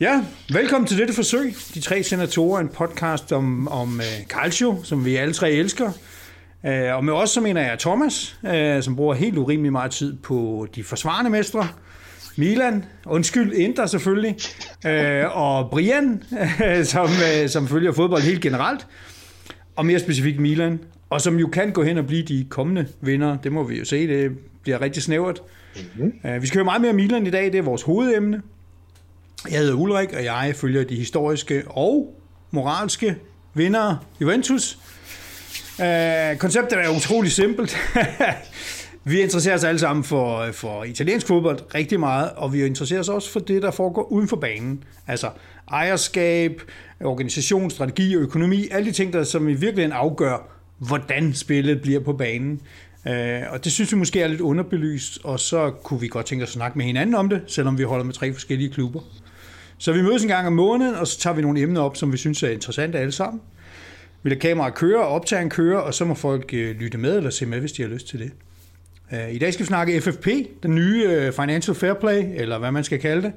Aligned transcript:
Ja, 0.00 0.24
velkommen 0.52 0.86
til 0.86 0.98
dette 0.98 1.14
forsøg. 1.14 1.54
De 1.74 1.80
tre 1.80 2.02
senatorer, 2.02 2.60
en 2.60 2.68
podcast 2.68 3.32
om, 3.32 3.68
om 3.68 3.94
uh, 3.96 4.26
calcio, 4.28 4.82
som 4.82 5.04
vi 5.04 5.16
alle 5.16 5.34
tre 5.34 5.50
elsker. 5.50 5.86
Uh, 6.64 6.70
og 6.96 7.04
med 7.04 7.12
os, 7.12 7.30
så 7.30 7.40
mener 7.40 7.60
jeg 7.60 7.78
Thomas, 7.78 8.38
uh, 8.42 8.82
som 8.82 8.96
bruger 8.96 9.14
helt 9.14 9.38
urimelig 9.38 9.72
meget 9.72 9.90
tid 9.90 10.16
på 10.16 10.66
de 10.74 10.84
forsvarende 10.84 11.30
mestre. 11.30 11.68
Milan, 12.36 12.84
undskyld, 13.06 13.52
Inter 13.52 13.86
selvfølgelig, 13.86 14.36
uh, 14.84 15.36
og 15.36 15.70
Brian, 15.70 16.22
uh, 16.32 16.84
som, 16.84 17.04
uh, 17.04 17.48
som 17.48 17.68
følger 17.68 17.92
fodbold 17.92 18.22
helt 18.22 18.40
generelt, 18.40 18.86
og 19.76 19.86
mere 19.86 19.98
specifikt 19.98 20.40
Milan, 20.40 20.80
og 21.10 21.20
som 21.20 21.38
jo 21.38 21.46
kan 21.46 21.70
gå 21.70 21.82
hen 21.82 21.98
og 21.98 22.06
blive 22.06 22.22
de 22.22 22.46
kommende 22.50 22.86
vinder. 23.00 23.36
Det 23.36 23.52
må 23.52 23.62
vi 23.62 23.78
jo 23.78 23.84
se, 23.84 24.08
det 24.08 24.38
bliver 24.62 24.80
rigtig 24.80 25.02
snævert. 25.02 25.42
Uh, 25.98 26.42
vi 26.42 26.46
skal 26.46 26.58
høre 26.58 26.64
meget 26.64 26.82
mere 26.82 26.92
Milan 26.92 27.26
i 27.26 27.30
dag, 27.30 27.44
det 27.44 27.54
er 27.54 27.62
vores 27.62 27.82
hovedemne. 27.82 28.42
Jeg 29.50 29.58
hedder 29.58 29.74
Ulrik, 29.74 30.12
og 30.12 30.24
jeg 30.24 30.54
følger 30.56 30.84
de 30.84 30.96
historiske 30.96 31.62
og 31.66 32.14
moralske 32.50 33.16
vinder 33.54 33.96
Juventus. 34.20 34.78
Uh, 35.78 36.38
konceptet 36.38 36.78
er 36.78 36.96
utrolig 36.96 37.32
simpelt. 37.32 37.76
vi 39.04 39.20
interesserer 39.20 39.54
os 39.54 39.64
alle 39.64 39.78
sammen 39.78 40.04
for, 40.04 40.48
for 40.52 40.84
italiensk 40.84 41.26
fodbold 41.26 41.74
rigtig 41.74 42.00
meget, 42.00 42.30
og 42.36 42.52
vi 42.52 42.64
interesserer 42.64 43.00
os 43.00 43.08
også 43.08 43.30
for 43.30 43.40
det, 43.40 43.62
der 43.62 43.70
foregår 43.70 44.02
uden 44.02 44.28
for 44.28 44.36
banen. 44.36 44.84
Altså 45.06 45.30
ejerskab, 45.70 46.62
organisation, 47.04 47.70
strategi 47.70 48.16
og 48.16 48.22
økonomi, 48.22 48.68
alle 48.70 48.86
de 48.86 48.92
ting, 48.92 49.12
der 49.12 49.24
som 49.24 49.48
i 49.48 49.54
virkeligheden 49.54 49.92
afgør, 49.92 50.48
hvordan 50.78 51.34
spillet 51.34 51.82
bliver 51.82 52.00
på 52.00 52.12
banen. 52.12 52.60
Uh, 53.06 53.12
og 53.52 53.64
det 53.64 53.72
synes 53.72 53.92
vi 53.92 53.96
måske 53.96 54.22
er 54.22 54.28
lidt 54.28 54.40
underbelyst, 54.40 55.18
og 55.24 55.40
så 55.40 55.70
kunne 55.70 56.00
vi 56.00 56.08
godt 56.08 56.26
tænke 56.26 56.42
os 56.42 56.48
at 56.48 56.52
snakke 56.52 56.78
med 56.78 56.86
hinanden 56.86 57.14
om 57.14 57.28
det, 57.28 57.40
selvom 57.46 57.78
vi 57.78 57.82
holder 57.82 58.04
med 58.04 58.14
tre 58.14 58.32
forskellige 58.32 58.70
klubber. 58.70 59.00
Så 59.78 59.92
vi 59.92 60.02
mødes 60.02 60.22
en 60.22 60.28
gang 60.28 60.46
om 60.46 60.52
måneden, 60.52 60.94
og 60.94 61.06
så 61.06 61.18
tager 61.18 61.34
vi 61.34 61.42
nogle 61.42 61.60
emner 61.60 61.80
op, 61.80 61.96
som 61.96 62.12
vi 62.12 62.16
synes 62.16 62.42
er 62.42 62.48
interessante 62.48 62.98
alle 62.98 63.12
sammen. 63.12 63.40
Vi 64.22 64.30
lader 64.30 64.40
kameraet 64.40 64.74
køre 64.74 65.06
og 65.06 65.24
en 65.42 65.50
køre, 65.50 65.82
og 65.82 65.94
så 65.94 66.04
må 66.04 66.14
folk 66.14 66.54
øh, 66.54 66.76
lytte 66.76 66.98
med 66.98 67.16
eller 67.16 67.30
se 67.30 67.46
med, 67.46 67.60
hvis 67.60 67.72
de 67.72 67.82
har 67.82 67.88
lyst 67.88 68.08
til 68.08 68.18
det. 68.18 68.30
Øh, 69.12 69.34
I 69.34 69.38
dag 69.38 69.52
skal 69.52 69.64
vi 69.64 69.66
snakke 69.66 70.00
FFP, 70.00 70.28
den 70.62 70.74
nye 70.74 71.04
øh, 71.08 71.32
Financial 71.32 71.74
Fair 71.74 71.94
Play, 71.94 72.24
eller 72.34 72.58
hvad 72.58 72.72
man 72.72 72.84
skal 72.84 73.00
kalde 73.00 73.22
det. 73.22 73.32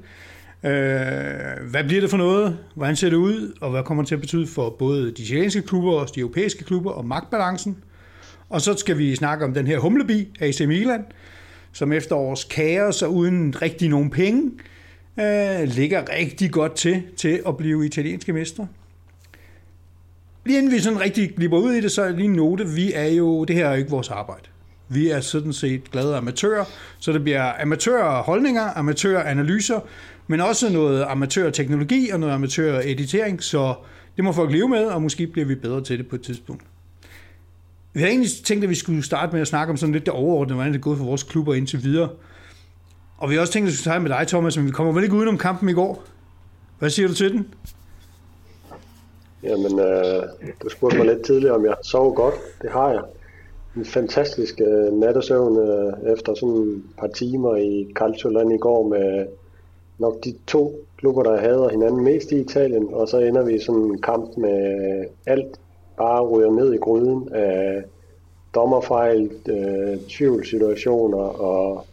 Øh, 0.70 1.70
hvad 1.70 1.84
bliver 1.84 2.00
det 2.00 2.10
for 2.10 2.16
noget? 2.16 2.58
Hvordan 2.74 2.96
ser 2.96 3.08
det 3.08 3.16
ud? 3.16 3.56
Og 3.60 3.70
hvad 3.70 3.82
kommer 3.82 4.02
det 4.02 4.08
til 4.08 4.14
at 4.14 4.20
betyde 4.20 4.46
for 4.46 4.76
både 4.78 5.04
de 5.04 5.22
italienske 5.22 5.62
klubber 5.62 5.92
og 5.92 6.14
de 6.14 6.20
europæiske 6.20 6.64
klubber 6.64 6.90
og 6.90 7.06
magtbalancen? 7.06 7.76
Og 8.48 8.60
så 8.60 8.74
skal 8.76 8.98
vi 8.98 9.16
snakke 9.16 9.44
om 9.44 9.54
den 9.54 9.66
her 9.66 9.78
humlebi, 9.78 10.28
AC 10.40 10.60
Milan, 10.60 11.04
som 11.72 11.92
efter 11.92 12.16
års 12.16 12.44
kaos 12.44 13.02
og 13.02 13.14
uden 13.14 13.62
rigtig 13.62 13.88
nogen 13.88 14.10
penge, 14.10 14.50
øh, 15.20 15.68
ligger 15.68 16.04
rigtig 16.18 16.50
godt 16.50 16.74
til, 16.74 17.02
til 17.16 17.42
at 17.46 17.56
blive 17.56 17.86
italienske 17.86 18.32
mestre. 18.32 18.68
Lige 20.44 20.58
inden 20.58 20.72
vi 20.72 20.78
sådan 20.78 21.00
rigtig 21.00 21.34
glipper 21.36 21.58
ud 21.58 21.72
i 21.72 21.80
det, 21.80 21.92
så 21.92 22.02
er 22.02 22.10
lige 22.10 22.24
en 22.24 22.32
note, 22.32 22.68
vi 22.68 22.92
er 22.92 23.08
jo, 23.08 23.44
det 23.44 23.56
her 23.56 23.66
er 23.66 23.70
jo 23.70 23.78
ikke 23.78 23.90
vores 23.90 24.08
arbejde. 24.10 24.42
Vi 24.88 25.10
er 25.10 25.20
sådan 25.20 25.52
set 25.52 25.90
glade 25.90 26.16
amatører, 26.16 26.64
så 26.98 27.12
det 27.12 27.22
bliver 27.22 27.62
amatørholdninger, 27.62 28.78
amatøranalyser, 28.78 29.80
men 30.26 30.40
også 30.40 30.72
noget 30.72 31.04
amatørteknologi 31.08 32.10
og 32.10 32.20
noget 32.20 32.34
amatøreditering, 32.34 33.42
så 33.42 33.74
det 34.16 34.24
må 34.24 34.32
folk 34.32 34.52
leve 34.52 34.68
med, 34.68 34.84
og 34.84 35.02
måske 35.02 35.26
bliver 35.26 35.46
vi 35.46 35.54
bedre 35.54 35.84
til 35.84 35.98
det 35.98 36.08
på 36.08 36.16
et 36.16 36.22
tidspunkt. 36.22 36.62
Vi 37.92 38.00
har 38.00 38.08
egentlig 38.08 38.30
tænkt, 38.44 38.64
at 38.64 38.70
vi 38.70 38.74
skulle 38.74 39.02
starte 39.02 39.32
med 39.32 39.40
at 39.40 39.48
snakke 39.48 39.70
om 39.70 39.76
sådan 39.76 39.92
lidt 39.92 40.06
det 40.06 40.14
overordnede, 40.14 40.54
hvordan 40.54 40.72
det 40.72 40.78
er 40.78 40.82
gået 40.82 40.98
for 40.98 41.04
vores 41.04 41.22
klubber 41.22 41.54
indtil 41.54 41.84
videre. 41.84 42.08
Og 43.20 43.30
vi 43.30 43.34
har 43.34 43.40
også 43.40 43.52
tænkt, 43.52 43.66
at 43.66 43.70
vi 43.70 43.76
skulle 43.76 43.92
tage 43.92 44.00
med 44.00 44.10
dig, 44.10 44.26
Thomas, 44.26 44.56
men 44.56 44.66
vi 44.66 44.70
kommer 44.70 44.92
vel 44.92 45.04
ikke 45.04 45.16
udenom 45.16 45.38
kampen 45.38 45.68
i 45.68 45.72
går. 45.72 46.02
Hvad 46.78 46.90
siger 46.90 47.08
du 47.08 47.14
til 47.14 47.32
den? 47.32 47.54
Jamen, 49.42 49.80
øh, 49.80 50.22
du 50.62 50.68
spurgte 50.68 50.96
mig 50.96 51.06
lidt 51.06 51.24
tidligere, 51.24 51.54
om 51.54 51.64
jeg 51.64 51.74
sov 51.82 52.14
godt. 52.14 52.34
Det 52.62 52.70
har 52.70 52.90
jeg. 52.90 53.02
En 53.76 53.84
fantastisk 53.84 54.60
øh, 54.60 54.92
nattesøvn 54.92 55.58
øh, 55.58 56.12
efter 56.12 56.34
sådan 56.34 56.56
et 56.56 56.82
par 56.98 57.06
timer 57.06 57.56
i 57.56 57.92
Calcioland 57.94 58.52
i 58.52 58.58
går 58.58 58.88
med 58.88 59.26
nok 59.98 60.24
de 60.24 60.34
to 60.46 60.74
klubber, 60.96 61.22
der 61.22 61.40
hader 61.40 61.68
hinanden 61.68 62.04
mest 62.04 62.32
i 62.32 62.40
Italien, 62.40 62.88
og 62.92 63.08
så 63.08 63.18
ender 63.18 63.44
vi 63.44 63.54
i 63.54 63.60
sådan 63.60 63.80
en 63.80 64.00
kamp 64.00 64.36
med 64.36 65.04
alt 65.26 65.60
bare 65.96 66.22
ryger 66.22 66.50
ned 66.50 66.74
i 66.74 66.76
gryden 66.76 67.28
af 67.32 67.82
dommerfejl, 68.54 69.30
øh, 69.48 69.98
tvivlsituationer 70.08 71.18
og 71.18 71.86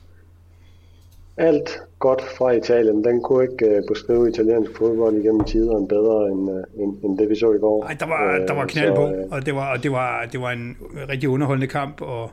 alt 1.38 1.80
godt 2.00 2.22
fra 2.38 2.52
Italien. 2.52 3.04
Den 3.04 3.22
kunne 3.22 3.44
ikke 3.44 3.78
uh, 3.78 3.84
beskrive 3.88 4.30
italiensk 4.30 4.72
fodbold 4.78 5.16
igennem 5.16 5.44
tiderne 5.44 5.88
bedre 5.88 6.32
end, 6.32 6.50
uh, 6.50 6.84
end, 6.84 7.04
end 7.04 7.18
det 7.18 7.30
vi 7.30 7.36
så 7.36 7.54
i 7.54 7.58
går. 7.58 7.84
Nej, 7.84 7.94
der 8.00 8.06
var, 8.06 8.46
der 8.48 8.54
var 8.54 8.64
øh, 8.64 8.70
knald 8.70 8.96
på, 8.96 9.06
uh, 9.06 9.32
og, 9.32 9.46
det 9.46 9.56
var, 9.56 9.72
og 9.72 9.84
det, 9.84 9.92
var, 9.92 10.26
det 10.26 10.42
var 10.42 10.52
en 10.52 10.78
rigtig 11.10 11.30
underholdende 11.30 11.68
kamp, 11.68 12.02
og 12.02 12.32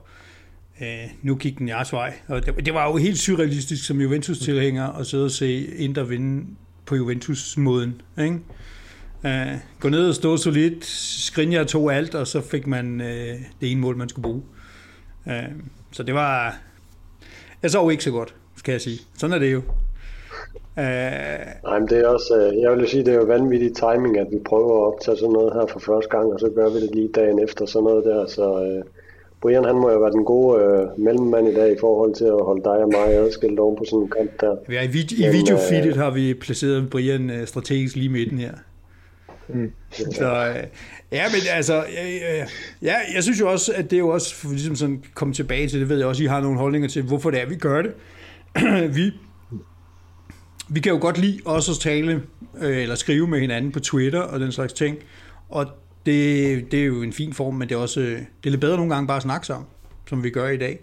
uh, 0.81 0.87
nu 1.23 1.35
gik 1.35 1.59
den 1.59 1.69
jeres 1.69 1.93
vej. 1.93 2.15
Og 2.29 2.47
det, 2.47 2.67
det 2.67 2.75
var 2.75 2.91
jo 2.91 2.97
helt 2.97 3.19
surrealistisk 3.19 3.87
som 3.87 4.01
Juventus-tilhænger 4.01 4.89
at 5.01 5.07
sidde 5.07 5.25
og 5.25 5.31
se 5.31 5.67
Inter 5.67 6.05
vinde 6.05 6.47
på 6.87 6.97
Juventus-måden. 6.97 8.01
Ikke? 8.19 8.39
Uh, 9.25 9.59
gå 9.81 9.89
ned 9.89 10.09
og 10.09 10.15
stå 10.15 10.37
solidt, 10.37 10.85
Skriniar 10.85 11.65
tog 11.65 11.95
alt, 11.95 12.15
og 12.15 12.27
så 12.27 12.41
fik 12.41 12.67
man 12.67 13.01
uh, 13.01 13.07
det 13.61 13.71
ene 13.73 13.81
mål, 13.81 13.97
man 13.97 14.09
skulle 14.09 14.23
bruge. 14.23 14.43
Uh, 15.27 15.33
så 15.93 16.03
det 16.03 16.15
var... 16.15 16.57
Jeg 17.63 17.71
så 17.71 17.89
ikke 17.89 18.05
så 18.05 18.11
godt 18.11 18.35
kan 18.65 18.73
jeg 18.73 18.81
sige. 18.81 18.99
Sådan 19.19 19.35
er 19.35 19.39
det 19.39 19.53
jo. 19.53 19.63
Uh, 20.77 20.83
Nej, 21.65 21.79
men 21.79 21.89
det 21.89 21.99
er 21.99 22.09
også, 22.09 22.51
uh, 22.53 22.63
jeg 22.63 22.77
vil 22.77 22.89
sige, 22.89 23.05
det 23.05 23.15
er 23.15 23.19
jo 23.19 23.25
vanvittig 23.25 23.73
timing, 23.75 24.19
at 24.19 24.27
vi 24.31 24.39
prøver 24.45 24.81
at 24.81 24.93
optage 24.93 25.17
sådan 25.17 25.33
noget 25.33 25.53
her 25.53 25.67
for 25.67 25.79
første 25.79 26.11
gang, 26.17 26.33
og 26.33 26.41
så 26.41 26.51
gør 26.55 26.69
vi 26.69 26.81
det 26.81 26.95
lige 26.95 27.09
dagen 27.15 27.39
efter 27.39 27.67
sådan 27.67 27.85
noget 27.85 28.05
der, 28.05 28.27
så 28.27 28.47
uh, 28.53 28.85
Brian 29.43 29.65
han 29.65 29.75
må 29.75 29.91
jo 29.91 29.99
være 29.99 30.11
den 30.13 30.25
gode 30.25 30.53
uh, 30.57 31.05
mellemmand 31.05 31.49
i 31.49 31.55
dag 31.55 31.73
i 31.73 31.77
forhold 31.81 32.15
til 32.15 32.25
at 32.25 32.45
holde 32.45 32.65
dig 32.65 32.73
og 32.73 32.89
mig 32.89 33.09
adskilt 33.09 33.59
oven 33.59 33.77
på 33.77 33.85
sådan 33.85 34.03
en 34.03 34.11
kamp 34.19 34.41
der. 34.41 34.57
Ja, 34.73 34.83
i, 34.83 34.87
vid- 34.87 35.27
i 35.27 35.31
videofeedet 35.33 35.93
uh, 35.93 35.99
har 35.99 36.11
vi 36.11 36.35
placeret 36.35 36.91
Brian 36.91 37.31
uh, 37.31 37.45
strategisk 37.47 37.97
lige 37.97 38.09
midten 38.09 38.39
her. 38.39 38.53
Mm. 39.49 39.73
Så, 39.93 40.25
uh, 40.25 40.57
ja, 41.13 41.25
men 41.33 41.41
altså, 41.57 41.75
ja, 41.75 42.47
ja, 42.83 42.95
jeg 43.15 43.23
synes 43.23 43.41
jo 43.41 43.51
også, 43.51 43.73
at 43.77 43.85
det 43.91 43.97
er 43.97 44.01
jo 44.01 44.09
også, 44.09 44.35
for 44.35 44.49
ligesom 44.49 44.77
sådan 44.77 45.05
komme 45.15 45.35
tilbage 45.35 45.69
til 45.69 45.81
det, 45.81 45.89
ved 45.89 45.99
jeg 45.99 46.07
også, 46.07 46.23
I 46.23 46.27
har 46.27 46.41
nogle 46.41 46.59
holdninger 46.59 46.89
til, 46.89 47.03
hvorfor 47.03 47.31
det 47.31 47.43
er, 47.43 47.47
vi 47.47 47.57
gør 47.57 47.83
det. 47.83 47.93
vi, 48.97 49.13
vi 50.69 50.81
kan 50.81 50.93
jo 50.93 50.99
godt 50.99 51.19
lide 51.19 51.41
også 51.45 51.73
at 51.73 51.79
tale 51.79 52.23
øh, 52.59 52.79
eller 52.79 52.95
skrive 52.95 53.29
med 53.29 53.41
hinanden 53.41 53.73
på 53.73 53.81
Twitter 53.81 54.21
og 54.21 54.41
den 54.41 54.53
slags 54.53 54.73
ting. 54.73 54.99
Og 55.49 55.67
det, 56.07 56.73
det 56.73 56.81
er 56.81 56.85
jo 56.85 57.03
en 57.03 57.13
fin 57.13 57.33
form, 57.33 57.55
men 57.55 57.69
det 57.69 57.75
er 57.75 57.79
også 57.79 58.01
øh, 58.01 58.19
det 58.19 58.47
er 58.47 58.51
lidt 58.51 58.61
bedre 58.61 58.77
nogle 58.77 58.95
gange 58.95 59.07
bare 59.07 59.17
at 59.17 59.23
snakke 59.23 59.47
sammen, 59.47 59.67
som 60.09 60.25
vi 60.25 60.31
gør 60.31 60.49
i 60.49 60.57
dag. 60.57 60.79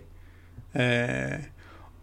Øh, 0.75 1.39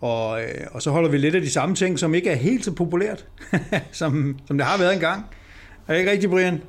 og, 0.00 0.42
øh, 0.42 0.66
og 0.70 0.82
så 0.82 0.90
holder 0.90 1.10
vi 1.10 1.18
lidt 1.18 1.34
af 1.34 1.40
de 1.40 1.50
samme 1.50 1.74
ting, 1.74 1.98
som 1.98 2.14
ikke 2.14 2.30
er 2.30 2.34
helt 2.34 2.64
så 2.64 2.72
populært, 2.72 3.26
som, 3.92 4.38
som 4.46 4.58
det 4.58 4.66
har 4.66 4.78
været 4.78 4.94
engang. 4.94 5.24
Er 5.88 5.92
det 5.92 5.98
ikke 5.98 6.10
rigtigt, 6.10 6.30
Brian? 6.30 6.62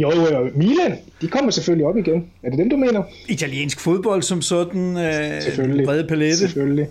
Jo, 0.00 0.10
jo, 0.10 0.50
Milan, 0.54 0.98
de 1.20 1.28
kommer 1.28 1.50
selvfølgelig 1.50 1.86
op 1.86 1.96
igen. 1.96 2.30
Er 2.42 2.50
det 2.50 2.58
dem, 2.58 2.70
du 2.70 2.76
mener? 2.76 3.02
Italiensk 3.28 3.80
fodbold 3.80 4.22
som 4.22 4.42
sådan, 4.42 4.96
øh, 4.96 5.42
selvfølgelig. 5.42 5.86
brede 5.86 6.06
palette. 6.08 6.36
Selvfølgelig. 6.36 6.88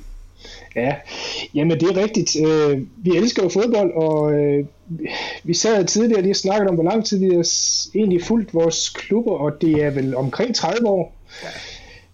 Ja, 0.75 0.95
jamen 1.53 1.79
det 1.79 1.90
er 1.90 2.03
rigtigt. 2.03 2.35
Øh, 2.46 2.81
vi 2.97 3.17
elsker 3.17 3.44
jo 3.44 3.50
fodbold, 3.50 3.91
og 3.94 4.34
øh, 4.34 4.66
vi 5.44 5.53
sad 5.53 5.85
tidligere 5.85 6.22
lige 6.22 6.31
og 6.31 6.35
snakkede 6.35 6.69
om, 6.69 6.75
hvor 6.75 6.84
lang 6.84 7.06
tid 7.06 7.19
vi 7.19 7.35
har 7.35 7.47
egentlig 7.96 8.23
fulgt 8.23 8.53
vores 8.53 8.90
klubber, 8.90 9.31
og 9.31 9.62
det 9.62 9.84
er 9.84 9.90
vel 9.90 10.16
omkring 10.16 10.56
30 10.56 10.88
år. 10.88 11.16
Ja. 11.44 11.47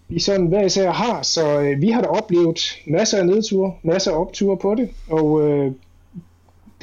Vi 0.07 0.19
sådan 0.19 0.45
hver 0.45 0.65
især 0.65 0.91
har, 0.91 1.21
så 1.21 1.59
øh, 1.59 1.81
vi 1.81 1.89
har 1.89 2.01
da 2.01 2.07
oplevet 2.07 2.59
masser 2.87 3.17
af 3.17 3.25
nedture, 3.25 3.73
masser 3.83 4.11
af 4.11 4.19
opture 4.19 4.57
på 4.57 4.75
det, 4.75 4.89
og 5.09 5.49
øh, 5.49 5.71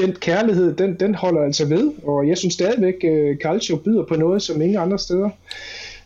den 0.00 0.12
kærlighed, 0.12 0.74
den, 0.74 0.96
den 1.00 1.14
holder 1.14 1.42
altså 1.42 1.64
ved, 1.64 1.92
og 2.04 2.28
jeg 2.28 2.38
synes 2.38 2.54
stadigvæk, 2.54 2.94
uh, 3.04 3.36
Calcio 3.36 3.76
byder 3.76 4.04
på 4.04 4.14
noget, 4.14 4.42
som 4.42 4.62
ingen 4.62 4.78
andre 4.78 4.98
steder. 4.98 5.30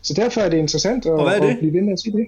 Så 0.01 0.13
derfor 0.13 0.41
er 0.41 0.49
det 0.49 0.57
interessant 0.57 1.05
at, 1.05 1.43
at 1.43 1.57
blive 1.59 1.73
ved 1.73 1.81
med 1.81 1.93
at 1.93 1.99
sige 1.99 2.17
det. 2.17 2.25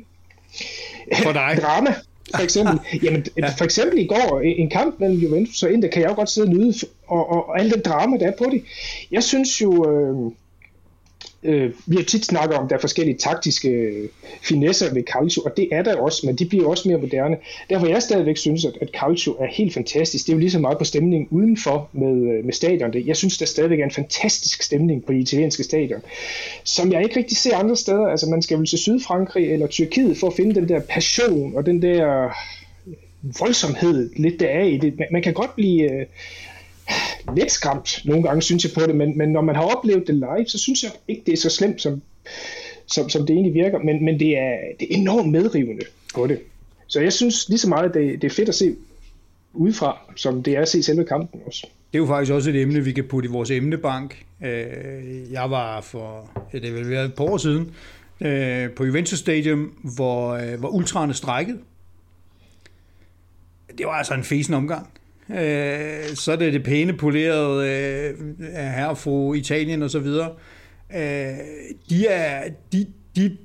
For 1.24 1.32
dig? 1.32 1.58
Drama, 1.62 1.94
for 2.36 2.44
eksempel. 2.44 2.80
Jamen, 3.04 3.26
ja. 3.38 3.50
for 3.58 3.66
eksempel 3.66 4.00
i 4.00 4.08
går, 4.08 4.42
en 4.44 4.70
kamp 4.70 5.00
mellem 5.00 5.18
Juventus 5.18 5.64
og 5.64 5.72
Inter, 5.72 5.90
kan 5.90 6.02
jeg 6.02 6.10
jo 6.10 6.16
godt 6.16 6.30
sidde 6.30 6.48
og 6.48 6.54
nyde, 6.54 6.74
og, 7.08 7.30
og, 7.30 7.50
og 7.50 7.60
al 7.60 7.72
den 7.72 7.82
drama, 7.82 8.18
der 8.18 8.28
er 8.28 8.36
på 8.38 8.46
det. 8.52 8.64
Jeg 9.12 9.24
synes 9.24 9.62
jo, 9.62 9.92
øh, 9.92 10.32
øh, 11.44 11.72
vi 11.86 11.96
har 11.96 12.04
tit 12.04 12.26
snakket 12.26 12.58
om, 12.58 12.68
der 12.68 12.76
er 12.76 12.80
forskellige 12.80 13.18
taktiske 13.18 13.70
øh, 13.70 14.10
finesser 14.42 14.94
ved 14.94 15.04
Calcio, 15.04 15.42
og 15.42 15.58
det 15.58 15.68
er 15.72 15.84
der 15.84 15.96
også, 15.96 16.26
men 16.26 16.36
de 16.36 16.46
bliver 16.46 16.68
også 16.68 16.90
mere 16.90 16.98
moderne. 16.98 17.38
Derfor 17.70 17.88
jeg 17.88 18.02
stadigvæk 18.02 18.38
synes, 18.38 18.66
at, 18.66 18.78
at 18.82 18.90
Calcio 19.02 19.32
er 19.40 19.48
helt 19.52 19.74
fantastisk. 19.74 20.26
Det 20.26 20.32
er 20.32 20.36
jo 20.36 20.40
lige 20.40 20.52
så 20.52 20.60
meget 20.60 20.78
på 20.78 20.84
stemningen 20.84 21.28
udenfor 21.32 21.90
med, 21.94 22.38
øh, 22.38 22.46
med 22.46 22.54
stadion. 22.54 22.94
Jeg 23.06 23.16
synes, 23.18 23.38
der 23.38 23.46
stadigvæk 23.46 23.80
er 23.80 23.84
en 23.84 23.92
fantastisk 23.92 24.64
stemning 24.64 25.06
på 25.06 25.14
de 25.14 25.20
italienske 25.20 25.64
stadion, 25.64 26.02
som 26.64 26.92
jeg 26.92 27.04
ikke 27.04 27.20
rigtig 27.20 27.38
ser 27.38 27.58
andre 27.58 27.76
steder. 27.76 28.08
Altså 28.08 28.30
man 28.30 28.42
skal 28.42 28.58
vel 28.58 28.68
til 28.68 28.80
Sydfrankrig 28.80 29.54
eller 29.54 29.68
Tyrkiet 29.68 30.18
for 30.18 30.28
at 30.28 30.34
finde 30.34 30.56
den 30.56 30.70
der 30.70 30.80
passion 30.80 31.56
og 31.56 31.66
den 31.66 31.82
der 31.82 32.26
øh, 32.26 32.32
voldsomhed 33.40 34.10
lidt 34.16 34.40
der 34.40 34.48
er 34.48 34.64
i 34.64 34.78
det. 34.78 35.00
Man, 35.00 35.08
man 35.12 35.22
kan 35.22 35.34
godt 35.34 35.56
blive 35.56 35.92
øh, 35.92 36.06
lidt 37.36 37.52
skræmt 37.52 38.02
nogle 38.06 38.24
gange, 38.24 38.42
synes 38.42 38.64
jeg 38.64 38.72
på 38.76 38.82
det, 38.82 38.96
men, 38.96 39.18
men 39.18 39.30
når 39.30 39.42
man 39.42 39.56
har 39.56 39.64
oplevet 39.64 40.08
det 40.08 40.16
live, 40.16 40.48
så 40.48 40.58
synes 40.60 40.84
jeg 40.84 40.92
ikke, 41.08 41.24
det 41.26 41.34
er 41.34 41.38
så 41.38 41.50
slemt, 41.50 41.82
som, 41.82 42.02
som, 42.86 43.10
som 43.10 43.26
det 43.26 43.34
egentlig 43.34 43.54
virker, 43.54 43.80
men, 43.80 44.06
men 44.06 44.20
det, 44.20 44.38
er, 44.38 44.58
det 44.80 44.88
er 44.92 44.98
enormt 44.98 45.32
medrivende 45.32 45.86
på 46.16 46.28
det. 46.28 46.40
Så 46.88 47.02
jeg 47.02 47.14
synes 47.14 47.50
lige 47.50 47.60
så 47.60 47.70
meget, 47.70 47.94
det, 47.94 48.22
det 48.22 48.32
er 48.32 48.36
fedt 48.36 48.50
at 48.50 48.56
se 48.56 48.76
udefra, 49.54 49.98
som 50.16 50.44
det 50.44 50.54
er 50.54 50.62
at 50.62 50.68
se 50.68 50.84
selve 50.84 51.06
kampen 51.06 51.42
også. 51.46 51.68
Det 51.94 51.98
er 51.98 52.02
jo 52.02 52.08
faktisk 52.08 52.32
også 52.32 52.50
et 52.50 52.62
emne, 52.62 52.84
vi 52.84 52.92
kan 52.92 53.04
putte 53.04 53.30
i 53.30 53.32
vores 53.32 53.52
emnebank. 53.52 54.26
Øh, 54.46 55.32
jeg 55.32 55.52
var 55.52 55.82
for, 55.82 56.30
ja, 56.54 56.60
det 56.60 56.74
vil 56.74 56.90
være 56.90 57.06
et 57.06 57.14
par 57.14 57.24
år 57.24 57.38
siden, 57.38 57.72
øh, 58.22 58.72
på 58.72 58.86
Juventus 58.86 59.20
Stadium, 59.20 59.74
hvor, 59.96 60.30
øh, 60.30 60.60
hvor 60.60 60.70
ultraerne 60.70 61.14
strækkede. 61.14 61.58
Det 63.78 63.86
var 63.86 63.92
altså 63.92 64.14
en 64.14 64.24
fesen 64.24 64.54
omgang. 64.54 64.90
Så 66.16 66.32
er 66.32 66.36
det 66.36 66.54
det 66.54 66.64
pæne 66.64 66.94
polerede 66.94 67.66
her 68.54 68.94
fra 68.94 69.34
Italien 69.34 69.84
og 69.84 69.90
så 69.90 70.00
videre. 70.00 70.32
De 71.90 72.08
er, 72.08 72.44
de, 72.72 72.86
de, 73.16 73.38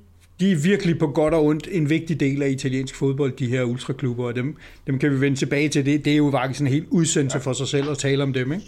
de 0.43 0.53
er 0.53 0.57
virkelig 0.57 0.99
på 0.99 1.07
godt 1.07 1.35
og 1.35 1.45
ondt 1.45 1.69
en 1.73 1.91
vigtig 1.91 2.21
del 2.21 2.43
af 2.43 2.49
italiensk 2.49 2.95
fodbold, 2.95 3.33
de 3.37 3.47
her 3.47 3.63
ultraklubber, 3.63 4.25
og 4.25 4.35
dem, 4.35 4.57
dem 4.87 4.99
kan 4.99 5.11
vi 5.11 5.21
vende 5.21 5.39
tilbage 5.39 5.69
til. 5.69 5.87
Det, 5.87 6.05
det 6.05 6.13
er 6.13 6.17
jo 6.17 6.31
faktisk 6.31 6.61
en 6.61 6.67
helt 6.67 6.87
udsendelse 6.91 7.41
for 7.41 7.53
sig 7.53 7.69
selv 7.69 7.91
at 7.91 7.99
tale 7.99 8.23
om 8.23 8.33
dem, 8.33 8.53
ikke? 8.53 8.65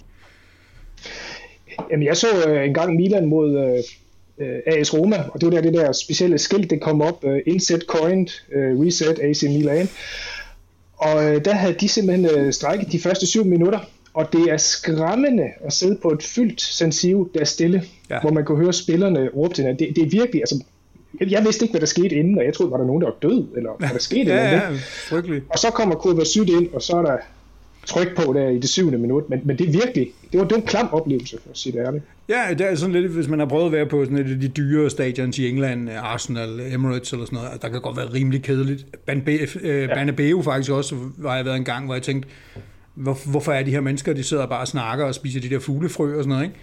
Jamen, 1.91 2.07
jeg 2.07 2.17
så 2.17 2.27
øh, 2.49 2.67
en 2.67 2.75
gang 2.75 2.97
Milan 2.97 3.27
mod 3.27 3.59
øh, 3.59 4.47
øh 4.47 4.59
AS 4.67 4.95
Roma, 4.95 5.17
og 5.33 5.41
det 5.41 5.47
var 5.47 5.51
der 5.51 5.61
det 5.61 5.75
der 5.75 5.93
specielle 5.93 6.39
skilt, 6.39 6.71
det 6.71 6.81
kom 6.81 7.03
op, 7.03 7.25
øh, 7.25 7.41
inset 7.47 7.83
coined, 7.89 8.29
øh, 8.53 8.81
reset 8.81 9.19
AC 9.23 9.43
Milan. 9.43 9.89
Og 10.97 11.25
øh, 11.25 11.45
der 11.45 11.53
havde 11.53 11.75
de 11.81 11.89
simpelthen 11.89 12.39
øh, 12.39 12.53
strækket 12.53 12.93
de 12.93 13.01
første 13.01 13.27
syv 13.27 13.45
minutter, 13.45 13.79
og 14.15 14.33
det 14.33 14.41
er 14.41 14.57
skræmmende 14.57 15.45
at 15.65 15.73
sidde 15.73 15.99
på 16.03 16.11
et 16.11 16.23
fyldt 16.23 16.61
San 16.61 16.93
Siro, 16.93 17.25
der 17.35 17.41
er 17.41 17.45
stille, 17.45 17.83
ja. 18.11 18.21
hvor 18.21 18.31
man 18.31 18.45
kan 18.45 18.57
høre 18.57 18.73
spillerne 18.73 19.29
råbe 19.37 19.55
til 19.55 19.63
hinanden. 19.63 19.89
Det, 19.89 19.97
det 19.97 20.03
er 20.03 20.11
virkelig, 20.11 20.43
altså 20.43 20.65
jeg 21.21 21.45
vidste 21.45 21.65
ikke, 21.65 21.73
hvad 21.73 21.81
der 21.81 21.87
skete 21.87 22.15
inden, 22.15 22.39
og 22.39 22.45
jeg 22.45 22.55
troede, 22.55 22.73
var 22.73 22.79
der 22.79 22.87
nogen, 22.87 23.03
der 23.03 23.09
var 23.09 23.17
død, 23.23 23.45
eller 23.57 23.71
hvad 23.79 23.89
der 23.89 23.99
skete. 23.99 24.31
ja, 24.35 24.53
eller 24.53 24.71
ja, 24.71 24.79
frygteligt. 25.09 25.45
Og 25.49 25.59
så 25.59 25.71
kommer 25.71 25.95
Kurva 25.95 26.25
Syd 26.25 26.49
ind, 26.49 26.69
og 26.73 26.83
så 26.83 26.97
er 26.97 27.03
der 27.03 27.17
tryk 27.87 28.17
på 28.17 28.33
der 28.33 28.49
i 28.49 28.59
det 28.59 28.69
syvende 28.69 28.99
minut, 28.99 29.31
men, 29.31 29.41
men 29.45 29.59
det 29.59 29.69
er 29.69 29.73
virkelig, 29.73 30.13
det 30.33 30.41
var, 30.41 30.45
det 30.47 30.55
var 30.55 30.61
en 30.61 30.67
klam 30.67 30.89
oplevelse, 30.93 31.39
for 31.43 31.51
at 31.51 31.59
sige 31.59 31.73
det 31.79 31.87
ærligt. 31.87 32.05
Ja, 32.29 32.43
det 32.51 32.61
er 32.61 32.75
sådan 32.75 32.93
lidt, 32.93 33.13
hvis 33.13 33.29
man 33.29 33.39
har 33.39 33.47
prøvet 33.47 33.67
at 33.67 33.73
være 33.73 33.87
på 33.87 34.05
sådan 34.05 34.19
et 34.19 34.31
af 34.31 34.41
de 34.41 34.49
dyre 34.49 34.91
stadions 34.91 35.39
i 35.39 35.49
England, 35.49 35.91
Arsenal, 35.91 36.61
Emirates 36.73 37.13
eller 37.13 37.25
sådan 37.27 37.37
noget, 37.37 37.63
der 37.63 37.69
kan 37.69 37.81
godt 37.81 37.97
være 37.97 38.13
rimelig 38.13 38.43
kedeligt. 38.43 38.87
Øh, 39.63 39.89
Banabeo 39.89 40.37
ja. 40.37 40.53
faktisk 40.53 40.73
også, 40.73 40.97
var 41.19 41.37
jeg 41.37 41.45
været 41.45 41.57
en 41.57 41.65
gang, 41.65 41.85
hvor 41.85 41.95
jeg 41.95 42.03
tænkte, 42.03 42.29
hvor, 42.95 43.19
hvorfor 43.31 43.53
er 43.53 43.63
de 43.63 43.71
her 43.71 43.81
mennesker, 43.81 44.13
de 44.13 44.23
sidder 44.23 44.47
bare 44.47 44.61
og 44.61 44.69
snakker 44.69 45.05
og 45.05 45.15
spiser 45.15 45.41
de 45.41 45.51
der 45.51 45.59
fuglefrø 45.59 46.17
og 46.17 46.25
sådan 46.25 46.29
noget, 46.29 46.45
ikke? 46.45 46.57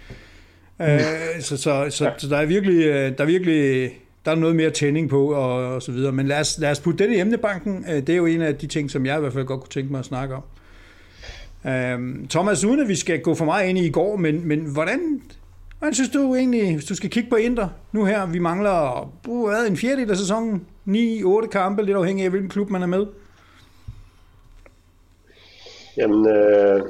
Mm. 0.78 0.84
Øh, 0.84 1.40
så, 1.40 1.56
så, 1.56 1.86
så, 1.90 2.04
ja. 2.04 2.10
så 2.18 2.28
der 2.28 2.36
er 2.36 2.46
virkelig, 2.46 2.86
øh, 2.86 3.18
der 3.18 3.24
er 3.24 3.26
virkelig 3.26 3.90
der 4.24 4.30
er 4.30 4.34
noget 4.34 4.56
mere 4.56 4.70
tænding 4.70 5.08
på 5.08 5.32
og, 5.32 5.74
og 5.74 5.82
så 5.82 5.92
videre. 5.92 6.12
Men 6.12 6.26
lad 6.26 6.40
os, 6.40 6.58
lad 6.58 6.70
os 6.70 6.80
putte 6.80 7.04
den 7.04 7.12
i 7.12 7.20
emnebanken. 7.20 7.84
Øh, 7.88 7.94
det 7.94 8.08
er 8.08 8.16
jo 8.16 8.26
en 8.26 8.42
af 8.42 8.56
de 8.56 8.66
ting, 8.66 8.90
som 8.90 9.06
jeg 9.06 9.16
i 9.16 9.20
hvert 9.20 9.32
fald 9.32 9.44
godt 9.44 9.60
kunne 9.60 9.70
tænke 9.70 9.90
mig 9.90 9.98
at 9.98 10.04
snakke 10.04 10.34
om. 10.34 10.42
Øhm, 11.66 12.28
Thomas, 12.28 12.64
uden 12.64 12.80
at 12.80 12.88
vi 12.88 12.94
skal 12.94 13.20
gå 13.20 13.34
for 13.34 13.44
meget 13.44 13.68
ind 13.68 13.78
i 13.78 13.86
i 13.86 13.90
går, 13.90 14.16
men, 14.16 14.48
men 14.48 14.60
hvordan, 14.72 15.22
hvordan 15.78 15.94
synes 15.94 16.10
du 16.10 16.34
egentlig, 16.34 16.74
hvis 16.74 16.84
du 16.84 16.94
skal 16.94 17.10
kigge 17.10 17.30
på 17.30 17.36
Inter 17.36 17.68
nu 17.92 18.04
her, 18.04 18.26
vi 18.26 18.38
mangler 18.38 19.10
hvad, 19.24 19.66
en 19.66 19.76
fjerdedel 19.76 20.10
af 20.10 20.16
sæsonen, 20.16 20.66
9-8 20.88 21.46
kampe, 21.46 21.82
lidt 21.82 21.96
afhængig 21.96 22.24
af 22.24 22.30
hvilken 22.30 22.50
klub 22.50 22.70
man 22.70 22.82
er 22.82 22.86
med? 22.86 23.06
Jamen, 25.96 26.28
øh, 26.28 26.82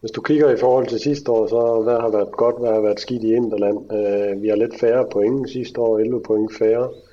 hvis 0.00 0.10
du 0.10 0.20
kigger 0.20 0.50
i 0.50 0.60
forhold 0.60 0.86
til 0.86 1.00
sidste 1.00 1.30
år, 1.30 1.46
så 1.46 1.82
hvad 1.84 2.00
har 2.00 2.10
været 2.10 2.32
godt, 2.32 2.60
hvad 2.60 2.72
har 2.72 2.80
været 2.80 3.00
skidt 3.00 3.22
i 3.22 3.34
Interland. 3.34 3.78
Øh, 3.92 4.42
vi 4.42 4.48
har 4.48 4.56
lidt 4.56 4.80
færre 4.80 5.06
point 5.12 5.50
sidste 5.50 5.80
år, 5.80 5.98
11 5.98 6.22
point 6.22 6.50
færre. 6.58 6.84
Øh, 6.84 7.11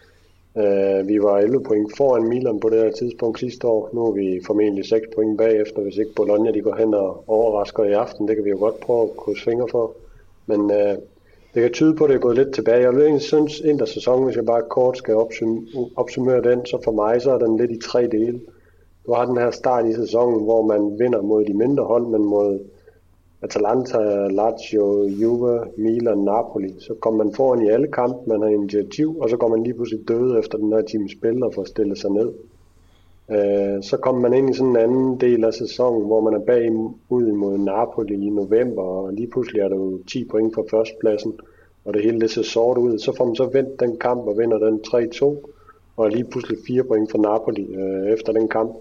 Øh, 0.58 1.08
vi 1.08 1.22
var 1.22 1.38
11 1.38 1.64
point 1.64 1.98
foran 1.98 2.28
Milan 2.28 2.60
på 2.60 2.70
det 2.70 2.80
her 2.80 2.92
tidspunkt 2.92 3.40
sidste 3.40 3.68
år. 3.68 3.90
Nu 3.94 4.06
er 4.06 4.12
vi 4.12 4.42
formentlig 4.48 4.86
6 4.86 5.08
point 5.16 5.38
bagefter, 5.38 5.82
hvis 5.82 5.98
ikke 5.98 6.16
Bologna 6.16 6.52
de 6.52 6.62
går 6.62 6.76
hen 6.76 6.94
og 6.94 7.24
overrasker 7.28 7.84
i 7.84 7.94
aften. 7.94 8.28
Det 8.28 8.36
kan 8.36 8.46
vi 8.46 8.50
jo 8.50 8.58
godt 8.58 8.80
prøve 8.80 9.04
at 9.04 9.16
kunne 9.16 9.38
svinge 9.38 9.68
for. 9.72 9.92
Men 10.46 10.72
øh, 10.72 10.96
det 11.54 11.62
kan 11.62 11.72
tyde 11.72 11.96
på, 11.96 12.04
at 12.04 12.10
det 12.10 12.16
er 12.16 12.20
gået 12.20 12.38
lidt 12.38 12.54
tilbage. 12.54 12.82
Jeg 12.82 12.96
vil 12.96 13.02
egentlig 13.02 13.22
synes, 13.22 13.62
at 13.62 13.90
sæsonen, 13.90 14.26
hvis 14.26 14.36
jeg 14.36 14.46
bare 14.46 14.62
kort 14.70 14.98
skal 14.98 15.16
opsummere 15.96 16.42
den, 16.42 16.66
så 16.66 16.82
for 16.84 16.92
mig 16.92 17.22
så 17.22 17.32
er 17.32 17.38
den 17.38 17.58
lidt 17.58 17.72
i 17.72 17.80
tre 17.80 18.08
dele. 18.08 18.40
Du 19.06 19.14
har 19.14 19.26
den 19.26 19.38
her 19.38 19.52
start 19.52 19.86
i 19.86 19.94
sæsonen, 19.94 20.44
hvor 20.44 20.62
man 20.62 21.00
vinder 21.00 21.22
mod 21.22 21.46
de 21.46 21.54
mindre 21.54 21.84
hold, 21.84 22.06
men 22.06 22.26
mod 22.26 22.60
Atalanta, 23.42 24.28
Lazio, 24.28 25.08
Juve, 25.08 25.66
Milan, 25.78 26.18
Napoli. 26.18 26.76
Så 26.80 26.94
kom 26.94 27.14
man 27.14 27.34
foran 27.34 27.62
i 27.62 27.70
alle 27.70 27.88
kampe, 27.88 28.30
man 28.30 28.42
har 28.42 28.50
initiativ, 28.50 29.18
og 29.20 29.30
så 29.30 29.38
går 29.38 29.48
man 29.48 29.64
lige 29.64 29.74
pludselig 29.74 30.08
døde 30.08 30.40
efter 30.40 30.58
den 30.58 30.74
her 30.74 30.82
time 30.82 31.10
spil 31.10 31.44
og 31.44 31.54
får 31.54 31.64
stillet 31.64 31.98
sig 31.98 32.12
ned. 32.12 32.32
Øh, 33.32 33.84
så 33.84 33.98
kom 33.98 34.16
man 34.16 34.34
ind 34.34 34.50
i 34.50 34.54
sådan 34.54 34.70
en 34.70 34.78
anden 34.78 35.20
del 35.20 35.44
af 35.46 35.54
sæsonen, 35.54 36.08
hvor 36.08 36.22
man 36.22 36.34
er 36.34 36.46
bag 36.46 36.72
ud 37.10 37.32
mod 37.32 37.58
Napoli 37.58 38.14
i 38.14 38.30
november, 38.30 38.84
og 38.84 39.14
lige 39.14 39.28
pludselig 39.28 39.62
er 39.62 39.70
der 39.70 39.76
jo 39.76 40.00
10 40.08 40.26
point 40.26 40.56
fra 40.56 40.64
førstpladsen, 40.72 41.34
og 41.86 41.94
det 41.94 42.04
hele 42.04 42.20
det 42.20 42.32
ser 42.32 42.42
sort 42.42 42.78
ud. 42.78 42.98
Så 42.98 43.16
får 43.18 43.26
man 43.26 43.36
så 43.36 43.46
vendt 43.46 43.80
den 43.80 43.98
kamp 43.98 44.28
og 44.28 44.38
vinder 44.38 44.58
den 44.58 44.80
3-2, 44.88 45.50
og 45.98 46.10
lige 46.10 46.24
pludselig 46.24 46.58
4 46.68 46.84
point 46.84 47.12
fra 47.12 47.18
Napoli 47.18 47.76
øh, 47.76 48.14
efter 48.14 48.34
den 48.34 48.48
kamp. 48.48 48.72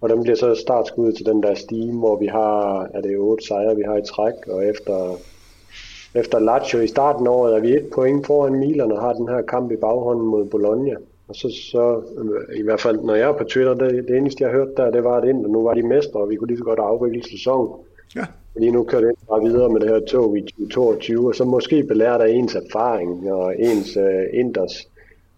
Og 0.00 0.08
den 0.08 0.22
bliver 0.22 0.36
så 0.36 0.54
startskuddet 0.54 1.16
til 1.16 1.26
den 1.26 1.42
der 1.42 1.54
stime, 1.54 1.98
hvor 1.98 2.16
vi 2.16 2.26
har, 2.26 2.88
er 2.94 3.00
det 3.00 3.18
otte 3.18 3.46
sejre, 3.46 3.76
vi 3.76 3.82
har 3.82 3.96
i 3.96 4.02
træk, 4.02 4.34
og 4.48 4.66
efter, 4.66 5.18
efter 6.14 6.38
Lazio 6.38 6.80
i 6.80 6.86
starten 6.86 7.26
af 7.26 7.30
året 7.30 7.56
er 7.56 7.60
vi 7.60 7.72
et 7.74 7.90
point 7.94 8.26
foran 8.26 8.54
Milan 8.54 8.92
og 8.92 9.00
har 9.00 9.12
den 9.12 9.28
her 9.28 9.42
kamp 9.42 9.72
i 9.72 9.76
baghånden 9.76 10.26
mod 10.26 10.44
Bologna. 10.44 10.94
Og 11.28 11.34
så, 11.34 11.48
så 11.72 12.02
i 12.56 12.62
hvert 12.62 12.80
fald, 12.80 13.00
når 13.00 13.14
jeg 13.14 13.28
er 13.28 13.32
på 13.32 13.44
Twitter, 13.44 13.74
det, 13.74 14.08
det 14.08 14.16
eneste 14.16 14.44
jeg 14.44 14.52
hørte 14.52 14.72
der, 14.76 14.90
det 14.90 15.04
var, 15.04 15.16
at 15.16 15.28
Inter 15.28 15.50
nu 15.50 15.62
var 15.62 15.74
de 15.74 15.82
mestre, 15.82 16.20
og 16.20 16.30
vi 16.30 16.36
kunne 16.36 16.48
lige 16.48 16.58
så 16.58 16.64
godt 16.64 16.78
afvikle 16.78 17.22
sæsonen. 17.30 17.72
Ja. 18.16 18.24
Lige 18.56 18.72
nu 18.72 18.84
kører 18.84 19.00
det 19.00 19.14
bare 19.28 19.44
videre 19.44 19.68
med 19.68 19.80
det 19.80 19.88
her 19.88 20.00
tog 20.00 20.38
i 20.38 20.40
2022, 20.40 21.28
og 21.28 21.34
så 21.34 21.44
måske 21.44 21.82
belære 21.82 22.28
af 22.28 22.30
ens 22.30 22.54
erfaring 22.54 23.32
og 23.32 23.54
ens 23.58 23.96
uh, 23.96 24.40
Inters 24.40 24.88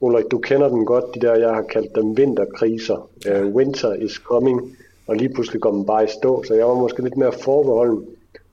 Ulrik, 0.03 0.25
du 0.31 0.39
kender 0.39 0.69
dem 0.69 0.87
godt, 0.87 1.05
de 1.15 1.21
der, 1.21 1.35
jeg 1.35 1.55
har 1.55 1.63
kaldt 1.63 1.95
dem 1.95 2.17
vinterkriser. 2.17 3.09
Uh, 3.31 3.55
winter 3.55 3.95
is 3.95 4.13
coming, 4.13 4.77
og 5.07 5.17
lige 5.17 5.35
pludselig 5.35 5.61
går 5.61 5.73
man 5.73 5.87
bare 5.87 6.05
i 6.05 6.07
stå, 6.07 6.43
så 6.43 6.55
jeg 6.55 6.67
var 6.67 6.75
måske 6.75 7.03
lidt 7.03 7.17
mere 7.17 7.33
forbeholden, 7.33 8.05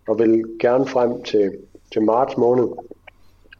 og 0.07 0.19
vil 0.19 0.43
gerne 0.59 0.85
frem 0.85 1.23
til, 1.23 1.51
til 1.93 2.01
marts 2.01 2.37
måned, 2.37 2.67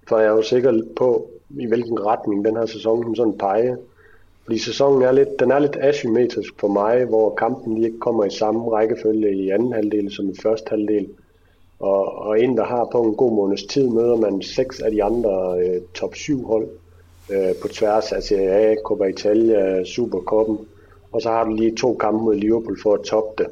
for 0.08 0.18
jeg 0.18 0.28
er 0.28 0.32
jo 0.32 0.42
sikker 0.42 0.82
på, 0.96 1.30
i 1.50 1.66
hvilken 1.66 2.06
retning 2.06 2.46
den 2.46 2.56
her 2.56 2.66
sæson 2.66 3.16
sådan 3.16 3.38
peger. 3.38 3.76
Fordi 4.44 4.58
sæsonen 4.58 5.02
er 5.02 5.12
lidt, 5.12 5.40
den 5.40 5.52
er 5.52 5.60
lidt 5.60 5.78
asymmetrisk 5.82 6.60
for 6.60 6.68
mig, 6.68 7.06
hvor 7.06 7.36
kampen 7.36 7.76
lige 7.76 7.86
ikke 7.86 8.00
kommer 8.00 8.26
i 8.26 8.30
samme 8.30 8.72
rækkefølge 8.72 9.36
i 9.36 9.50
anden 9.50 9.74
halvdel 9.74 10.12
som 10.12 10.30
i 10.30 10.34
første 10.42 10.70
halvdel. 10.70 11.10
Og, 11.80 12.16
og 12.16 12.40
en, 12.40 12.58
der 12.58 12.64
har 12.66 12.90
på 12.92 13.02
en 13.02 13.16
god 13.16 13.32
måneds 13.32 13.64
tid, 13.64 13.88
møder 13.88 14.16
man 14.16 14.42
seks 14.42 14.80
af 14.80 14.92
de 14.92 15.04
andre 15.04 15.60
øh, 15.60 15.82
top 15.94 16.16
7 16.16 16.46
hold 16.46 16.68
øh, 17.32 17.56
på 17.62 17.68
tværs 17.68 18.12
altså 18.12 18.16
af 18.16 18.24
Serie 18.24 18.72
A, 18.72 18.76
Coppa 18.86 19.06
Italia, 19.06 19.84
Supercoppen, 19.84 20.58
og 21.12 21.22
så 21.22 21.30
har 21.30 21.44
du 21.44 21.54
lige 21.54 21.76
to 21.76 21.94
kampe 21.94 22.24
mod 22.24 22.36
Liverpool 22.36 22.78
for 22.84 22.94
at 22.94 23.02
toppe 23.02 23.44
det. 23.44 23.52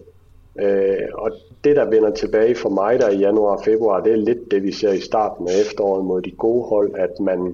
Øh, 0.63 1.07
og 1.13 1.31
det, 1.63 1.75
der 1.75 1.89
vender 1.89 2.11
tilbage 2.11 2.55
for 2.55 2.69
mig 2.69 2.99
der 2.99 3.09
i 3.09 3.17
januar 3.17 3.57
og 3.57 3.63
februar, 3.65 4.03
det 4.03 4.11
er 4.11 4.17
lidt 4.17 4.51
det, 4.51 4.63
vi 4.63 4.71
ser 4.71 4.91
i 4.91 4.99
starten 4.99 5.47
af 5.47 5.61
efteråret 5.61 6.05
mod 6.05 6.21
de 6.21 6.31
gode 6.31 6.63
hold, 6.63 6.95
at 6.95 7.19
man 7.19 7.53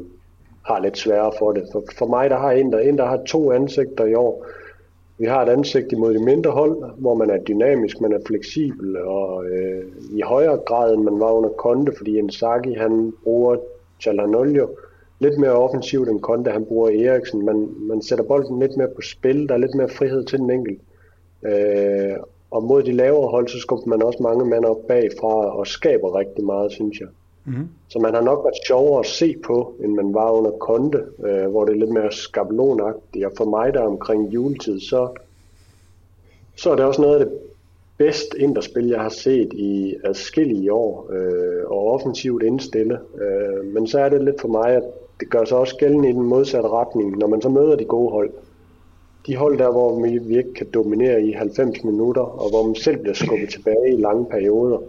har 0.66 0.80
lidt 0.80 0.98
sværere 0.98 1.32
for 1.40 1.52
det. 1.52 1.64
For, 1.72 1.84
for 1.98 2.06
mig, 2.06 2.30
der 2.30 2.38
har 2.38 2.52
en, 2.52 2.72
der, 2.72 2.80
en, 2.80 2.98
der 2.98 3.06
har 3.06 3.22
to 3.28 3.52
ansigter 3.52 4.06
i 4.06 4.14
år. 4.14 4.46
Vi 5.18 5.26
har 5.26 5.42
et 5.46 5.50
ansigt 5.50 5.92
imod 5.92 6.14
de 6.14 6.26
mindre 6.26 6.52
hold, 6.52 6.78
hvor 6.98 7.14
man 7.14 7.30
er 7.30 7.38
dynamisk, 7.38 8.02
man 8.02 8.14
er 8.14 8.20
fleksibel, 8.26 8.98
og 8.98 9.46
øh, 9.46 9.84
i 10.12 10.22
højere 10.22 10.58
grad, 10.58 10.94
end 10.94 11.04
man 11.04 11.20
var 11.20 11.32
under 11.32 11.50
Konte, 11.50 11.92
fordi 11.98 12.18
Inzaghi, 12.18 12.74
han 12.74 13.14
bruger 13.24 13.58
Chalanolio, 14.02 14.70
lidt 15.22 15.38
mere 15.40 15.52
offensivt 15.52 16.10
end 16.10 16.20
Konte, 16.20 16.52
han 16.52 16.66
bruger 16.66 16.90
Eriksen. 16.90 17.46
Man, 17.46 17.70
man 17.80 18.02
sætter 18.02 18.26
bolden 18.26 18.60
lidt 18.60 18.78
mere 18.78 18.88
på 18.96 19.02
spil, 19.02 19.50
der 19.50 19.54
er 19.54 19.58
lidt 19.58 19.76
mere 19.76 19.90
frihed 19.90 20.26
til 20.26 20.40
den 20.40 20.52
enkelte. 20.52 20.82
Øh, 21.46 22.18
og 22.52 22.64
mod 22.64 22.84
de 22.84 22.92
lavere 22.92 23.30
hold, 23.30 23.48
så 23.48 23.60
skubber 23.60 23.88
man 23.88 24.04
også 24.04 24.24
mange 24.24 24.46
mænd 24.46 24.66
op 24.66 24.88
bagfra 24.88 25.58
og 25.58 25.68
skaber 25.68 26.16
rigtig 26.16 26.46
meget, 26.46 26.72
synes 26.72 27.00
jeg. 27.00 27.08
Mm-hmm. 27.46 27.68
Så 27.88 28.00
man 28.00 28.14
har 28.14 28.22
nok 28.22 28.44
været 28.44 28.66
sjovere 28.68 29.00
at 29.00 29.06
se 29.06 29.36
på, 29.44 29.74
end 29.84 29.94
man 29.94 30.14
var 30.14 30.32
under 30.32 30.52
Konte, 30.52 31.04
øh, 31.26 31.48
hvor 31.48 31.66
det 31.66 31.72
er 31.74 31.80
lidt 31.80 31.94
mere 31.94 32.12
skabelonagtigt. 32.12 33.26
Og 33.26 33.32
for 33.38 33.46
mig 33.46 33.74
der 33.74 33.82
omkring 33.82 34.28
juletid, 34.28 34.80
så, 34.80 35.10
så 36.56 36.72
er 36.72 36.76
det 36.76 36.86
også 36.86 37.02
noget 37.02 37.20
af 37.20 37.26
det 37.26 37.38
bedste 37.98 38.40
interspil, 38.40 38.88
jeg 38.88 39.00
har 39.02 39.10
set 39.10 39.54
i 39.54 39.96
adskillige 40.04 40.74
år, 40.74 41.08
øh, 41.12 41.66
og 41.66 41.94
offensivt 41.94 42.44
indstille. 42.44 43.00
Øh, 43.22 43.66
men 43.74 43.88
så 43.88 44.00
er 44.00 44.10
det 44.10 44.24
lidt 44.24 44.42
for 44.42 44.48
mig, 44.48 44.70
at 44.70 44.84
det 45.22 45.30
gør 45.30 45.46
sig 45.46 45.58
også 45.58 45.78
gældende 45.78 46.10
i 46.10 46.14
den 46.14 46.24
modsatte 46.24 46.70
retning, 46.70 47.18
når 47.18 47.28
man 47.28 47.42
så 47.42 47.50
møder 47.50 47.76
de 47.76 47.86
gode 47.86 48.12
hold. 48.12 48.32
de 49.28 49.36
hold 49.36 49.58
der, 49.58 49.72
hvor 49.72 50.02
vi, 50.02 50.18
vi 50.18 50.38
ikke 50.38 50.54
kan 50.54 50.68
dominere 50.74 51.22
i 51.22 51.32
90 51.32 51.84
minutter, 51.84 52.22
og 52.22 52.50
hvor 52.50 52.64
man 52.64 52.76
selv 52.76 52.98
bliver 52.98 53.14
skubbet 53.14 53.50
tilbage 53.50 53.94
i 53.94 54.02
lange 54.02 54.26
perioder. 54.26 54.80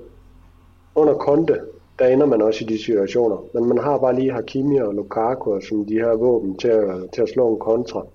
Under 0.95 1.15
Conte, 1.15 1.61
der 1.99 2.07
ender 2.07 2.27
man 2.27 2.43
også 2.43 2.65
i 2.65 2.69
de 2.69 2.79
situationer. 2.79 3.45
Men 3.55 3.65
man 3.69 3.79
har 3.79 3.99
bare 3.99 4.15
lige 4.15 4.33
Hakimi 4.33 4.77
og 4.79 4.95
Lukaku 4.95 5.61
som 5.61 5.85
de 5.85 5.95
her 5.95 6.17
våben 6.17 6.57
til 6.57 6.69
at, 6.69 7.11
til 7.13 7.23
at 7.23 7.29
slå 7.29 7.53
en 7.53 7.59
kontra. 7.59 8.07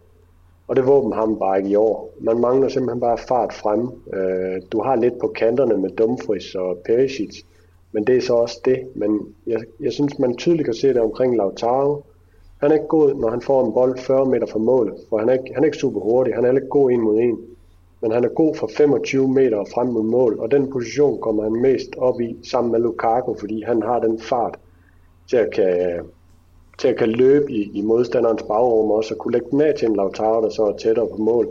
Og 0.67 0.75
det 0.75 0.87
våben 0.87 1.13
har 1.13 1.25
man 1.25 1.39
bare 1.39 1.57
ikke 1.57 1.69
i 1.69 1.75
år. 1.75 2.13
Man 2.19 2.39
mangler 2.39 2.67
simpelthen 2.67 2.99
bare 2.99 3.17
fart 3.17 3.53
frem. 3.53 3.81
Øh, 4.13 4.61
du 4.71 4.81
har 4.81 4.95
lidt 4.95 5.19
på 5.19 5.27
kanterne 5.27 5.77
med 5.77 5.89
Dumfries 5.89 6.55
og 6.55 6.77
Perisic, 6.85 7.45
men 7.91 8.03
det 8.03 8.17
er 8.17 8.21
så 8.21 8.33
også 8.33 8.59
det. 8.65 8.87
Men 8.95 9.35
jeg, 9.47 9.59
jeg 9.79 9.93
synes, 9.93 10.19
man 10.19 10.37
tydeligt 10.37 10.65
kan 10.65 10.73
se 10.73 10.87
det 10.87 11.01
omkring 11.01 11.37
Lautaro. 11.37 12.03
Han 12.61 12.71
er 12.71 12.75
ikke 12.75 12.87
god, 12.87 13.13
når 13.13 13.29
han 13.29 13.41
får 13.41 13.65
en 13.65 13.73
bold 13.73 13.97
40 13.97 14.25
meter 14.25 14.47
fra 14.47 14.59
målet, 14.59 14.93
for 15.09 15.17
han 15.17 15.29
er 15.29 15.33
ikke, 15.33 15.53
han 15.53 15.63
er 15.63 15.65
ikke 15.65 15.77
super 15.77 15.99
hurtig. 15.99 16.35
Han 16.35 16.45
er 16.45 16.51
ikke 16.51 16.67
god 16.67 16.91
en 16.91 17.01
mod 17.01 17.19
en. 17.19 17.39
Men 18.01 18.11
han 18.11 18.23
er 18.23 18.29
god 18.29 18.55
fra 18.55 18.67
25 18.77 19.27
meter 19.27 19.65
frem 19.73 19.87
mod 19.87 20.03
mål, 20.03 20.39
og 20.39 20.51
den 20.51 20.71
position 20.71 21.21
kommer 21.21 21.43
han 21.43 21.61
mest 21.61 21.95
op 21.97 22.21
i 22.21 22.37
sammen 22.43 22.71
med 22.71 22.79
Lukaku, 22.79 23.35
fordi 23.39 23.61
han 23.61 23.81
har 23.81 23.99
den 23.99 24.19
fart 24.19 24.59
til 25.29 25.37
at 25.37 25.51
kan, 25.51 25.99
til 26.77 26.87
at 26.87 26.97
kan 26.97 27.09
løbe 27.09 27.51
i, 27.51 27.71
i 27.73 27.81
modstanderens 27.81 28.43
bagrum 28.43 28.91
også, 28.91 29.13
og 29.13 29.17
kunne 29.17 29.31
lægge 29.31 29.47
den 29.51 29.61
af 29.61 29.73
til 29.75 29.87
en 29.87 29.95
Lautaro, 29.95 30.41
der 30.41 30.49
så 30.49 30.63
er 30.63 30.77
tættere 30.77 31.07
på 31.07 31.17
mål. 31.17 31.47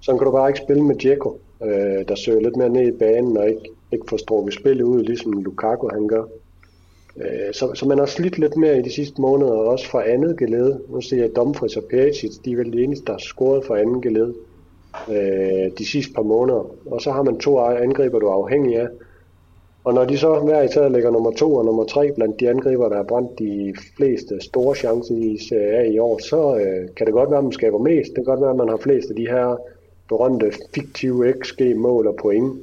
Så 0.00 0.16
kan 0.16 0.24
du 0.26 0.32
bare 0.32 0.48
ikke 0.48 0.60
spille 0.60 0.82
med 0.82 0.96
Dzeko, 0.96 1.38
øh, 1.62 2.08
der 2.08 2.14
søger 2.14 2.40
lidt 2.40 2.56
mere 2.56 2.68
ned 2.68 2.86
i 2.88 2.98
banen 2.98 3.36
og 3.36 3.48
ikke, 3.48 3.70
ikke 3.94 4.08
får 4.08 4.16
strukket 4.16 4.54
spillet 4.54 4.84
ud, 4.84 5.02
ligesom 5.02 5.32
Lukaku 5.32 5.88
han 5.92 6.08
gør. 6.08 6.24
Øh, 7.16 7.52
så, 7.52 7.70
så 7.74 7.88
man 7.88 7.98
har 7.98 8.06
slidt 8.06 8.38
lidt 8.38 8.56
mere 8.56 8.78
i 8.78 8.82
de 8.82 8.92
sidste 8.92 9.20
måneder, 9.20 9.52
også 9.52 9.90
for 9.90 10.00
andet 10.00 10.38
gelede. 10.38 10.80
Nu 10.88 11.00
ser 11.00 11.16
jeg 11.16 11.36
Dumfries 11.36 11.76
og 11.76 11.84
Perisic, 11.90 12.38
de 12.44 12.52
er 12.52 12.56
vel 12.56 12.72
de 12.72 12.82
eneste, 12.82 13.06
der 13.06 13.12
har 13.12 13.18
scoret 13.18 13.64
for 13.64 13.76
anden 13.76 14.02
gelede 14.02 14.34
øh, 15.08 15.70
de 15.78 15.86
sidste 15.90 16.12
par 16.12 16.22
måneder. 16.22 16.70
Og 16.86 17.00
så 17.00 17.10
har 17.10 17.22
man 17.22 17.38
to 17.38 17.58
angriber, 17.58 18.18
du 18.18 18.26
er 18.26 18.32
afhængig 18.32 18.76
af. 18.76 18.88
Og 19.84 19.94
når 19.94 20.04
de 20.04 20.18
så 20.18 20.38
hver 20.38 20.62
især 20.62 20.88
ligger 20.88 21.10
nummer 21.10 21.30
to 21.30 21.54
og 21.54 21.64
nummer 21.64 21.84
tre 21.84 22.12
blandt 22.12 22.40
de 22.40 22.50
angriber, 22.50 22.88
der 22.88 22.96
har 22.96 23.02
brændt 23.02 23.38
de 23.38 23.74
fleste 23.96 24.40
store 24.40 24.74
chancer 24.74 25.14
i 25.14 25.38
Serie 25.48 25.76
A 25.76 25.82
i 25.82 25.98
år, 25.98 26.18
så 26.18 26.56
øh, 26.56 26.88
kan 26.96 27.06
det 27.06 27.14
godt 27.14 27.30
være, 27.30 27.38
at 27.38 27.44
man 27.44 27.52
skaber 27.52 27.78
mest. 27.78 28.08
Det 28.08 28.14
kan 28.14 28.24
godt 28.24 28.40
være, 28.40 28.50
at 28.50 28.56
man 28.56 28.68
har 28.68 28.76
flest 28.76 29.10
af 29.10 29.16
de 29.16 29.28
her 29.28 29.56
berømte 30.08 30.52
fiktive 30.74 31.34
XG-mål 31.42 32.06
og 32.06 32.16
point. 32.16 32.58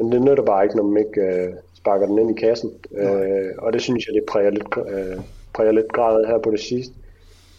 Men 0.00 0.12
det 0.12 0.22
nytter 0.22 0.44
bare 0.44 0.64
ikke, 0.64 0.76
når 0.76 0.84
man 0.84 1.04
ikke 1.04 1.20
øh, 1.20 1.48
sparker 1.74 2.06
den 2.06 2.18
ind 2.18 2.30
i 2.30 2.40
kassen. 2.40 2.70
Øh, 2.96 3.50
og 3.58 3.72
det 3.72 3.82
synes 3.82 4.06
jeg, 4.06 4.14
det 4.14 4.24
præger 4.32 4.50
lidt, 4.50 4.74
øh, 4.94 5.16
præger 5.54 5.72
lidt 5.72 5.92
gradet 5.92 6.26
her 6.28 6.38
på 6.38 6.50
det 6.50 6.60
sidste. 6.60 6.94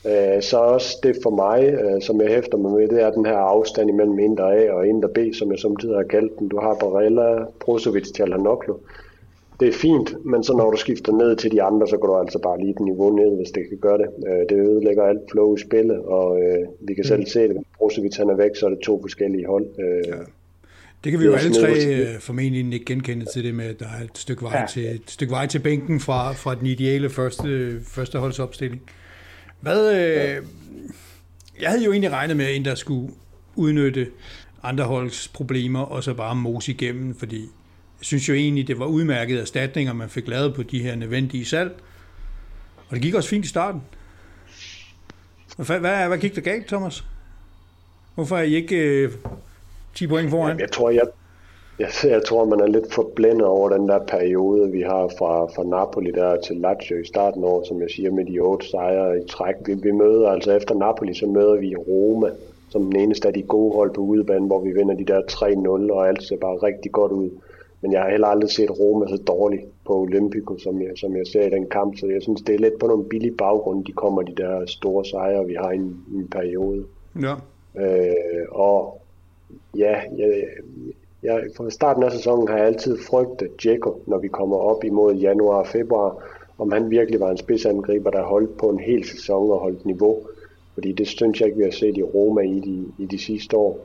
Øh, 0.05 0.41
så 0.41 0.57
også 0.57 0.99
det 1.03 1.15
for 1.23 1.29
mig, 1.29 1.59
øh, 1.73 2.01
som 2.01 2.21
jeg 2.21 2.29
hæfter 2.29 2.57
mig 2.57 2.71
med, 2.71 2.87
det 2.87 3.03
er 3.03 3.11
den 3.11 3.25
her 3.25 3.37
afstand 3.37 3.89
imellem 3.89 4.19
Indre 4.19 4.55
A 4.57 4.71
og 4.71 4.87
Indre 4.87 5.09
B, 5.09 5.17
som 5.33 5.51
jeg 5.51 5.59
samtidig 5.59 5.95
har 5.95 6.03
kaldt 6.03 6.39
den. 6.39 6.47
Du 6.47 6.59
har 6.59 6.75
Barella, 6.79 7.45
Brozovic, 7.59 8.11
Tjalhanoglu. 8.11 8.75
Det 9.59 9.67
er 9.67 9.73
fint, 9.73 10.25
men 10.25 10.43
så 10.43 10.53
når 10.57 10.71
du 10.71 10.77
skifter 10.77 11.11
ned 11.13 11.35
til 11.35 11.51
de 11.51 11.61
andre, 11.61 11.87
så 11.87 11.97
går 11.97 12.07
du 12.07 12.15
altså 12.15 12.39
bare 12.39 12.59
lige 12.59 12.71
et 12.71 12.79
niveau 12.79 13.09
ned, 13.15 13.35
hvis 13.35 13.51
det 13.51 13.69
kan 13.69 13.77
gøre 13.77 13.97
det. 13.97 14.09
Øh, 14.27 14.49
det 14.49 14.67
ødelægger 14.67 15.03
alt 15.03 15.31
flow 15.31 15.55
i 15.55 15.59
spillet, 15.59 15.99
og 15.99 16.39
vi 16.79 16.93
kan 16.93 17.03
selv 17.03 17.19
mm. 17.19 17.25
se 17.25 17.47
det. 17.47 17.57
Brozovic 17.77 18.17
han 18.17 18.29
er 18.29 18.35
væk, 18.35 18.55
så 18.55 18.65
er 18.65 18.69
det 18.69 18.79
to 18.79 19.01
forskellige 19.01 19.47
hold. 19.47 19.65
Ja. 20.07 20.15
Det 21.03 21.11
kan 21.11 21.19
vi 21.19 21.25
jo 21.25 21.33
alle 21.33 21.53
tre 21.53 22.19
formentlig 22.19 22.73
ikke 22.73 22.85
genkende 22.85 23.25
til 23.33 23.43
det 23.43 23.55
med, 23.55 23.65
at 23.65 23.79
der 23.79 23.87
er 23.87 24.03
et 24.03 24.17
stykke 24.17 24.43
vej, 24.43 24.59
ja. 24.59 24.65
til, 24.65 24.85
et 24.85 25.01
stykke 25.07 25.31
vej 25.31 25.47
til 25.47 25.59
bænken 25.59 25.99
fra, 25.99 26.31
fra 26.31 26.55
den 26.55 26.65
ideale 26.65 27.09
første, 27.09 27.81
første 27.87 28.19
holdsopstilling. 28.19 28.81
Hvad, 29.59 29.95
øh, 29.95 30.45
jeg 31.61 31.69
havde 31.69 31.83
jo 31.85 31.91
egentlig 31.91 32.11
regnet 32.11 32.37
med, 32.37 32.55
en, 32.55 32.65
der 32.65 32.75
skulle 32.75 33.13
udnytte 33.55 34.07
andre 34.63 34.83
holds 34.83 35.27
problemer, 35.27 35.79
og 35.79 36.03
så 36.03 36.13
bare 36.13 36.35
mose 36.35 36.71
igennem, 36.71 37.15
fordi 37.15 37.41
jeg 37.41 38.05
synes 38.05 38.29
jo 38.29 38.33
egentlig, 38.33 38.67
det 38.67 38.79
var 38.79 38.85
udmærket 38.85 39.39
erstatninger, 39.41 39.93
man 39.93 40.09
fik 40.09 40.27
lavet 40.27 40.55
på 40.55 40.63
de 40.63 40.83
her 40.83 40.95
nødvendige 40.95 41.45
salg. 41.45 41.81
Og 42.89 42.95
det 42.95 43.01
gik 43.01 43.13
også 43.13 43.29
fint 43.29 43.45
i 43.45 43.47
starten. 43.47 43.81
Hvad, 45.57 45.79
hvad, 45.79 46.07
hvad 46.07 46.17
gik 46.17 46.35
der 46.35 46.41
galt, 46.41 46.67
Thomas? 46.67 47.03
Hvorfor 48.15 48.37
er 48.37 48.43
I 48.43 48.55
ikke 48.55 48.75
øh, 48.75 49.11
10 49.95 50.07
point 50.07 50.29
foran? 50.29 50.59
Jeg 50.59 50.71
tror, 50.71 50.89
jeg, 50.89 51.07
jeg, 51.79 51.89
jeg 52.03 52.23
tror, 52.23 52.45
man 52.45 52.59
er 52.59 52.67
lidt 52.67 52.93
forblændet 52.93 53.47
over 53.47 53.69
den 53.69 53.87
der 53.87 53.99
periode, 53.99 54.71
vi 54.71 54.81
har 54.81 55.11
fra, 55.17 55.45
fra 55.45 55.63
Napoli 55.63 56.11
der 56.11 56.41
til 56.41 56.55
Lazio 56.55 56.97
i 56.97 57.05
starten 57.05 57.43
år, 57.43 57.63
som 57.63 57.81
jeg 57.81 57.89
siger, 57.89 58.11
med 58.11 58.25
de 58.25 58.39
otte 58.39 58.67
sejre 58.67 59.19
i 59.19 59.27
træk. 59.27 59.55
Vi, 59.65 59.73
vi 59.73 59.91
møder 59.91 60.29
altså 60.29 60.51
efter 60.51 60.75
Napoli, 60.75 61.13
så 61.13 61.27
møder 61.27 61.55
vi 61.55 61.75
Roma, 61.75 62.29
som 62.69 62.83
den 62.83 62.95
eneste 62.95 63.27
af 63.27 63.33
de 63.33 63.41
gode 63.41 63.75
hold 63.75 63.93
på 63.93 64.01
udebane, 64.01 64.47
hvor 64.47 64.59
vi 64.59 64.71
vinder 64.71 64.95
de 64.95 65.05
der 65.05 65.21
3-0, 65.31 65.93
og 65.93 66.07
alt 66.07 66.23
ser 66.23 66.37
bare 66.37 66.55
rigtig 66.55 66.91
godt 66.91 67.11
ud. 67.11 67.29
Men 67.81 67.93
jeg 67.93 68.01
har 68.01 68.09
heller 68.09 68.27
aldrig 68.27 68.49
set 68.49 68.79
Roma 68.79 69.07
så 69.07 69.17
dårligt 69.27 69.63
på 69.85 69.93
Olympico, 69.93 70.57
som 70.57 70.81
jeg, 70.81 70.91
som 70.95 71.15
jeg 71.15 71.27
ser 71.27 71.47
i 71.47 71.49
den 71.49 71.69
kamp, 71.69 71.97
så 71.97 72.07
jeg 72.07 72.21
synes, 72.21 72.41
det 72.41 72.55
er 72.55 72.59
lidt 72.59 72.79
på 72.79 72.87
nogle 72.87 73.05
billige 73.05 73.35
baggrunde, 73.37 73.83
de 73.85 73.91
kommer 73.91 74.21
de 74.21 74.35
der 74.35 74.65
store 74.65 75.05
sejre, 75.05 75.45
vi 75.45 75.53
har 75.53 75.71
i 75.71 75.75
en, 75.75 75.97
en 76.15 76.27
periode. 76.27 76.85
Ja. 77.21 77.33
Øh, 77.77 78.45
og 78.51 79.00
ja, 79.77 80.01
jeg, 80.17 80.43
jeg, 81.23 81.43
fra 81.57 81.69
starten 81.69 82.03
af 82.03 82.11
sæsonen 82.11 82.47
har 82.47 82.57
jeg 82.57 82.65
altid 82.65 82.97
frygtet 83.09 83.49
Dzeko, 83.57 84.01
når 84.07 84.17
vi 84.17 84.27
kommer 84.27 84.57
op 84.57 84.83
imod 84.83 85.15
januar 85.15 85.59
og 85.59 85.67
februar, 85.67 86.15
om 86.57 86.71
han 86.71 86.89
virkelig 86.89 87.19
var 87.19 87.31
en 87.31 87.37
spidsangriber, 87.37 88.09
der 88.09 88.23
holdt 88.23 88.57
på 88.57 88.69
en 88.69 88.79
hel 88.79 89.05
sæson 89.05 89.51
og 89.51 89.59
holdt 89.59 89.85
niveau. 89.85 90.17
Fordi 90.73 90.91
det 90.91 91.07
synes 91.07 91.39
jeg 91.39 91.47
ikke, 91.47 91.57
vi 91.57 91.63
har 91.63 91.71
set 91.71 91.97
i 91.97 92.03
Roma 92.03 92.41
i 92.41 92.59
de, 92.59 93.03
i 93.03 93.05
de 93.05 93.19
sidste 93.19 93.57
år. 93.57 93.79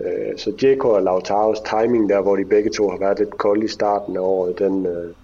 Øh, 0.00 0.36
så 0.36 0.52
Dzeko 0.52 0.88
og 0.88 1.02
Lautaros 1.02 1.60
timing 1.60 2.08
der, 2.08 2.20
hvor 2.20 2.36
de 2.36 2.44
begge 2.44 2.70
to 2.70 2.88
har 2.88 2.98
været 2.98 3.18
lidt 3.18 3.38
kolde 3.38 3.64
i 3.64 3.68
starten 3.68 4.16
af 4.16 4.20
året, 4.20 4.58
den, 4.58 4.86
øh, 4.86 5.14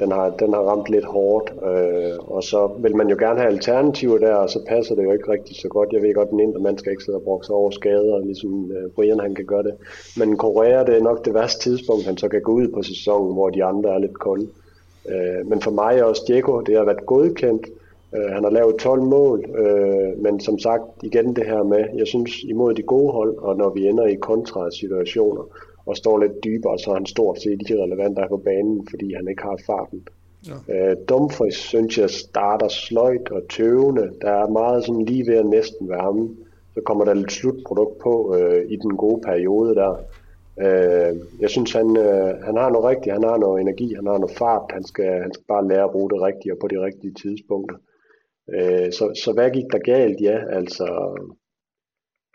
den 0.00 0.12
har, 0.12 0.30
den 0.30 0.52
har 0.54 0.60
ramt 0.60 0.88
lidt 0.88 1.04
hårdt, 1.04 1.52
øh, 1.70 2.18
og 2.18 2.42
så 2.42 2.70
vil 2.78 2.96
man 2.96 3.08
jo 3.08 3.16
gerne 3.18 3.40
have 3.40 3.52
alternativer 3.52 4.18
der, 4.18 4.34
og 4.34 4.50
så 4.50 4.64
passer 4.68 4.94
det 4.94 5.04
jo 5.04 5.12
ikke 5.12 5.30
rigtig 5.30 5.56
så 5.56 5.68
godt. 5.68 5.92
Jeg 5.92 6.02
ved 6.02 6.14
godt, 6.14 6.30
den 6.30 6.40
indre 6.40 6.60
mand 6.60 6.78
skal 6.78 6.92
ikke 6.92 7.04
sidde 7.04 7.18
og 7.18 7.22
brokse 7.22 7.52
over 7.52 7.70
skader, 7.70 8.18
ligesom 8.18 8.72
øh, 8.72 8.90
Brian 8.90 9.20
han 9.20 9.34
kan 9.34 9.44
gøre 9.44 9.62
det. 9.62 9.74
Men 10.16 10.36
Korea, 10.36 10.84
det 10.84 10.96
er 10.96 11.02
nok 11.02 11.24
det 11.24 11.34
værste 11.34 11.70
tidspunkt, 11.70 12.06
han 12.06 12.16
så 12.16 12.28
kan 12.28 12.42
gå 12.42 12.52
ud 12.52 12.68
på 12.68 12.82
sæsonen, 12.82 13.32
hvor 13.32 13.50
de 13.50 13.64
andre 13.64 13.94
er 13.94 13.98
lidt 13.98 14.18
kolde. 14.18 14.48
Øh, 15.08 15.46
men 15.46 15.60
for 15.60 15.70
mig 15.70 16.04
også 16.04 16.22
Diego, 16.28 16.60
det 16.60 16.76
har 16.76 16.84
været 16.84 17.06
godkendt. 17.06 17.66
Øh, 18.16 18.30
han 18.32 18.44
har 18.44 18.50
lavet 18.50 18.76
12 18.76 19.02
mål, 19.02 19.44
øh, 19.58 20.22
men 20.22 20.40
som 20.40 20.58
sagt 20.58 20.82
igen 21.02 21.36
det 21.36 21.46
her 21.46 21.62
med, 21.62 21.84
jeg 21.96 22.06
synes 22.06 22.30
imod 22.42 22.74
de 22.74 22.82
gode 22.82 23.12
hold, 23.12 23.36
og 23.38 23.56
når 23.56 23.70
vi 23.70 23.88
ender 23.88 24.06
i 24.06 24.14
kontrasituationer, 24.14 25.42
og 25.88 25.96
står 25.96 26.18
lidt 26.18 26.44
dybere, 26.44 26.78
så 26.78 26.90
er 26.90 26.94
han 26.94 27.06
stort 27.06 27.40
set 27.42 27.60
ikke 27.60 27.82
relevant 27.82 28.16
der 28.16 28.28
på 28.28 28.36
banen, 28.36 28.86
fordi 28.90 29.14
han 29.14 29.28
ikke 29.28 29.42
har 29.42 29.58
farten. 29.66 30.00
Ja. 30.48 30.56
Øh, 30.74 30.96
Dumfries 31.08 31.54
synes 31.54 31.98
jeg 31.98 32.10
starter 32.10 32.68
sløjt 32.68 33.28
og 33.30 33.42
tøvende. 33.50 34.10
Der 34.20 34.30
er 34.30 34.48
meget 34.48 34.84
sådan 34.84 35.04
lige 35.04 35.26
ved 35.26 35.36
at 35.36 35.46
næsten 35.46 35.88
varme. 35.88 36.28
Så 36.74 36.80
kommer 36.86 37.04
der 37.04 37.14
lidt 37.14 37.32
slutprodukt 37.32 37.98
på 37.98 38.36
øh, 38.36 38.70
i 38.70 38.76
den 38.76 38.96
gode 38.96 39.20
periode 39.20 39.74
der. 39.74 39.92
Øh, 40.60 41.16
jeg 41.40 41.50
synes, 41.50 41.72
han, 41.72 41.96
øh, 41.96 42.30
han 42.46 42.56
har 42.56 42.70
noget 42.70 42.88
rigtigt. 42.90 43.12
Han 43.12 43.24
har 43.24 43.36
noget 43.36 43.60
energi, 43.60 43.94
han 43.94 44.06
har 44.06 44.18
noget 44.18 44.36
fart. 44.38 44.70
Han 44.70 44.84
skal, 44.84 45.22
han 45.22 45.32
skal 45.34 45.44
bare 45.48 45.68
lære 45.68 45.84
at 45.84 45.90
bruge 45.90 46.10
det 46.10 46.22
rigtige 46.22 46.52
og 46.52 46.58
på 46.60 46.68
de 46.68 46.84
rigtige 46.86 47.14
tidspunkter. 47.22 47.76
Øh, 48.54 48.92
så, 48.92 49.04
så 49.24 49.32
hvad 49.32 49.50
gik 49.50 49.68
der 49.72 49.78
galt? 49.78 50.20
Ja, 50.20 50.38
altså 50.58 50.86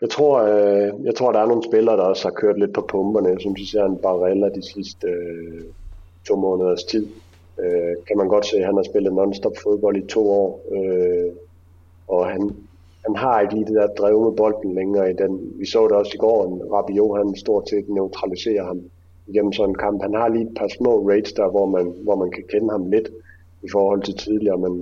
jeg 0.04 0.10
tror, 0.10 0.34
øh, 0.42 1.04
jeg 1.04 1.14
tror, 1.14 1.32
der 1.32 1.40
er 1.40 1.46
nogle 1.46 1.68
spillere, 1.70 1.96
der 1.96 2.02
også 2.02 2.28
har 2.28 2.34
kørt 2.34 2.58
lidt 2.58 2.72
på 2.72 2.86
pumperne. 2.88 3.28
Jeg 3.28 3.40
synes 3.40 3.60
især 3.60 3.84
en 3.84 3.98
Barella 3.98 4.48
de 4.48 4.62
sidste 4.72 5.06
øh, 5.06 5.62
to 6.28 6.36
måneders 6.36 6.84
tid. 6.84 7.06
Øh, 7.62 7.94
kan 8.06 8.16
man 8.16 8.28
godt 8.28 8.46
se, 8.46 8.56
at 8.56 8.66
han 8.66 8.76
har 8.76 8.82
spillet 8.82 9.12
non-stop 9.12 9.56
fodbold 9.62 9.96
i 9.96 10.06
to 10.06 10.30
år. 10.30 10.60
Øh, 10.76 11.32
og 12.08 12.26
han, 12.26 12.42
han 13.06 13.16
har 13.16 13.40
ikke 13.40 13.54
lige 13.54 13.66
det 13.66 13.74
der 13.74 13.86
drev 13.86 14.24
med 14.24 14.32
bolden 14.32 14.74
længere 14.74 15.10
i 15.10 15.14
den. 15.14 15.52
Vi 15.58 15.66
så 15.66 15.84
det 15.88 15.92
også 15.92 16.12
i 16.14 16.22
går, 16.26 16.38
at 16.44 16.72
Rabiot, 16.72 17.18
han 17.18 17.36
stort 17.36 17.68
set 17.68 17.88
neutraliserer 17.88 18.64
ham 18.64 18.80
igennem 19.26 19.52
sådan 19.52 19.70
en 19.70 19.78
kamp. 19.84 20.02
Han 20.02 20.14
har 20.14 20.28
lige 20.28 20.44
et 20.44 20.56
par 20.56 20.68
små 20.68 21.08
rates 21.10 21.32
der, 21.32 21.48
hvor 21.50 21.66
man, 21.66 21.94
hvor 22.02 22.16
man 22.16 22.30
kan 22.30 22.44
kende 22.52 22.70
ham 22.70 22.90
lidt 22.90 23.08
i 23.62 23.68
forhold 23.72 24.02
til 24.02 24.16
tidligere, 24.16 24.58
men, 24.58 24.72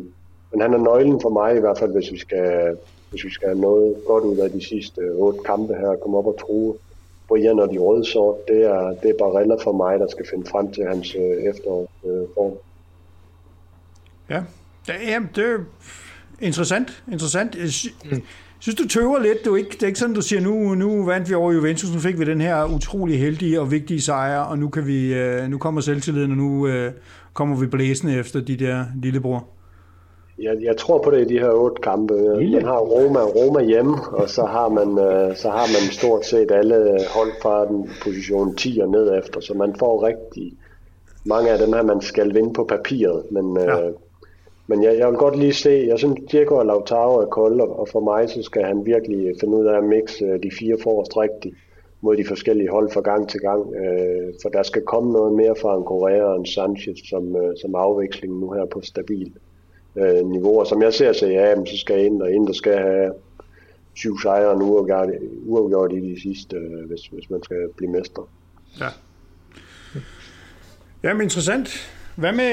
men 0.52 0.60
han 0.60 0.74
er 0.74 0.78
nøglen 0.78 1.20
for 1.20 1.30
mig 1.30 1.56
i 1.56 1.60
hvert 1.60 1.78
fald, 1.78 1.92
hvis 1.92 2.12
vi 2.12 2.18
skal 2.18 2.76
hvis 3.12 3.24
vi 3.24 3.30
skal 3.30 3.48
have 3.48 3.60
noget 3.60 3.96
godt 4.06 4.24
ud 4.24 4.36
af 4.36 4.50
de 4.50 4.64
sidste 4.64 5.00
otte 5.14 5.38
kampe 5.46 5.74
her, 5.74 5.96
komme 6.02 6.18
op 6.18 6.26
og 6.26 6.36
true 6.40 6.74
Brian 7.28 7.58
og 7.58 7.68
de 7.72 7.78
røde 7.78 8.04
sort, 8.04 8.48
det 8.48 8.64
er, 8.64 8.94
det 9.02 9.10
er 9.10 9.14
bare 9.18 9.32
Barella 9.32 9.54
for 9.64 9.72
mig, 9.72 9.98
der 9.98 10.06
skal 10.08 10.26
finde 10.30 10.46
frem 10.50 10.72
til 10.72 10.84
hans 10.84 11.14
øh, 11.14 11.50
efterform. 11.50 12.52
Øh, 12.52 12.58
ja, 14.30 14.42
det 15.36 15.48
er 15.48 15.58
interessant. 16.40 17.04
interessant. 17.12 17.56
Jeg 17.56 17.70
synes, 18.60 18.78
du 18.78 18.88
tøver 18.88 19.18
lidt. 19.18 19.44
Du 19.44 19.54
ikke, 19.54 19.70
det 19.70 19.82
er 19.82 19.86
ikke 19.86 19.98
sådan, 19.98 20.14
du 20.14 20.22
siger, 20.22 20.40
nu, 20.40 20.74
nu 20.74 21.04
vandt 21.04 21.28
vi 21.28 21.34
over 21.34 21.52
Juventus, 21.52 21.94
nu 21.94 22.00
fik 22.00 22.18
vi 22.18 22.24
den 22.24 22.40
her 22.40 22.64
utrolig 22.74 23.20
heldige 23.20 23.60
og 23.60 23.70
vigtige 23.70 24.00
sejr, 24.00 24.40
og 24.40 24.58
nu, 24.58 24.68
kan 24.68 24.86
vi, 24.86 25.14
øh, 25.14 25.48
nu 25.48 25.58
kommer 25.58 25.80
selvtilliden, 25.80 26.30
og 26.30 26.36
nu 26.36 26.66
øh, 26.66 26.92
kommer 27.32 27.56
vi 27.56 27.66
blæsende 27.66 28.14
efter 28.18 28.40
de 28.40 28.56
der 28.56 28.84
lillebror. 29.02 29.48
Jeg, 30.42 30.62
jeg 30.62 30.76
tror 30.76 30.98
på 30.98 31.10
det 31.10 31.20
i 31.20 31.34
de 31.34 31.38
her 31.38 31.50
otte 31.50 31.82
kampe. 31.82 32.14
Man 32.52 32.64
har 32.64 32.78
Roma 32.78 33.20
Roma 33.20 33.62
hjemme, 33.62 33.94
og 34.12 34.28
så 34.28 34.44
har 34.44 34.68
man, 34.68 34.88
øh, 34.98 35.36
så 35.36 35.48
har 35.50 35.66
man 35.74 35.92
stort 35.92 36.26
set 36.26 36.50
alle 36.50 36.98
hold 37.16 37.32
fra 37.42 37.66
den 37.66 37.90
position 38.02 38.56
10 38.56 38.80
og 38.82 38.88
ned 38.88 39.18
efter, 39.18 39.40
så 39.40 39.54
man 39.54 39.74
får 39.78 40.06
rigtig 40.06 40.52
mange 41.24 41.50
af 41.50 41.58
dem 41.58 41.72
her, 41.72 41.82
man 41.82 42.00
skal 42.00 42.34
vinde 42.34 42.52
på 42.52 42.64
papiret. 42.64 43.22
Men, 43.30 43.58
øh, 43.58 43.66
ja. 43.66 43.90
men 44.66 44.82
jeg, 44.82 44.98
jeg 44.98 45.08
vil 45.08 45.16
godt 45.16 45.38
lige 45.38 45.52
se, 45.52 45.84
jeg 45.88 45.98
synes, 45.98 46.20
Diego 46.30 46.54
og 46.54 46.66
Lautaro 46.66 47.14
er 47.16 47.26
kolde, 47.26 47.64
og 47.64 47.88
for 47.88 48.00
mig 48.00 48.30
så 48.30 48.42
skal 48.42 48.62
han 48.62 48.86
virkelig 48.86 49.34
finde 49.40 49.56
ud 49.56 49.66
af 49.66 49.76
at 49.76 49.84
mixe 49.84 50.38
de 50.42 50.50
fire 50.58 50.76
forrest 50.82 51.16
rigtigt 51.16 51.54
mod 52.00 52.16
de 52.16 52.24
forskellige 52.28 52.70
hold 52.70 52.90
fra 52.90 53.00
gang 53.00 53.28
til 53.28 53.40
gang. 53.40 53.74
Øh, 53.74 54.32
for 54.42 54.48
der 54.48 54.62
skal 54.62 54.82
komme 54.82 55.12
noget 55.12 55.32
mere 55.32 55.54
fra 55.62 55.76
en 55.76 55.84
Correa 55.84 56.22
og 56.22 56.36
en 56.36 56.46
Sanchez 56.46 56.98
som, 57.10 57.36
øh, 57.36 57.56
som 57.60 57.74
afveksling 57.74 58.40
nu 58.40 58.50
her 58.50 58.64
på 58.64 58.80
stabil 58.80 59.32
øh, 59.96 60.26
niveauer. 60.26 60.64
Som 60.64 60.82
jeg 60.82 60.94
ser, 60.94 61.12
så 61.12 61.26
ja, 61.26 61.54
så 61.54 61.78
skal 61.78 62.04
ind, 62.04 62.22
og 62.22 62.32
ind, 62.32 62.46
der 62.46 62.52
skal 62.52 62.78
have 62.78 63.12
syv 63.94 64.18
sejre 64.22 64.48
og 64.48 64.62
uafgjort, 65.46 65.92
i 65.92 66.14
de 66.14 66.22
sidste, 66.22 66.56
øh, 66.56 66.88
hvis, 66.88 67.00
hvis 67.06 67.30
man 67.30 67.42
skal 67.42 67.56
blive 67.76 67.90
mester. 67.90 68.28
Ja. 68.80 68.88
Jamen 71.02 71.22
interessant. 71.22 71.68
Hvad 72.16 72.32
med, 72.32 72.52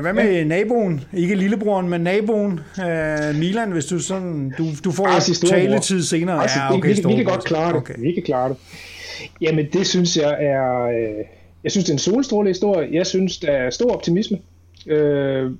hvad 0.00 0.12
med 0.12 0.32
ja. 0.32 0.44
naboen? 0.44 1.04
Ikke 1.12 1.34
lillebroren, 1.34 1.88
men 1.88 2.00
naboen. 2.00 2.60
Uh, 2.78 3.36
Milan, 3.38 3.72
hvis 3.72 3.86
du 3.86 3.98
sådan... 3.98 4.54
Du, 4.58 4.64
du 4.84 4.90
får 4.90 5.06
altså, 5.06 5.46
taletid 5.46 6.02
senere. 6.02 6.42
Altså, 6.42 6.58
ja, 6.58 6.74
okay, 6.74 6.96
vi, 6.96 7.02
vi, 7.08 7.14
kan 7.14 7.24
godt 7.24 7.44
klare 7.44 7.68
det. 7.68 7.76
Okay. 7.76 7.94
Vi 7.98 8.12
kan 8.12 8.22
klare 8.22 8.48
det. 8.48 8.56
Jamen, 9.40 9.66
det 9.72 9.86
synes 9.86 10.16
jeg 10.16 10.36
er... 10.40 10.82
Øh, 10.82 11.24
jeg 11.64 11.72
synes, 11.72 11.84
det 11.84 11.90
er 11.90 11.94
en 11.94 11.98
solstråle 11.98 12.48
historie. 12.48 12.88
Jeg 12.92 13.06
synes, 13.06 13.38
der 13.38 13.52
er 13.52 13.70
stor 13.70 13.94
optimisme. 13.94 14.38
Uh, 14.86 15.52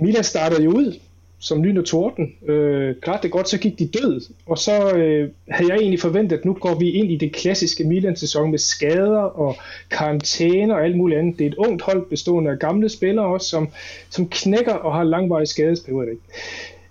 Milan 0.00 0.24
startede 0.24 0.62
jo 0.62 0.70
ud 0.70 1.00
som 1.40 1.62
lyn 1.62 1.76
og 1.76 1.84
torden. 1.84 2.34
Øh, 2.48 2.94
klart 3.02 3.22
det 3.22 3.30
godt, 3.30 3.48
så 3.48 3.58
gik 3.58 3.78
de 3.78 3.86
død. 3.86 4.20
Og 4.46 4.58
så 4.58 4.96
øh, 4.96 5.30
havde 5.48 5.70
jeg 5.70 5.78
egentlig 5.78 6.00
forventet, 6.00 6.36
at 6.36 6.44
nu 6.44 6.54
går 6.54 6.74
vi 6.74 6.90
ind 6.90 7.10
i 7.10 7.16
det 7.16 7.32
klassiske 7.32 7.84
Milan-sæson 7.84 8.50
med 8.50 8.58
skader 8.58 9.18
og 9.18 9.56
karantæne 9.90 10.74
og 10.74 10.84
alt 10.84 10.96
muligt 10.96 11.20
andet. 11.20 11.38
Det 11.38 11.44
er 11.44 11.50
et 11.50 11.54
ungt 11.54 11.82
hold 11.82 12.06
bestående 12.06 12.50
af 12.50 12.58
gamle 12.58 12.88
spillere 12.88 13.26
også, 13.26 13.48
som, 13.48 13.68
som 14.10 14.28
knækker 14.28 14.72
og 14.72 14.94
har 14.94 15.04
langvarige 15.04 15.46
skadesperioder. 15.46 16.14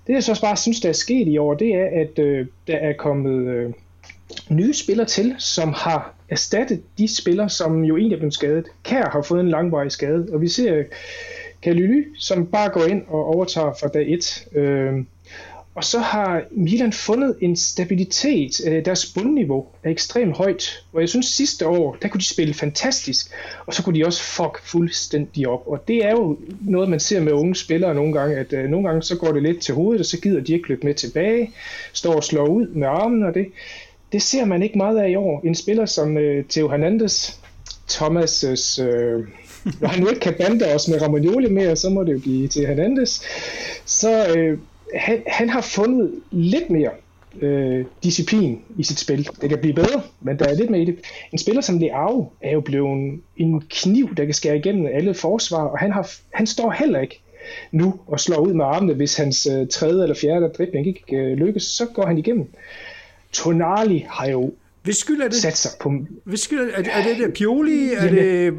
Det 0.08 0.14
jeg 0.14 0.24
så 0.24 0.32
også 0.32 0.42
bare 0.42 0.58
synes, 0.58 0.80
der 0.80 0.90
er 0.90 0.94
sket 0.94 1.28
i 1.28 1.38
år, 1.38 1.54
det 1.54 1.76
er, 1.76 1.88
at 2.02 2.20
øh, 2.20 2.46
der 2.68 2.76
er 2.76 2.94
kommet 2.94 3.48
øh, 3.48 3.74
nye 4.50 4.74
spillere 4.74 5.08
til, 5.08 5.36
som 5.38 5.74
har 5.74 6.14
erstattet 6.30 6.82
de 6.98 7.16
spillere, 7.16 7.50
som 7.50 7.84
jo 7.84 7.98
egentlig 7.98 8.16
er 8.16 8.20
blevet 8.20 8.34
skadet. 8.34 8.66
Kær 8.84 9.10
har 9.10 9.22
fået 9.22 9.42
en 9.42 9.50
langvarig 9.50 9.92
skade, 9.92 10.28
og 10.34 10.42
vi 10.42 10.48
ser 10.48 10.84
Kalyly, 11.62 12.08
som 12.18 12.46
bare 12.46 12.70
går 12.70 12.86
ind 12.86 13.04
og 13.08 13.26
overtager 13.26 13.74
fra 13.80 13.88
dag 13.88 14.10
1. 14.10 14.48
Øh, 14.56 14.94
og 15.80 15.84
så 15.84 16.00
har 16.00 16.44
Milan 16.52 16.94
fundet 16.94 17.36
en 17.42 17.56
stabilitet. 17.56 18.62
Øh, 18.68 18.86
deres 18.86 19.14
bundniveau 19.14 19.66
er 19.84 19.90
ekstremt 19.90 20.38
højt. 20.38 20.84
Og 20.94 21.02
jeg 21.02 21.10
synes 21.10 21.26
sidste 21.26 21.68
år, 21.68 21.98
der 22.02 22.08
kunne 22.08 22.20
de 22.20 22.34
spille 22.34 22.54
fantastisk. 22.54 23.32
Og 23.66 23.74
så 23.74 23.84
kunne 23.84 24.00
de 24.00 24.06
også 24.06 24.24
fuck 24.24 24.64
fuldstændig 24.64 25.48
op. 25.48 25.64
Og 25.68 25.88
det 25.88 26.06
er 26.06 26.12
jo 26.12 26.38
noget, 26.62 26.90
man 26.90 27.00
ser 27.00 27.20
med 27.20 27.32
unge 27.32 27.56
spillere 27.56 27.96
nogle 27.96 28.14
gange. 28.14 28.36
At 28.36 28.54
øh, 28.54 28.70
nogle 28.70 28.88
gange 28.88 29.04
så 29.04 29.18
går 29.18 29.32
det 29.32 29.44
lidt 29.44 29.62
til 29.62 29.74
hovedet, 29.74 30.00
og 30.00 30.06
så 30.06 30.22
gider 30.22 30.42
de 30.42 30.54
ikke 30.54 30.68
løbe 30.70 30.86
med 30.86 30.94
tilbage. 30.94 31.52
Står 31.94 32.16
og 32.16 32.24
slår 32.24 32.48
ud 32.48 32.68
med 32.68 32.88
armen 32.88 33.24
og 33.24 33.34
det. 33.34 33.48
Det 34.12 34.22
ser 34.22 34.46
man 34.46 34.64
ikke 34.64 34.78
meget 34.78 34.98
af 34.98 35.10
i 35.10 35.16
år. 35.16 35.42
En 35.46 35.56
spiller 35.56 35.86
som 35.86 36.18
øh, 36.18 36.46
Theo 36.46 36.70
Hernandez, 36.70 37.30
Thomas' 37.92 38.82
øh, 38.82 39.28
når 39.82 39.88
han 39.88 40.04
nu 40.04 40.08
ikke 40.08 40.20
kan 40.20 40.34
bande 40.40 40.74
os 40.76 40.88
med 40.88 41.02
Romagnoli 41.02 41.50
mere, 41.50 41.76
så 41.76 41.90
må 41.90 42.04
det 42.04 42.14
jo 42.14 42.20
blive 42.20 42.48
til 42.48 42.68
Hernandez. 42.68 43.22
Så 43.86 44.28
øh, 44.38 44.58
han, 44.96 45.24
han 45.28 45.50
har 45.50 45.62
fundet 45.62 46.12
lidt 46.32 46.70
mere 46.70 46.92
øh, 47.42 47.86
disciplin 48.04 48.62
i 48.78 48.84
sit 48.84 49.00
spil. 49.00 49.30
Det 49.42 49.50
kan 49.50 49.60
blive 49.60 49.74
bedre, 49.74 50.02
men 50.22 50.40
der 50.40 50.46
er 50.46 50.54
lidt 50.54 50.70
mere 50.70 50.82
i 50.82 50.86
det. 50.86 50.98
En 51.32 51.38
spiller 51.38 51.62
som 51.62 51.80
Leao 51.80 52.32
er 52.42 52.52
jo 52.52 52.62
blevet 52.62 53.20
en 53.38 53.64
kniv, 53.70 54.16
der 54.16 54.26
kan 54.26 54.34
skære 54.34 54.58
igennem 54.58 54.88
alle 54.94 55.14
forsvar, 55.14 55.64
og 55.64 55.80
han, 55.80 55.92
har, 55.92 56.12
han 56.34 56.48
står 56.48 56.72
heller 56.72 57.00
ikke 57.00 57.22
nu 57.72 58.00
og 58.08 58.20
slår 58.20 58.38
ud 58.38 58.54
med 58.54 58.66
armene, 58.66 58.94
hvis 58.94 59.16
hans 59.16 59.48
øh, 59.52 59.68
tredje 59.68 60.04
eller 60.04 60.16
fjerde 60.16 60.50
dribling 60.58 60.88
ikke 60.88 61.16
øh, 61.16 61.38
lykkes, 61.38 61.64
så 61.64 61.86
går 61.86 62.06
han 62.06 62.18
igennem. 62.18 62.48
Tonali 63.32 64.06
har 64.10 64.28
jo 64.28 64.52
hvis 64.90 64.98
skyld 64.98 65.22
er 65.22 65.28
det? 65.28 65.36
Sat 65.36 65.58
sig 65.58 65.72
på... 65.80 65.94
Hvis 66.24 66.40
skyld 66.40 66.60
er, 66.60 66.84
er 66.92 67.04
det 67.04 67.18
der 67.20 67.30
Pioli? 67.32 67.94
Er 67.94 68.10
det 68.10 68.54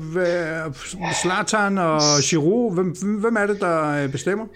Zlatan 1.23 1.79
og 1.79 2.01
Giroud? 2.23 2.75
Hvem, 2.75 2.97
hvem 3.21 3.37
er 3.37 3.47
det, 3.47 3.61
der 3.61 4.09
bestemmer? 4.09 4.47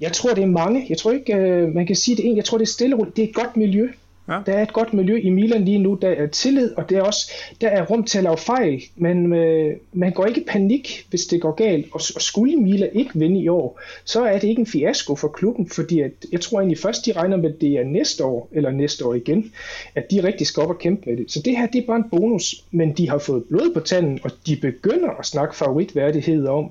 Jeg 0.00 0.12
tror, 0.12 0.34
det 0.34 0.42
er 0.42 0.46
mange. 0.46 0.86
Jeg 0.88 0.98
tror 0.98 1.12
ikke, 1.12 1.34
øh, 1.34 1.74
man 1.74 1.86
kan 1.86 1.96
sige 1.96 2.16
det 2.16 2.26
en. 2.26 2.36
Jeg 2.36 2.44
tror, 2.44 2.58
det 2.58 2.64
er 2.64 2.70
stille 2.70 2.96
Det 3.16 3.24
er 3.24 3.28
et 3.28 3.34
godt 3.34 3.56
miljø. 3.56 3.88
Ja. 4.28 4.38
Der 4.46 4.52
er 4.52 4.62
et 4.62 4.72
godt 4.72 4.94
miljø 4.94 5.16
i 5.16 5.30
Milan 5.30 5.64
lige 5.64 5.78
nu, 5.78 5.98
der 6.02 6.08
er 6.08 6.26
tillid, 6.26 6.74
og 6.76 6.88
det 6.88 6.98
er 6.98 7.02
også, 7.02 7.32
der 7.60 7.68
er 7.68 7.86
rum 7.86 8.04
til 8.04 8.18
at 8.18 8.24
lave 8.24 8.36
fejl, 8.36 8.82
men 8.96 9.32
øh, 9.32 9.76
man 9.92 10.12
går 10.12 10.26
ikke 10.26 10.40
i 10.40 10.44
panik, 10.48 11.06
hvis 11.10 11.26
det 11.26 11.40
går 11.40 11.52
galt, 11.52 11.86
og, 11.92 12.00
og 12.14 12.22
skulle 12.22 12.56
Milan 12.56 12.88
ikke 12.92 13.10
vinde 13.14 13.40
i 13.40 13.48
år, 13.48 13.80
så 14.04 14.24
er 14.24 14.38
det 14.38 14.48
ikke 14.48 14.60
en 14.60 14.66
fiasko 14.66 15.16
for 15.16 15.28
klubben, 15.28 15.68
fordi 15.68 16.00
at, 16.00 16.10
jeg 16.32 16.40
tror 16.40 16.60
egentlig 16.60 16.78
først, 16.78 17.06
de 17.06 17.12
regner 17.12 17.36
med, 17.36 17.54
at 17.54 17.60
det 17.60 17.72
er 17.72 17.84
næste 17.84 18.24
år, 18.24 18.48
eller 18.52 18.70
næste 18.70 19.06
år 19.06 19.14
igen, 19.14 19.52
at 19.94 20.10
de 20.10 20.22
rigtig 20.22 20.46
skal 20.46 20.62
op 20.62 20.70
og 20.70 20.78
kæmpe 20.78 21.10
med 21.10 21.16
det. 21.16 21.32
Så 21.32 21.42
det 21.42 21.56
her, 21.56 21.66
det 21.66 21.82
er 21.82 21.86
bare 21.86 21.96
en 21.96 22.10
bonus, 22.10 22.64
men 22.70 22.92
de 22.92 23.08
har 23.08 23.18
fået 23.18 23.44
blod 23.44 23.74
på 23.74 23.80
tanden, 23.80 24.20
og 24.22 24.30
de 24.46 24.56
begynder 24.56 25.10
at 25.10 25.26
snakke 25.26 25.56
favoritværdighed 25.56 26.46
om, 26.46 26.70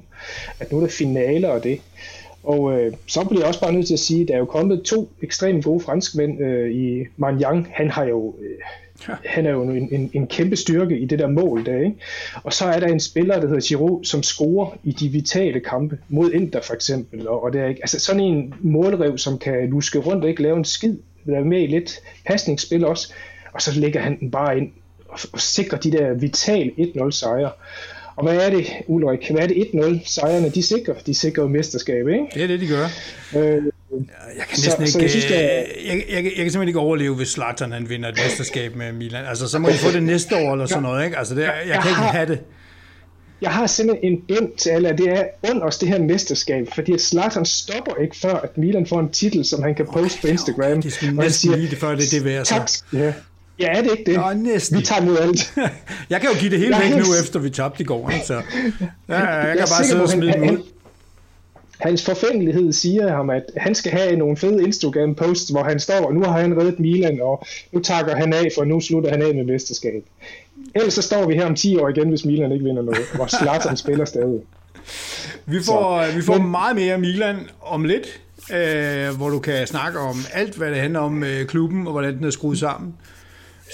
at 0.60 0.72
nu 0.72 0.78
er 0.78 0.82
der 0.82 0.90
finaler 0.90 1.50
og 1.50 1.64
det. 1.64 1.80
Og 2.44 2.74
øh, 2.74 2.94
så 3.08 3.24
bliver 3.24 3.42
jeg 3.42 3.48
også 3.48 3.62
bare 3.62 3.74
nødt 3.74 3.88
til 3.88 3.94
at 3.94 4.00
sige, 4.00 4.22
at 4.22 4.28
der 4.28 4.34
er 4.34 4.40
jo 4.40 4.46
kommet 4.46 4.84
to 4.84 5.10
ekstremt 5.22 5.66
gode 5.66 5.80
franskmænd 5.80 6.42
øh, 6.42 6.72
i 6.72 7.06
Manjang. 7.18 7.68
Han 7.72 7.90
har 7.90 8.04
jo... 8.04 8.36
Øh, 8.42 8.56
Ja. 9.08 9.14
Han 9.26 9.46
er 9.46 9.52
jo 9.52 9.64
en, 9.64 9.90
en, 9.92 10.12
en 10.14 10.28
kæmpe 10.28 10.56
styrke 10.56 11.00
i 11.00 11.06
det 11.06 11.20
der 11.20 11.28
mål 11.28 11.66
der, 11.66 11.78
ikke? 11.78 11.96
Og 12.44 12.54
så 12.54 12.66
er 12.66 12.80
der 12.80 12.88
en 12.88 13.00
spiller, 13.00 13.40
der 13.40 13.48
hedder 13.48 13.62
Giroud, 13.62 14.04
som 14.04 14.24
scorer 14.24 14.78
i 14.84 14.92
de 14.92 15.10
vitale 15.10 15.60
kampe 15.60 15.98
mod 16.10 16.32
Inter 16.32 16.62
for 16.62 16.74
eksempel. 16.74 17.28
Og, 17.28 17.44
og 17.44 17.54
det 17.54 17.62
er 17.62 17.68
ikke, 17.68 17.82
altså 17.84 18.00
sådan 18.00 18.22
en 18.22 18.54
målrev, 18.60 19.18
som 19.18 19.38
kan 19.38 19.70
luske 19.70 20.00
rundt 20.00 20.24
og 20.24 20.30
ikke 20.30 20.42
lave 20.42 20.58
en 20.58 20.66
skid, 20.66 20.98
være 21.26 21.44
med 21.46 21.62
i 21.62 21.68
lidt 21.68 22.00
pasningsspil 22.26 22.86
også. 22.86 23.14
Og 23.54 23.62
så 23.62 23.80
lægger 23.80 24.00
han 24.02 24.20
den 24.20 24.32
bare 24.32 24.58
ind 24.58 24.72
og, 25.08 25.20
og 25.34 25.40
sikrer 25.40 25.78
de 25.78 25.92
der 25.92 26.14
vital 26.14 26.72
1-0 26.78 27.12
sejre. 27.12 27.52
Og 28.22 28.28
hvad 28.28 28.46
er 28.46 28.50
det, 28.50 28.68
Ulrik? 28.88 29.32
Hvad 29.32 29.42
er 29.42 29.48
det 29.48 29.56
1-0 29.56 30.00
sejrene, 30.06 30.50
de 30.50 30.64
sikrer? 30.64 30.94
De 31.06 31.14
sikrer 31.14 31.48
mesterskab, 31.48 32.08
ikke? 32.08 32.26
Det 32.34 32.44
er 32.44 32.48
det, 32.48 32.60
de 32.60 32.68
gør. 32.68 32.86
Øh, 33.36 33.42
jeg 33.42 34.46
kan 34.50 34.58
næsten 34.66 34.72
så, 34.72 34.78
ikke, 34.82 34.92
så 34.92 35.00
jeg, 35.00 35.10
synes, 35.10 35.30
jeg, 35.30 35.66
jeg, 35.88 36.04
jeg, 36.10 36.24
jeg, 36.24 36.24
kan 36.24 36.36
simpelthen 36.36 36.68
ikke 36.68 36.80
overleve, 36.80 37.16
hvis 37.16 37.28
Zlatan 37.28 37.72
han 37.72 37.90
vinder 37.90 38.10
et 38.10 38.20
mesterskab 38.26 38.76
med 38.76 38.92
Milan. 38.92 39.26
Altså, 39.26 39.48
så 39.48 39.60
må 39.60 39.70
de 39.70 39.74
få 39.74 39.92
det 39.92 40.04
næste 40.04 40.36
år 40.36 40.52
eller 40.54 40.66
sådan 40.66 40.84
noget, 40.84 41.06
ikke? 41.06 41.18
Altså, 41.18 41.36
det, 41.36 41.42
jeg, 41.42 41.54
jeg 41.68 41.82
kan 41.82 41.90
ikke 41.90 42.02
have 42.02 42.28
det. 42.28 42.40
Jeg 43.42 43.52
har 43.52 43.68
simpelthen 43.68 44.14
en 44.14 44.22
bøn 44.28 44.52
til 44.58 44.70
alle, 44.70 44.90
at 44.90 44.98
det 44.98 45.08
er 45.10 45.24
under 45.50 45.66
os 45.66 45.78
det 45.78 45.90
her 45.90 46.00
mesterskab, 46.00 46.68
fordi 46.76 46.94
at 46.94 47.02
Zlatan 47.02 47.46
stopper 47.46 47.96
ikke 48.02 48.18
før, 48.18 48.34
at 48.34 48.58
Milan 48.58 48.86
får 48.86 49.00
en 49.00 49.10
titel, 49.10 49.46
som 49.46 49.64
han 49.64 49.76
kan 49.76 49.86
poste 49.86 50.18
okay, 50.18 50.22
på 50.22 50.28
Instagram. 50.28 50.82
Det 50.82 51.04
er 51.04 51.12
næsten 51.12 51.52
lige 51.52 51.70
det 51.70 51.78
før, 51.78 51.96
det 51.96 52.06
er 52.06 52.18
det 52.20 52.26
værd. 52.26 52.46
Tak, 52.46 52.70
ja, 52.94 53.14
Ja, 53.62 53.68
er 53.68 53.82
det 53.82 53.92
ikke 53.92 54.12
det? 54.12 54.20
Nå, 54.20 54.34
næsten. 54.34 54.78
Vi 54.78 54.84
tager 54.84 55.02
mod 55.02 55.18
alt. 55.18 55.54
jeg 56.10 56.22
kan 56.22 56.30
jo 56.34 56.40
give 56.40 56.52
det 56.52 56.60
hele 56.60 56.76
væk 56.84 56.96
nu, 56.96 57.06
efter 57.22 57.40
vi 57.40 57.50
tabte 57.50 57.82
i 57.82 57.86
går. 57.86 58.12
Så, 58.26 58.34
ja, 58.34 58.42
jeg, 59.10 59.48
jeg 59.48 59.58
kan 59.58 59.68
bare 59.78 59.86
sidde 59.86 60.02
og 60.02 60.10
smide 60.10 60.34
dem 60.34 60.44
ud. 60.44 60.58
Hans 61.82 62.06
forfængelighed 62.06 62.74
siger 62.74 63.16
ham, 63.16 63.30
at 63.30 63.44
han 63.58 63.76
skal 63.76 63.92
have 63.92 64.16
nogle 64.16 64.38
fede 64.38 64.64
Instagram-posts, 64.64 65.52
hvor 65.52 65.64
han 65.64 65.80
står, 65.80 66.06
og 66.06 66.14
nu 66.14 66.24
har 66.24 66.42
han 66.42 66.58
reddet 66.58 66.80
Milan, 66.80 67.20
og 67.22 67.46
nu 67.72 67.80
takker 67.80 68.16
han 68.16 68.34
af, 68.34 68.48
for 68.58 68.64
nu 68.64 68.80
slutter 68.80 69.10
han 69.10 69.22
af 69.22 69.36
med 69.36 69.44
mesterskab. 69.44 70.04
Ellers 70.76 70.94
så 70.94 71.02
står 71.02 71.28
vi 71.28 71.34
her 71.34 71.46
om 71.46 71.56
10 71.56 71.78
år 71.78 71.90
igen, 71.90 72.10
hvis 72.10 72.26
Milan 72.26 72.52
ikke 72.52 72.66
vinder 72.66 72.82
noget, 72.82 73.02
hvor 73.16 73.28
Zlatan 73.28 73.78
spiller 73.84 74.06
stadig. 74.06 74.40
Vi 75.46 75.64
får, 75.64 76.06
så. 76.06 76.16
vi 76.16 76.22
får 76.22 76.38
Men, 76.38 76.52
meget 76.52 76.76
mere 76.76 76.98
Milan 76.98 77.38
om 77.62 77.86
lidt, 77.86 78.22
øh, 78.54 79.18
hvor 79.18 79.30
du 79.30 79.40
kan 79.40 79.68
snakke 79.68 80.00
om 80.00 80.16
alt, 80.34 80.56
hvad 80.56 80.72
det 80.72 80.78
handler 80.78 81.00
om 81.00 81.24
øh, 81.24 81.46
klubben, 81.46 81.88
og 81.88 81.92
hvordan 81.92 82.18
den 82.18 82.24
er 82.24 82.30
skruet 82.30 82.60
sammen. 82.60 82.94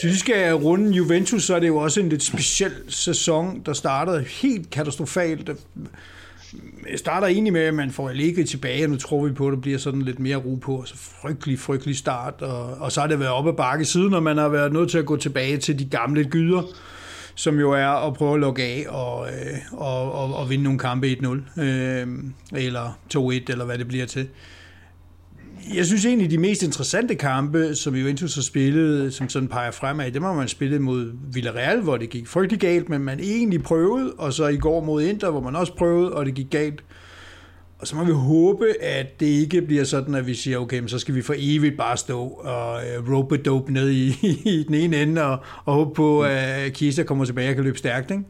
Så 0.01 0.07
vi 0.07 0.15
skal 0.15 0.53
runde 0.53 0.91
Juventus, 0.91 1.43
så 1.43 1.55
er 1.55 1.59
det 1.59 1.67
jo 1.67 1.77
også 1.77 1.99
en 1.99 2.09
lidt 2.09 2.23
speciel 2.23 2.71
sæson, 2.89 3.61
der 3.65 3.73
startede 3.73 4.23
helt 4.23 4.69
katastrofalt. 4.69 5.47
Det 5.47 6.99
starter 6.99 7.27
egentlig 7.27 7.53
med, 7.53 7.61
at 7.61 7.73
man 7.73 7.91
får 7.91 8.09
Allegri 8.09 8.43
tilbage, 8.43 8.85
og 8.85 8.89
nu 8.89 8.97
tror 8.97 9.25
vi 9.25 9.33
på, 9.33 9.47
at 9.47 9.51
det 9.51 9.61
bliver 9.61 9.77
sådan 9.77 10.01
lidt 10.01 10.19
mere 10.19 10.35
ro 10.35 10.55
på. 10.55 10.83
Så 10.85 10.97
frygtelig, 10.97 11.59
frygtelig 11.59 11.97
start. 11.97 12.41
Og, 12.41 12.65
og 12.65 12.91
så 12.91 13.01
har 13.01 13.07
det 13.07 13.19
været 13.19 13.31
op 13.31 13.47
ad 13.47 13.53
bakke 13.53 13.85
siden, 13.85 14.09
når 14.09 14.19
man 14.19 14.37
har 14.37 14.49
været 14.49 14.73
nødt 14.73 14.91
til 14.91 14.97
at 14.97 15.05
gå 15.05 15.17
tilbage 15.17 15.57
til 15.57 15.79
de 15.79 15.85
gamle 15.85 16.23
gyder, 16.23 16.63
som 17.35 17.59
jo 17.59 17.71
er 17.71 18.07
at 18.07 18.13
prøve 18.13 18.33
at 18.33 18.39
lukke 18.39 18.63
af 18.63 18.85
og, 18.89 19.27
øh, 19.27 19.57
og, 19.71 20.11
og, 20.11 20.35
og 20.35 20.49
vinde 20.49 20.63
nogle 20.63 20.79
kampe 20.79 21.17
1-0, 21.57 21.61
øh, 21.61 22.07
eller 22.53 22.99
2-1, 23.15 23.19
eller 23.51 23.65
hvad 23.65 23.77
det 23.77 23.87
bliver 23.87 24.05
til 24.05 24.27
jeg 25.75 25.85
synes 25.85 26.05
egentlig, 26.05 26.31
de 26.31 26.37
mest 26.37 26.63
interessante 26.63 27.15
kampe, 27.15 27.75
som 27.75 27.95
Juventus 27.95 28.35
har 28.35 28.41
spillet, 28.41 29.13
som 29.13 29.29
sådan 29.29 29.47
peger 29.47 29.71
fremad, 29.71 30.11
det 30.11 30.21
må 30.21 30.33
man 30.33 30.47
spillet 30.47 30.81
mod 30.81 31.11
Villarreal, 31.33 31.81
hvor 31.81 31.97
det 31.97 32.09
gik 32.09 32.27
frygtelig 32.27 32.59
galt, 32.59 32.89
men 32.89 33.01
man 33.01 33.19
egentlig 33.19 33.63
prøvede, 33.63 34.13
og 34.13 34.33
så 34.33 34.47
i 34.47 34.57
går 34.57 34.83
mod 34.83 35.03
Inter, 35.03 35.29
hvor 35.29 35.41
man 35.41 35.55
også 35.55 35.73
prøvede, 35.73 36.13
og 36.13 36.25
det 36.25 36.33
gik 36.33 36.49
galt. 36.49 36.83
Og 37.79 37.87
så 37.87 37.95
må 37.95 38.03
vi 38.03 38.11
håbe, 38.11 38.81
at 38.81 39.19
det 39.19 39.25
ikke 39.25 39.61
bliver 39.61 39.83
sådan, 39.83 40.15
at 40.15 40.27
vi 40.27 40.33
siger, 40.33 40.57
okay, 40.57 40.87
så 40.87 40.99
skal 40.99 41.15
vi 41.15 41.21
for 41.21 41.35
evigt 41.37 41.77
bare 41.77 41.97
stå 41.97 42.21
og 42.27 42.81
uh, 42.99 43.13
rope 43.13 43.37
dope 43.37 43.73
ned 43.73 43.89
i, 43.89 44.07
i 44.57 44.63
den 44.67 44.75
ene 44.75 45.01
ende, 45.01 45.23
og, 45.23 45.37
og 45.65 45.73
håbe 45.73 45.93
på, 45.93 46.21
at 46.21 46.73
Kisa 46.73 47.03
kommer 47.03 47.25
tilbage 47.25 47.49
og 47.49 47.55
kan 47.55 47.63
løbe 47.63 47.77
stærkt, 47.77 48.11
ikke? 48.11 48.23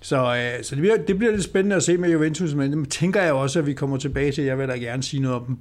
Så, 0.00 0.24
uh, 0.24 0.64
så 0.64 0.74
det, 0.74 0.80
bliver, 0.80 0.96
det 0.96 1.18
bliver 1.18 1.32
lidt 1.32 1.44
spændende 1.44 1.76
at 1.76 1.82
se 1.82 1.96
med 1.96 2.10
Juventus, 2.10 2.54
men 2.54 2.72
det 2.72 2.90
tænker 2.90 3.22
jeg 3.22 3.32
også, 3.32 3.58
at 3.58 3.66
vi 3.66 3.74
kommer 3.74 3.96
tilbage 3.96 4.32
til. 4.32 4.44
Jeg 4.44 4.58
vil 4.58 4.68
da 4.68 4.76
gerne 4.76 5.02
sige 5.02 5.22
noget 5.22 5.36
om 5.36 5.58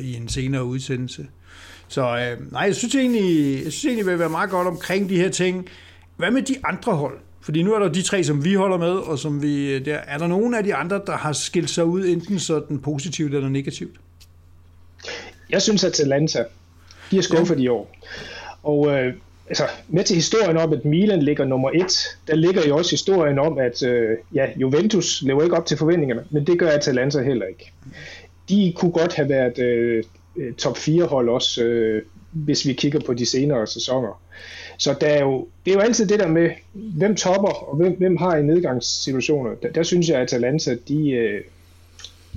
i 0.00 0.14
en 0.14 0.28
senere 0.28 0.64
udsendelse. 0.64 1.26
Så 1.88 2.02
uh, 2.02 2.52
nej, 2.52 2.62
jeg 2.62 2.76
synes, 2.76 2.94
egentlig, 2.94 3.54
jeg 3.64 3.72
synes 3.72 3.84
egentlig, 3.84 4.04
det 4.04 4.12
vil 4.12 4.18
være 4.18 4.28
meget 4.28 4.50
godt 4.50 4.68
omkring 4.68 5.08
de 5.08 5.16
her 5.16 5.28
ting. 5.28 5.68
Hvad 6.16 6.30
med 6.30 6.42
de 6.42 6.56
andre 6.64 6.92
hold? 6.92 7.18
Fordi 7.40 7.62
nu 7.62 7.74
er 7.74 7.78
der 7.78 7.88
de 7.88 8.02
tre, 8.02 8.24
som 8.24 8.44
vi 8.44 8.54
holder 8.54 8.76
med, 8.76 8.92
og 8.92 9.18
som 9.18 9.42
vi, 9.42 9.78
der, 9.78 9.94
er 9.94 10.18
der 10.18 10.26
nogen 10.26 10.54
af 10.54 10.64
de 10.64 10.74
andre, 10.74 11.00
der 11.06 11.16
har 11.16 11.32
skilt 11.32 11.70
sig 11.70 11.84
ud, 11.84 12.06
enten 12.06 12.38
sådan 12.38 12.78
positivt 12.78 13.34
eller 13.34 13.48
negativt? 13.48 13.96
Jeg 15.50 15.62
synes, 15.62 15.84
at 15.84 16.00
Atalanta, 16.00 16.44
de 17.10 17.18
er 17.18 17.22
skuffet 17.22 17.58
ja. 17.58 17.62
i 17.62 17.68
år. 17.68 17.96
Og 18.62 18.88
øh, 18.88 19.14
altså, 19.50 19.64
med 19.88 20.04
til 20.04 20.16
historien 20.16 20.56
om, 20.56 20.72
at 20.72 20.84
Milan 20.84 21.22
ligger 21.22 21.44
nummer 21.44 21.70
et, 21.70 22.18
der 22.26 22.34
ligger 22.34 22.62
jo 22.68 22.76
også 22.76 22.90
historien 22.90 23.38
om, 23.38 23.58
at 23.58 23.82
øh, 23.82 24.18
ja, 24.34 24.46
Juventus 24.56 25.22
lever 25.22 25.42
ikke 25.42 25.56
op 25.56 25.66
til 25.66 25.76
forventningerne, 25.76 26.24
men 26.30 26.46
det 26.46 26.58
gør 26.58 26.68
Atalanta 26.68 27.22
heller 27.22 27.46
ikke. 27.46 27.72
De 28.48 28.72
kunne 28.76 28.92
godt 28.92 29.14
have 29.14 29.28
været 29.28 29.58
øh, 29.58 30.04
øh 30.36 30.54
top 30.54 30.76
4 30.76 31.04
hold 31.04 31.28
også, 31.28 31.64
øh, 31.64 32.02
hvis 32.32 32.66
vi 32.66 32.72
kigger 32.72 33.00
på 33.06 33.14
de 33.14 33.26
senere 33.26 33.66
sæsoner. 33.66 34.22
Så 34.78 34.94
der 35.00 35.06
er 35.06 35.20
jo, 35.20 35.48
det 35.64 35.70
er 35.70 35.74
jo 35.74 35.80
altid 35.80 36.06
det 36.06 36.20
der 36.20 36.28
med, 36.28 36.50
hvem 36.72 37.16
topper, 37.16 37.68
og 37.68 37.76
hvem, 37.76 37.92
hvem 37.98 38.16
har 38.16 38.36
i 38.36 38.42
nedgangssituationer. 38.42 39.54
Der, 39.62 39.68
der 39.68 39.82
synes 39.82 40.08
jeg, 40.08 40.16
at 40.16 40.22
Atalanta, 40.22 40.76
de, 40.88 41.10
øh, 41.10 41.40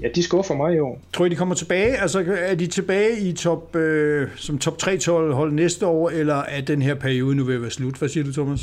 ja, 0.01 0.07
de 0.15 0.23
skuffer 0.23 0.55
mig 0.55 0.75
i 0.75 0.79
år. 0.79 1.01
Tror 1.13 1.25
I, 1.25 1.29
de 1.29 1.35
kommer 1.35 1.55
tilbage? 1.55 1.97
Altså, 1.97 2.25
er 2.37 2.55
de 2.55 2.67
tilbage 2.67 3.19
i 3.19 3.33
top, 3.33 3.75
øh, 3.75 4.27
som 4.35 4.57
top 4.57 4.77
3 4.77 4.99
hold 5.33 5.51
næste 5.51 5.87
år, 5.87 6.09
eller 6.09 6.35
er 6.35 6.61
den 6.61 6.81
her 6.81 6.95
periode 6.95 7.35
nu 7.35 7.43
ved 7.43 7.55
at 7.55 7.61
være 7.61 7.71
slut? 7.71 7.95
Hvad 7.95 8.09
siger 8.09 8.23
du, 8.23 8.31
Thomas? 8.31 8.59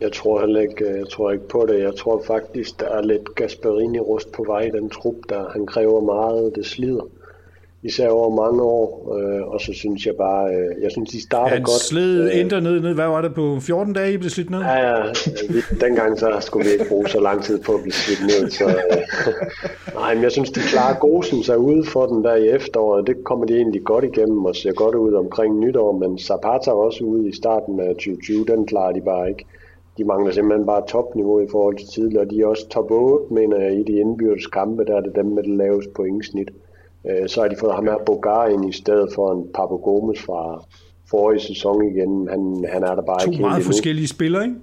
Jeg 0.00 0.12
tror 0.12 0.40
heller 0.40 0.60
ikke, 0.60 0.84
øh, 0.84 0.98
jeg 0.98 1.08
tror 1.08 1.30
ikke 1.30 1.48
på 1.48 1.66
det. 1.68 1.80
Jeg 1.80 1.96
tror 1.96 2.22
faktisk, 2.26 2.80
der 2.80 2.86
er 2.86 3.02
lidt 3.02 3.34
Gasperini-rust 3.34 4.32
på 4.32 4.44
vej 4.46 4.60
i 4.60 4.70
den 4.70 4.90
trup, 4.90 5.14
der 5.28 5.50
han 5.52 5.66
kræver 5.66 6.00
meget, 6.00 6.52
det 6.54 6.66
slider 6.66 7.17
især 7.82 8.08
over 8.08 8.44
mange 8.44 8.62
år, 8.62 9.16
øh, 9.18 9.42
og 9.46 9.60
så 9.60 9.72
synes 9.72 10.06
jeg 10.06 10.14
bare, 10.16 10.54
øh, 10.54 10.82
jeg 10.82 10.90
synes, 10.90 11.10
de 11.10 11.22
starter 11.22 11.56
godt. 11.56 11.80
sled 11.80 12.24
øh, 12.24 12.40
ændrer 12.40 12.60
ned, 12.60 12.80
ned, 12.80 12.94
hvad 12.94 13.06
var 13.06 13.20
det, 13.22 13.34
på 13.34 13.60
14 13.60 13.92
dage, 13.92 14.12
I 14.12 14.16
blev 14.16 14.30
slidt 14.30 14.50
ned? 14.50 14.60
Ja, 14.60 14.78
ja, 14.88 15.02
vi, 15.48 15.60
dengang 15.80 16.18
så 16.18 16.36
skulle 16.40 16.66
vi 16.66 16.72
ikke 16.72 16.88
bruge 16.88 17.08
så 17.08 17.20
lang 17.20 17.42
tid 17.42 17.58
på 17.58 17.72
at 17.74 17.80
blive 17.82 17.92
slidt 17.92 18.22
ned, 18.22 18.50
så 18.50 18.64
øh, 18.64 19.94
nej, 20.00 20.14
men 20.14 20.22
jeg 20.22 20.32
synes, 20.32 20.50
de 20.50 20.60
klarer 20.60 20.98
Gosen 20.98 21.42
sig 21.42 21.58
ude 21.58 21.84
for 21.84 22.06
den 22.06 22.24
der 22.24 22.34
i 22.34 22.48
efteråret, 22.48 23.06
det 23.06 23.24
kommer 23.24 23.46
de 23.46 23.56
egentlig 23.56 23.84
godt 23.84 24.04
igennem, 24.04 24.44
og 24.44 24.56
ser 24.56 24.72
godt 24.72 24.94
ud 24.94 25.12
omkring 25.12 25.58
nytår, 25.58 25.92
men 25.92 26.18
Zapata 26.18 26.70
også 26.70 27.04
ude 27.04 27.28
i 27.28 27.32
starten 27.32 27.80
af 27.80 27.94
2020, 27.94 28.44
den 28.44 28.66
klarer 28.66 28.92
de 28.92 29.00
bare 29.00 29.28
ikke. 29.28 29.44
De 29.98 30.04
mangler 30.04 30.32
simpelthen 30.32 30.66
bare 30.66 30.86
topniveau 30.88 31.40
i 31.40 31.46
forhold 31.50 31.76
til 31.76 31.88
tidligere, 31.88 32.24
og 32.24 32.30
de 32.30 32.40
er 32.40 32.46
også 32.46 32.68
top 32.68 32.90
8, 32.90 33.34
mener 33.34 33.60
jeg, 33.60 33.72
i 33.78 33.82
de 33.82 33.92
indbyrdes 33.92 34.46
kampe, 34.46 34.84
der 34.84 34.96
er 34.96 35.00
det 35.00 35.16
dem 35.16 35.26
med 35.26 35.42
det 35.42 35.56
laveste 35.56 35.90
pointsnit. 35.96 36.48
Øh, 37.06 37.28
så 37.28 37.40
har 37.40 37.48
de 37.48 37.56
fået 37.60 37.74
ham 37.74 37.86
her 37.86 37.98
Bogar 38.06 38.48
ind 38.48 38.68
i 38.68 38.72
stedet 38.72 39.08
for 39.14 39.32
en 39.32 39.48
Papo 39.54 39.76
Gomes 39.76 40.20
fra 40.20 40.64
forrige 41.10 41.40
sæson 41.40 41.84
igen. 41.84 42.28
Han, 42.28 42.64
han 42.72 42.82
er 42.82 42.94
der 42.94 43.02
bare 43.02 43.20
to 43.24 43.30
ikke 43.30 43.42
meget 43.42 43.62
forskellige 43.62 44.08
spillere, 44.08 44.44
ikke? 44.44 44.56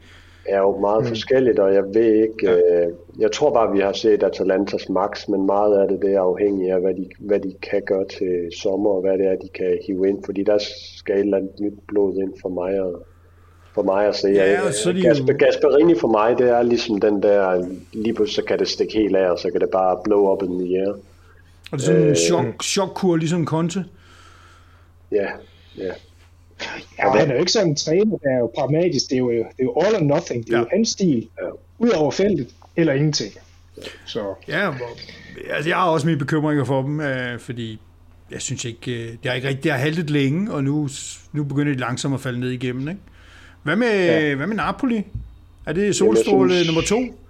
er 0.45 0.59
jo 0.59 0.79
meget 0.79 1.03
mm. 1.03 1.07
forskelligt, 1.07 1.59
og 1.59 1.73
jeg 1.73 1.83
ved 1.93 2.13
ikke, 2.13 2.35
ja. 2.43 2.85
øh, 2.85 2.93
jeg 3.19 3.31
tror 3.31 3.53
bare, 3.53 3.73
vi 3.73 3.79
har 3.79 3.93
set 3.93 4.23
Atalantas 4.23 4.89
max, 4.89 5.27
men 5.27 5.45
meget 5.45 5.77
af 5.77 5.87
det, 5.87 6.01
det 6.01 6.13
er 6.13 6.21
afhængigt 6.21 6.73
af, 6.73 6.81
hvad 6.81 6.93
de, 6.93 7.09
hvad 7.19 7.39
de 7.39 7.53
kan 7.61 7.81
gøre 7.85 8.05
til 8.05 8.49
sommer, 8.61 8.89
og 8.89 9.01
hvad 9.01 9.17
det 9.17 9.25
er, 9.25 9.35
de 9.35 9.47
kan 9.47 9.77
hive 9.87 10.09
ind, 10.09 10.23
fordi 10.25 10.43
der 10.43 10.57
skal 10.97 11.15
et 11.15 11.19
eller 11.19 11.37
andet 11.37 11.59
nyt 11.59 11.73
blod 11.87 12.17
ind 12.17 12.33
for 12.41 12.49
mig, 12.49 12.81
og 12.81 13.05
for 13.73 13.83
mig 13.83 14.07
at 14.07 14.15
se. 14.15 14.27
Ja, 14.27 14.71
så 14.71 14.91
de 14.91 15.01
Gasper. 15.01 15.33
Gasperini 15.33 15.95
for 15.95 16.07
mig, 16.07 16.37
det 16.37 16.49
er 16.49 16.61
ligesom 16.61 16.99
den 16.99 17.23
der, 17.23 17.65
lige 17.93 18.13
pludselig 18.13 18.43
så 18.43 18.47
kan 18.47 18.59
det 18.59 18.67
stikke 18.67 18.93
helt 18.93 19.15
af, 19.15 19.31
og 19.31 19.39
så 19.39 19.51
kan 19.51 19.61
det 19.61 19.69
bare 19.69 19.97
blow 20.03 20.33
up 20.33 20.43
in 20.43 20.59
the 20.59 20.79
air. 20.79 20.93
Og 21.71 21.79
det 21.79 21.83
er 21.83 21.85
sådan 21.85 22.01
en 22.01 22.09
øh, 22.09 22.15
chok, 22.15 22.63
chokkur, 22.63 23.15
ligesom 23.15 23.45
Conte? 23.45 23.85
Ja, 25.11 25.27
ja. 25.77 25.91
Ja, 26.99 27.11
han 27.19 27.29
er 27.29 27.33
jo 27.33 27.39
ikke 27.39 27.51
sådan 27.51 27.69
en 27.69 27.75
træner, 27.75 28.17
der 28.17 28.29
er 28.29 28.39
jo 28.39 28.51
pragmatisk. 28.57 29.09
Det 29.09 29.15
er 29.15 29.19
jo, 29.19 29.29
det 29.29 29.39
er 29.59 29.63
jo 29.63 29.81
all 29.81 29.95
or 29.95 29.99
nothing. 29.99 30.45
Det 30.45 30.53
er 30.53 30.57
ja. 30.57 30.63
jo 30.63 30.67
hans 30.73 30.89
stil. 30.89 31.27
Ja. 31.41 31.49
Ud 31.79 31.89
over 31.89 32.11
feltet, 32.11 32.47
eller 32.75 32.93
ingenting. 32.93 33.33
Så. 34.05 34.33
Ja, 34.47 34.73
altså 35.49 35.69
jeg 35.69 35.77
har 35.77 35.89
også 35.89 36.07
mine 36.07 36.19
bekymringer 36.19 36.63
for 36.65 36.81
dem, 36.81 36.99
øh, 36.99 37.39
fordi 37.39 37.79
jeg 38.31 38.41
synes 38.41 38.65
ikke, 38.65 38.91
øh, 38.91 39.11
det 39.11 39.19
har 39.25 39.33
ikke 39.33 39.47
rigtig, 39.47 39.63
det 39.63 39.71
har 39.71 39.79
haltet 39.79 40.09
længe, 40.09 40.51
og 40.51 40.63
nu, 40.63 40.89
nu 41.33 41.43
begynder 41.43 41.73
de 41.73 41.79
langsomt 41.79 42.13
at 42.13 42.21
falde 42.21 42.39
ned 42.39 42.49
igennem. 42.49 42.87
Ikke? 42.87 43.01
Hvad, 43.63 43.75
med, 43.75 44.05
ja. 44.05 44.35
hvad 44.35 44.47
med 44.47 44.55
Napoli? 44.55 45.03
Er 45.65 45.73
det 45.73 45.95
solstråle 45.95 46.53
synes, 46.53 46.67
nummer 46.67 46.81
to? 46.81 47.24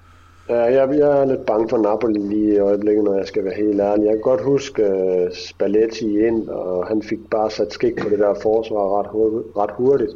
Ja, 0.49 0.55
jeg, 0.55 0.97
jeg 0.97 1.21
er 1.21 1.25
lidt 1.25 1.45
bange 1.45 1.69
for 1.69 1.77
Napoli 1.77 2.19
lige 2.19 2.55
i 2.55 2.59
øjeblikket, 2.59 3.03
når 3.03 3.13
jeg 3.13 3.27
skal 3.27 3.45
være 3.45 3.53
helt 3.53 3.81
ærlig. 3.81 4.05
Jeg 4.05 4.13
kan 4.13 4.21
godt 4.21 4.41
huske 4.41 4.83
uh, 4.83 5.31
Spalletti 5.31 6.27
ind, 6.27 6.49
og 6.49 6.87
han 6.87 7.01
fik 7.01 7.19
bare 7.31 7.51
sat 7.51 7.73
skik 7.73 7.97
på 8.01 8.09
det 8.09 8.19
der 8.19 8.33
forsvar 8.41 8.99
ret, 8.99 9.07
ret 9.57 9.71
hurtigt. 9.71 10.11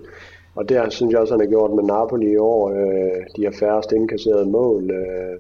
Og 0.56 0.70
det 0.70 0.94
synes 0.94 1.12
jeg 1.12 1.22
også, 1.22 1.34
han 1.34 1.42
har 1.42 1.48
gjort 1.48 1.72
med 1.72 1.84
Napoli 1.84 2.32
i 2.32 2.38
år. 2.38 2.70
Uh, 2.70 3.26
de 3.36 3.44
har 3.44 3.56
færrest 3.60 3.92
indkasseret 3.92 4.48
mål. 4.48 4.84
Uh, 4.84 5.36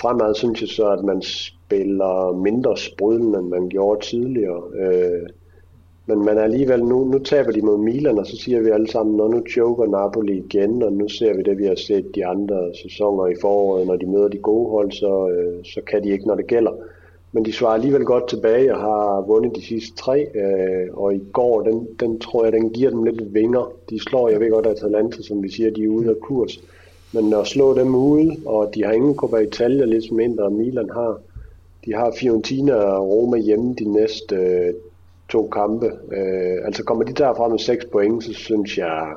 fremad 0.00 0.34
synes 0.34 0.60
jeg 0.60 0.68
så, 0.68 0.88
at 0.88 1.04
man 1.04 1.22
spiller 1.22 2.32
mindre 2.32 2.76
sprudlende, 2.76 3.38
end 3.38 3.48
man 3.48 3.68
gjorde 3.68 4.04
tidligere. 4.06 4.62
Uh, 4.64 5.26
men 6.08 6.24
man 6.24 6.38
er 6.38 6.42
alligevel, 6.42 6.84
nu, 6.84 7.04
nu 7.04 7.18
taber 7.18 7.52
de 7.52 7.62
mod 7.62 7.78
Milan, 7.78 8.18
og 8.18 8.26
så 8.26 8.36
siger 8.36 8.60
vi 8.60 8.70
alle 8.70 8.88
sammen, 8.88 9.16
nu 9.16 9.42
choker 9.50 9.86
Napoli 9.86 10.36
igen, 10.38 10.82
og 10.82 10.92
nu 10.92 11.08
ser 11.08 11.34
vi 11.36 11.42
det, 11.42 11.58
vi 11.58 11.66
har 11.66 11.74
set 11.74 12.14
de 12.14 12.26
andre 12.26 12.72
sæsoner 12.82 13.26
i 13.26 13.34
foråret, 13.40 13.86
når 13.86 13.96
de 13.96 14.06
møder 14.06 14.28
de 14.28 14.38
gode 14.38 14.70
hold, 14.70 14.92
så, 14.92 15.28
øh, 15.28 15.64
så 15.64 15.80
kan 15.90 16.04
de 16.04 16.10
ikke, 16.10 16.26
når 16.26 16.34
det 16.34 16.46
gælder. 16.46 16.72
Men 17.32 17.44
de 17.44 17.52
svarer 17.52 17.74
alligevel 17.74 18.04
godt 18.04 18.28
tilbage 18.28 18.74
og 18.74 18.80
har 18.80 19.24
vundet 19.26 19.56
de 19.56 19.62
sidste 19.62 19.96
tre, 19.96 20.26
øh, 20.34 20.88
og 20.92 21.14
i 21.14 21.20
går, 21.32 21.62
den, 21.62 21.88
den 22.00 22.18
tror 22.18 22.44
jeg, 22.44 22.52
den 22.52 22.70
giver 22.70 22.90
dem 22.90 23.04
lidt 23.04 23.34
vinger. 23.34 23.72
De 23.90 24.00
slår, 24.00 24.28
jeg 24.28 24.40
ved 24.40 24.50
godt, 24.50 24.66
at 24.66 24.72
Atalanta, 24.72 25.22
som 25.22 25.42
vi 25.42 25.50
siger, 25.50 25.70
de 25.70 25.84
er 25.84 25.88
ude 25.88 26.08
af 26.08 26.20
kurs. 26.20 26.60
Men 27.14 27.32
at 27.32 27.46
slå 27.46 27.74
dem 27.78 27.94
ude, 27.94 28.36
og 28.46 28.74
de 28.74 28.84
har 28.84 28.92
ingen 28.92 29.14
Copa 29.14 29.36
Italia, 29.36 29.84
lidt 29.84 30.04
Inter 30.04 30.44
og 30.44 30.52
Milan 30.52 30.90
har, 30.90 31.20
de 31.84 31.94
har 31.94 32.14
Fiorentina 32.20 32.74
og 32.74 33.08
Roma 33.08 33.38
hjemme 33.38 33.74
de 33.78 33.92
næste 33.92 34.36
øh, 34.36 34.74
to 35.28 35.48
kampe. 35.48 35.86
Øh, 35.86 36.64
altså 36.64 36.84
kommer 36.84 37.04
de 37.04 37.12
derfra 37.12 37.48
med 37.48 37.58
6 37.58 37.84
point, 37.92 38.24
så 38.24 38.32
synes 38.32 38.78
jeg, 38.78 39.14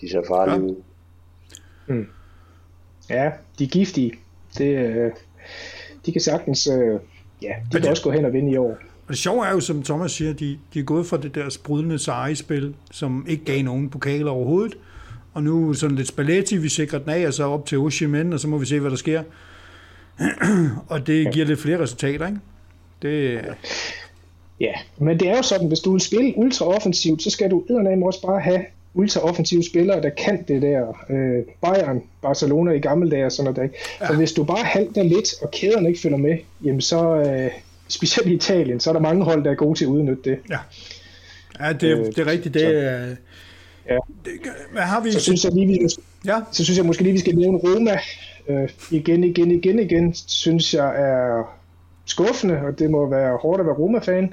de 0.00 0.10
ser 0.10 0.22
farlige 0.28 0.56
ja. 0.56 0.62
ud. 0.62 0.82
Mm. 1.86 2.06
Ja, 3.10 3.30
de 3.58 3.64
er 3.64 3.68
giftige. 3.68 4.12
Det, 4.58 4.76
øh, 4.78 5.10
de 6.06 6.12
kan 6.12 6.20
sagtens, 6.20 6.66
øh, 6.66 7.00
ja, 7.42 7.54
de 7.64 7.70
kan 7.72 7.82
det, 7.82 7.90
også 7.90 8.02
gå 8.02 8.10
hen 8.10 8.24
og 8.24 8.32
vinde 8.32 8.52
i 8.52 8.56
år. 8.56 8.70
Og 9.06 9.08
det 9.08 9.18
sjove 9.18 9.46
er 9.46 9.52
jo, 9.52 9.60
som 9.60 9.82
Thomas 9.82 10.12
siger, 10.12 10.32
de, 10.32 10.58
de 10.74 10.80
er 10.80 10.84
gået 10.84 11.06
fra 11.06 11.16
det 11.16 11.34
der 11.34 11.48
sprudlende 11.48 11.98
seje-spil, 11.98 12.74
som 12.90 13.26
ikke 13.28 13.44
gav 13.44 13.62
nogen 13.62 13.90
pokaler 13.90 14.30
overhovedet, 14.30 14.78
og 15.34 15.42
nu 15.42 15.74
sådan 15.74 15.96
lidt 15.96 16.08
spalletti, 16.08 16.56
vi 16.56 16.68
sikrer 16.68 16.98
den 16.98 17.10
af, 17.10 17.26
og 17.26 17.34
så 17.34 17.44
op 17.44 17.66
til 17.66 17.78
Oshimen, 17.78 18.32
og 18.32 18.40
så 18.40 18.48
må 18.48 18.58
vi 18.58 18.66
se, 18.66 18.80
hvad 18.80 18.90
der 18.90 18.96
sker. 18.96 19.22
og 20.88 21.06
det 21.06 21.32
giver 21.32 21.46
lidt 21.46 21.60
flere 21.60 21.78
resultater, 21.78 22.26
ikke? 22.26 22.38
Det, 23.02 23.44
Ja, 24.60 24.72
men 24.98 25.20
det 25.20 25.28
er 25.28 25.36
jo 25.36 25.42
sådan, 25.42 25.68
hvis 25.68 25.80
du 25.80 25.92
vil 25.92 26.00
spille 26.00 26.32
ultraoffensivt, 26.36 27.22
så 27.22 27.30
skal 27.30 27.50
du 27.50 27.64
eddermame 27.70 28.06
også 28.06 28.22
bare 28.22 28.40
have 28.40 28.64
ultraoffensive 28.94 29.64
spillere, 29.64 30.02
der 30.02 30.10
kan 30.10 30.44
det 30.48 30.62
der. 30.62 31.04
Øh, 31.10 31.44
Bayern, 31.62 32.02
Barcelona 32.22 32.70
i 32.70 32.78
gamle 32.78 33.10
dage 33.10 33.26
og 33.26 33.32
sådan 33.32 33.54
noget. 33.54 33.70
Ja. 34.00 34.06
Så 34.06 34.14
hvis 34.14 34.32
du 34.32 34.44
bare 34.44 34.64
halter 34.64 35.02
lidt, 35.02 35.42
og 35.42 35.50
kæderne 35.50 35.88
ikke 35.88 36.00
følger 36.00 36.18
med, 36.18 36.38
jamen 36.64 36.80
så, 36.80 37.16
øh, 37.16 37.50
specielt 37.88 38.28
i 38.28 38.34
Italien, 38.34 38.80
så 38.80 38.90
er 38.90 38.92
der 38.92 39.00
mange 39.00 39.24
hold, 39.24 39.44
der 39.44 39.50
er 39.50 39.54
gode 39.54 39.78
til 39.78 39.84
at 39.84 39.88
udnytte 39.88 40.30
det. 40.30 40.38
Ja, 40.50 40.58
ja 41.60 41.72
det, 41.72 41.98
øh, 41.98 42.06
det 42.06 42.18
er 42.18 42.26
rigtigt. 42.26 42.54
Det, 42.54 42.64
er, 42.64 43.16
ja. 43.88 43.98
det, 44.24 44.32
hvad 44.72 44.82
har 44.82 45.00
vi? 45.00 45.12
Så 45.12 45.20
synes 45.20 45.44
jeg 45.44 45.52
lige, 45.52 45.66
vi, 45.66 45.78
ja. 46.26 46.40
så 46.52 46.64
synes 46.64 46.78
jeg 46.78 46.86
måske 46.86 47.02
lige, 47.02 47.12
vi 47.12 47.18
skal 47.18 47.36
nævne 47.36 47.58
Roma. 47.58 47.98
Øh, 48.48 48.68
igen, 48.90 49.24
igen, 49.24 49.50
igen, 49.50 49.78
igen, 49.78 50.14
synes 50.26 50.74
jeg 50.74 51.00
er 51.00 51.42
skuffende, 52.06 52.60
og 52.66 52.78
det 52.78 52.90
må 52.90 53.10
være 53.10 53.36
hårdt 53.36 53.60
at 53.60 53.66
være 53.66 53.74
Roma-fan. 53.74 54.32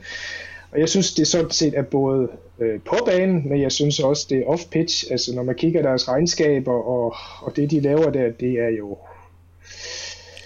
Og 0.72 0.80
jeg 0.80 0.90
synes, 0.90 1.14
det 1.14 1.28
sådan 1.28 1.52
set 1.52 1.74
er 1.78 1.82
både 1.82 2.28
øh, 2.60 2.80
på 2.80 2.96
banen, 3.06 3.50
men 3.50 3.62
jeg 3.62 3.72
synes 3.72 4.00
også, 4.00 4.28
det 4.30 4.38
er 4.38 4.44
off-pitch. 4.44 5.12
Altså, 5.12 5.36
når 5.36 5.44
man 5.44 5.56
kigger 5.56 5.82
deres 5.82 6.08
regnskaber 6.08 6.74
og, 6.74 7.16
og 7.42 7.56
det, 7.56 7.72
de 7.72 7.80
laver 7.80 8.10
der, 8.10 8.32
det 8.40 8.52
er 8.52 8.70
jo 8.70 8.98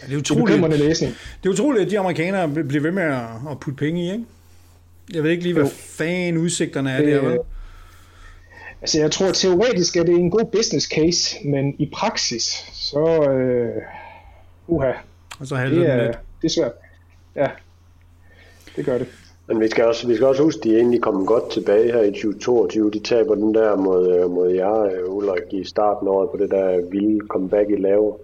det 0.06 0.13
er 0.13 0.18
utroligt, 0.18 0.63
det 0.63 0.80
læsning. 0.80 1.13
Det 1.44 1.50
er 1.50 1.54
utroligt, 1.54 1.86
at 1.86 1.92
de 1.92 2.00
amerikanere 2.00 2.50
bliver 2.50 2.82
ved 2.82 2.92
med 2.92 3.04
at 3.52 3.60
putte 3.62 3.78
penge 3.78 4.04
i, 4.04 4.12
ikke? 4.12 4.26
Jeg 5.13 5.24
ved 5.24 5.32
ikke 5.32 5.44
lige, 5.44 5.54
hvad 5.54 5.63
jo. 5.63 5.70
fan 5.70 6.38
udsigterne 6.38 6.92
er 6.92 6.98
det, 6.98 7.08
der, 7.08 7.22
vel? 7.22 7.40
Altså, 8.82 9.00
jeg 9.00 9.12
tror 9.12 9.32
teoretisk, 9.32 9.96
at 9.96 10.08
det 10.08 10.13
er 10.13 10.20
en 10.20 10.32
god 10.32 10.46
business 10.52 10.88
case, 10.88 11.38
men 11.46 11.76
i 11.80 11.90
praksis, 11.94 12.66
så... 12.74 13.32
Øh, 13.32 13.82
uha. 14.68 14.92
Og 15.40 15.48
så 15.48 15.56
det, 15.56 15.90
er, 15.90 16.12
det 16.42 16.44
er 16.44 16.50
svært. 16.50 16.72
Ja, 17.38 17.50
det 18.76 18.86
gør 18.86 18.97
det. 18.97 19.08
Men 19.47 19.60
vi 19.60 19.67
skal 19.67 19.86
også, 19.86 20.08
vi 20.08 20.15
skal 20.15 20.28
også 20.28 20.43
huske, 20.43 20.60
at 20.60 20.63
de 20.63 20.73
er 20.73 20.78
egentlig 20.78 21.02
kom 21.02 21.26
godt 21.26 21.52
tilbage 21.52 21.91
her 21.91 22.02
i 22.02 22.12
2022. 22.12 22.91
De 22.91 23.00
taber 23.00 23.36
den 23.36 23.54
der 23.54 23.76
mod, 23.76 24.15
øh, 24.15 24.32
mod 24.32 24.50
jer, 24.50 24.82
øh, 24.84 25.15
Ulrik, 25.15 25.54
i 25.54 25.63
starten 25.63 26.08
af 26.08 26.12
året 26.12 26.30
på 26.30 26.38
det 26.38 26.52
der 26.52 26.89
vilde 26.89 27.28
comeback 27.28 27.69
i 27.69 27.76
lave. 27.76 28.15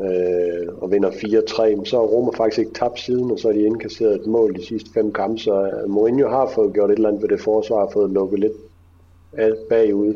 Øh, 0.00 0.68
og 0.80 0.90
vinder 0.90 1.10
4-3. 1.10 1.84
Så 1.84 1.96
har 1.96 2.04
Roma 2.04 2.30
faktisk 2.36 2.58
ikke 2.58 2.72
tabt 2.72 3.00
siden, 3.00 3.30
og 3.30 3.38
så 3.38 3.48
har 3.48 3.52
de 3.52 3.62
indkasseret 3.62 4.14
et 4.14 4.26
mål 4.26 4.54
de 4.54 4.66
sidste 4.66 4.90
fem 4.94 5.12
kampe. 5.12 5.38
Så 5.38 5.54
øh, 5.66 5.90
Mourinho 5.90 6.28
har 6.28 6.50
fået 6.54 6.72
gjort 6.72 6.90
et 6.90 6.96
eller 6.96 7.08
andet 7.08 7.22
ved 7.22 7.28
det 7.28 7.40
forsvar, 7.40 7.78
har 7.78 7.90
fået 7.92 8.10
lukket 8.10 8.38
lidt 8.38 9.68
bagud. 9.68 10.14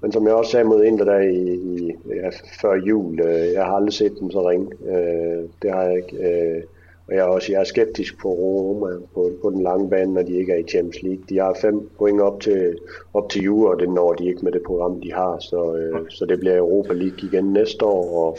Men 0.00 0.12
som 0.12 0.26
jeg 0.26 0.34
også 0.34 0.50
sagde 0.50 0.64
mod 0.64 0.84
Inter 0.84 1.04
der 1.04 1.18
i, 1.18 1.54
i 1.54 1.92
ja, 2.06 2.28
før 2.60 2.74
jul, 2.74 3.20
øh, 3.20 3.52
jeg 3.52 3.64
har 3.64 3.72
aldrig 3.72 3.92
set 3.92 4.12
dem 4.20 4.30
så 4.30 4.48
ringe. 4.48 4.72
Øh, 4.86 5.48
det 5.62 5.70
har 5.70 5.82
jeg 5.82 5.96
ikke. 5.96 6.16
Øh, 6.16 6.62
og 7.06 7.14
jeg 7.14 7.20
er 7.20 7.24
også 7.24 7.52
jeg 7.52 7.60
er 7.60 7.64
skeptisk 7.64 8.18
på 8.18 8.28
Roma 8.28 8.96
på, 9.14 9.32
på 9.42 9.50
den 9.50 9.62
lange 9.62 9.90
bane, 9.90 10.14
når 10.14 10.22
de 10.22 10.38
ikke 10.38 10.52
er 10.52 10.56
i 10.56 10.68
Champions 10.68 11.02
League. 11.02 11.24
De 11.28 11.38
har 11.38 11.58
fem 11.60 11.88
point 11.98 12.20
op 12.20 12.40
til, 12.40 12.78
op 13.14 13.30
til 13.30 13.42
jul, 13.42 13.66
og 13.66 13.80
det 13.80 13.88
når 13.88 14.12
de 14.12 14.28
ikke 14.28 14.40
med 14.42 14.52
det 14.52 14.62
program, 14.66 15.00
de 15.00 15.12
har. 15.12 15.38
Så, 15.40 15.76
øh, 15.76 16.10
så 16.10 16.26
det 16.26 16.40
bliver 16.40 16.56
Europa 16.56 16.92
League 16.92 17.28
igen 17.28 17.52
næste 17.52 17.84
år. 17.84 18.26
Og... 18.26 18.38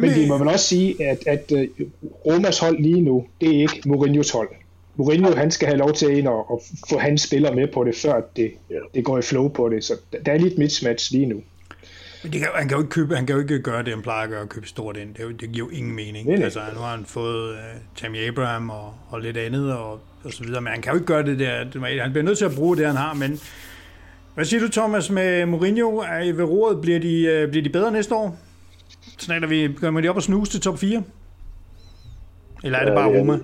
Men 0.00 0.10
vi 0.10 0.28
må 0.28 0.38
vel 0.38 0.48
også 0.48 0.66
sige, 0.66 1.06
at, 1.06 1.26
at 1.26 1.52
uh, 1.52 1.86
Romas 2.26 2.58
hold 2.58 2.78
lige 2.78 3.00
nu, 3.00 3.24
det 3.40 3.48
er 3.48 3.60
ikke 3.60 3.82
Mourinhos 3.86 4.30
hold. 4.30 4.48
Mourinho, 4.96 5.30
han 5.30 5.50
skal 5.50 5.68
have 5.68 5.78
lov 5.78 5.92
til 5.92 6.18
ind 6.18 6.28
og, 6.28 6.50
og 6.50 6.62
få 6.90 6.98
hans 6.98 7.22
spillere 7.22 7.54
med 7.54 7.66
på 7.66 7.84
det, 7.84 7.96
før 7.96 8.20
det, 8.36 8.52
ja. 8.70 8.78
det 8.94 9.04
går 9.04 9.18
i 9.18 9.22
flow 9.22 9.48
på 9.48 9.68
det. 9.68 9.84
Så 9.84 9.94
der 10.26 10.32
er 10.32 10.38
lidt 10.38 10.58
mismatch 10.58 11.12
lige 11.12 11.26
nu. 11.26 11.42
Men 12.22 12.32
det 12.32 12.40
kan, 12.40 12.48
han, 12.54 12.68
kan 12.68 12.76
jo 12.76 12.82
ikke 12.82 12.90
købe, 12.90 13.16
han 13.16 13.26
kan 13.26 13.36
jo 13.36 13.42
ikke 13.42 13.58
gøre 13.58 13.82
det, 13.82 13.92
han 13.92 14.02
plejer 14.02 14.22
at 14.22 14.30
gøre, 14.30 14.42
at 14.42 14.48
købe 14.48 14.68
stort 14.68 14.96
ind. 14.96 15.14
Det, 15.14 15.40
det 15.40 15.52
giver 15.52 15.66
jo 15.66 15.70
ingen 15.76 15.94
mening. 15.94 16.28
Nej. 16.28 16.44
Altså, 16.44 16.60
nu 16.74 16.80
har 16.80 16.96
han 16.96 17.04
fået 17.04 17.50
uh, 17.50 17.58
Tammy 17.96 18.28
Abraham 18.28 18.70
og, 18.70 18.94
og 19.10 19.20
lidt 19.20 19.36
andet, 19.36 19.72
og, 19.72 20.00
og 20.24 20.32
så 20.32 20.44
videre, 20.44 20.60
men 20.60 20.72
han 20.72 20.82
kan 20.82 20.92
jo 20.92 20.96
ikke 20.96 21.06
gøre 21.06 21.22
det 21.22 21.38
der. 21.38 22.02
Han 22.02 22.12
bliver 22.12 22.24
nødt 22.24 22.38
til 22.38 22.44
at 22.44 22.54
bruge 22.54 22.76
det, 22.76 22.86
han 22.86 22.96
har, 22.96 23.14
men 23.14 23.40
hvad 24.34 24.44
siger 24.44 24.60
du, 24.60 24.68
Thomas, 24.68 25.10
med 25.10 25.46
Mourinho? 25.46 25.96
Er 25.96 26.32
ved 26.32 26.44
rådet, 26.44 26.80
bliver 26.80 26.98
de, 26.98 27.42
uh, 27.44 27.50
bliver 27.50 27.62
de 27.62 27.70
bedre 27.70 27.92
næste 27.92 28.14
år? 28.14 28.38
Snakker 29.18 29.48
vi, 29.48 29.68
gør 29.80 29.90
de 29.90 30.08
op 30.08 30.16
og 30.16 30.22
snuse 30.22 30.52
til 30.52 30.60
top 30.60 30.78
4? 30.78 31.02
Eller 32.64 32.78
er 32.78 32.84
det 32.84 32.94
bare 32.94 33.18
Roma? 33.18 33.38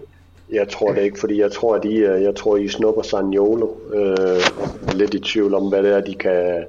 Jeg 0.53 0.69
tror 0.69 0.93
det 0.93 1.03
ikke, 1.03 1.21
fordi 1.21 1.41
jeg 1.41 1.53
tror, 1.53 1.77
at 1.77 1.83
de, 1.83 2.23
jeg 2.23 2.35
tror, 2.35 2.57
I 2.57 2.69
snupper 2.69 3.03
Sanjolo. 3.03 3.69
Øh, 3.95 4.41
lidt 4.95 5.15
i 5.15 5.21
tvivl 5.21 5.55
om, 5.55 5.69
hvad 5.69 5.83
det 5.83 5.93
er, 5.93 6.01
de 6.01 6.15
kan, 6.15 6.65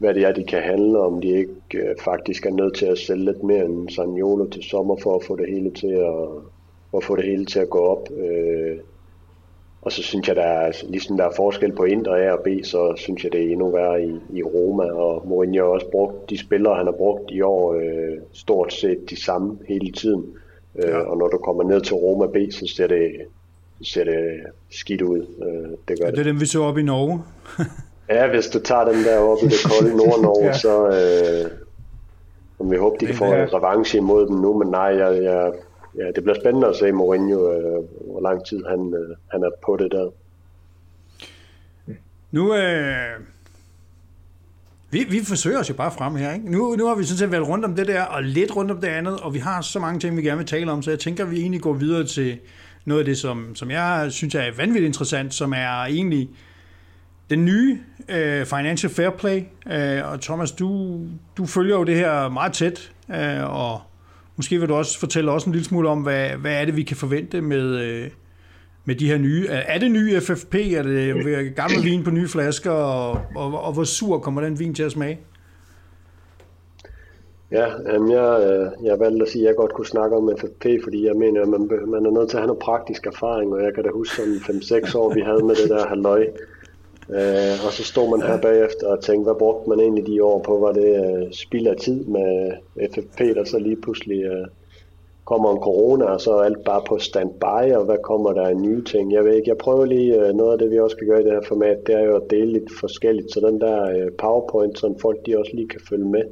hvad 0.00 0.14
det 0.14 0.22
er, 0.22 0.32
de 0.32 0.44
kan 0.44 0.62
handle 0.62 0.98
om. 0.98 1.20
De 1.20 1.28
ikke 1.28 1.52
øh, 1.74 1.94
faktisk 2.04 2.46
er 2.46 2.50
nødt 2.50 2.74
til 2.74 2.86
at 2.86 2.98
sælge 2.98 3.24
lidt 3.24 3.42
mere 3.42 3.64
end 3.64 3.88
Sanjolo 3.88 4.48
til 4.48 4.62
sommer 4.62 4.96
for 5.02 5.16
at 5.16 5.24
få 5.24 5.36
det 5.36 5.46
hele 5.48 5.70
til 5.70 5.92
at, 5.92 6.14
for 6.90 6.98
at, 6.98 7.04
få 7.04 7.16
det 7.16 7.24
hele 7.24 7.44
til 7.44 7.58
at 7.58 7.70
gå 7.70 7.78
op. 7.78 8.08
Øh, 8.16 8.78
og 9.82 9.92
så 9.92 10.02
synes 10.02 10.28
jeg, 10.28 10.36
der 10.36 10.42
er, 10.42 10.72
ligesom 10.88 11.16
der 11.16 11.24
er 11.24 11.32
forskel 11.36 11.72
på 11.72 11.84
Indre 11.84 12.24
A 12.24 12.32
og 12.32 12.40
B, 12.44 12.48
så 12.62 12.94
synes 12.96 13.24
jeg, 13.24 13.32
det 13.32 13.42
er 13.42 13.52
endnu 13.52 13.70
værre 13.70 14.04
i, 14.04 14.12
i 14.32 14.42
Roma. 14.42 14.84
Og 14.84 15.28
Mourinho 15.28 15.64
har 15.64 15.70
også 15.70 15.90
brugt 15.90 16.30
de 16.30 16.38
spillere, 16.38 16.76
han 16.76 16.86
har 16.86 16.96
brugt 16.98 17.30
i 17.30 17.40
år, 17.40 17.74
øh, 17.74 18.18
stort 18.32 18.72
set 18.72 19.10
de 19.10 19.22
samme 19.22 19.58
hele 19.68 19.92
tiden. 19.92 20.24
Øh, 20.76 20.88
ja. 20.88 20.98
Og 20.98 21.16
når 21.18 21.28
du 21.28 21.38
kommer 21.38 21.64
ned 21.64 21.80
til 21.80 21.94
Roma 21.94 22.26
B, 22.26 22.36
så 22.50 22.72
ser 22.76 22.86
det, 22.86 23.10
ser 23.82 24.04
det 24.04 24.40
skidt 24.70 25.02
ud. 25.02 25.18
Øh, 25.18 25.70
det 25.88 26.00
gør 26.00 26.06
ja, 26.06 26.10
det 26.10 26.18
er 26.18 26.24
dem, 26.24 26.40
vi 26.40 26.46
så 26.46 26.62
op 26.62 26.78
i 26.78 26.82
Norge. 26.82 27.22
ja, 28.10 28.28
hvis 28.30 28.46
du 28.46 28.60
tager 28.60 28.84
den 28.84 29.04
der 29.04 29.18
op 29.18 29.38
i 29.42 29.46
det 29.46 29.58
kolde 29.64 29.96
Nord-Norge, 30.02 30.46
ja. 30.46 30.52
så... 30.52 30.88
Øh, 30.88 31.50
vi 32.70 32.76
håber, 32.76 32.96
de 32.96 33.06
kan 33.06 33.14
få 33.14 33.24
en 33.24 33.54
revanche 33.54 33.98
imod 33.98 34.26
dem 34.26 34.36
nu, 34.36 34.58
men 34.58 34.68
nej, 34.68 34.82
jeg, 34.82 35.22
jeg, 35.22 35.52
ja, 35.98 36.06
det 36.14 36.22
bliver 36.22 36.40
spændende 36.40 36.68
at 36.68 36.76
se 36.76 36.92
Mourinho, 36.92 37.52
øh, 37.52 37.84
hvor 38.10 38.20
lang 38.20 38.46
tid 38.46 38.64
han, 38.68 38.94
øh, 38.94 39.16
han 39.32 39.42
er 39.42 39.50
på 39.64 39.76
det 39.76 39.92
der. 39.92 40.10
Nu, 42.30 42.54
øh, 42.54 43.20
vi, 44.90 45.06
vi 45.10 45.20
forsøger 45.24 45.58
os 45.58 45.68
jo 45.68 45.74
bare 45.74 45.92
frem 45.92 46.16
her. 46.16 46.32
Ikke? 46.32 46.50
Nu, 46.52 46.76
nu 46.76 46.86
har 46.86 46.94
vi 46.94 47.04
sådan 47.04 47.18
set 47.18 47.32
været 47.32 47.48
rundt 47.48 47.64
om 47.64 47.74
det 47.74 47.86
der, 47.86 48.02
og 48.02 48.22
lidt 48.22 48.56
rundt 48.56 48.70
om 48.70 48.80
det 48.80 48.88
andet, 48.88 49.20
og 49.20 49.34
vi 49.34 49.38
har 49.38 49.60
så 49.60 49.78
mange 49.78 50.00
ting, 50.00 50.16
vi 50.16 50.22
gerne 50.22 50.38
vil 50.38 50.46
tale 50.46 50.72
om, 50.72 50.82
så 50.82 50.90
jeg 50.90 50.98
tænker, 50.98 51.24
at 51.24 51.30
vi 51.30 51.40
egentlig 51.40 51.60
går 51.60 51.72
videre 51.72 52.06
til 52.06 52.38
noget 52.84 53.00
af 53.00 53.04
det, 53.04 53.18
som, 53.18 53.54
som 53.54 53.70
jeg 53.70 54.06
synes 54.10 54.34
er 54.34 54.56
vanvittigt 54.56 54.86
interessant, 54.86 55.34
som 55.34 55.52
er 55.52 55.84
egentlig 55.84 56.30
den 57.30 57.44
nye 57.44 57.78
øh, 58.08 58.46
Financial 58.46 58.92
Fair 58.92 59.10
Play. 59.10 59.42
øh, 59.72 60.12
og 60.12 60.20
Thomas, 60.20 60.52
du, 60.52 61.00
du 61.36 61.46
følger 61.46 61.76
jo 61.76 61.84
det 61.84 61.96
her 61.96 62.28
meget 62.28 62.52
tæt, 62.52 62.92
øh, 63.10 63.54
og 63.60 63.80
måske 64.36 64.60
vil 64.60 64.68
du 64.68 64.74
også 64.74 64.98
fortælle 64.98 65.30
os 65.30 65.44
en 65.44 65.52
lille 65.52 65.64
smule 65.64 65.88
om, 65.88 66.02
hvad, 66.02 66.28
hvad 66.28 66.60
er 66.60 66.64
det, 66.64 66.76
vi 66.76 66.82
kan 66.82 66.96
forvente 66.96 67.40
med, 67.40 67.78
øh, 67.78 68.10
med 68.84 68.94
de 68.94 69.06
her 69.06 69.18
nye. 69.18 69.46
Er 69.48 69.78
det 69.78 69.90
nye 69.90 70.20
FFP? 70.20 70.54
Er 70.54 70.82
det 70.82 71.26
øh, 71.26 71.52
gammel 71.56 71.84
vin 71.84 72.04
på 72.04 72.10
nye 72.10 72.28
flasker? 72.28 72.70
Og, 72.70 73.20
og, 73.36 73.62
og 73.64 73.72
hvor 73.72 73.84
sur 73.84 74.18
kommer 74.18 74.40
den 74.40 74.58
vin 74.58 74.74
til 74.74 74.82
at 74.82 74.92
smage? 74.92 75.20
Ja, 77.52 77.66
jamen 77.92 78.12
jeg, 78.12 78.40
øh, 78.50 78.86
jeg 78.86 79.00
valgte 79.00 79.22
at 79.22 79.28
sige, 79.28 79.42
at 79.42 79.48
jeg 79.48 79.56
godt 79.56 79.72
kunne 79.72 79.86
snakke 79.86 80.16
om 80.16 80.30
FFP, 80.38 80.66
fordi 80.82 81.06
jeg 81.06 81.16
mener, 81.16 81.42
at 81.42 81.48
man, 81.48 81.70
man 81.86 82.06
er 82.06 82.10
nødt 82.10 82.30
til 82.30 82.36
at 82.36 82.40
have 82.40 82.46
noget 82.46 82.62
praktisk 82.62 83.06
erfaring, 83.06 83.52
og 83.52 83.62
jeg 83.62 83.74
kan 83.74 83.84
da 83.84 83.90
huske 83.90 84.16
sådan 84.16 84.34
5-6 84.34 84.98
år, 84.98 85.14
vi 85.14 85.20
havde 85.20 85.44
med 85.44 85.54
det 85.54 85.70
der 85.70 85.88
halløj. 85.88 86.26
Uh, 87.10 87.66
og 87.66 87.72
så 87.72 87.84
stod 87.84 88.10
man 88.10 88.28
her 88.28 88.40
bagefter 88.40 88.86
og 88.86 89.02
tænkte, 89.04 89.24
hvad 89.24 89.38
brugte 89.38 89.68
man 89.70 89.80
egentlig 89.80 90.06
de 90.06 90.24
år 90.24 90.42
på? 90.42 90.58
Var 90.58 90.72
det 90.72 90.90
uh, 91.00 91.32
spild 91.32 91.66
af 91.66 91.76
tid 91.76 92.04
med 92.04 92.52
FFP, 92.92 93.18
der 93.18 93.44
så 93.44 93.58
lige 93.58 93.76
pludselig 93.76 94.30
uh, 94.30 94.46
kommer 95.30 95.52
en 95.52 95.62
corona, 95.68 96.04
og 96.04 96.20
så 96.20 96.30
er 96.32 96.42
alt 96.42 96.64
bare 96.64 96.82
på 96.88 96.98
standby, 96.98 97.64
og 97.78 97.84
hvad 97.84 97.96
kommer 98.02 98.32
der 98.32 98.46
af 98.46 98.56
nye 98.56 98.84
ting? 98.84 99.12
Jeg 99.12 99.24
ved 99.24 99.34
ikke, 99.34 99.48
jeg 99.48 99.56
prøver 99.56 99.84
lige 99.84 100.14
øh, 100.14 100.34
noget 100.34 100.52
af 100.52 100.58
det, 100.58 100.70
vi 100.70 100.78
også 100.78 100.96
kan 100.96 101.06
gøre 101.06 101.20
i 101.20 101.24
det 101.24 101.32
her 101.32 101.48
format, 101.48 101.78
det 101.86 101.94
er 101.94 102.04
jo 102.04 102.16
at 102.16 102.30
dele 102.30 102.52
lidt 102.52 102.70
forskelligt, 102.80 103.32
så 103.32 103.40
den 103.40 103.60
der 103.60 103.76
øh, 103.82 104.12
PowerPoint, 104.18 104.78
så 104.78 104.94
folk 105.00 105.26
de 105.26 105.38
også 105.38 105.52
lige 105.54 105.68
kan 105.68 105.80
følge 105.88 106.08
med. 106.16 106.24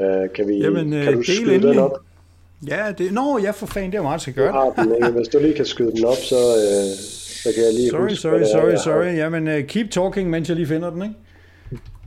Uh, 0.00 0.32
kan, 0.34 0.48
vi, 0.48 0.54
Jamen, 0.58 0.90
kan 0.90 1.14
du 1.14 1.22
skyde 1.22 1.54
endelig. 1.54 1.62
den 1.62 1.78
op? 1.78 1.98
Ja, 2.68 2.82
det, 2.98 3.12
nå, 3.12 3.38
ja 3.42 3.50
for 3.50 3.66
fanden, 3.66 3.92
det 3.92 3.98
er 3.98 4.02
meget 4.02 4.28
at 4.28 4.34
gøre 4.34 4.72
det. 4.76 4.84
Den, 4.84 4.94
ikke? 4.94 5.10
Hvis 5.18 5.28
du 5.28 5.38
lige 5.38 5.54
kan 5.54 5.64
skyde 5.64 5.92
den 5.92 6.04
op, 6.04 6.22
så, 6.32 6.36
uh, 6.36 6.90
så 7.42 7.48
kan 7.54 7.64
jeg 7.64 7.74
lige 7.74 7.90
Sorry, 7.90 8.00
huske, 8.00 8.16
sorry, 8.16 8.42
sorry, 8.42 8.72
er, 8.72 8.78
sorry. 8.78 9.16
Jamen, 9.16 9.48
uh, 9.48 9.66
keep 9.66 9.90
talking, 9.90 10.30
mens 10.30 10.48
jeg 10.48 10.56
lige 10.56 10.66
finder 10.66 10.90
den, 10.90 11.02
ikke? 11.02 11.14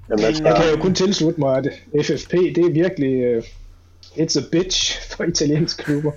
Jamen, 0.10 0.26
altså, 0.26 0.44
jeg 0.44 0.56
kan 0.56 0.72
jo 0.76 0.82
kun 0.82 0.96
tilslutte 0.96 1.40
mig, 1.40 1.58
at 1.58 1.70
FFP, 2.06 2.32
det 2.32 2.58
er 2.58 2.72
virkelig... 2.72 3.38
Uh, 3.38 3.44
it's 4.16 4.40
a 4.40 4.42
bitch 4.52 5.10
for 5.10 5.24
italienske 5.24 5.84
klubber. 5.84 6.12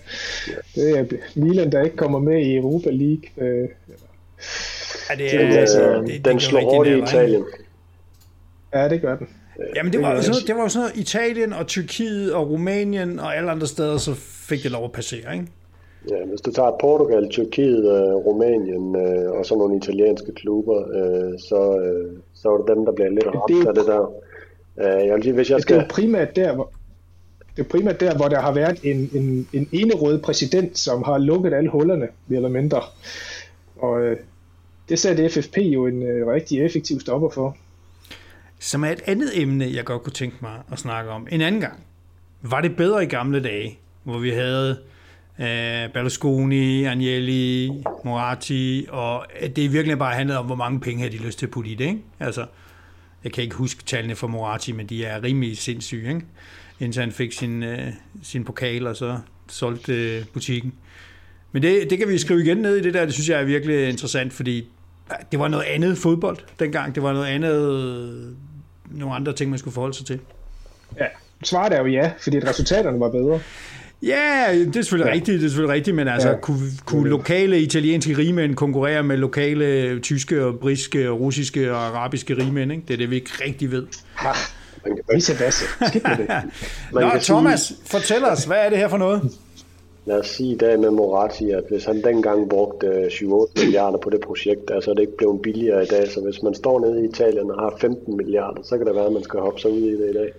Det 0.75 0.99
er 0.99 1.05
Milan, 1.35 1.73
der 1.73 1.83
ikke 1.83 1.97
kommer 1.97 2.19
med 2.19 2.39
i 2.47 2.57
Europa 2.57 2.91
League. 2.91 3.23
Øh, 3.39 3.69
ja, 5.11 5.15
det 5.15 5.35
er, 5.35 5.49
det, 5.49 5.57
altså, 5.57 5.95
det, 5.95 6.09
det, 6.09 6.25
den 6.25 6.41
slår 6.41 6.61
hårdt 6.61 6.89
i 6.89 7.03
Italien. 7.03 7.45
Ja, 8.75 8.89
det 8.89 9.01
gør 9.01 9.17
den. 9.17 9.29
Jamen 9.75 9.93
det 9.93 10.03
var, 10.03 10.15
jo 10.15 10.23
sådan, 10.23 10.41
det 10.47 10.55
var 10.55 10.63
jo 10.63 10.69
sådan 10.69 10.89
noget, 10.89 10.97
Italien 11.01 11.53
og 11.53 11.67
Tyrkiet 11.67 12.33
og 12.33 12.51
Rumænien 12.51 13.19
og 13.21 13.37
alle 13.37 13.51
andre 13.51 13.67
steder, 13.67 13.99
så 13.99 14.15
fik 14.49 14.63
det 14.63 14.71
lov 14.71 14.85
at 14.85 14.93
passere, 14.93 15.35
ikke? 15.35 15.47
Ja, 16.11 16.25
hvis 16.25 16.41
du 16.41 16.53
tager 16.53 16.77
Portugal, 16.81 17.29
Tyrkiet, 17.29 17.85
uh, 17.85 18.27
Rumænien 18.27 18.97
uh, 18.97 19.39
og 19.39 19.47
så 19.47 19.55
nogle 19.59 19.77
italienske 19.77 20.33
klubber, 20.33 20.79
uh, 20.79 21.35
så, 21.39 21.61
uh, 21.71 22.19
så 22.35 22.49
er 22.49 22.57
det 22.59 22.77
dem, 22.77 22.85
der 22.85 22.93
bliver 22.93 23.11
lidt 23.11 23.27
ramt 23.27 23.69
af 23.69 23.75
det 23.75 23.87
der. 23.87 24.07
Uh, 24.77 25.07
jeg 25.07 25.15
vil 25.15 25.23
sige, 25.23 25.35
hvis 25.35 25.51
jeg 25.51 25.61
skal... 25.61 25.77
Det 25.77 25.85
er 25.85 25.89
primært 25.89 26.37
der, 26.37 26.55
hvor, 26.55 26.73
det 27.57 27.65
er 27.65 27.69
primært 27.69 28.01
der, 28.01 28.17
hvor 28.17 28.29
der 28.29 28.41
har 28.41 28.53
været 28.53 28.81
en, 28.83 29.11
en, 29.15 29.49
en 29.53 29.69
enerød 29.73 30.23
præsident, 30.23 30.79
som 30.79 31.03
har 31.03 31.19
lukket 31.19 31.55
alle 31.55 31.71
hullerne, 31.71 32.09
mere 32.27 32.37
eller 32.37 32.49
mindre. 32.49 32.83
Og 33.77 34.01
øh, 34.01 34.17
det 34.89 34.99
satte 34.99 35.29
FFP 35.29 35.59
jo 35.59 35.87
en 35.87 36.03
øh, 36.03 36.27
rigtig 36.27 36.65
effektiv 36.65 37.01
stopper 37.01 37.29
for. 37.29 37.57
Som 38.59 38.85
er 38.85 38.91
et 38.91 39.03
andet 39.07 39.43
emne, 39.43 39.71
jeg 39.75 39.85
godt 39.85 40.03
kunne 40.03 40.13
tænke 40.13 40.37
mig 40.43 40.63
at 40.73 40.79
snakke 40.79 41.11
om 41.11 41.27
en 41.31 41.41
anden 41.41 41.61
gang. 41.61 41.85
Var 42.43 42.61
det 42.61 42.77
bedre 42.77 43.03
i 43.03 43.07
gamle 43.07 43.43
dage, 43.43 43.79
hvor 44.03 44.19
vi 44.19 44.31
havde 44.31 44.79
øh, 45.41 45.93
Berlusconi, 45.93 46.85
Agnelli, 46.85 47.71
Moratti, 48.05 48.87
og 48.91 49.27
det 49.57 49.73
virkelig 49.73 49.99
bare 49.99 50.15
handlet 50.15 50.37
om, 50.37 50.47
hvor 50.47 50.55
mange 50.55 50.81
penge 50.81 51.03
har 51.03 51.11
de 51.11 51.17
lyst 51.17 51.39
til 51.39 51.47
at 51.47 51.51
putte 51.51 51.71
i 51.71 51.75
det, 51.75 51.85
ikke? 51.85 52.01
Altså, 52.21 52.47
jeg 53.25 53.33
kan 53.33 53.45
ikke 53.45 53.57
huske 53.57 53.85
tallene 53.85 54.15
for 54.15 54.27
Moratti, 54.27 54.73
men 54.73 54.87
de 54.87 55.05
er 55.05 55.23
rimelig 55.23 55.59
sindssyge, 55.59 56.09
ikke? 56.09 56.27
indtil 56.81 57.01
han 57.01 57.13
fik 57.13 57.33
sin, 57.33 57.63
øh, 57.63 57.89
sin 58.23 58.45
pokal, 58.45 58.87
og 58.87 58.97
så 58.97 59.19
solgte 59.49 59.93
øh, 59.93 60.25
butikken. 60.33 60.73
Men 61.53 61.63
det, 61.63 61.91
det 61.91 61.99
kan 61.99 62.09
vi 62.09 62.19
skrive 62.19 62.43
igen 62.43 62.57
ned 62.57 62.77
i 62.77 62.83
det 62.83 62.95
der, 62.95 63.05
det 63.05 63.15
synes 63.15 63.29
jeg 63.29 63.41
er 63.41 63.45
virkelig 63.45 63.89
interessant, 63.89 64.33
fordi 64.33 64.69
det 65.33 65.39
var 65.39 65.49
noget 65.49 65.65
andet 65.65 65.99
fodbold 65.99 66.39
dengang. 66.59 66.95
Det 66.95 67.03
var 67.03 67.13
noget 67.13 67.27
andet, 67.27 67.73
øh, 67.73 68.37
nogle 68.99 69.15
andre 69.15 69.33
ting, 69.33 69.51
man 69.51 69.59
skulle 69.59 69.75
forholde 69.75 69.97
sig 69.97 70.07
til. 70.07 70.21
Ja, 71.01 71.07
svaret 71.45 71.73
er 71.73 71.81
jo 71.81 71.87
ja, 71.87 72.13
fordi 72.23 72.39
resultaterne 72.39 73.01
var 73.01 73.11
bedre. 73.11 73.41
Ja, 74.07 74.47
det 74.53 74.77
er 74.77 74.83
selvfølgelig 74.83 75.11
ja. 75.11 75.15
rigtigt, 75.15 75.41
det 75.41 75.47
er 75.47 75.51
selvfølgelig 75.51 75.75
rigtigt, 75.75 75.97
men 75.97 76.09
altså, 76.09 76.29
ja. 76.29 76.37
kunne, 76.37 76.59
kunne 76.87 77.11
lokale 77.11 77.61
italienske 77.61 78.19
rigmænd 78.19 78.55
konkurrere 78.55 79.03
med 79.03 79.17
lokale 79.17 80.01
tyske 80.01 80.45
og 80.45 80.59
briske 80.59 81.11
og 81.11 81.21
russiske 81.21 81.73
og 81.73 81.87
arabiske 81.87 82.37
rigmænd, 82.37 82.73
ikke? 82.73 82.85
Det 82.89 82.95
er 82.95 82.99
det, 82.99 83.11
vi 83.11 83.15
ikke 83.17 83.31
rigtig 83.45 83.71
ved. 83.71 83.87
Ja. 84.25 84.33
Skidt 85.89 86.05
med 86.09 86.17
det. 86.17 86.29
Nå, 86.93 87.11
Thomas, 87.21 87.61
sige... 87.61 87.79
fortæl 87.87 88.25
os, 88.25 88.45
hvad 88.45 88.57
er 88.57 88.69
det 88.69 88.79
her 88.79 88.89
for 88.89 88.97
noget? 88.97 89.31
lad 90.07 90.19
os 90.19 90.27
sige 90.27 90.55
i 90.55 90.57
dag 90.57 90.81
med 90.81 90.91
Moratti, 90.91 91.51
at 91.51 91.65
hvis 91.69 91.85
han 91.85 92.03
dengang 92.03 92.49
brugte 92.49 93.07
7-8 93.07 93.65
milliarder 93.65 93.99
på 93.99 94.11
det 94.11 94.21
projekt, 94.21 94.71
altså 94.71 94.91
er 94.91 94.95
det 94.95 95.03
ikke 95.03 95.17
blevet 95.17 95.43
billigere 95.43 95.83
i 95.83 95.87
dag, 95.87 96.09
så 96.09 96.21
hvis 96.21 96.43
man 96.43 96.55
står 96.55 96.81
nede 96.81 97.05
i 97.05 97.09
Italien 97.09 97.51
og 97.51 97.61
har 97.61 97.77
15 97.81 98.17
milliarder, 98.17 98.63
så 98.63 98.79
kan 98.79 98.87
det 98.87 98.95
være, 98.95 99.07
at 99.07 99.13
man 99.13 99.23
skal 99.23 99.41
hoppe 99.41 99.61
sig 99.61 99.71
ud 99.71 99.83
i 99.83 100.03
det 100.03 100.11
i 100.11 100.13
dag. 100.13 100.33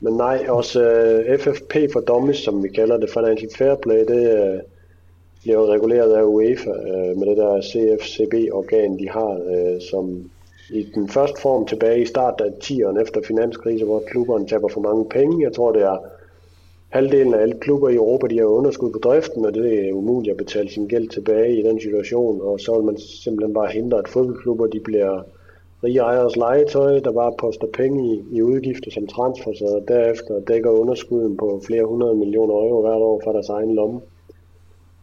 Men 0.00 0.14
nej, 0.14 0.46
også 0.48 0.82
øh, 0.82 1.38
FFP 1.38 1.92
for 1.92 2.00
Dummies, 2.00 2.38
som 2.38 2.62
vi 2.62 2.68
kalder 2.68 2.96
det, 2.96 3.10
Financial 3.10 3.50
Fair 3.58 3.74
Play, 3.74 4.04
det 4.04 4.54
uh, 4.54 4.60
bliver 5.42 5.72
reguleret 5.72 6.12
af 6.12 6.22
UEFA 6.22 6.70
øh, 6.70 7.16
med 7.18 7.26
det 7.26 7.36
der 7.36 7.62
CFCB-organ, 7.62 8.98
de 8.98 9.08
har, 9.08 9.32
som 9.90 10.30
i 10.72 10.82
den 10.94 11.08
første 11.08 11.40
form 11.40 11.66
tilbage 11.66 12.02
i 12.02 12.06
starten 12.06 12.46
af 12.46 12.50
10'erne 12.64 13.02
efter 13.02 13.20
finanskrisen, 13.26 13.86
hvor 13.86 14.02
klubberne 14.06 14.46
taber 14.46 14.68
for 14.68 14.80
mange 14.80 15.04
penge. 15.04 15.44
Jeg 15.44 15.52
tror, 15.52 15.72
det 15.72 15.82
er 15.82 15.98
halvdelen 16.88 17.34
af 17.34 17.38
alle 17.38 17.60
klubber 17.60 17.88
i 17.88 17.94
Europa, 17.94 18.26
de 18.26 18.38
har 18.38 18.44
underskud 18.44 18.92
på 18.92 18.98
driften, 18.98 19.44
og 19.44 19.54
det 19.54 19.88
er 19.88 19.92
umuligt 19.92 20.32
at 20.32 20.36
betale 20.36 20.70
sin 20.70 20.88
gæld 20.88 21.08
tilbage 21.08 21.60
i 21.60 21.62
den 21.62 21.80
situation, 21.80 22.40
og 22.40 22.60
så 22.60 22.74
vil 22.74 22.84
man 22.84 22.98
simpelthen 22.98 23.54
bare 23.54 23.72
hindre, 23.72 23.98
at 23.98 24.08
fodboldklubber 24.08 24.66
de 24.66 24.80
bliver 24.80 25.22
rige 25.84 25.98
ejeres 25.98 26.36
legetøj, 26.36 27.00
der 27.00 27.12
bare 27.12 27.32
poster 27.38 27.66
penge 27.66 28.14
i, 28.14 28.24
i 28.32 28.42
udgifter 28.42 28.90
som 28.90 29.06
transfer, 29.06 29.52
så 29.52 29.82
derefter 29.88 30.40
dækker 30.40 30.70
underskuden 30.70 31.36
på 31.36 31.62
flere 31.66 31.84
hundrede 31.84 32.14
millioner 32.14 32.54
euro 32.54 32.80
hvert 32.80 33.02
år 33.02 33.20
fra 33.24 33.32
deres 33.32 33.48
egen 33.48 33.74
lomme. 33.74 34.00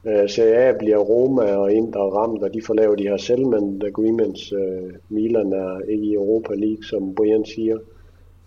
Øh, 0.06 0.30
Serie 0.30 0.56
A 0.56 0.74
bliver 0.80 0.98
Roma 0.98 1.56
og 1.56 1.74
Inter 1.74 2.00
ramt, 2.00 2.44
og 2.44 2.54
de 2.54 2.62
får 2.62 2.74
lavet 2.74 3.00
de 3.00 3.08
her 3.08 3.18
settlement 3.18 3.84
agreements. 3.84 4.52
Øh, 4.52 4.94
Milan 5.10 5.54
er 5.54 5.80
ikke 5.90 6.06
i 6.06 6.14
Europa 6.14 6.54
League, 6.54 6.84
som 6.84 7.16
Brian 7.16 7.46
siger. 7.46 7.78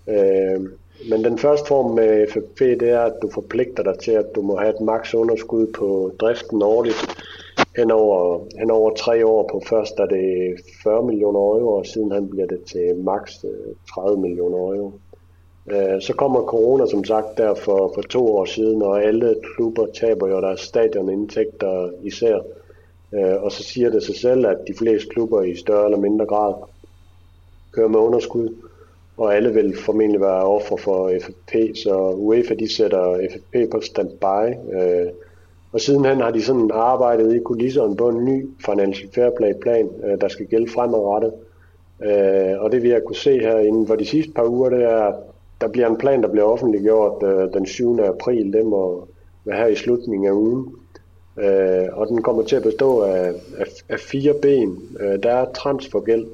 Øh, 0.09 0.61
men 1.11 1.25
den 1.25 1.38
første 1.38 1.69
form 1.69 1.95
med 1.95 2.27
FFP, 2.27 2.61
det 2.61 2.90
er, 2.90 3.01
at 3.01 3.14
du 3.23 3.31
forpligter 3.35 3.83
dig 3.83 3.99
til, 3.99 4.11
at 4.11 4.35
du 4.35 4.43
må 4.43 4.57
have 4.57 4.75
et 4.75 4.81
maks 4.81 5.14
underskud 5.14 5.66
på 5.66 6.12
driften 6.21 6.62
årligt 6.62 7.16
hen 7.81 7.90
over, 7.90 8.47
hen 8.59 8.71
over 8.71 8.90
tre 8.95 9.27
år. 9.27 9.49
På 9.53 9.62
først 9.69 9.99
er 9.99 10.07
det 10.07 10.25
40 10.83 11.07
millioner 11.07 11.40
euro, 11.40 11.77
og 11.79 11.87
siden 11.87 12.12
han 12.12 12.29
bliver 12.31 12.47
det 12.47 12.61
til 12.64 12.97
maks 12.97 13.45
øh, 13.45 13.75
30 13.95 14.21
millioner 14.21 14.59
euro. 14.59 14.93
Øh, 15.71 16.01
så 16.01 16.12
kommer 16.14 16.43
corona 16.43 16.87
som 16.87 17.05
sagt 17.05 17.38
der 17.38 17.55
for, 17.55 17.93
for 17.95 18.03
to 18.03 18.37
år 18.37 18.45
siden, 18.45 18.83
og 18.83 19.03
alle 19.05 19.35
klubber 19.55 19.87
taber 20.01 20.29
jo 20.29 20.40
deres 20.40 20.61
stadionindtægter 20.61 21.90
især. 22.03 22.38
Øh, 23.14 23.43
og 23.43 23.53
så 23.53 23.62
siger 23.62 23.90
det 23.90 24.03
sig 24.03 24.16
selv, 24.16 24.47
at 24.47 24.59
de 24.69 24.75
fleste 24.75 25.09
klubber 25.09 25.43
i 25.43 25.57
større 25.57 25.85
eller 25.85 25.99
mindre 25.99 26.27
grad 26.27 26.55
kører 27.73 27.88
med 27.88 27.99
underskud 27.99 28.49
og 29.21 29.37
alle 29.37 29.55
vil 29.55 29.77
formentlig 29.79 30.21
være 30.21 30.45
offer 30.45 30.77
for 30.77 31.12
FFP, 31.23 31.77
så 31.77 32.11
UEFA 32.11 32.55
de 32.55 32.75
sætter 32.75 33.29
FFP 33.31 33.71
på 33.71 33.81
standby. 33.81 34.45
Og 35.73 35.81
sidenhen 35.81 36.21
har 36.21 36.31
de 36.31 36.43
sådan 36.43 36.71
arbejdet 36.73 37.35
i 37.35 37.39
kulisserne 37.39 37.97
på 37.97 38.09
en 38.09 38.25
ny 38.25 38.49
Financial 38.67 39.11
Fair 39.15 39.31
Play 39.37 39.53
plan, 39.63 39.89
øh, 40.05 40.21
der 40.21 40.29
skal 40.29 40.47
gælde 40.47 40.71
fremadrettet. 40.71 41.33
Øh, 42.03 42.63
og 42.63 42.73
det 42.73 42.83
vi 42.83 42.91
har 42.91 43.01
kunne 43.01 43.17
se 43.17 43.41
her 43.41 43.59
inden 43.59 43.87
for 43.87 43.97
de 43.97 44.07
sidste 44.07 44.33
par 44.33 44.49
uger, 44.49 44.71
det 44.71 44.83
er, 44.83 45.13
der 45.61 45.69
bliver 45.69 45.89
en 45.89 45.97
plan, 45.97 46.23
der 46.23 46.29
bliver 46.29 46.47
offentliggjort 46.47 47.23
øh, 47.23 47.53
den 47.53 47.67
7. 47.67 47.99
april. 48.01 48.53
Det 48.53 48.67
må 48.67 49.09
være 49.45 49.57
her 49.57 49.67
i 49.67 49.75
slutningen 49.75 50.29
af 50.29 50.33
ugen. 50.33 50.75
Øh, 51.39 51.89
og 51.93 52.09
den 52.09 52.23
kommer 52.23 52.43
til 52.43 52.57
at 52.57 52.63
bestå 52.63 53.01
af, 53.01 53.33
af, 53.59 53.67
af 53.89 54.01
fire 54.01 54.35
ben. 54.43 54.79
Øh, 55.01 55.23
der 55.23 55.31
er 55.33 55.53
transfergæld, 55.53 56.27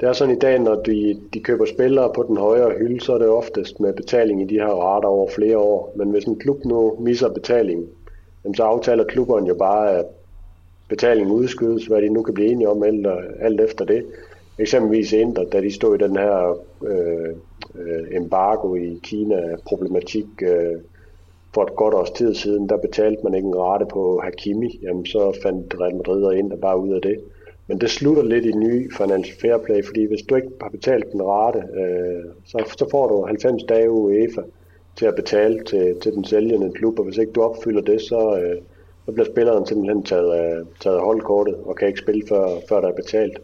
det 0.00 0.08
er 0.08 0.12
sådan 0.12 0.36
i 0.36 0.38
dag, 0.38 0.58
når 0.58 0.74
de, 0.74 1.20
de 1.34 1.40
køber 1.40 1.64
spillere 1.64 2.12
på 2.14 2.22
den 2.22 2.36
højere 2.36 2.70
hylde, 2.78 3.00
så 3.00 3.14
er 3.14 3.18
det 3.18 3.28
oftest 3.28 3.80
med 3.80 3.92
betaling 3.92 4.42
i 4.42 4.44
de 4.44 4.54
her 4.54 4.68
rater 4.68 5.08
over 5.08 5.28
flere 5.28 5.58
år. 5.58 5.92
Men 5.96 6.10
hvis 6.10 6.24
en 6.24 6.38
klub 6.38 6.64
nu 6.64 6.96
misser 7.00 7.28
jamen, 8.44 8.54
så 8.54 8.62
aftaler 8.62 9.04
klubberne 9.04 9.48
jo 9.48 9.54
bare, 9.54 9.98
at 9.98 10.06
betalingen 10.88 11.32
udskydes, 11.32 11.86
hvad 11.86 12.02
de 12.02 12.08
nu 12.08 12.22
kan 12.22 12.34
blive 12.34 12.50
enige 12.50 12.68
om 12.68 12.82
alt, 12.82 13.06
alt 13.40 13.60
efter 13.60 13.84
det. 13.84 14.06
Eksempelvis 14.58 15.12
Inter, 15.12 15.44
da 15.44 15.60
de 15.60 15.72
stod 15.72 15.94
i 15.94 16.04
den 16.04 16.16
her 16.16 16.58
øh, 16.86 17.34
øh, 17.74 18.16
embargo 18.16 18.74
i 18.74 19.00
Kina-problematik 19.02 20.26
øh, 20.42 20.80
for 21.54 21.62
et 21.62 21.76
godt 21.76 21.94
års 21.94 22.10
tid 22.10 22.34
siden, 22.34 22.68
der 22.68 22.76
betalte 22.76 23.20
man 23.24 23.34
ikke 23.34 23.48
en 23.48 23.56
rate 23.56 23.86
på 23.86 24.20
Hakimi, 24.24 24.80
jamen 24.82 25.06
så 25.06 25.38
fandt 25.42 25.74
Real 25.80 25.96
Madrid 25.96 26.22
og 26.22 26.36
Inter 26.36 26.56
bare 26.56 26.78
ud 26.78 26.94
af 26.94 27.02
det. 27.02 27.20
Men 27.66 27.80
det 27.80 27.90
slutter 27.90 28.22
lidt 28.22 28.44
i 28.44 28.52
ny 28.52 28.92
Financial 28.92 29.36
Fair 29.40 29.58
Play, 29.58 29.84
fordi 29.84 30.04
hvis 30.06 30.22
du 30.22 30.34
ikke 30.34 30.48
har 30.62 30.68
betalt 30.68 31.12
den 31.12 31.22
rate, 31.22 31.58
øh, 31.58 32.24
så, 32.46 32.74
så 32.78 32.88
får 32.90 33.08
du 33.08 33.24
90 33.24 33.62
dage 33.64 33.90
UEFA 33.90 34.40
til 34.96 35.06
at 35.06 35.14
betale 35.14 35.64
til, 35.66 35.96
til 36.02 36.12
den 36.12 36.24
sælgende 36.24 36.72
klub, 36.74 36.98
og 36.98 37.04
hvis 37.04 37.16
ikke 37.16 37.32
du 37.32 37.42
opfylder 37.42 37.80
det, 37.80 38.00
så, 38.00 38.38
øh, 38.38 38.62
så 39.06 39.12
bliver 39.12 39.26
spilleren 39.32 39.66
simpelthen 39.66 40.02
taget 40.02 40.32
af, 40.32 40.62
taget 40.80 40.96
af 40.96 41.02
holdkortet 41.02 41.54
og 41.54 41.76
kan 41.76 41.88
ikke 41.88 42.00
spille, 42.00 42.22
før, 42.28 42.48
før 42.68 42.80
der 42.80 42.88
er 42.88 42.96
betalt. 42.96 43.38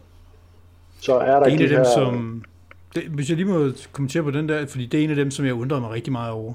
Så 1.00 1.14
er 1.14 1.38
der 1.38 1.40
er 1.40 1.44
en 1.44 1.62
af 1.62 1.68
dem, 1.68 1.76
her... 1.76 1.84
som... 1.84 2.44
Det, 2.94 3.02
hvis 3.02 3.28
jeg 3.28 3.36
lige 3.36 3.48
må 3.48 3.70
kommentere 3.92 4.22
på 4.22 4.30
den 4.30 4.48
der, 4.48 4.66
fordi 4.66 4.86
det 4.86 5.00
er 5.00 5.04
en 5.04 5.10
af 5.10 5.16
dem, 5.16 5.30
som 5.30 5.44
jeg 5.46 5.54
undrer 5.54 5.80
mig 5.80 5.90
rigtig 5.90 6.12
meget 6.12 6.32
over. 6.32 6.52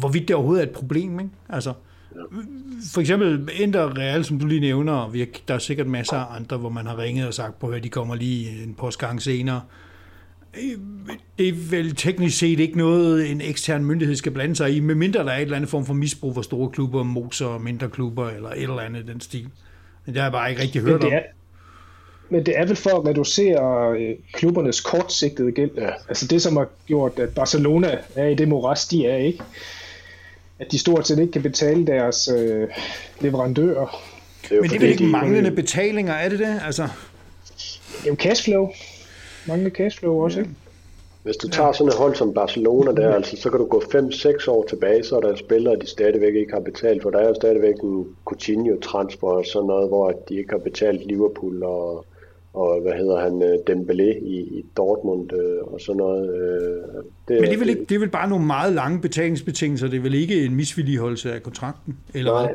Hvorvidt 0.00 0.28
det 0.28 0.36
overhovedet 0.36 0.62
er 0.62 0.66
et 0.66 0.74
problem, 0.74 1.20
ikke? 1.20 1.30
Altså, 1.48 1.72
for 2.92 3.00
eksempel 3.00 3.48
Inter 3.60 3.98
Real, 3.98 4.24
som 4.24 4.38
du 4.38 4.46
lige 4.46 4.60
nævner, 4.60 5.10
der 5.48 5.54
er 5.54 5.58
sikkert 5.58 5.86
masser 5.86 6.16
af 6.16 6.36
andre, 6.36 6.56
hvor 6.56 6.68
man 6.68 6.86
har 6.86 6.98
ringet 6.98 7.26
og 7.26 7.34
sagt 7.34 7.58
på, 7.58 7.68
at 7.68 7.84
de 7.84 7.88
kommer 7.88 8.14
lige 8.14 8.62
en 8.64 8.74
postgang 8.74 9.22
senere. 9.22 9.60
Det 11.38 11.48
er 11.48 11.52
vel 11.70 11.94
teknisk 11.94 12.38
set 12.38 12.60
ikke 12.60 12.78
noget, 12.78 13.30
en 13.30 13.40
ekstern 13.40 13.84
myndighed 13.84 14.16
skal 14.16 14.32
blande 14.32 14.56
sig 14.56 14.76
i, 14.76 14.80
medmindre 14.80 15.24
der 15.24 15.30
er 15.30 15.36
et 15.36 15.42
eller 15.42 15.56
andet 15.56 15.70
form 15.70 15.86
for 15.86 15.94
misbrug 15.94 16.34
for 16.34 16.42
store 16.42 16.70
klubber, 16.70 17.02
moser, 17.02 17.58
mindre 17.58 17.88
klubber 17.88 18.30
eller 18.30 18.50
et 18.50 18.62
eller 18.62 18.80
andet 18.80 19.06
den 19.06 19.20
stil. 19.20 19.48
Men 20.06 20.14
det 20.14 20.16
har 20.16 20.26
jeg 20.26 20.32
bare 20.32 20.50
ikke 20.50 20.62
rigtig 20.62 20.82
hørt 20.82 21.02
men 21.02 21.10
det 21.10 21.12
er, 21.12 21.18
om. 21.18 21.24
Men 22.28 22.46
det 22.46 22.58
er 22.58 22.66
vel 22.66 22.76
for 22.76 22.90
at 22.90 23.06
reducere 23.06 23.92
øh, 23.98 24.16
klubbernes 24.32 24.80
kortsigtede 24.80 25.52
gæld. 25.52 25.70
Ja. 25.76 25.90
Altså 26.08 26.26
det, 26.26 26.42
som 26.42 26.56
har 26.56 26.68
gjort, 26.86 27.18
at 27.18 27.28
Barcelona 27.34 27.98
er 28.14 28.26
i 28.26 28.34
det 28.34 28.48
moras, 28.48 28.86
de 28.86 29.06
er, 29.06 29.16
ikke? 29.16 29.42
at 30.58 30.72
de 30.72 30.78
stort 30.78 31.08
set 31.08 31.18
ikke 31.18 31.32
kan 31.32 31.42
betale 31.42 31.86
deres 31.86 32.28
øh, 32.28 32.68
leverandører. 33.20 34.02
Det 34.42 34.50
Men 34.60 34.70
det 34.70 34.76
er 34.76 34.80
vel 34.80 34.88
ikke 34.88 35.04
de, 35.04 35.10
manglende 35.10 35.50
betalinger, 35.50 36.12
er 36.12 36.28
det 36.28 36.38
det? 36.38 36.60
Altså... 36.66 36.82
Det 36.82 38.04
er 38.04 38.08
jo 38.08 38.14
cashflow. 38.14 38.72
Manglende 39.48 39.76
cashflow 39.76 40.24
også, 40.24 40.38
ja. 40.38 40.44
ikke? 40.44 40.56
Hvis 41.22 41.36
du 41.36 41.48
tager 41.48 41.72
sådan 41.72 41.88
et 41.88 41.98
hold 41.98 42.14
som 42.14 42.34
Barcelona 42.34 42.92
der, 42.92 43.14
altså, 43.14 43.36
så 43.36 43.50
kan 43.50 43.60
du 43.60 43.66
gå 43.66 43.80
5-6 43.80 44.50
år 44.50 44.64
tilbage, 44.68 45.04
så 45.04 45.16
er 45.16 45.20
der 45.20 45.36
spillere, 45.36 45.76
de 45.76 45.86
stadigvæk 45.86 46.34
ikke 46.34 46.52
har 46.52 46.60
betalt, 46.60 47.02
for 47.02 47.10
der 47.10 47.18
er 47.18 47.28
jo 47.28 47.34
stadigvæk 47.34 47.74
en 47.74 48.16
Coutinho-transfer 48.24 49.28
og 49.28 49.46
sådan 49.46 49.66
noget, 49.66 49.88
hvor 49.88 50.12
de 50.28 50.34
ikke 50.34 50.50
har 50.50 50.58
betalt 50.58 51.06
Liverpool 51.06 51.62
og 51.62 52.04
og 52.56 52.80
hvad 52.82 52.92
hedder 52.92 53.20
han, 53.20 53.42
øh, 53.42 53.54
Dembélé 53.70 54.24
i, 54.24 54.36
i 54.58 54.66
Dortmund 54.76 55.32
øh, 55.32 55.58
og 55.62 55.80
sådan 55.80 55.96
noget. 55.96 56.34
Øh, 56.34 57.02
det, 57.28 57.40
Men 57.40 57.42
det 57.42 57.52
er, 57.52 57.58
vel 57.58 57.68
ikke, 57.68 57.84
det 57.88 57.94
er 57.94 57.98
vel 57.98 58.08
bare 58.08 58.28
nogle 58.28 58.46
meget 58.46 58.72
lange 58.72 59.00
betalingsbetingelser, 59.00 59.88
det 59.88 59.96
er 59.96 60.02
vel 60.02 60.14
ikke 60.14 60.44
en 60.44 60.54
misvilligeholdelse 60.54 61.32
af 61.32 61.42
kontrakten? 61.42 61.98
Eller 62.14 62.32
Nej, 62.32 62.54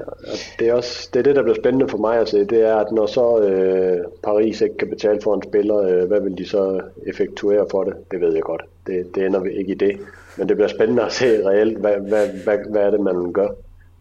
det 0.60 0.68
er, 0.68 0.74
også, 0.74 1.10
det 1.14 1.20
er 1.20 1.24
det, 1.24 1.36
der 1.36 1.44
bliver 1.44 1.56
spændende 1.56 1.88
for 1.88 1.98
mig 1.98 2.20
at 2.20 2.30
se, 2.30 2.46
det 2.46 2.62
er, 2.62 2.76
at 2.76 2.92
når 2.92 3.06
så 3.06 3.40
øh, 3.40 3.98
Paris 4.24 4.62
ikke 4.62 4.78
kan 4.78 4.90
betale 4.90 5.20
for 5.24 5.36
en 5.36 5.44
spiller, 5.44 5.78
øh, 5.78 6.08
hvad 6.08 6.22
vil 6.22 6.38
de 6.38 6.46
så 6.46 6.82
effektuere 7.08 7.66
for 7.72 7.84
det? 7.84 7.94
Det 8.12 8.22
ved 8.22 8.34
jeg 8.34 8.44
godt. 8.44 8.62
Det, 8.88 9.16
det 9.16 9.26
ender 9.26 9.40
vi 9.40 9.52
ikke 9.52 9.72
i 9.72 9.76
det. 9.76 9.98
Men 10.38 10.50
det 10.50 10.58
bliver 10.58 10.70
spændende 10.70 11.04
at 11.04 11.12
se 11.12 11.50
reelt, 11.50 11.78
hvad, 11.78 11.96
hvad, 12.10 12.28
hvad, 12.44 12.58
hvad 12.70 12.82
er 12.82 12.92
det, 12.92 13.00
man 13.00 13.34
gør. 13.34 13.48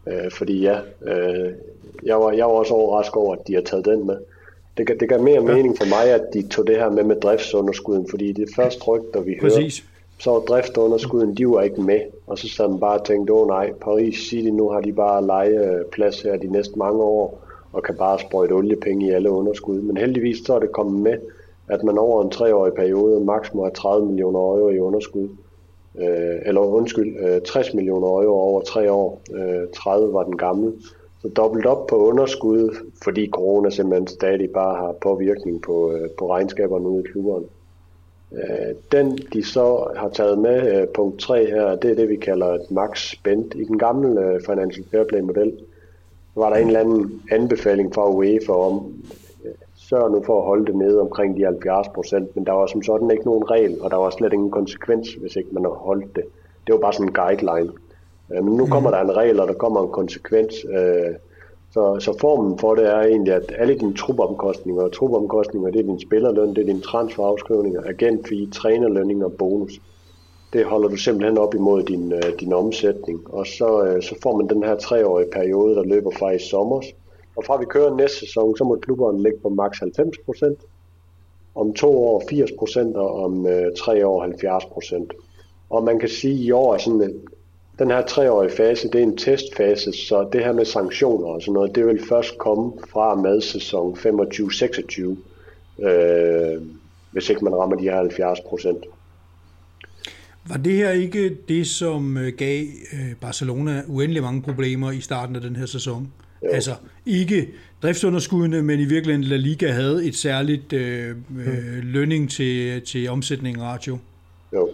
Øh, 0.07 0.31
fordi 0.31 0.61
ja, 0.61 0.79
øh, 1.01 1.51
jeg, 2.03 2.19
var, 2.19 2.31
jeg 2.31 2.45
var 2.45 2.51
også 2.51 2.73
overrasket 2.73 3.15
over, 3.15 3.35
at 3.35 3.47
de 3.47 3.53
har 3.53 3.61
taget 3.61 3.85
den 3.85 4.07
med 4.07 4.17
det, 4.87 4.99
det 4.99 5.09
gør 5.09 5.17
mere 5.17 5.33
ja. 5.33 5.53
mening 5.55 5.77
for 5.77 5.89
mig, 5.89 6.13
at 6.13 6.21
de 6.33 6.47
tog 6.47 6.67
det 6.67 6.75
her 6.75 6.89
med 6.89 7.03
med 7.03 7.15
driftsunderskuden, 7.15 8.07
fordi 8.09 8.31
det 8.31 8.49
første 8.55 8.83
rygter, 8.83 9.21
vi 9.21 9.35
Præcis. 9.41 9.79
hørte, 9.79 9.91
så 10.19 10.31
var 10.31 10.39
driftunderskuden, 10.39 11.37
de 11.37 11.47
var 11.47 11.61
ikke 11.61 11.81
med. 11.81 11.99
Og 12.27 12.37
så 12.37 12.49
sad 12.49 12.67
man 12.67 12.79
bare 12.79 12.99
og 12.99 13.05
tænkte, 13.05 13.33
åh 13.33 13.47
nej, 13.47 13.73
Paris 13.81 14.15
City, 14.29 14.49
nu 14.49 14.69
har 14.69 14.81
de 14.81 14.93
bare 14.93 15.25
lejeplads 15.25 16.21
her 16.21 16.37
de 16.37 16.47
næste 16.47 16.79
mange 16.79 17.03
år, 17.03 17.43
og 17.73 17.83
kan 17.83 17.95
bare 17.95 18.19
sprøjte 18.19 18.53
oliepenge 18.53 19.07
i 19.07 19.11
alle 19.11 19.31
underskud. 19.31 19.81
Men 19.81 19.97
heldigvis 19.97 20.37
så 20.45 20.53
er 20.53 20.59
det 20.59 20.71
kommet 20.71 21.01
med, 21.01 21.17
at 21.67 21.83
man 21.83 21.97
over 21.97 22.23
en 22.23 22.29
treårig 22.29 22.73
periode 22.73 23.19
maks 23.19 23.53
må 23.53 23.63
have 23.63 23.73
30 23.73 24.07
millioner 24.07 24.39
euro 24.39 24.69
i 24.69 24.79
underskud. 24.79 25.29
Øh, 25.99 26.39
eller 26.45 26.61
undskyld, 26.61 27.15
øh, 27.25 27.41
60 27.41 27.73
millioner 27.73 28.07
euro 28.07 28.39
over 28.39 28.61
tre 28.61 28.91
år. 28.91 29.21
Øh, 29.33 29.67
30 29.75 30.13
var 30.13 30.23
den 30.23 30.37
gamle. 30.37 30.73
Så 31.21 31.27
dobbelt 31.27 31.65
op 31.65 31.87
på 31.87 31.95
underskud, 31.95 32.75
fordi 33.03 33.29
corona 33.29 33.69
simpelthen 33.69 34.07
stadig 34.07 34.49
bare 34.49 34.75
har 34.75 34.91
påvirkning 35.01 35.61
på, 35.61 35.91
øh, 35.91 36.09
på 36.17 36.33
regnskaberne 36.33 36.87
ude 36.87 37.03
i 37.03 37.11
klubberne. 37.11 37.45
Øh, 38.31 38.75
den, 38.91 39.17
de 39.33 39.43
så 39.43 39.91
har 39.95 40.09
taget 40.09 40.39
med, 40.39 40.81
øh, 40.81 40.87
punkt 40.87 41.19
3 41.19 41.45
her, 41.45 41.75
det 41.75 41.91
er 41.91 41.95
det, 41.95 42.09
vi 42.09 42.15
kalder 42.15 42.47
et 42.47 42.71
max 42.71 43.11
spend. 43.11 43.55
I 43.55 43.63
den 43.63 43.79
gamle 43.79 44.21
øh, 44.21 44.41
Financial 44.45 44.85
Fair 44.91 45.03
Play-model 45.03 45.57
var 46.35 46.49
der 46.49 46.57
en 46.57 46.67
eller 46.67 46.79
anden 46.79 47.21
anbefaling 47.31 47.93
fra 47.93 48.09
UEFA 48.09 48.53
om, 48.53 48.93
øh, 49.45 49.51
sørg 49.75 50.11
nu 50.11 50.23
for 50.23 50.39
at 50.39 50.45
holde 50.45 50.65
det 50.65 50.75
nede 50.75 51.01
omkring 51.01 51.37
de 51.37 51.45
70 51.45 51.87
procent, 51.87 52.35
men 52.35 52.45
der 52.45 52.51
var 52.51 52.65
som 52.65 52.83
sådan 52.83 53.11
ikke 53.11 53.25
nogen 53.25 53.51
regel, 53.51 53.81
og 53.81 53.91
der 53.91 53.97
var 53.97 54.09
slet 54.09 54.33
ingen 54.33 54.51
konsekvens, 54.51 55.13
hvis 55.13 55.35
ikke 55.35 55.49
man 55.51 55.63
har 55.63 55.71
holdt 55.71 56.15
det. 56.15 56.23
Det 56.67 56.73
var 56.73 56.79
bare 56.79 56.93
sådan 56.93 57.07
en 57.07 57.13
guideline. 57.13 57.71
Øh, 58.35 58.43
men 58.43 58.53
nu 58.55 58.65
kommer 58.65 58.89
mm. 58.89 58.95
der 58.95 59.01
en 59.01 59.17
regel, 59.17 59.39
og 59.39 59.47
der 59.47 59.53
kommer 59.53 59.83
en 59.83 59.89
konsekvens. 59.89 60.53
Øh, 60.77 61.15
så, 61.73 61.99
så 61.99 62.17
formen 62.19 62.59
for 62.59 62.75
det 62.75 62.87
er 62.87 63.01
egentlig, 63.01 63.33
at 63.33 63.53
alle 63.57 63.75
dine 63.75 63.93
trupomkostninger, 63.93 64.83
og 64.83 64.93
trupomkostninger, 64.93 65.71
det 65.71 65.79
er 65.79 65.83
din 65.83 65.99
spillerløn, 65.99 66.49
det 66.49 66.57
er 66.57 66.73
din 66.73 66.81
transferafskrivninger, 66.81 67.81
agentfee, 67.85 68.49
trænerlønninger 68.49 69.25
og 69.25 69.33
bonus. 69.33 69.81
Det 70.53 70.65
holder 70.65 70.89
du 70.89 70.95
simpelthen 70.95 71.37
op 71.37 71.55
imod 71.55 71.83
din, 71.83 72.13
øh, 72.13 72.39
din 72.39 72.53
omsætning. 72.53 73.33
Og 73.33 73.47
så, 73.47 73.97
så 74.01 74.15
får 74.23 74.37
man 74.37 74.47
den 74.47 74.63
her 74.63 74.75
treårige 74.75 75.31
periode, 75.31 75.75
der 75.75 75.83
løber 75.83 76.11
fra 76.11 76.31
i 76.31 76.39
sommer. 76.39 76.81
Og 77.35 77.45
fra 77.45 77.57
vi 77.57 77.65
kører 77.65 77.95
næste 77.95 78.19
sæson, 78.19 78.57
så 78.57 78.63
må 78.63 78.75
klubberne 78.75 79.23
ligge 79.23 79.39
på 79.39 79.49
maks 79.49 79.81
90% 79.81 80.55
om 81.55 81.73
to 81.73 82.03
år 82.03 82.21
80% 82.91 82.97
og 82.97 83.23
om 83.23 83.47
øh, 83.47 83.75
tre 83.77 84.07
år 84.07 84.25
70% 84.25 85.07
Og 85.69 85.83
man 85.83 85.99
kan 85.99 86.09
sige, 86.09 86.33
at 86.33 86.39
i 86.39 86.51
år 86.51 86.73
er 86.73 86.77
sådan 86.77 87.21
den 87.81 87.91
her 87.91 88.05
treårige 88.05 88.55
fase, 88.57 88.87
det 88.87 88.95
er 88.95 89.03
en 89.03 89.17
testfase, 89.17 89.91
så 89.93 90.29
det 90.33 90.43
her 90.43 90.53
med 90.53 90.65
sanktioner 90.65 91.27
og 91.27 91.41
sådan 91.41 91.53
noget, 91.53 91.75
det 91.75 91.85
vil 91.87 92.07
først 92.09 92.37
komme 92.37 92.71
fra 92.89 93.15
med 93.15 93.41
sæson 93.41 93.97
25-26, 93.97 95.85
øh, 95.85 96.61
hvis 97.11 97.29
ikke 97.29 97.43
man 97.43 97.55
rammer 97.55 97.75
de 97.75 97.83
her 97.83 97.97
70 97.97 98.39
procent. 98.49 98.83
Var 100.45 100.57
det 100.57 100.73
her 100.73 100.91
ikke 100.91 101.37
det, 101.47 101.67
som 101.67 102.17
øh, 102.17 102.33
gav 102.37 102.63
øh, 102.93 103.15
Barcelona 103.21 103.83
uendelig 103.87 104.23
mange 104.23 104.41
problemer 104.41 104.91
i 104.91 105.01
starten 105.01 105.35
af 105.35 105.41
den 105.41 105.55
her 105.55 105.65
sæson? 105.65 106.11
Jo. 106.43 106.49
Altså 106.49 106.71
ikke 107.05 107.47
driftsunderskuddene, 107.83 108.61
men 108.61 108.79
i 108.79 108.85
virkeligheden 108.85 109.23
La 109.23 109.35
Liga 109.35 109.71
havde 109.71 110.07
et 110.07 110.15
særligt 110.15 110.73
øh, 110.73 111.09
øh, 111.09 111.15
hmm. 111.17 111.45
lønning 111.83 112.29
til, 112.29 112.81
til 112.81 113.09
omsætning 113.09 113.61
ratio. 113.61 113.97
Jo, 114.53 114.69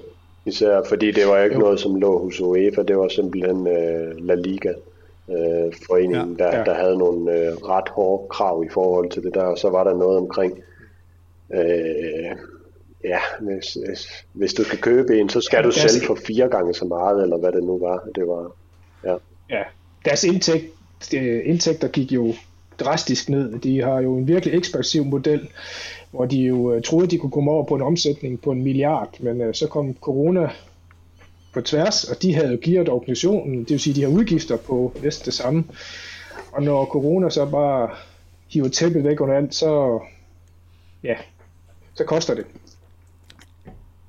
Især 0.48 0.84
fordi 0.84 1.12
det 1.12 1.28
var 1.28 1.44
ikke 1.44 1.56
jo. 1.56 1.60
noget, 1.60 1.80
som 1.80 1.96
lå 1.96 2.24
hos 2.24 2.42
UEFA, 2.42 2.84
det 2.84 2.98
var 2.98 3.08
simpelthen 3.08 3.58
uh, 3.58 4.26
La 4.28 4.36
Liga 4.36 4.74
uh, 5.28 5.74
foreningen, 5.88 6.36
ja. 6.40 6.44
Der, 6.44 6.58
ja. 6.58 6.64
der 6.64 6.74
havde 6.74 6.98
nogle 6.98 7.22
uh, 7.22 7.70
ret 7.70 7.90
hårde 7.90 8.28
krav 8.30 8.64
i 8.64 8.70
forhold 8.74 9.10
til 9.10 9.24
det 9.24 9.34
der, 9.34 9.44
og 9.44 9.58
så 9.58 9.70
var 9.70 9.84
der 9.84 9.98
noget 9.98 10.18
omkring, 10.18 10.54
uh, 11.50 12.38
ja, 13.04 13.20
hvis, 13.40 13.78
hvis 14.34 14.54
du 14.54 14.64
skal 14.64 14.80
købe 14.80 15.20
en, 15.20 15.30
så 15.30 15.42
skal 15.42 15.58
ja, 15.58 15.64
du 15.64 15.72
sælge 15.72 16.06
for 16.06 16.18
fire 16.28 16.50
gange 16.50 16.74
så 16.74 16.86
meget, 16.86 17.24
eller 17.24 17.38
hvad 17.38 17.52
det 17.52 17.64
nu 17.64 17.78
var. 17.78 18.08
Det 18.16 18.28
var 18.28 18.52
ja. 19.04 19.16
ja, 19.50 19.64
deres 20.06 20.24
indtægt, 20.24 20.66
indtægter 21.46 21.88
gik 21.88 22.12
jo 22.12 22.34
drastisk 22.80 23.30
ned. 23.30 23.60
De 23.60 23.82
har 23.82 24.02
jo 24.02 24.18
en 24.18 24.28
virkelig 24.28 24.56
ekspansiv 24.58 25.06
model, 25.06 25.48
hvor 26.12 26.26
de 26.26 26.38
jo 26.38 26.74
øh, 26.74 26.82
troede, 26.82 27.08
de 27.08 27.18
kunne 27.18 27.32
komme 27.32 27.52
over 27.52 27.64
på 27.64 27.76
en 27.76 27.82
omsætning 27.82 28.42
på 28.42 28.52
en 28.52 28.64
milliard, 28.64 29.16
men 29.20 29.42
øh, 29.42 29.54
så 29.54 29.68
kom 29.68 29.94
corona 29.94 30.50
på 31.54 31.62
tværs, 31.62 32.04
og 32.04 32.22
de 32.22 32.36
havde 32.36 32.52
jo 32.52 32.58
gearet 32.62 32.90
organisationen, 32.90 33.60
det 33.60 33.70
vil 33.70 33.80
sige, 33.80 33.94
de 33.94 34.02
har 34.02 34.10
udgifter 34.10 34.58
på 34.58 34.94
næsten 35.04 35.26
det 35.26 35.34
samme. 35.34 35.64
Og 36.52 36.64
når 36.64 36.86
corona 36.86 37.30
så 37.30 37.46
bare 37.46 37.90
hiver 38.48 38.70
tæppet 38.70 39.04
væk 39.04 39.22
under 39.22 39.36
alt, 39.36 39.56
så, 39.56 40.00
ja, 41.04 41.16
så 41.94 42.04
koster 42.04 42.34
det. 42.34 42.46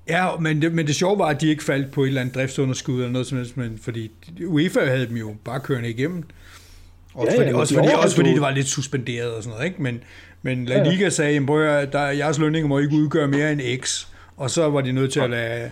Ja, 0.09 0.37
men 0.37 0.63
det, 0.63 0.73
men 0.73 0.87
det 0.87 0.95
sjove 0.95 1.19
var, 1.19 1.27
at 1.27 1.41
de 1.41 1.49
ikke 1.49 1.65
faldt 1.65 1.93
på 1.93 2.03
et 2.03 2.09
eller 2.09 2.21
andet 2.21 2.35
driftsunderskud 2.35 2.95
eller 2.95 3.11
noget 3.11 3.27
som 3.27 3.39
helst, 3.39 3.57
men 3.57 3.79
fordi 3.83 4.11
UEFA 4.47 4.85
havde 4.85 5.07
dem 5.07 5.17
jo 5.17 5.35
bare 5.45 5.61
kørende 5.61 5.91
igennem. 5.91 6.25
Også, 7.15 7.33
ja, 7.33 7.39
fordi, 7.39 7.51
ja, 7.51 7.57
også, 7.57 7.75
fordi, 7.75 7.89
også 7.97 8.17
fordi 8.17 8.33
det 8.33 8.41
var 8.41 8.51
lidt 8.51 8.69
suspenderet 8.69 9.31
og 9.31 9.43
sådan 9.43 9.55
noget, 9.55 9.67
ikke? 9.67 9.83
Men, 9.83 10.03
men 10.43 10.65
La 10.65 10.83
Liga 10.83 11.05
ja. 11.05 11.11
sagde, 11.11 11.53
at 11.53 11.93
der, 11.93 12.07
jeres 12.07 12.39
lønninger 12.39 12.69
må 12.69 12.79
ikke 12.79 12.97
udgøre 12.97 13.29
mere 13.29 13.53
end 13.53 13.61
X, 13.83 14.07
og 14.37 14.51
så 14.51 14.71
var 14.71 14.81
de 14.81 14.93
nødt 14.93 15.13
til 15.13 15.21
at 15.21 15.31
lade, 15.31 15.71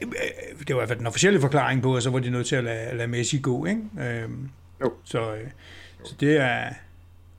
det 0.00 0.68
var 0.68 0.74
i 0.74 0.74
hvert 0.74 0.88
fald 0.88 0.98
den 0.98 1.06
officielle 1.06 1.40
forklaring 1.40 1.82
på, 1.82 1.94
og 1.94 2.02
så 2.02 2.10
var 2.10 2.18
de 2.18 2.30
nødt 2.30 2.46
til 2.46 2.56
at 2.56 2.64
lade, 2.64 2.96
lade 2.96 3.08
Messi 3.08 3.38
gå, 3.38 3.66
ikke? 3.66 3.80
Øhm, 4.00 4.48
jo. 4.80 4.92
Så, 5.04 5.18
øh, 5.18 5.48
så 6.04 6.14
det 6.20 6.36
er, 6.36 6.64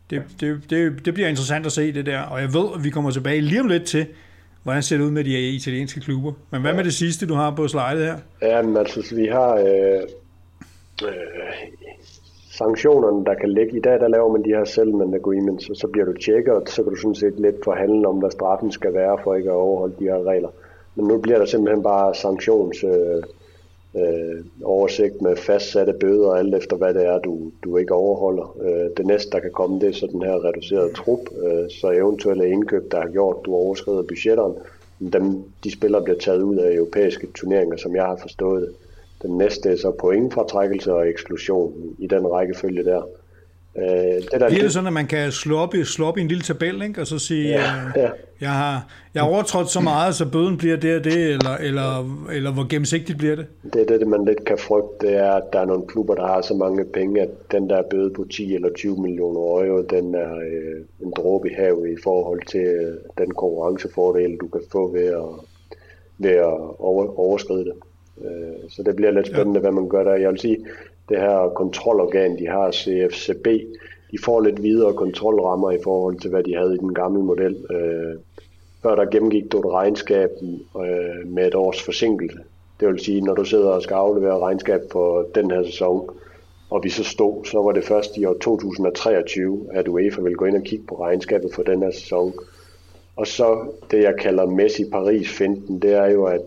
det, 0.10 0.24
det, 0.40 0.62
det, 0.70 1.06
det 1.06 1.14
bliver 1.14 1.30
interessant 1.30 1.66
at 1.66 1.72
se 1.72 1.94
det 1.94 2.06
der, 2.06 2.20
og 2.20 2.42
jeg 2.42 2.54
ved, 2.54 2.66
at 2.76 2.84
vi 2.84 2.90
kommer 2.90 3.12
tilbage 3.12 3.42
lige 3.42 3.62
om 3.62 3.68
lidt 3.68 3.84
til, 3.84 4.08
hvordan 4.64 4.84
ser 4.84 4.98
det 4.98 5.04
ud 5.04 5.12
med 5.12 5.24
de 5.24 5.50
italienske 5.50 6.02
klubber. 6.02 6.34
Men 6.52 6.62
hvad 6.62 6.74
med 6.74 6.84
det 6.84 6.94
sidste, 6.94 7.26
du 7.26 7.34
har 7.34 7.52
på 7.52 7.68
slidet 7.68 8.06
her? 8.06 8.18
Ja, 8.42 8.62
men 8.62 8.78
altså, 8.78 9.16
vi 9.16 9.26
har 9.26 9.54
øh, 9.54 10.02
øh, 11.04 11.12
sanktionerne, 12.62 13.26
der 13.26 13.34
kan 13.34 13.50
ligge. 13.50 13.78
I 13.78 13.80
dag, 13.88 14.00
der 14.00 14.08
laver 14.08 14.32
man 14.32 14.44
de 14.44 14.56
her 14.58 14.66
settlement 14.66 15.16
agreements, 15.16 15.70
og 15.70 15.76
så 15.76 15.88
bliver 15.88 16.06
du 16.06 16.14
tjekket, 16.14 16.54
og 16.54 16.64
så 16.66 16.84
kan 16.84 16.92
du 16.94 17.00
sådan 17.00 17.16
set 17.16 17.40
lidt 17.40 17.64
forhandle 17.64 18.08
om, 18.08 18.18
hvad 18.18 18.32
straffen 18.32 18.72
skal 18.72 18.94
være 18.94 19.18
for 19.24 19.36
ikke 19.36 19.50
at 19.50 19.56
overholde 19.56 19.96
de 20.00 20.04
her 20.04 20.24
regler. 20.24 20.50
Men 20.96 21.08
nu 21.08 21.18
bliver 21.18 21.38
der 21.38 21.46
simpelthen 21.46 21.84
bare 21.84 22.16
sanktions 22.16 22.84
øh, 22.84 23.24
øh, 24.02 24.46
oversigt 24.64 25.22
med 25.22 25.36
fastsatte 25.36 25.94
bøder, 25.94 26.32
alt 26.32 26.56
efter 26.56 26.76
hvad 26.78 26.94
det 26.94 27.06
er, 27.06 27.20
du, 27.20 27.52
du 27.64 27.78
ikke 27.78 27.94
overholder. 27.94 28.58
Øh, 28.62 28.90
det 28.98 29.06
næste, 29.06 29.32
der 29.32 29.40
kan 29.40 29.52
komme, 29.52 29.80
det 29.80 29.90
er 29.90 29.94
så 29.94 30.08
den 30.08 30.22
her 30.22 30.46
reducerede 30.46 30.94
trup, 30.94 31.20
øh, 31.44 31.70
så 31.70 31.92
eventuelle 31.92 32.50
indkøb, 32.50 32.92
der 32.92 33.02
har 33.02 33.10
gjort, 33.10 33.46
du 33.46 33.54
overskrider 33.54 34.02
budgetterne, 34.02 34.56
dem, 35.14 35.44
de 35.64 35.72
spillere 35.72 36.04
bliver 36.04 36.20
taget 36.20 36.42
ud 36.42 36.58
af 36.58 36.76
europæiske 36.76 37.28
turneringer, 37.36 37.78
som 37.78 37.96
jeg 37.96 38.06
har 38.06 38.16
forstået 38.16 38.62
det. 38.62 38.72
Den 39.22 39.38
næste 39.38 39.70
er 39.70 39.76
så 39.76 39.92
pointfratrækkelse 39.92 40.94
og 40.94 41.10
eksklusion 41.10 41.74
i 42.00 42.08
den 42.08 42.28
rækkefølge 42.28 42.84
der. 42.84 43.02
Øh, 43.78 43.84
det 43.84 44.32
der 44.32 44.50
Bliver 44.50 44.64
det 44.64 44.74
sådan, 44.74 44.88
at 44.88 44.94
man 44.94 45.08
kan 45.08 45.32
slå 45.32 45.58
op, 45.58 45.76
i, 45.76 45.84
slå 45.84 46.06
op 46.06 46.18
i 46.18 46.22
en 46.22 46.28
lille 46.28 46.44
tabel, 46.44 46.82
ikke? 46.82 47.02
og 47.02 47.08
så 47.08 47.20
sige, 47.20 47.50
ja, 47.50 47.56
øh, 47.58 47.92
ja. 47.96 48.10
jeg 48.42 48.50
har 48.50 48.88
jeg 49.14 49.24
har 49.24 49.30
overtrådt 49.30 49.70
så 49.70 49.80
meget, 49.80 50.16
så 50.16 50.32
bøden 50.32 50.58
bliver 50.58 50.78
det 50.78 50.98
og 50.98 51.04
det, 51.04 51.14
eller, 51.14 51.58
eller, 51.60 52.20
eller 52.34 52.52
hvor 52.54 52.68
gennemsigtigt 52.70 53.18
bliver 53.18 53.36
det? 53.36 53.46
Det 53.74 53.92
er 53.92 53.98
det, 53.98 54.08
man 54.08 54.26
lidt 54.26 54.46
kan 54.46 54.58
frygte, 54.58 55.08
det 55.08 55.16
er, 55.16 55.32
at 55.32 55.44
der 55.54 55.60
er 55.60 55.66
nogle 55.66 55.88
klubber, 55.88 56.16
der 56.16 56.28
har 56.28 56.42
så 56.42 56.54
mange 56.54 56.86
penge, 56.86 57.22
at 57.22 57.30
den 57.52 57.70
der 57.70 57.82
bøde 57.92 58.10
på 58.10 58.26
10 58.32 58.56
eller 58.56 58.70
20 58.78 59.02
millioner 59.02 59.40
euro, 59.40 59.82
den 59.82 60.16
er 60.16 60.36
øh, 60.36 61.06
en 61.06 61.14
dråbe 61.18 61.50
i 61.50 61.54
havet 61.54 61.90
i 61.90 62.02
forhold 62.04 62.42
til 62.48 62.60
øh, 62.60 62.94
den 63.18 63.32
konkurrencefordel, 63.32 64.38
du 64.38 64.48
kan 64.48 64.62
få 64.72 64.92
ved 64.92 65.06
at, 65.06 65.30
ved 66.18 66.32
at 66.32 66.58
over, 66.80 67.20
overskride 67.20 67.66
det. 67.66 67.74
Øh, 68.26 68.70
så 68.70 68.84
det 68.84 68.96
bliver 68.96 69.12
lidt 69.12 69.28
spændende, 69.28 69.60
ja. 69.60 69.62
hvad 69.62 69.72
man 69.72 69.90
gør 69.90 70.04
der. 70.04 70.16
Jeg 70.16 70.30
vil 70.30 70.40
sige, 70.40 70.58
det 71.10 71.18
her 71.18 71.52
kontrolorgan, 71.56 72.40
de 72.40 72.48
har, 72.48 72.72
CFCB, 72.72 73.48
de 74.12 74.18
får 74.26 74.42
lidt 74.42 74.64
videre 74.64 74.94
kontrolrammer 74.94 75.72
i 75.72 75.78
forhold 75.84 76.20
til, 76.20 76.30
hvad 76.30 76.44
de 76.44 76.56
havde 76.56 76.76
i 76.76 76.78
den 76.78 76.94
gamle 76.94 77.24
model. 77.24 77.66
Øh, 77.72 78.16
før 78.84 78.96
der 78.96 79.06
gennemgik 79.06 79.52
du 79.52 79.60
et 79.60 79.74
regnskab 79.74 80.30
øh, 80.78 81.28
med 81.28 81.48
et 81.48 81.56
års 81.56 81.84
forsinkelse. 81.84 82.38
Det 82.80 82.88
vil 82.88 83.00
sige, 83.00 83.22
når 83.22 83.34
du 83.34 83.46
sidder 83.46 83.70
og 83.70 83.82
skal 83.82 83.96
aflevere 83.96 84.40
regnskab 84.40 84.82
for 84.92 85.26
den 85.36 85.52
her 85.52 85.64
sæson, 85.64 86.10
og 86.70 86.84
vi 86.84 86.90
så 86.90 87.04
stod, 87.04 87.46
så 87.46 87.62
var 87.62 87.72
det 87.72 87.84
først 87.84 88.18
i 88.18 88.26
år 88.26 88.34
2023, 88.34 89.68
at 89.72 89.88
UEFA 89.88 90.22
vil 90.22 90.36
gå 90.36 90.46
ind 90.46 90.58
og 90.58 90.64
kigge 90.64 90.86
på 90.88 90.96
regnskabet 90.96 91.54
for 91.56 91.64
den 91.64 91.84
her 91.84 91.92
sæson. 91.92 92.34
Og 93.16 93.28
så 93.28 93.66
det, 93.92 94.04
jeg 94.04 94.16
kalder 94.20 94.46
Messi 94.46 94.90
Paris-finten, 94.92 95.82
det 95.82 95.94
er 95.94 96.10
jo, 96.10 96.26
at 96.26 96.42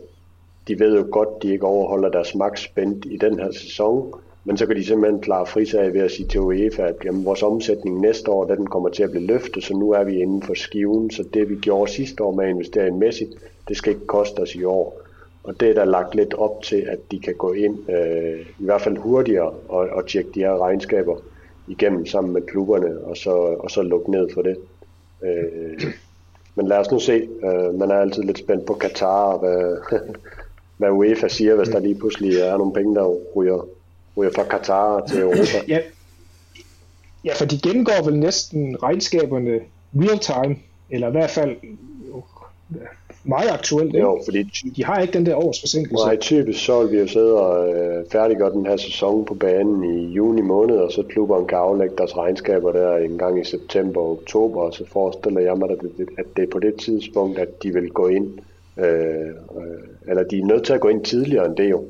de 0.68 0.78
ved 0.78 0.96
jo 0.96 1.06
godt, 1.10 1.42
de 1.42 1.52
ikke 1.52 1.66
overholder 1.66 2.08
deres 2.08 2.34
max 2.34 2.60
spændt 2.60 3.06
i 3.10 3.16
den 3.16 3.38
her 3.38 3.52
sæson, 3.52 4.14
men 4.44 4.56
så 4.56 4.66
kan 4.66 4.76
de 4.76 4.84
simpelthen 4.84 5.20
klare 5.20 5.46
frisag 5.46 5.92
ved 5.92 6.00
at 6.00 6.10
sige 6.10 6.28
til 6.28 6.40
UEFA, 6.40 6.82
at 6.82 6.96
jamen, 7.04 7.24
vores 7.24 7.42
omsætning 7.42 8.00
næste 8.00 8.30
år, 8.30 8.44
den 8.44 8.66
kommer 8.66 8.88
til 8.88 9.02
at 9.02 9.10
blive 9.10 9.26
løftet, 9.26 9.64
så 9.64 9.74
nu 9.76 9.90
er 9.90 10.04
vi 10.04 10.20
inden 10.20 10.42
for 10.42 10.54
skiven, 10.54 11.10
så 11.10 11.24
det 11.34 11.50
vi 11.50 11.56
gjorde 11.56 11.92
sidste 11.92 12.24
år 12.24 12.34
med 12.34 12.44
at 12.44 12.50
investere 12.50 12.88
i 12.88 12.90
Messi, 12.90 13.26
det 13.68 13.76
skal 13.76 13.92
ikke 13.92 14.06
koste 14.06 14.40
os 14.40 14.54
i 14.54 14.64
år. 14.64 15.00
Og 15.44 15.60
det 15.60 15.70
er 15.70 15.74
der 15.74 15.84
lagt 15.84 16.14
lidt 16.14 16.34
op 16.34 16.62
til, 16.62 16.76
at 16.76 16.98
de 17.10 17.18
kan 17.18 17.34
gå 17.34 17.52
ind, 17.52 17.90
øh, 17.90 18.40
i 18.40 18.64
hvert 18.64 18.80
fald 18.80 18.96
hurtigere, 18.96 19.50
og, 19.68 19.88
og 19.92 20.06
tjekke 20.06 20.30
de 20.34 20.40
her 20.40 20.62
regnskaber 20.62 21.16
igennem 21.68 22.06
sammen 22.06 22.32
med 22.32 22.42
klubberne, 22.42 22.98
og 23.04 23.16
så, 23.16 23.30
og 23.30 23.70
så 23.70 23.82
lukke 23.82 24.10
ned 24.10 24.28
for 24.34 24.42
det. 24.42 24.56
Øh, 25.22 25.82
men 26.54 26.66
lad 26.66 26.78
os 26.78 26.90
nu 26.90 26.98
se. 26.98 27.28
Øh, 27.44 27.74
man 27.74 27.90
er 27.90 27.94
altid 27.94 28.22
lidt 28.22 28.38
spændt 28.38 28.66
på 28.66 28.74
Katar, 28.74 29.38
hvad, 29.38 29.76
hvad 30.76 30.90
UEFA 30.90 31.28
siger, 31.28 31.54
hvis 31.54 31.68
der 31.68 31.78
lige 31.78 31.94
pludselig 31.94 32.36
er 32.36 32.56
nogle 32.56 32.72
penge, 32.72 32.94
der 32.94 33.16
ryger, 33.36 33.66
ryger 34.16 34.32
fra 34.34 34.44
Katar 34.44 35.06
til 35.06 35.20
Europa. 35.20 35.58
ja. 35.68 35.78
ja, 37.24 37.32
for 37.34 37.44
de 37.44 37.58
gennemgår 37.58 38.04
vel 38.04 38.18
næsten 38.18 38.82
regnskaberne 38.82 39.60
real 39.94 40.18
time, 40.18 40.56
eller 40.90 41.08
i 41.08 41.10
hvert 41.10 41.30
fald 41.30 41.56
meget 43.24 43.50
aktuelt. 43.50 43.94
Jo, 43.94 44.20
fordi 44.24 44.42
de 44.76 44.84
har 44.84 45.00
ikke 45.00 45.12
den 45.12 45.26
der 45.26 45.36
års 45.36 45.60
forsinkelse. 45.60 46.06
Nej, 46.06 46.16
typisk 46.16 46.64
så 46.64 46.82
vil 46.82 46.92
vi 46.92 46.98
jo 46.98 47.06
sidde 47.06 47.40
og 47.40 47.74
øh, 47.74 48.04
færdiggøre 48.12 48.52
den 48.52 48.66
her 48.66 48.76
sæson 48.76 49.24
på 49.24 49.34
banen 49.34 49.84
i 49.98 50.12
juni 50.12 50.42
måned, 50.42 50.76
og 50.76 50.92
så 50.92 51.02
klubberne 51.02 51.46
kan 51.46 51.58
aflægge 51.58 51.96
deres 51.98 52.16
regnskaber 52.16 52.72
der 52.72 52.96
en 52.96 53.18
gang 53.18 53.40
i 53.40 53.44
september 53.44 54.00
og 54.00 54.10
oktober, 54.10 54.60
og 54.60 54.74
så 54.74 54.84
forestiller 54.92 55.40
jeg 55.40 55.56
mig, 55.58 55.70
at 55.70 55.78
det, 55.80 56.08
at 56.18 56.24
det 56.36 56.42
er 56.42 56.50
på 56.52 56.58
det 56.58 56.74
tidspunkt, 56.74 57.38
at 57.38 57.62
de 57.62 57.72
vil 57.72 57.90
gå 57.90 58.08
ind 58.08 58.38
Øh, 58.76 59.28
øh, 59.28 59.84
eller 60.08 60.24
de 60.24 60.38
er 60.38 60.46
nødt 60.46 60.64
til 60.64 60.72
at 60.72 60.80
gå 60.80 60.88
ind 60.88 61.04
tidligere 61.04 61.46
end 61.46 61.56
det 61.56 61.70
jo, 61.70 61.84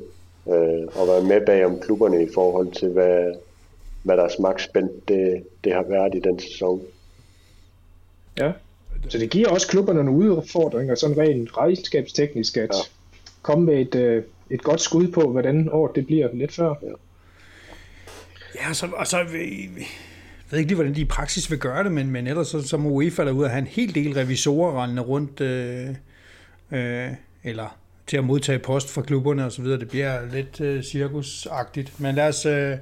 øh, 0.47 0.87
og 0.95 1.07
være 1.07 1.23
med 1.23 1.45
bag 1.45 1.65
om 1.65 1.79
klubberne 1.79 2.23
i 2.23 2.27
forhold 2.33 2.71
til, 2.71 2.89
hvad, 2.89 3.33
hvad 4.03 4.17
deres 4.17 4.39
magtspænd 4.39 4.89
det, 5.07 5.43
det 5.63 5.73
har 5.73 5.83
været 5.83 6.15
i 6.15 6.19
den 6.19 6.39
sæson. 6.39 6.81
Ja, 8.39 8.51
så 9.09 9.17
det 9.17 9.29
giver 9.29 9.49
også 9.49 9.67
klubberne 9.67 10.03
nogle 10.03 10.35
udfordringer, 10.35 10.95
sådan 10.95 11.17
rent 11.17 11.57
regnskabsteknisk, 11.57 12.57
at 12.57 12.69
ja. 12.73 12.79
komme 13.41 13.65
med 13.65 13.81
et, 13.81 13.95
øh, 13.95 14.23
et 14.49 14.63
godt 14.63 14.81
skud 14.81 15.07
på, 15.07 15.21
hvordan 15.21 15.69
året 15.71 15.95
det 15.95 16.05
bliver 16.05 16.29
lidt 16.33 16.51
før. 16.51 16.73
Ja. 16.83 16.91
Ja, 18.55 18.73
så, 18.73 18.87
og 18.95 19.07
så 19.07 19.17
jeg 19.17 19.27
ved 20.51 20.59
ikke 20.59 20.69
lige, 20.69 20.75
hvordan 20.75 20.95
de 20.95 21.01
i 21.01 21.05
praksis 21.05 21.51
vil 21.51 21.59
gøre 21.59 21.83
det, 21.83 21.91
men, 21.91 22.11
men 22.11 22.27
ellers 22.27 22.47
så, 22.47 22.67
så 22.67 22.77
må 22.77 22.89
UEFA 22.89 23.29
ud 23.29 23.43
at 23.43 23.49
have 23.49 23.61
en 23.61 23.67
hel 23.67 23.95
del 23.95 24.13
revisorer 24.13 24.81
rendende 24.83 25.01
rundt, 25.01 25.41
øh, 25.41 25.87
øh, 26.71 27.09
eller 27.43 27.77
til 28.07 28.17
at 28.17 28.23
modtage 28.23 28.59
post 28.59 28.93
fra 28.93 29.01
klubberne 29.01 29.45
og 29.45 29.51
så 29.51 29.61
videre. 29.61 29.79
Det 29.79 29.89
bliver 29.89 30.19
lidt 30.33 30.61
øh, 30.61 30.83
cirkusagtigt. 30.83 31.99
Men 31.99 32.15
lad 32.15 32.27
os, 32.27 32.45
øh, 32.45 32.53
lad 32.53 32.79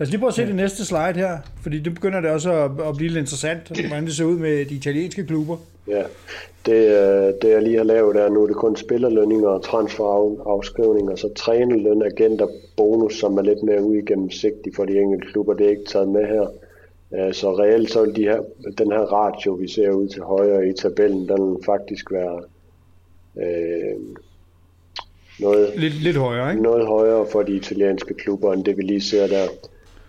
os 0.00 0.08
lige 0.10 0.18
prøve 0.18 0.28
at 0.28 0.34
se 0.34 0.42
ja. 0.42 0.48
det 0.48 0.56
næste 0.56 0.84
slide 0.84 1.12
her, 1.14 1.38
fordi 1.62 1.78
det 1.78 1.94
begynder 1.94 2.20
det 2.20 2.30
også 2.30 2.52
at, 2.52 2.70
at 2.88 2.96
blive 2.96 3.08
lidt 3.08 3.18
interessant, 3.18 3.80
hvordan 3.80 4.06
det 4.06 4.16
ser 4.16 4.24
ud 4.24 4.38
med 4.38 4.64
de 4.64 4.74
italienske 4.74 5.26
klubber. 5.26 5.56
Ja, 5.88 6.02
det, 6.66 6.72
øh, 6.72 7.34
det 7.42 7.50
jeg 7.50 7.62
lige 7.62 7.76
har 7.76 7.84
lavet 7.84 8.16
er 8.16 8.28
nu, 8.28 8.46
det 8.46 8.50
er 8.50 8.58
kun 8.58 8.76
spillerlønninger 8.76 9.48
og 9.48 9.64
transferafskrivninger, 9.64 11.16
så 11.16 11.28
trænerløn, 11.36 12.02
agenter, 12.02 12.46
bonus, 12.76 13.18
som 13.18 13.38
er 13.38 13.42
lidt 13.42 13.62
mere 13.62 13.82
uigennemsigtig 13.82 14.72
for 14.76 14.84
de 14.84 14.98
enkelte 14.98 15.32
klubber, 15.32 15.54
det 15.54 15.66
er 15.66 15.70
ikke 15.70 15.84
taget 15.84 16.08
med 16.08 16.26
her. 16.26 16.46
Øh, 17.14 17.34
så 17.34 17.58
reelt 17.58 17.90
så 17.90 18.04
vil 18.04 18.16
de 18.16 18.22
her, 18.22 18.40
den 18.78 18.92
her 18.92 19.00
ratio, 19.00 19.52
vi 19.52 19.68
ser 19.68 19.90
ud 19.90 20.08
til 20.08 20.22
højre 20.22 20.68
i 20.68 20.72
tabellen, 20.72 21.28
den 21.28 21.50
vil 21.50 21.64
faktisk 21.66 22.12
være 22.12 22.42
øh, 23.42 23.96
noget, 25.40 25.72
lidt, 25.76 26.02
lidt 26.02 26.16
højere, 26.16 26.50
ikke? 26.50 26.62
noget 26.62 26.86
højere 26.86 27.26
for 27.32 27.42
de 27.42 27.56
italienske 27.56 28.14
klubber, 28.14 28.52
end 28.52 28.64
det 28.64 28.76
vi 28.76 28.82
lige 28.82 29.00
ser 29.00 29.26
der, 29.26 29.46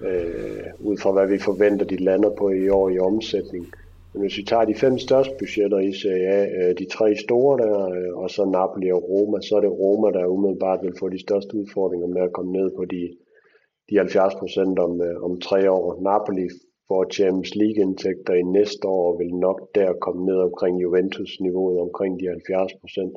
øh, 0.08 0.66
ud 0.80 0.98
fra 0.98 1.12
hvad 1.12 1.28
vi 1.28 1.40
forventer, 1.40 1.86
de 1.86 1.98
lander 1.98 2.30
på 2.30 2.50
i 2.50 2.70
år 2.70 2.90
i 2.90 3.00
omsætning. 3.00 3.68
Men 4.14 4.22
hvis 4.22 4.38
vi 4.38 4.44
tager 4.44 4.66
de 4.66 4.76
fem 4.76 4.98
største 4.98 5.34
budgetter 5.40 5.80
i 5.80 5.94
Serie 5.94 6.28
A, 6.28 6.46
øh, 6.60 6.78
de 6.78 6.86
tre 6.86 7.16
store 7.16 7.58
der, 7.58 7.90
øh, 7.90 8.18
og 8.18 8.30
så 8.30 8.46
Napoli 8.46 8.92
og 8.92 9.04
Roma, 9.10 9.42
så 9.42 9.56
er 9.56 9.62
det 9.62 9.72
Roma, 9.72 10.20
der 10.20 10.26
umiddelbart 10.26 10.80
vil 10.84 11.00
få 11.00 11.10
de 11.10 11.20
største 11.20 11.56
udfordringer 11.56 12.08
med 12.08 12.22
at 12.22 12.34
komme 12.34 12.52
ned 12.52 12.72
på 12.78 12.86
de, 12.86 13.10
de 13.90 13.98
70 13.98 14.36
procent 14.36 14.80
om, 14.80 15.02
øh, 15.02 15.24
om 15.24 15.42
tre 15.42 15.72
år. 15.72 16.02
Napoli 16.02 16.48
hvor 16.90 17.06
Champions 17.12 17.56
League-indtægter 17.56 18.34
i 18.34 18.42
næste 18.42 18.88
år, 18.88 19.18
vil 19.18 19.34
nok 19.48 19.60
der 19.76 19.94
komme 19.94 20.26
ned 20.26 20.38
omkring 20.48 20.82
Juventus-niveauet, 20.82 21.80
omkring 21.80 22.20
de 22.20 22.28
70 22.28 22.74
procent. 22.82 23.14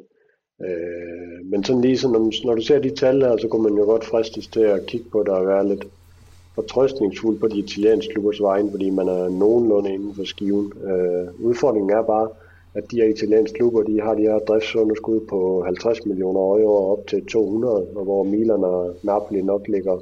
Øh, 0.66 1.38
men 1.50 1.64
sådan 1.64 1.82
lige 1.82 1.98
sådan, 1.98 2.32
når 2.44 2.54
du 2.54 2.62
ser 2.62 2.78
de 2.78 2.90
tal 2.90 3.22
her, 3.22 3.36
så 3.36 3.48
kunne 3.48 3.62
man 3.62 3.78
jo 3.80 3.84
godt 3.84 4.04
fristes 4.04 4.46
til 4.48 4.60
at 4.60 4.86
kigge 4.86 5.06
på 5.12 5.22
det 5.22 5.28
og 5.28 5.46
være 5.46 5.68
lidt 5.68 5.84
fortrøstningsfuld 6.54 7.38
på 7.38 7.48
de 7.48 7.58
italienske 7.58 8.12
klubbers 8.12 8.42
vegne, 8.42 8.70
fordi 8.70 8.90
man 8.90 9.08
er 9.08 9.28
nogenlunde 9.28 9.94
inden 9.94 10.14
for 10.14 10.24
skiven. 10.24 10.72
Øh, 10.90 11.26
udfordringen 11.48 11.90
er 11.90 12.02
bare, 12.02 12.28
at 12.74 12.90
de 12.90 12.96
her 12.96 13.08
italienske 13.08 13.56
klubber, 13.58 13.82
de 13.82 14.00
har 14.00 14.14
de 14.14 14.22
her 14.22 14.38
driftsunderskud 14.38 15.20
på 15.20 15.62
50 15.62 16.06
millioner 16.06 16.40
euro 16.40 16.92
op 16.92 17.06
til 17.06 17.26
200, 17.26 17.86
og 17.96 18.04
hvor 18.04 18.22
Milan 18.22 18.64
og 18.64 18.96
Napoli 19.02 19.42
nok 19.42 19.68
ligger, 19.68 19.98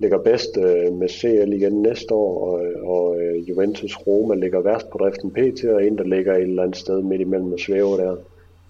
ligger 0.00 0.18
bedst 0.18 0.56
øh, 0.56 0.92
med 0.92 1.08
CL 1.08 1.52
igen 1.52 1.82
næste 1.82 2.14
år, 2.14 2.46
og, 2.46 2.60
og 2.94 3.20
øh, 3.20 3.48
Juventus 3.48 3.96
Roma 4.06 4.34
ligger 4.34 4.60
værst 4.60 4.90
på 4.90 4.98
driften 4.98 5.30
PT, 5.30 5.64
og 5.64 5.86
en, 5.86 5.98
der 5.98 6.04
ligger 6.04 6.34
et 6.34 6.42
eller 6.42 6.62
andet 6.62 6.76
sted 6.76 7.02
midt 7.02 7.20
imellem 7.20 7.52
og 7.52 7.60
svæver 7.60 7.96
der. 7.96 8.16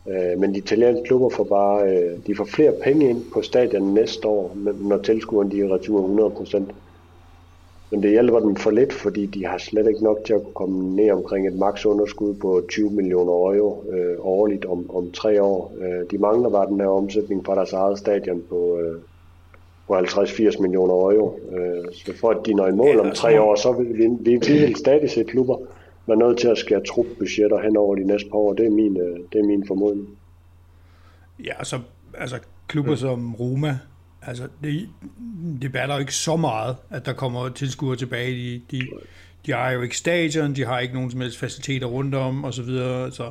Øh, 0.09 0.41
men 0.41 0.55
de 0.55 0.59
italienske 0.59 1.05
klubber 1.05 1.29
får 1.29 1.45
bare 1.45 1.97
øh, 1.97 2.19
de 2.27 2.37
får 2.37 2.45
flere 2.45 2.73
penge 2.83 3.09
ind 3.11 3.23
på 3.35 3.43
stadion 3.43 3.95
næste 3.95 4.29
år, 4.29 4.57
når 4.81 4.99
tilskuerne 4.99 5.51
de 5.51 5.61
er 5.61 5.75
retur 5.75 6.31
100%. 6.57 6.63
Men 7.91 8.03
det 8.03 8.11
hjælper 8.11 8.41
dem 8.41 8.57
for 8.57 8.71
lidt, 8.71 8.93
fordi 8.93 9.27
de 9.27 9.47
har 9.47 9.59
slet 9.59 9.89
ikke 9.89 10.05
nok 10.05 10.19
til 10.25 10.33
at 10.35 10.55
komme 10.55 10.97
ned 10.97 11.11
omkring 11.11 11.47
et 11.47 11.59
maks 11.59 11.87
underskud 11.87 12.35
på 12.35 12.63
20 12.69 12.91
millioner 12.91 13.33
euro 13.33 13.85
øh, 13.91 14.17
årligt 14.21 14.65
om, 14.65 14.91
om 14.97 15.13
tre 15.13 15.43
år. 15.43 15.73
Øh, 15.81 16.11
de 16.11 16.19
mangler 16.19 16.51
bare 16.51 16.67
den 16.67 16.81
her 16.81 16.89
omsætning 16.89 17.47
fra 17.47 17.55
deres 17.55 17.73
eget 17.73 17.99
stadion 17.99 18.43
på, 18.49 18.79
øh, 18.79 19.01
på 19.91 19.99
50-80 19.99 20.63
millioner 20.63 20.95
euro. 20.95 21.41
Øh, 21.57 21.85
så 21.95 22.13
for 22.21 22.31
at 22.31 22.47
de 22.47 22.55
når 22.55 22.67
i 22.67 22.73
mål 22.73 23.01
om 23.01 23.13
tre 23.15 23.41
år, 23.41 23.55
så 23.55 23.73
vil 23.73 23.99
vi, 23.99 24.07
vi, 24.21 24.39
vi 24.47 24.67
vil 24.67 24.77
stadig 24.77 25.11
se 25.11 25.25
klubber, 25.25 25.57
er 26.09 26.17
nødt 26.17 26.39
til 26.39 26.49
at 26.49 26.59
skære 26.59 26.83
trupbudgetter 26.89 27.61
hen 27.63 27.77
over 27.77 27.95
de 27.97 28.05
næste 28.05 28.29
par 28.31 28.39
år. 28.39 28.53
Det 28.53 28.67
er 28.67 28.71
min, 28.71 28.97
øh, 28.97 29.19
det 29.33 29.41
er 29.41 29.45
min 29.45 29.67
formodning. 29.67 30.09
Ja, 31.45 31.53
altså, 31.59 31.79
altså 32.15 32.39
klubber 32.69 32.93
ja. 32.93 32.97
som 32.97 33.35
Roma, 33.35 33.79
altså 34.23 34.49
det, 34.63 34.89
det 35.63 35.73
batter 35.73 35.95
jo 35.95 36.01
ikke 36.01 36.15
så 36.15 36.37
meget, 36.37 36.77
at 36.91 37.07
der 37.07 37.13
kommer 37.13 37.49
tilskuere 37.49 37.97
tilbage. 37.97 38.33
De, 38.33 38.63
de, 38.71 38.89
de 39.47 39.53
har 39.53 39.71
jo 39.71 39.83
ikke 39.83 39.97
stadion, 39.97 40.55
de 40.55 40.65
har 40.65 40.79
ikke 40.79 40.95
nogen 40.95 41.11
som 41.11 41.21
helst 41.21 41.39
faciliteter 41.39 41.87
rundt 41.87 42.15
om, 42.15 42.45
og 42.45 42.55
så 42.55 42.63
videre. 42.63 43.13
Så, 43.13 43.31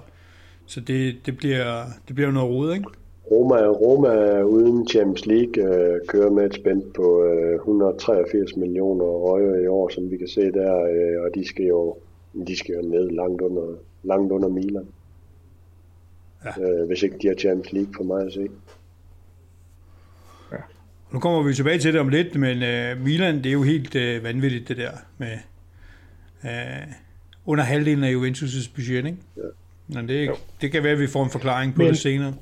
så 0.65 0.79
det, 0.79 1.15
det, 1.25 1.37
bliver, 1.37 1.85
det 2.07 2.15
bliver 2.15 2.31
noget 2.31 2.49
rod, 2.49 2.73
ikke? 2.73 2.85
Roma, 3.31 3.67
Roma 3.67 4.41
uden 4.41 4.87
Champions 4.87 5.25
League 5.25 5.63
øh, 5.63 5.99
kører 6.07 6.31
med 6.31 6.45
et 6.45 6.55
spænd 6.55 6.83
på 6.93 7.23
øh, 7.23 7.55
183 7.55 8.55
millioner 8.55 9.05
euro 9.05 9.55
i 9.63 9.67
år, 9.67 9.89
som 9.89 10.11
vi 10.11 10.17
kan 10.17 10.27
se 10.27 10.41
der, 10.41 10.75
øh, 10.83 11.23
og 11.23 11.35
de 11.35 11.47
skal 11.47 11.65
jo 11.65 11.95
de 12.47 12.57
skal 12.57 12.75
jo 12.75 12.81
ned 12.81 13.09
langt 13.09 13.41
under, 13.41 13.75
langt 14.03 14.31
under 14.31 14.49
Milan. 14.49 14.87
Ja. 16.45 16.61
Øh, 16.61 16.87
hvis 16.87 17.03
ikke 17.03 17.17
de 17.21 17.27
har 17.27 17.35
Champions 17.35 17.71
League 17.71 17.93
for 17.97 18.03
mig 18.03 18.25
at 18.25 18.33
se. 18.33 18.47
Ja. 20.51 20.57
Nu 21.11 21.19
kommer 21.19 21.43
vi 21.43 21.53
tilbage 21.53 21.79
til 21.79 21.93
det 21.93 22.01
om 22.01 22.09
lidt, 22.09 22.35
men 22.35 22.57
uh, 22.57 23.03
Milan, 23.03 23.35
det 23.35 23.45
er 23.45 23.53
jo 23.53 23.63
helt 23.63 23.95
uh, 23.95 24.23
vanvittigt 24.23 24.67
det 24.67 24.77
der 24.77 24.91
med 25.17 25.37
uh, 26.43 26.93
under 27.45 27.63
halvdelen 27.63 28.03
af 28.03 28.13
Juventus' 28.13 28.71
budget, 28.75 29.05
ikke? 29.05 29.17
Ja. 29.37 29.41
Men 29.87 30.07
det, 30.07 30.29
det 30.61 30.71
kan 30.71 30.83
være, 30.83 30.93
at 30.93 30.99
vi 30.99 31.07
får 31.07 31.23
en 31.23 31.29
forklaring 31.29 31.75
på 31.75 31.81
men, 31.81 31.89
det 31.89 31.97
senere. 31.97 32.33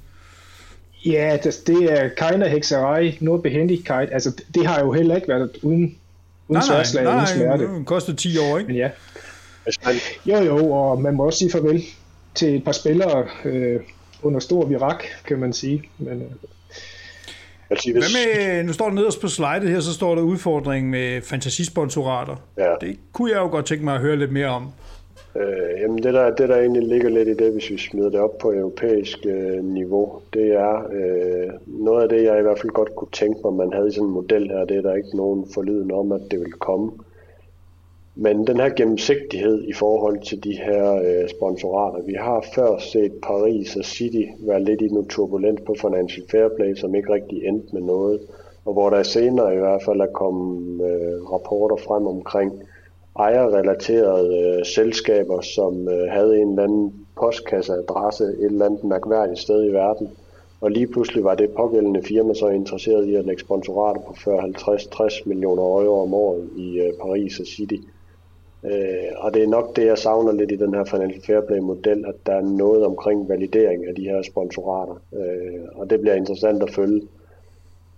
Ja, 1.06 1.38
det, 1.44 1.68
det 1.68 1.84
er 1.92 2.10
keine 2.18 2.50
hekserej, 2.50 3.18
noget 3.20 3.44
behendigkeit. 3.44 4.10
Altså, 4.12 4.44
det 4.56 4.68
har 4.68 4.80
jo 4.80 4.92
heller 4.92 5.16
ikke 5.16 5.28
været 5.28 5.50
uden, 5.62 5.98
uden 6.48 6.64
nej, 6.70 6.84
nej, 6.94 7.04
nej, 7.04 7.16
uden 7.16 7.28
smerte. 7.28 7.64
det 7.64 7.86
koster 7.86 8.16
10 8.16 8.38
år, 8.38 8.58
ikke? 8.58 8.68
Men 8.68 8.78
ja, 8.78 8.90
jo, 10.26 10.44
jo, 10.44 10.72
og 10.72 11.02
man 11.02 11.14
må 11.14 11.26
også 11.26 11.40
sige 11.40 11.52
farvel 11.52 11.84
til 12.36 12.56
et 12.56 12.64
par 12.64 12.72
spillere 12.72 13.28
øh, 13.46 13.80
under 14.22 14.40
stor 14.40 14.66
virak, 14.66 15.04
kan 15.26 15.40
man 15.40 15.54
sige. 15.54 15.84
Men, 15.98 16.22
øh, 16.22 16.28
Altså, 17.70 17.92
hvis... 17.92 18.12
Hvad 18.14 18.56
med, 18.56 18.64
nu 18.64 18.74
står 18.74 18.86
der 18.86 18.96
nederst 18.96 19.22
på 19.22 19.28
slidet 19.28 19.70
her, 19.70 19.80
så 19.80 19.94
står 19.94 20.16
der 20.16 20.22
udfordring 20.22 20.90
med 20.90 21.22
fantasisponsorater. 21.22 22.36
Ja. 22.58 22.74
Det 22.82 22.98
kunne 23.14 23.32
jeg 23.32 23.38
jo 23.38 23.48
godt 23.48 23.66
tænke 23.66 23.86
mig 23.86 23.96
at 23.96 24.02
høre 24.02 24.16
lidt 24.18 24.32
mere 24.32 24.48
om. 24.48 24.72
Øh, 25.40 25.82
jamen 25.82 25.98
det 26.04 26.14
der, 26.14 26.30
det 26.30 26.50
der 26.50 26.56
egentlig 26.56 26.84
ligger 26.84 27.10
lidt 27.10 27.28
i 27.28 27.34
det, 27.34 27.52
hvis 27.52 27.72
vi 27.72 27.78
smider 27.78 28.10
det 28.10 28.20
op 28.20 28.38
på 28.38 28.54
europæisk 28.54 29.26
øh, 29.26 29.66
niveau, 29.66 30.12
det 30.34 30.54
er 30.54 30.76
øh, 30.92 31.50
noget 31.66 32.04
af 32.04 32.10
det, 32.10 32.24
jeg 32.24 32.40
i 32.40 32.42
hvert 32.42 32.60
fald 32.60 32.74
godt 32.74 32.96
kunne 32.96 33.12
tænke 33.12 33.40
mig, 33.44 33.54
man 33.54 33.74
havde 33.74 33.92
sådan 33.92 34.08
en 34.08 34.14
model 34.14 34.50
her, 34.50 34.66
det 34.66 34.78
er 34.78 34.82
der 34.82 34.94
ikke 34.94 35.18
nogen 35.18 35.46
forlyden 35.54 35.92
om, 35.92 36.12
at 36.12 36.22
det 36.32 36.40
ville 36.40 36.60
komme. 36.60 36.92
Men 38.16 38.48
den 38.48 38.58
her 38.58 38.70
gennemsigtighed 38.70 39.64
i 39.64 39.74
forhold 39.74 40.20
til 40.20 40.44
de 40.44 40.58
her 40.66 40.96
øh, 40.96 41.30
sponsorater, 41.30 42.04
vi 42.06 42.14
har 42.14 42.46
før 42.56 42.78
set 42.78 43.14
Paris 43.24 43.76
og 43.76 43.86
City 43.86 44.24
være 44.40 44.64
lidt 44.64 44.82
i 44.82 44.88
noget 44.88 45.10
turbulent 45.10 45.66
på 45.66 45.76
Financial 45.82 46.26
Fair 46.32 46.48
Play, 46.56 46.76
som 46.76 46.96
ikke 46.96 47.14
rigtig 47.14 47.46
endte 47.46 47.68
med 47.74 47.82
noget, 47.82 48.20
og 48.66 48.74
hvor 48.74 48.90
der 48.90 49.04
senere 49.04 49.56
i 49.56 49.58
hvert 49.58 49.84
fald 49.84 50.00
er 50.02 50.12
kommet 50.14 50.82
øh, 50.82 51.32
rapporter 51.34 51.76
frem 51.76 52.08
omkring 52.08 52.52
ejerrelaterede 53.20 54.58
øh, 54.60 54.66
selskaber, 54.66 55.42
som 55.42 55.88
øh, 55.88 56.12
havde 56.12 56.40
en 56.42 56.50
eller 56.50 56.64
anden 56.64 57.08
postkasseadresse 57.20 58.24
et 58.24 58.46
eller 58.46 58.66
andet 58.66 58.84
mærkværdigt 58.84 59.40
sted 59.40 59.70
i 59.70 59.74
verden, 59.74 60.10
og 60.62 60.72
lige 60.72 60.88
pludselig 60.88 61.24
var 61.24 61.36
det 61.36 61.50
pågældende 61.50 62.04
firma 62.04 62.34
så 62.34 62.48
interesseret 62.48 63.06
i 63.06 63.16
at 63.16 63.26
lægge 63.26 63.42
sponsorater 63.42 64.02
på 64.02 64.14
40, 64.24 64.42
50, 64.42 64.88
60 64.88 65.26
millioner 65.26 65.64
euro 65.64 66.02
om 66.02 66.14
året 66.14 66.50
i 66.58 66.80
øh, 66.80 66.94
Paris 67.02 67.40
og 67.40 67.46
City. 67.46 67.78
Øh, 68.64 69.12
og 69.18 69.34
det 69.34 69.44
er 69.44 69.48
nok 69.48 69.76
det, 69.76 69.86
jeg 69.86 69.98
savner 69.98 70.32
lidt 70.32 70.52
i 70.52 70.56
den 70.56 70.74
her 70.74 70.84
Financial 70.84 71.24
Fair 71.26 71.42
Play-model, 71.42 72.06
at 72.08 72.16
der 72.26 72.34
er 72.34 72.42
noget 72.42 72.86
omkring 72.86 73.30
validering 73.30 73.88
af 73.88 73.96
de 73.96 74.04
her 74.04 74.22
sponsorater. 74.22 75.02
Øh, 75.14 75.64
og 75.76 75.90
det 75.90 76.02
bliver 76.02 76.16
interessant 76.16 76.64
at 76.64 76.74
følge. 76.74 77.02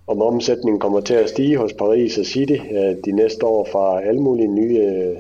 Om 0.09 0.21
omsætningen 0.21 0.79
kommer 0.79 1.01
til 1.01 1.13
at 1.13 1.29
stige 1.29 1.57
hos 1.57 1.73
Paris 1.73 2.17
og 2.17 2.25
City 2.25 2.53
øh, 2.71 2.95
de 3.05 3.11
næste 3.11 3.45
år 3.45 3.67
fra 3.71 4.01
alle 4.01 4.21
mulige 4.21 4.47
nye 4.47 4.77
øh, 4.77 5.17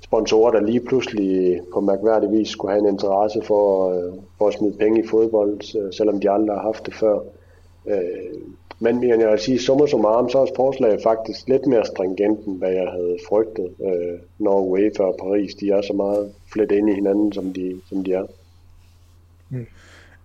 sponsorer, 0.00 0.50
der 0.50 0.60
lige 0.60 0.80
pludselig 0.80 1.60
på 1.72 1.80
mærkværdig 1.80 2.30
vis 2.30 2.48
skulle 2.48 2.72
have 2.72 2.88
en 2.88 2.94
interesse 2.94 3.42
for, 3.42 3.90
øh, 3.90 4.12
for 4.38 4.48
at 4.48 4.54
smide 4.54 4.76
penge 4.78 5.00
i 5.00 5.06
fodbold, 5.06 5.76
øh, 5.78 5.92
selvom 5.92 6.20
de 6.20 6.30
aldrig 6.30 6.56
har 6.56 6.62
haft 6.62 6.86
det 6.86 6.94
før. 6.94 7.18
Øh, 7.86 8.40
men 8.78 9.08
jeg 9.08 9.30
vil 9.30 9.38
sige, 9.38 9.58
summa 9.58 9.86
summarum, 9.86 10.28
så 10.28 10.38
er 10.38 10.46
forslaget 10.56 11.02
faktisk 11.02 11.48
lidt 11.48 11.66
mere 11.66 11.84
stringent, 11.86 12.46
end 12.46 12.58
hvad 12.58 12.72
jeg 12.72 12.88
havde 12.90 13.18
frygtet, 13.28 13.70
øh, 13.84 14.18
når 14.38 14.60
UEFA 14.60 15.02
og 15.02 15.16
Paris, 15.20 15.54
de 15.54 15.70
er 15.70 15.82
så 15.82 15.92
meget 15.92 16.32
flet 16.52 16.72
ind 16.72 16.90
i 16.90 16.94
hinanden, 16.94 17.32
som 17.32 17.52
de, 17.52 17.80
som 17.88 18.04
de 18.04 18.12
er. 18.12 18.26
Mm. 19.50 19.66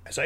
Altså, 0.06 0.22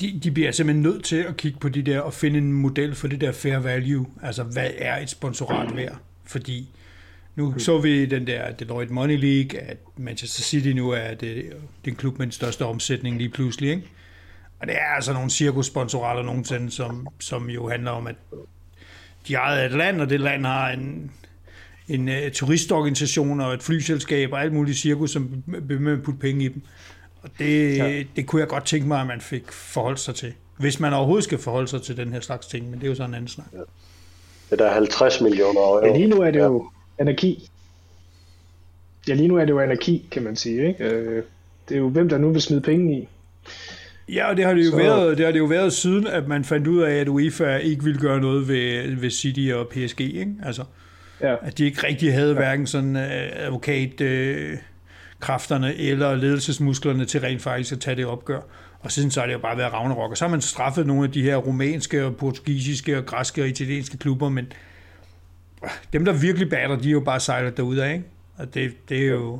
de, 0.00 0.20
de 0.24 0.30
bliver 0.30 0.52
simpelthen 0.52 0.82
nødt 0.82 1.04
til 1.04 1.16
at 1.16 1.36
kigge 1.36 1.58
på 1.58 1.68
de 1.68 1.82
der 1.82 2.00
og 2.00 2.14
finde 2.14 2.38
en 2.38 2.52
model 2.52 2.94
for 2.94 3.08
det 3.08 3.20
der 3.20 3.32
fair 3.32 3.58
value. 3.58 4.06
Altså, 4.22 4.42
hvad 4.42 4.70
er 4.78 4.98
et 4.98 5.10
sponsorat 5.10 5.76
værd? 5.76 5.96
Fordi 6.24 6.68
nu 7.36 7.50
mm. 7.50 7.58
så 7.58 7.78
vi 7.78 8.06
den 8.06 8.26
der 8.26 8.50
Deloitte 8.50 8.92
Money 8.92 9.16
League, 9.16 9.60
at 9.60 9.76
Manchester 9.96 10.42
City 10.42 10.68
nu 10.68 10.90
er 10.90 11.14
det, 11.14 11.52
den 11.84 11.94
klub 11.94 12.18
med 12.18 12.26
den 12.26 12.32
største 12.32 12.64
omsætning 12.64 13.18
lige 13.18 13.30
pludselig, 13.30 13.70
ikke? 13.70 13.90
Og 14.60 14.66
det 14.66 14.76
er 14.76 14.94
altså 14.96 15.12
nogle 15.12 15.30
cirkussponsorater 15.30 16.22
nogensinde, 16.22 16.70
som, 16.70 17.08
som 17.20 17.50
jo 17.50 17.68
handler 17.68 17.90
om, 17.90 18.06
at 18.06 18.16
de 19.28 19.34
ejer 19.34 19.66
et 19.66 19.72
land, 19.72 20.00
og 20.00 20.10
det 20.10 20.20
land 20.20 20.46
har 20.46 20.70
en, 20.70 21.10
en 21.88 22.08
uh, 22.08 22.14
turistorganisation 22.32 23.40
og 23.40 23.54
et 23.54 23.62
flyselskab 23.62 24.32
og 24.32 24.42
alt 24.42 24.52
muligt 24.52 24.78
cirkus, 24.78 25.10
som 25.10 25.42
vil 25.46 26.00
putte 26.04 26.20
penge 26.20 26.44
i 26.44 26.48
dem. 26.48 26.62
Og 27.24 27.30
det, 27.38 27.78
ja. 27.78 28.02
det 28.16 28.26
kunne 28.26 28.40
jeg 28.40 28.48
godt 28.48 28.64
tænke 28.64 28.88
mig, 28.88 29.00
at 29.00 29.06
man 29.06 29.20
fik 29.20 29.52
forholdt 29.52 30.00
sig 30.00 30.14
til. 30.14 30.32
Hvis 30.58 30.80
man 30.80 30.92
overhovedet 30.92 31.24
skal 31.24 31.38
forholde 31.38 31.68
sig 31.68 31.82
til 31.82 31.96
den 31.96 32.12
her 32.12 32.20
slags 32.20 32.46
ting, 32.46 32.70
men 32.70 32.78
det 32.78 32.84
er 32.84 32.88
jo 32.88 32.94
sådan 32.94 33.10
en 33.10 33.14
anden 33.14 33.28
snak. 33.28 33.46
Ja. 33.52 33.58
Det 34.50 34.60
er 34.60 34.72
50 34.72 35.20
millioner 35.20 35.60
euro. 35.60 35.86
Ja, 35.86 35.96
lige 35.96 36.06
nu 36.06 36.20
er 36.20 36.30
det 36.30 36.38
jo 36.38 36.70
anarki. 36.98 37.50
Ja, 39.08 39.14
lige 39.14 39.28
nu 39.28 39.36
er 39.36 39.44
det 39.44 39.50
jo 39.50 39.60
anarki, 39.60 40.08
kan 40.10 40.22
man 40.22 40.36
sige. 40.36 40.68
Ikke? 40.68 40.84
Øh, 40.84 41.22
det 41.68 41.74
er 41.74 41.78
jo 41.78 41.88
hvem, 41.88 42.08
der 42.08 42.18
nu 42.18 42.32
vil 42.32 42.42
smide 42.42 42.60
penge 42.60 42.98
i. 42.98 43.08
Ja, 44.08 44.30
og 44.30 44.36
det 44.36 44.44
har 44.44 44.54
det 44.54 44.66
jo, 44.66 44.70
så... 44.70 44.76
været, 44.76 45.18
det 45.18 45.26
har 45.26 45.32
det 45.32 45.38
jo 45.38 45.44
været 45.44 45.72
siden, 45.72 46.06
at 46.06 46.28
man 46.28 46.44
fandt 46.44 46.66
ud 46.66 46.82
af, 46.82 46.94
at 46.94 47.08
UEFA 47.08 47.56
ikke 47.56 47.84
ville 47.84 48.00
gøre 48.00 48.20
noget 48.20 48.48
ved, 48.48 48.96
ved 48.96 49.10
City 49.10 49.50
og 49.54 49.68
PSG. 49.68 50.00
Ikke? 50.00 50.34
Altså, 50.44 50.64
ja. 51.20 51.36
At 51.42 51.58
de 51.58 51.64
ikke 51.64 51.86
rigtig 51.86 52.14
havde 52.14 52.28
ja. 52.28 52.34
hverken 52.34 52.66
sådan 52.66 52.96
uh, 52.96 53.02
advokat 53.34 54.00
uh, 54.00 54.58
kræfterne 55.24 55.74
eller 55.74 56.14
ledelsesmusklerne 56.14 57.04
til 57.04 57.20
rent 57.20 57.42
faktisk 57.42 57.72
at 57.72 57.80
tage 57.80 57.96
det 57.96 58.06
opgør. 58.06 58.40
Og 58.80 58.92
siden 58.92 59.10
så 59.10 59.20
har 59.20 59.26
det 59.26 59.34
jo 59.34 59.38
bare 59.38 59.58
været 59.58 59.72
Ragnarok. 59.72 60.10
Og 60.10 60.16
så 60.16 60.24
har 60.24 60.30
man 60.30 60.40
straffet 60.40 60.86
nogle 60.86 61.04
af 61.04 61.10
de 61.10 61.22
her 61.22 61.36
rumænske 61.36 62.04
og 62.06 62.16
portugisiske 62.16 62.98
og 62.98 63.06
græske 63.06 63.42
og 63.42 63.48
italienske 63.48 63.96
klubber, 63.96 64.28
men 64.28 64.52
dem, 65.92 66.04
der 66.04 66.12
virkelig 66.12 66.50
batter, 66.50 66.76
de 66.76 66.88
er 66.88 66.92
jo 66.92 67.00
bare 67.00 67.20
sejlet 67.20 67.56
derude 67.56 67.84
af, 67.84 67.92
ikke? 67.92 68.04
Og 68.36 68.54
det, 68.54 68.72
det, 68.88 68.98
er 68.98 69.10
jo, 69.10 69.32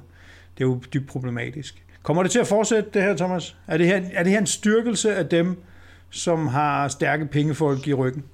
det 0.58 0.64
er 0.64 0.68
jo 0.68 0.80
dybt 0.94 1.08
problematisk. 1.08 1.82
Kommer 2.02 2.22
det 2.22 2.32
til 2.32 2.38
at 2.38 2.46
fortsætte 2.46 2.90
det 2.94 3.02
her, 3.02 3.16
Thomas? 3.16 3.56
Er 3.66 3.76
det 3.76 3.86
her, 3.86 4.02
er 4.12 4.22
det 4.22 4.32
her 4.32 4.38
en 4.38 4.46
styrkelse 4.46 5.14
af 5.14 5.28
dem, 5.28 5.56
som 6.10 6.46
har 6.46 6.88
stærke 6.88 7.26
pengefolk 7.26 7.88
i 7.88 7.92
ryggen? 7.92 8.24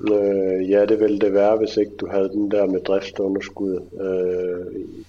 Øh, 0.00 0.70
ja, 0.70 0.86
det 0.86 1.00
ville 1.00 1.18
det 1.18 1.32
være, 1.32 1.56
hvis 1.56 1.76
ikke 1.76 1.92
du 2.00 2.08
havde 2.10 2.28
den 2.28 2.50
der 2.50 2.66
med 2.66 2.80
driftsunderskud. 2.80 3.80
Øh, 4.00 5.04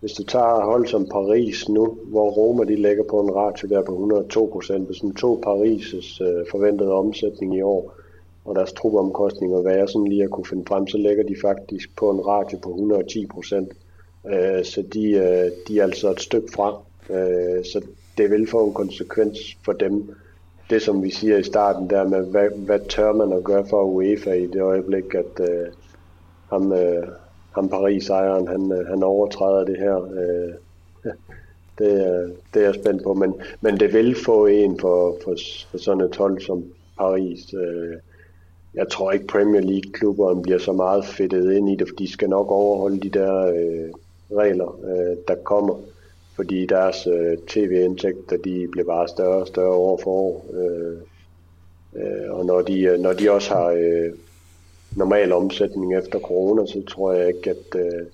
hvis 0.00 0.12
du 0.12 0.24
tager 0.24 0.64
hold 0.64 0.86
som 0.86 1.06
Paris 1.06 1.68
nu, 1.68 1.98
hvor 2.04 2.30
Roma 2.30 2.64
de 2.64 2.76
ligger 2.76 3.04
på 3.10 3.20
en 3.20 3.34
ratio 3.34 3.68
der 3.68 3.82
på 3.82 3.92
102 3.92 4.48
procent, 4.52 4.86
hvis 4.86 5.02
man 5.02 5.14
tog 5.14 5.42
Paris' 5.46 6.24
øh, 6.24 6.46
forventede 6.50 6.92
omsætning 6.92 7.56
i 7.56 7.62
år, 7.62 7.92
og 8.44 8.54
deres 8.54 8.72
trupomkostninger, 8.72 9.60
hvad 9.60 9.76
jeg 9.76 9.88
sådan 9.88 10.08
lige 10.08 10.20
har 10.20 10.28
kunne 10.28 10.46
finde 10.46 10.64
frem, 10.68 10.86
så 10.86 10.98
ligger 10.98 11.24
de 11.24 11.36
faktisk 11.40 11.96
på 11.96 12.10
en 12.10 12.26
ratio 12.26 12.58
på 12.58 12.70
110 12.70 13.26
procent. 13.26 13.72
Øh, 14.26 14.64
så 14.64 14.82
de, 14.94 15.10
øh, 15.10 15.50
de 15.68 15.78
er 15.78 15.82
altså 15.82 16.10
et 16.10 16.20
stykke 16.20 16.48
fra. 16.54 16.82
Øh, 17.10 17.64
så 17.64 17.80
det 18.18 18.30
vil 18.30 18.50
få 18.50 18.66
en 18.66 18.74
konsekvens 18.74 19.38
for 19.64 19.72
dem. 19.72 20.14
Det 20.70 20.82
som 20.82 21.02
vi 21.02 21.10
siger 21.10 21.36
i 21.36 21.42
starten 21.42 21.90
der 21.90 22.08
med, 22.08 22.26
hvad, 22.26 22.48
hvad 22.56 22.80
tør 22.88 23.12
man 23.12 23.32
at 23.32 23.44
gøre 23.44 23.66
for 23.66 23.82
UEFA 23.82 24.32
i 24.32 24.46
det 24.46 24.62
øjeblik, 24.62 25.14
at 25.14 25.40
øh, 25.50 25.66
ham, 26.50 26.72
øh, 26.72 27.08
ham 27.52 27.68
Paris-ejeren, 27.68 28.48
han, 28.48 28.72
øh, 28.72 28.86
han 28.86 29.02
overtræder 29.02 29.64
det 29.64 29.78
her. 29.78 29.96
Øh, 29.96 30.54
det, 31.78 32.34
det 32.54 32.62
er 32.62 32.66
jeg 32.66 32.74
spændt 32.74 33.02
på, 33.02 33.14
men, 33.14 33.34
men 33.60 33.80
det 33.80 33.92
vil 33.92 34.16
få 34.24 34.46
en 34.46 34.80
for, 34.80 35.16
for, 35.24 35.36
for 35.70 35.78
sådan 35.78 36.00
et 36.00 36.16
hold 36.16 36.40
som 36.40 36.64
Paris. 36.98 37.54
Øh, 37.54 37.96
jeg 38.74 38.88
tror 38.88 39.12
ikke 39.12 39.26
Premier 39.26 39.60
League-klubberne 39.60 40.42
bliver 40.42 40.58
så 40.58 40.72
meget 40.72 41.04
fedtet 41.04 41.52
ind 41.52 41.70
i 41.70 41.76
det, 41.76 41.88
for 41.88 41.96
de 41.96 42.12
skal 42.12 42.28
nok 42.28 42.50
overholde 42.50 43.00
de 43.00 43.08
der 43.08 43.46
øh, 43.46 43.90
regler, 44.36 44.78
øh, 44.84 45.16
der 45.28 45.34
kommer, 45.34 45.74
fordi 46.36 46.66
deres 46.66 47.06
øh, 47.06 47.38
tv-indtægter, 47.48 48.36
de 48.36 48.68
bliver 48.72 48.86
bare 48.86 49.08
større 49.08 49.40
og 49.40 49.46
større 49.46 49.74
år 49.74 50.00
for 50.02 50.10
år. 50.10 50.46
Øh, 50.52 50.96
øh, 51.96 52.32
og 52.32 52.46
når 52.46 52.60
de, 52.60 52.82
øh, 52.82 52.98
når 52.98 53.12
de 53.12 53.30
også 53.30 53.54
har 53.54 53.66
øh, 53.66 54.12
normal 54.96 55.32
omsætning 55.32 55.96
efter 55.96 56.18
corona, 56.18 56.66
så 56.66 56.82
tror 56.88 57.12
jeg 57.12 57.28
ikke, 57.28 57.50
at 57.50 57.80
øh, 57.80 58.06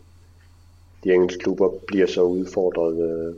de 1.05 1.12
engelske 1.12 1.43
klubber 1.43 1.70
bliver 1.87 2.07
så 2.07 2.22
udfordret 2.22 3.11
øh, 3.11 3.35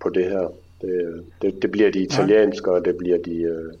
på 0.00 0.08
det 0.08 0.24
her. 0.24 0.52
Det, 0.80 1.24
det, 1.42 1.62
det 1.62 1.70
bliver 1.70 1.90
de 1.90 2.02
italienske, 2.02 2.72
og 2.72 2.84
det 2.84 2.96
bliver 2.96 3.18
de 3.18 3.36
øh, 3.36 3.72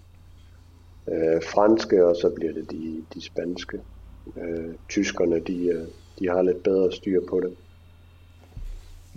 øh, 1.08 1.42
franske, 1.42 2.06
og 2.06 2.16
så 2.16 2.28
bliver 2.28 2.52
det 2.52 2.70
de, 2.70 3.04
de 3.14 3.24
spanske. 3.24 3.80
Øh, 4.36 4.74
tyskerne, 4.88 5.40
de, 5.40 5.66
øh, 5.66 5.86
de 6.18 6.28
har 6.28 6.42
lidt 6.42 6.62
bedre 6.62 6.92
styr 6.92 7.20
på 7.28 7.40
det. 7.40 7.54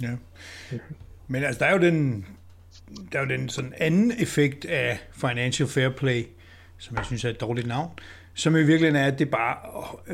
Ja. 0.01 0.11
Men 1.27 1.43
altså, 1.43 1.59
der 1.59 1.65
er 1.65 1.73
jo 1.73 1.81
den, 1.81 2.25
der 3.11 3.19
er 3.19 3.23
jo 3.23 3.29
den 3.29 3.49
sådan 3.49 3.73
anden 3.77 4.11
effekt 4.19 4.65
af 4.65 4.99
Financial 5.11 5.69
Fair 5.69 5.89
Play, 5.89 6.23
som 6.77 6.97
jeg 6.97 7.05
synes 7.05 7.25
er 7.25 7.29
et 7.29 7.41
dårligt 7.41 7.67
navn, 7.67 7.89
som 8.33 8.55
i 8.55 8.63
virkeligheden 8.63 8.95
er, 8.95 9.05
at 9.05 9.19
det 9.19 9.29
bare 9.29 9.55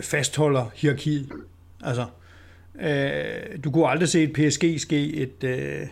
fastholder 0.01 0.65
hierarkiet. 0.76 1.32
Altså, 1.84 2.05
øh, 2.82 3.63
du 3.63 3.72
kunne 3.72 3.88
aldrig 3.88 4.09
se 4.09 4.24
et 4.24 4.34
PSG 4.34 4.82
ske, 4.82 5.13
et 5.13 5.43
øh, 5.43 5.88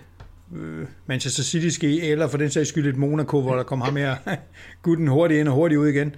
Manchester 1.05 1.43
City 1.43 1.67
ske, 1.67 2.01
eller 2.01 2.27
for 2.27 2.37
den 2.37 2.49
sags 2.49 2.69
skyld 2.69 2.87
et 2.87 2.97
Monaco, 2.97 3.41
hvor 3.41 3.55
der 3.55 3.63
kom 3.63 3.81
ham 3.81 3.95
her 3.95 4.15
gutten 4.83 5.07
hurtigt 5.07 5.39
ind 5.39 5.47
og 5.47 5.53
hurtigt 5.53 5.79
ud 5.79 5.87
igen. 5.87 6.15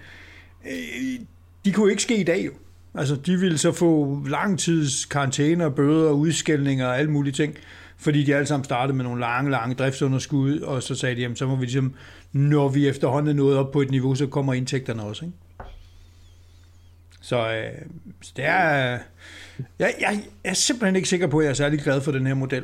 Øh, 0.66 1.20
de 1.66 1.72
kunne 1.72 1.92
ikke 1.92 2.04
ske 2.04 2.18
i 2.18 2.24
dag 2.24 2.46
jo. 2.46 2.52
Altså, 2.96 3.16
de 3.16 3.38
ville 3.38 3.58
så 3.58 3.72
få 3.72 4.22
langtids 4.28 5.06
karantæner, 5.06 5.70
bøder, 5.70 6.12
udskældninger 6.12 6.88
og 6.88 7.00
alle 7.00 7.12
mulige 7.12 7.34
ting, 7.34 7.56
fordi 7.98 8.24
de 8.24 8.36
alle 8.36 8.46
sammen 8.46 8.64
startede 8.64 8.98
med 8.98 9.06
nogle 9.06 9.20
lange, 9.20 9.52
lange 9.52 9.76
driftsunderskud, 9.76 10.60
og 10.60 10.84
så 10.84 10.96
sagde 10.96 11.16
de, 11.16 11.22
jamen, 11.22 11.36
så 11.36 11.48
må 11.48 11.56
vi 11.56 11.66
ligesom, 11.66 11.94
når 12.32 12.70
vi 12.70 12.88
efterhånden 12.88 13.30
er 13.30 13.34
nået 13.34 13.58
op 13.58 13.72
på 13.72 13.82
et 13.82 13.92
niveau, 13.92 14.16
så 14.16 14.28
kommer 14.28 14.54
indtægterne 14.54 15.04
også, 15.04 15.26
ikke? 15.26 15.38
Så, 17.28 17.38
øh, 17.38 17.82
så 18.22 18.34
det 18.36 18.46
er... 18.46 18.60
Jeg, 18.60 19.00
jeg, 19.80 19.94
jeg 20.02 20.20
er 20.44 20.54
simpelthen 20.54 20.96
ikke 20.96 21.10
sikker 21.10 21.28
på, 21.28 21.40
at 21.40 21.44
jeg 21.44 21.50
er 21.50 21.54
særlig 21.54 21.80
glad 21.80 22.02
for 22.02 22.12
den 22.12 22.28
her 22.28 22.34
model. 22.34 22.64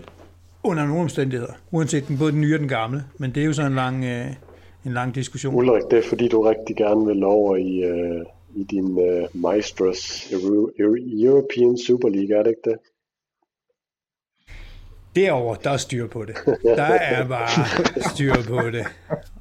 Under 0.63 0.85
nogle 0.85 1.01
omstændigheder. 1.01 1.53
Uanset 1.71 2.07
den, 2.07 2.17
både 2.17 2.31
den 2.31 2.41
nye 2.41 2.53
og 2.53 2.59
den 2.59 2.67
gamle. 2.67 3.03
Men 3.17 3.31
det 3.31 3.41
er 3.41 3.45
jo 3.45 3.53
sådan 3.53 3.71
en 3.71 3.75
lang, 3.75 4.05
øh, 4.05 4.27
en 4.85 4.93
lang 4.93 5.15
diskussion. 5.15 5.55
Ulrik, 5.55 5.83
det 5.91 5.99
er 5.99 6.09
fordi, 6.09 6.27
du 6.27 6.41
rigtig 6.41 6.75
gerne 6.75 7.05
vil 7.05 7.23
over 7.23 7.55
i, 7.55 7.83
øh, 7.83 8.25
i 8.55 8.63
din 8.63 8.99
øh, 9.09 9.27
Maestros 9.33 10.31
European 10.31 11.77
Super 11.87 12.09
League, 12.09 12.37
er 12.37 12.43
det 12.43 12.49
ikke 12.49 12.69
det? 12.69 12.77
Derover 15.15 15.55
der 15.55 15.69
er 15.69 15.77
styr 15.77 16.07
på 16.07 16.25
det. 16.25 16.35
Der 16.63 16.83
er 16.83 17.27
bare 17.27 17.65
styr 18.13 18.33
på 18.33 18.69
det. 18.69 18.85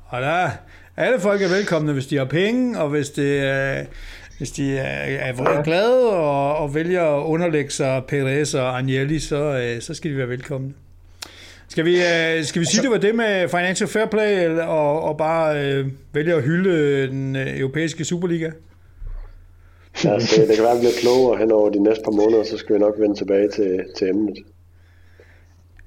Og 0.08 0.20
der, 0.20 0.50
alle 0.96 1.20
folk 1.20 1.42
er 1.42 1.48
velkomne, 1.48 1.92
hvis 1.92 2.06
de 2.06 2.16
har 2.16 2.24
penge, 2.24 2.80
og 2.80 2.88
hvis 2.88 3.10
det, 3.10 3.42
øh, 3.42 3.86
hvis 4.38 4.50
de 4.50 4.78
er, 4.78 5.30
er 5.30 5.62
glade 5.62 6.10
og, 6.10 6.56
og 6.56 6.74
vælger 6.74 7.02
at 7.02 7.24
underlægge 7.24 7.70
sig 7.70 8.02
Perez 8.08 8.54
og 8.54 8.76
Agnelli, 8.76 9.18
så, 9.18 9.36
øh, 9.36 9.80
så 9.80 9.94
skal 9.94 10.10
de 10.10 10.16
være 10.16 10.28
velkomne. 10.28 10.72
Skal 11.68 11.84
vi, 11.84 11.96
øh, 11.96 12.44
skal 12.44 12.60
vi 12.60 12.66
sige, 12.66 12.82
det 12.82 12.90
var 12.90 12.98
det 12.98 13.14
med 13.14 13.48
Financial 13.48 13.88
Fair 13.88 14.06
Play, 14.06 14.48
og, 14.48 15.02
og 15.02 15.16
bare 15.16 15.64
øh, 15.64 15.86
vælge 16.12 16.34
at 16.34 16.42
hylde 16.42 17.06
den 17.06 17.36
øh, 17.36 17.58
europæiske 17.60 18.04
Superliga? 18.04 18.50
Det, 20.02 20.48
det 20.48 20.54
kan 20.56 20.64
være, 20.64 20.70
at 20.70 20.76
vi 20.76 20.80
bliver 20.80 21.00
klogere 21.00 21.38
hen 21.38 21.52
over 21.52 21.70
de 21.70 21.82
næste 21.82 22.04
par 22.04 22.10
måneder, 22.10 22.44
så 22.44 22.56
skal 22.56 22.74
vi 22.74 22.80
nok 22.80 22.94
vende 22.98 23.16
tilbage 23.16 23.48
til, 23.48 23.84
til 23.98 24.08
emnet. 24.08 24.36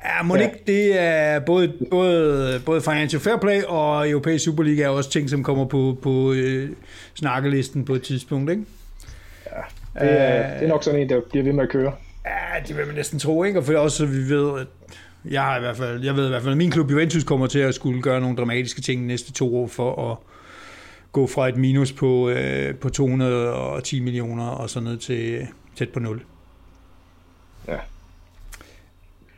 Ja, 0.06 0.24
må 0.24 0.36
ja. 0.36 0.42
ikke 0.42 0.64
det 0.68 1.00
er 1.00 1.40
både, 1.40 1.74
både, 1.92 2.62
både 2.66 2.82
Financial 2.82 3.22
Fair 3.22 3.38
Play 3.38 3.64
og 3.64 4.10
Europæisk 4.10 4.46
Superliga 4.46 4.84
er 4.84 4.90
også 4.90 5.10
ting, 5.10 5.30
som 5.30 5.44
kommer 5.44 5.66
på, 5.66 5.98
på 6.02 6.34
øh, 6.34 6.70
snakkelisten 7.14 7.86
på 7.86 7.94
et 7.94 8.02
tidspunkt, 8.02 8.52
ikke? 8.52 8.64
Ja, 9.46 10.02
det 10.02 10.22
er, 10.22 10.54
uh, 10.54 10.60
det 10.60 10.64
er 10.64 10.68
nok 10.68 10.84
sådan 10.84 11.00
en, 11.00 11.10
der 11.10 11.22
bliver 11.30 11.44
ved 11.44 11.54
med 11.54 11.64
at 11.64 11.70
køre. 11.70 11.94
Ja, 12.26 12.62
det 12.68 12.78
vil 12.78 12.86
man 12.86 12.96
næsten 12.96 13.20
tro, 13.20 13.44
ikke? 13.44 13.60
Og 13.60 13.66
for 13.66 13.78
også, 13.78 13.98
så 13.98 14.06
vi 14.06 14.30
ved, 14.30 14.60
at 14.60 14.68
jeg, 15.26 15.42
har 15.42 15.58
i 15.58 15.60
hvert 15.60 15.78
fald, 15.78 16.04
jeg 16.04 16.16
ved 16.16 16.26
i 16.26 16.30
hvert 16.30 16.42
fald, 16.42 16.52
at 16.52 16.58
min 16.58 16.72
klub 16.72 16.92
Juventus 16.92 17.24
kommer 17.24 17.48
til 17.48 17.60
at 17.60 17.76
skulle 17.76 18.02
gøre 18.02 18.22
nogle 18.22 18.38
dramatiske 18.38 18.82
ting 18.82 19.02
de 19.02 19.08
næste 19.08 19.34
to 19.34 19.58
år 19.58 19.68
for 19.68 20.12
at 20.12 20.18
gå 21.12 21.28
fra 21.28 21.50
et 21.50 21.58
minus 21.58 21.92
på, 21.92 22.30
øh, 22.30 22.76
på 22.76 22.90
210 22.90 24.00
millioner 24.00 24.48
og 24.48 24.70
så 24.70 24.80
ned 24.80 24.98
til 24.98 25.48
tæt 25.76 25.90
på 25.90 26.00
0. 26.00 26.24
Ja. 27.68 27.78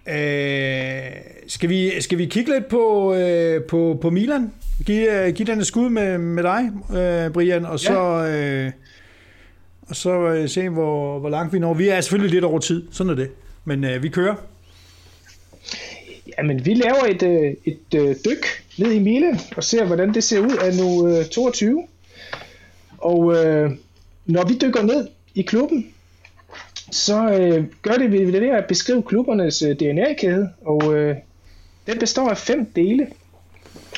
Øh, 0.10 1.12
skal, 1.48 1.70
vi, 1.70 2.02
skal 2.02 2.18
vi 2.18 2.26
kigge 2.26 2.54
lidt 2.54 2.68
på, 2.68 3.14
øh, 3.14 3.64
på, 3.64 3.98
på 4.02 4.10
Milan? 4.10 4.52
Giv, 4.86 5.08
øh, 5.08 5.34
giv 5.34 5.46
den 5.46 5.60
et 5.60 5.68
skud 5.68 5.90
med, 5.90 6.18
med 6.18 6.44
dig, 6.44 6.70
øh, 6.98 7.32
Brian, 7.32 7.66
og 7.66 7.80
så, 7.80 8.02
ja. 8.02 8.66
øh, 8.66 8.72
og 9.82 9.96
så 9.96 10.12
øh, 10.12 10.50
se, 10.50 10.70
hvor, 10.70 11.20
hvor 11.20 11.30
langt 11.30 11.54
vi 11.54 11.60
når. 11.60 11.74
Vi 11.74 11.88
er 11.88 12.02
selvfølgelig 12.02 12.34
lidt 12.34 12.44
over 12.44 12.60
tid, 12.60 12.88
sådan 12.92 13.12
er 13.12 13.16
det. 13.16 13.30
Men 13.66 13.84
øh, 13.84 14.04
vi 14.04 14.10
kører. 14.10 14.36
Jamen, 16.38 16.66
vi 16.66 16.74
laver 16.74 17.06
et, 17.10 17.24
øh, 17.24 17.54
et, 17.66 18.10
et 18.10 18.26
dyk 18.26 18.46
ned 18.78 18.92
i 18.92 19.00
Milan 19.00 19.40
og 19.56 19.64
ser, 19.64 19.86
hvordan 19.86 20.14
det 20.14 20.24
ser 20.24 20.40
ud 20.40 20.58
af 20.62 20.76
nu 20.76 21.24
22. 21.32 21.88
Og 22.98 23.36
øh, 23.36 23.72
når 24.26 24.46
vi 24.46 24.58
dykker 24.62 24.82
ned 24.82 25.08
i 25.36 25.42
klubben, 25.42 25.94
så 26.92 27.30
øh, 27.30 27.66
gør 27.82 27.92
det 27.92 28.12
ved 28.12 28.42
det 28.42 28.50
at 28.50 28.66
beskrive 28.68 29.04
klubbernes 29.04 29.62
øh, 29.62 29.76
DNA-kæde, 29.76 30.50
og 30.66 30.96
øh, 30.96 31.16
den 31.88 32.00
består 32.00 32.30
af 32.30 32.38
fem 32.38 32.66
dele. 32.66 33.08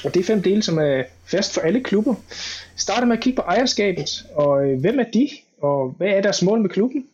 Og 0.06 0.14
det 0.14 0.20
er 0.20 0.24
fem 0.24 0.42
dele, 0.42 0.64
som 0.64 0.78
er 0.78 1.04
fast 1.26 1.54
for 1.54 1.62
alle 1.62 1.84
klubber. 1.84 2.16
Starter 2.76 3.08
med 3.08 3.18
at 3.18 3.24
kigge 3.24 3.36
på 3.36 3.42
ejerskabet, 3.42 4.26
og 4.36 4.70
øh, 4.70 4.80
hvem 4.80 5.00
er 5.00 5.06
de? 5.14 5.30
og 5.62 5.90
hvad 5.98 6.08
er 6.08 6.22
deres 6.22 6.42
mål 6.42 6.62
med 6.62 6.70
klubben? 6.70 7.08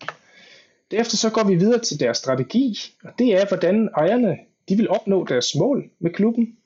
Derefter 0.91 1.17
så 1.17 1.29
går 1.29 1.43
vi 1.43 1.55
videre 1.55 1.79
til 1.79 1.99
deres 1.99 2.17
strategi, 2.17 2.79
og 3.03 3.11
det 3.19 3.33
er, 3.33 3.47
hvordan 3.47 3.89
ejerne 3.97 4.37
de 4.69 4.75
vil 4.75 4.89
opnå 4.89 5.25
deres 5.29 5.55
mål 5.55 5.89
med 5.99 6.11
klubben. 6.11 6.57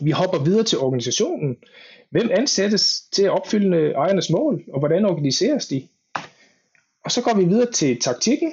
Vi 0.00 0.10
hopper 0.10 0.44
videre 0.44 0.64
til 0.64 0.78
organisationen. 0.78 1.56
Hvem 2.10 2.30
ansættes 2.32 3.00
til 3.12 3.22
at 3.22 3.30
opfylde 3.30 3.76
øh, 3.76 3.90
ejernes 3.90 4.30
mål, 4.30 4.64
og 4.72 4.78
hvordan 4.78 5.04
organiseres 5.04 5.66
de? 5.66 5.88
Og 7.04 7.10
så 7.10 7.22
går 7.22 7.34
vi 7.34 7.44
videre 7.44 7.72
til 7.72 8.00
taktikken, 8.00 8.52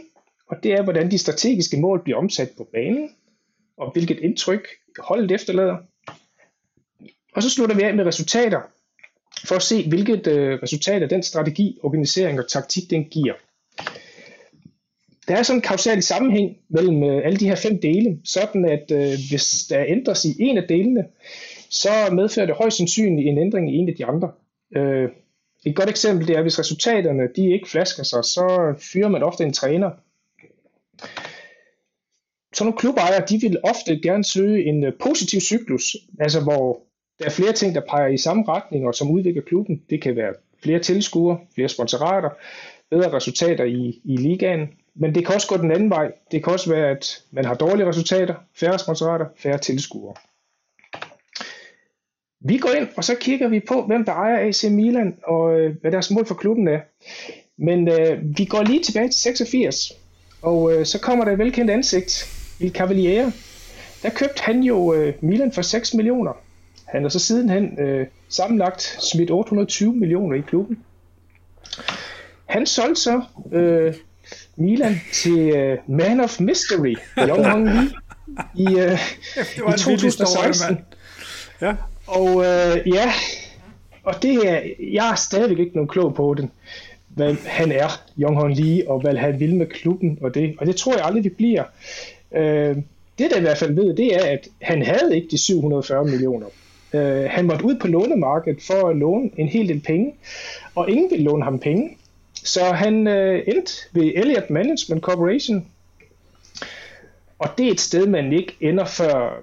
og 0.49 0.57
det 0.63 0.71
er, 0.71 0.83
hvordan 0.83 1.11
de 1.11 1.17
strategiske 1.17 1.77
mål 1.77 2.03
bliver 2.03 2.17
omsat 2.17 2.49
på 2.57 2.67
banen, 2.73 3.09
og 3.77 3.91
hvilket 3.91 4.19
indtryk 4.19 4.67
holdet 4.99 5.31
efterlader. 5.31 5.77
Og 7.35 7.43
så 7.43 7.49
slutter 7.49 7.75
vi 7.75 7.81
af 7.81 7.95
med 7.95 8.05
resultater, 8.05 8.61
for 9.45 9.55
at 9.55 9.61
se, 9.61 9.89
hvilket 9.89 10.27
øh, 10.27 10.59
resultat 10.63 11.09
den 11.09 11.23
strategi, 11.23 11.79
organisering 11.83 12.39
og 12.39 12.49
taktik, 12.49 12.89
den 12.89 13.03
giver. 13.03 13.33
Der 15.27 15.35
er 15.35 15.43
sådan 15.43 15.57
en 15.57 15.61
kausal 15.61 16.03
sammenhæng 16.03 16.57
mellem 16.69 17.03
øh, 17.03 17.25
alle 17.25 17.37
de 17.37 17.47
her 17.47 17.55
fem 17.55 17.81
dele, 17.81 18.19
sådan 18.23 18.65
at 18.65 18.91
øh, 18.91 19.13
hvis 19.29 19.65
der 19.69 19.85
ændres 19.87 20.25
i 20.25 20.35
en 20.39 20.57
af 20.57 20.67
delene, 20.69 21.05
så 21.69 21.89
medfører 22.11 22.45
det 22.45 22.55
højst 22.55 22.77
sandsynligt 22.77 23.27
en 23.27 23.37
ændring 23.37 23.75
i 23.75 23.77
en 23.77 23.89
af 23.89 23.95
de 23.95 24.05
andre. 24.05 24.31
Øh, 24.75 25.09
et 25.69 25.75
godt 25.75 25.89
eksempel 25.89 26.27
det 26.27 26.37
er, 26.37 26.41
hvis 26.41 26.59
resultaterne 26.59 27.23
de 27.35 27.51
ikke 27.53 27.69
flasker 27.69 28.03
sig, 28.03 28.23
så 28.23 28.75
fyrer 28.93 29.07
man 29.07 29.23
ofte 29.23 29.43
en 29.43 29.53
træner. 29.53 29.91
Så 32.53 32.63
nogle 32.63 32.77
klubejere 32.77 33.25
de 33.29 33.39
vil 33.41 33.57
ofte 33.63 33.99
gerne 34.01 34.23
søge 34.23 34.65
en 34.65 34.83
øh, 34.83 34.93
positiv 35.01 35.39
cyklus, 35.39 35.95
altså 36.19 36.43
hvor 36.43 36.81
der 37.19 37.25
er 37.25 37.29
flere 37.29 37.53
ting, 37.53 37.75
der 37.75 37.81
peger 37.89 38.07
i 38.07 38.17
samme 38.17 38.43
retning 38.47 38.87
og 38.87 38.95
som 38.95 39.11
udvikler 39.11 39.41
klubben. 39.41 39.81
Det 39.89 40.01
kan 40.01 40.15
være 40.15 40.33
flere 40.63 40.79
tilskuere, 40.79 41.39
flere 41.55 41.69
sponsorater, 41.69 42.29
bedre 42.89 43.13
resultater 43.13 43.63
i, 43.63 44.01
i 44.03 44.17
ligaen, 44.17 44.69
men 44.95 45.15
det 45.15 45.25
kan 45.25 45.35
også 45.35 45.47
gå 45.47 45.57
den 45.57 45.71
anden 45.71 45.89
vej. 45.89 46.11
Det 46.31 46.43
kan 46.43 46.53
også 46.53 46.69
være, 46.69 46.89
at 46.89 47.23
man 47.31 47.45
har 47.45 47.53
dårlige 47.53 47.87
resultater, 47.87 48.35
færre 48.55 48.79
sponsorater, 48.79 49.25
færre 49.37 49.57
tilskuere. 49.57 50.15
Vi 52.39 52.57
går 52.57 52.69
ind, 52.69 52.87
og 52.97 53.03
så 53.03 53.15
kigger 53.15 53.47
vi 53.47 53.59
på, 53.59 53.81
hvem 53.85 54.05
der 54.05 54.13
ejer 54.13 54.47
AC 54.47 54.63
Milan, 54.63 55.15
og 55.23 55.59
øh, 55.59 55.75
hvad 55.81 55.91
deres 55.91 56.11
mål 56.11 56.25
for 56.25 56.35
klubben 56.35 56.67
er. 56.67 56.79
Men 57.57 57.87
øh, 57.87 58.37
vi 58.37 58.45
går 58.45 58.63
lige 58.63 58.83
tilbage 58.83 59.09
til 59.09 59.19
86, 59.19 59.91
og 60.41 60.73
øh, 60.73 60.85
så 60.85 60.99
kommer 60.99 61.25
der 61.25 61.31
et 61.31 61.37
velkendt 61.37 61.71
ansigt, 61.71 62.25
Il 62.59 62.71
Cavaliere. 62.71 63.31
Der 64.03 64.09
købte 64.09 64.41
han 64.41 64.63
jo 64.63 64.93
øh, 64.93 65.13
Milan 65.21 65.51
for 65.51 65.61
6 65.61 65.93
millioner. 65.93 66.33
Han 66.85 67.01
har 67.01 67.09
så 67.09 67.19
sidenhen 67.19 67.79
øh, 67.79 68.07
sammenlagt 68.29 68.81
smidt 68.81 69.31
820 69.31 69.93
millioner 69.93 70.35
i 70.35 70.41
klubben. 70.41 70.79
Han 72.45 72.65
solgte 72.65 73.01
så 73.01 73.21
øh, 73.51 73.93
Milan 74.55 75.01
til 75.13 75.71
uh, 75.71 75.95
Man 75.97 76.19
of 76.19 76.39
Mystery, 76.39 76.95
Young 77.17 77.45
Hong 77.45 77.65
Lee, 77.69 77.89
i, 78.55 78.65
uh, 78.65 78.99
i 79.57 79.77
2016. 79.77 80.77
ja. 81.61 81.75
Og 82.07 82.29
øh, 82.29 82.87
ja, 82.93 83.11
og 84.03 84.21
det 84.21 84.47
er, 84.47 84.61
jeg 84.79 85.11
er 85.11 85.15
stadigvæk 85.15 85.59
ikke 85.59 85.75
nogen 85.75 85.87
klog 85.87 86.15
på 86.15 86.33
den, 86.37 86.51
hvad 87.07 87.35
han 87.45 87.71
er, 87.71 88.01
Jong 88.17 88.35
Hon 88.39 88.53
Lee, 88.53 88.89
og 88.89 88.99
hvad 88.99 89.15
han 89.15 89.39
vil 89.39 89.55
med 89.55 89.65
klubben, 89.65 90.17
og 90.21 90.33
det, 90.33 90.55
og 90.57 90.65
det 90.65 90.75
tror 90.75 90.93
jeg 90.93 91.05
aldrig, 91.05 91.23
det 91.23 91.35
bliver. 91.37 91.63
Øh, 92.31 92.75
det 93.19 93.31
der 93.31 93.37
i 93.37 93.41
hvert 93.41 93.57
fald 93.57 93.75
ved, 93.75 93.95
det 93.95 94.15
er, 94.15 94.25
at 94.25 94.47
han 94.61 94.81
havde 94.81 95.15
ikke 95.15 95.27
de 95.31 95.37
740 95.37 96.05
millioner. 96.05 96.47
Øh, 96.93 97.23
han 97.29 97.45
måtte 97.45 97.65
ud 97.65 97.75
på 97.75 97.87
lånemarkedet 97.87 98.63
for 98.63 98.89
at 98.89 98.95
låne 98.95 99.29
en 99.37 99.47
hel 99.47 99.67
del 99.67 99.79
penge, 99.79 100.13
og 100.75 100.89
ingen 100.89 101.11
ville 101.11 101.25
låne 101.25 101.43
ham 101.43 101.59
penge. 101.59 101.97
Så 102.33 102.63
han 102.63 103.07
øh, 103.07 103.43
endte 103.47 103.73
ved 103.91 104.11
Elliott 104.15 104.49
Management 104.49 105.03
Corporation, 105.03 105.65
og 107.39 107.49
det 107.57 107.67
er 107.67 107.71
et 107.71 107.79
sted, 107.79 108.07
man 108.07 108.33
ikke 108.33 108.57
ender 108.61 108.85
før, 108.85 109.41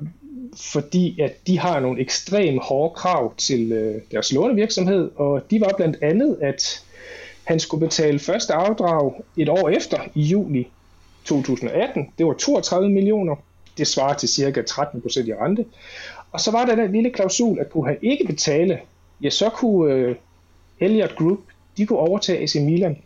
fordi 0.57 1.21
at 1.21 1.47
de 1.47 1.59
har 1.59 1.81
nogle 1.81 2.01
ekstremt 2.01 2.63
hårde 2.63 2.95
krav 2.95 3.35
til 3.37 3.73
øh, 3.73 4.03
deres 4.11 4.33
lånevirksomhed, 4.33 5.11
og 5.17 5.43
de 5.51 5.61
var 5.61 5.73
blandt 5.77 5.97
andet, 6.03 6.39
at 6.43 6.83
han 7.45 7.61
skulle 7.61 7.87
betale 7.87 8.19
første 8.19 8.55
afdrag 8.55 9.13
et 9.37 9.49
år 9.49 9.69
efter, 9.69 9.99
i 10.15 10.23
juli 10.23 10.69
2018. 11.25 12.07
Det 12.19 12.27
var 12.27 12.33
32 12.33 12.91
millioner. 12.91 13.37
Det 13.79 13.87
svarer 13.87 14.15
til 14.15 14.29
cirka 14.29 14.63
13 14.63 15.03
procent 15.03 15.29
i 15.29 15.35
rente. 15.35 15.65
Og 16.33 16.41
så 16.41 16.51
var 16.51 16.65
der 16.65 16.75
den 16.75 16.93
lille 16.93 17.11
klausul, 17.11 17.59
at 17.61 17.71
kunne 17.71 17.87
han 17.87 17.97
ikke 18.03 18.25
betale, 18.27 18.81
ja, 19.23 19.31
så 19.31 19.49
kunne 19.49 19.93
øh, 19.93 20.17
Elliot 20.81 21.17
Group 21.17 21.39
de 21.77 21.87
kunne 21.87 21.99
overtage 21.99 22.43
AC 22.43 22.55
Milan. 22.55 22.97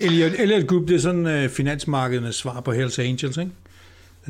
Elliot, 0.00 0.32
Elliot 0.38 0.66
Group, 0.66 0.88
det 0.88 0.94
er 0.94 1.00
sådan 1.00 1.26
øh, 1.26 1.48
finansmarkedernes 1.48 2.34
svar 2.34 2.60
på 2.60 2.72
Hells 2.72 2.98
Angels, 2.98 3.36
ikke? 3.36 3.50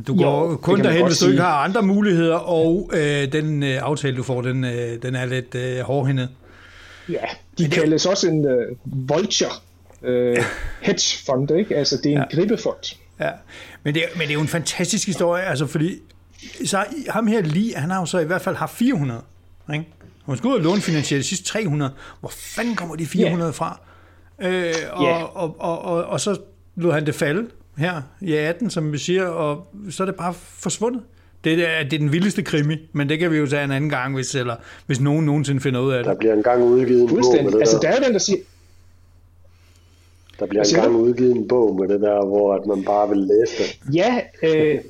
Du 0.06 0.16
går 0.16 0.50
jo, 0.50 0.56
kun 0.56 0.80
derhen, 0.80 1.06
hvis 1.06 1.18
du 1.18 1.28
ikke 1.28 1.42
har 1.42 1.56
andre 1.64 1.82
muligheder, 1.82 2.36
og 2.36 2.90
uh, 2.92 3.32
den 3.32 3.62
uh, 3.62 3.68
aftale, 3.68 4.16
du 4.16 4.22
får, 4.22 4.42
den, 4.42 4.64
uh, 4.64 4.70
den 5.02 5.14
er 5.14 5.24
lidt 5.24 5.54
uh, 5.54 5.86
hårdhændet. 5.86 6.28
Ja, 7.08 7.16
de 7.58 7.64
det, 7.64 7.72
kaldes 7.72 8.06
også 8.06 8.28
en 8.28 8.46
uh, 8.46 9.08
vulture 9.08 9.50
uh, 10.02 10.44
hedge 10.80 11.24
fund, 11.26 11.50
ikke? 11.50 11.76
Altså, 11.76 11.96
det 11.96 12.06
er 12.06 12.16
en 12.16 12.24
ja. 12.30 12.36
grippefond. 12.36 12.96
Ja, 13.20 13.30
men 13.82 13.94
det, 13.94 14.02
men 14.14 14.22
det 14.22 14.30
er 14.30 14.34
jo 14.34 14.40
en 14.40 14.48
fantastisk 14.48 15.06
historie, 15.06 15.42
altså 15.42 15.66
fordi 15.66 15.98
så 16.64 16.84
ham 17.08 17.26
her 17.26 17.42
lige, 17.42 17.76
han 17.76 17.90
har 17.90 18.00
jo 18.00 18.06
så 18.06 18.18
i 18.18 18.24
hvert 18.24 18.42
fald 18.42 18.56
haft 18.56 18.76
400, 18.76 19.20
ikke? 19.72 19.86
Hun 20.24 20.36
skulle 20.36 20.54
ud 20.54 20.58
og 20.58 20.64
lånefinansiere 20.64 21.18
de 21.18 21.24
sidste 21.24 21.44
300. 21.44 21.92
Hvor 22.20 22.32
fanden 22.36 22.76
kommer 22.76 22.96
de 22.96 23.06
400 23.06 23.48
yeah. 23.48 23.54
fra? 23.54 23.80
Øh, 24.40 24.74
og, 24.92 25.04
yeah. 25.04 25.22
og, 25.22 25.36
og, 25.36 25.60
og, 25.60 25.82
og, 25.82 26.04
og 26.04 26.20
så 26.20 26.36
lod 26.76 26.92
han 26.92 27.06
det 27.06 27.14
falde 27.14 27.48
her 27.76 28.02
i 28.20 28.32
18, 28.32 28.70
som 28.70 28.92
vi 28.92 28.98
siger, 28.98 29.26
og 29.26 29.66
så 29.90 30.02
er 30.02 30.06
det 30.06 30.14
bare 30.14 30.34
forsvundet. 30.34 31.02
Det 31.44 31.52
er, 31.52 31.82
det 31.84 31.92
er 31.92 31.98
den 31.98 32.12
vildeste 32.12 32.42
krimi, 32.42 32.76
men 32.92 33.08
det 33.08 33.18
kan 33.18 33.30
vi 33.30 33.36
jo 33.36 33.46
tage 33.46 33.64
en 33.64 33.70
anden 33.70 33.90
gang, 33.90 34.14
hvis, 34.14 34.34
eller, 34.34 34.56
hvis 34.86 35.00
nogen 35.00 35.26
nogensinde 35.26 35.60
finder 35.60 35.80
ud 35.80 35.92
af 35.92 35.98
det. 35.98 36.06
Der 36.06 36.14
bliver 36.14 36.34
en 36.34 36.42
gang 36.42 36.62
udgivet 36.62 37.02
en 37.02 37.08
bog 37.08 37.44
med 37.44 37.52
det 37.52 37.60
altså, 37.60 37.78
der. 37.82 37.90
der 37.90 37.96
er 37.96 38.04
den, 38.04 38.12
der 38.12 38.18
siger... 38.18 38.38
Der 40.38 40.46
bliver 40.46 40.64
en 40.64 40.74
gang 40.74 40.96
udgivet 40.96 41.36
en 41.36 41.48
bog 41.48 41.80
med 41.80 41.88
det 41.88 42.00
der, 42.00 42.26
hvor 42.26 42.54
at 42.54 42.66
man 42.66 42.84
bare 42.84 43.08
vil 43.08 43.18
læse 43.18 43.62
det. 43.62 43.94
Ja, 43.94 44.20
øh, 44.42 44.80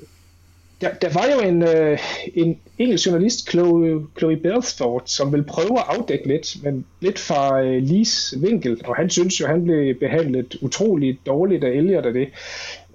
der, 0.82 0.94
der 0.94 1.12
var 1.12 1.26
jo 1.34 1.48
en, 1.48 1.62
øh, 1.62 1.98
en 2.34 2.58
engelsk 2.78 3.06
journalist, 3.06 3.50
Chloe, 3.50 4.06
Chloe 4.18 4.36
Belfort, 4.36 5.10
som 5.10 5.32
vil 5.32 5.42
prøve 5.42 5.78
at 5.78 5.84
afdække 5.88 6.28
lidt, 6.28 6.56
men 6.62 6.84
lidt 7.00 7.18
fra 7.18 7.62
øh, 7.62 7.82
Lees 7.82 8.34
vinkel, 8.40 8.80
og 8.84 8.96
han 8.96 9.10
synes 9.10 9.40
jo, 9.40 9.46
han 9.46 9.64
blev 9.64 9.94
behandlet 9.94 10.56
utroligt 10.60 11.26
dårligt 11.26 11.64
af 11.64 11.70
Elliot 11.70 12.06
af 12.06 12.12
det. 12.12 12.28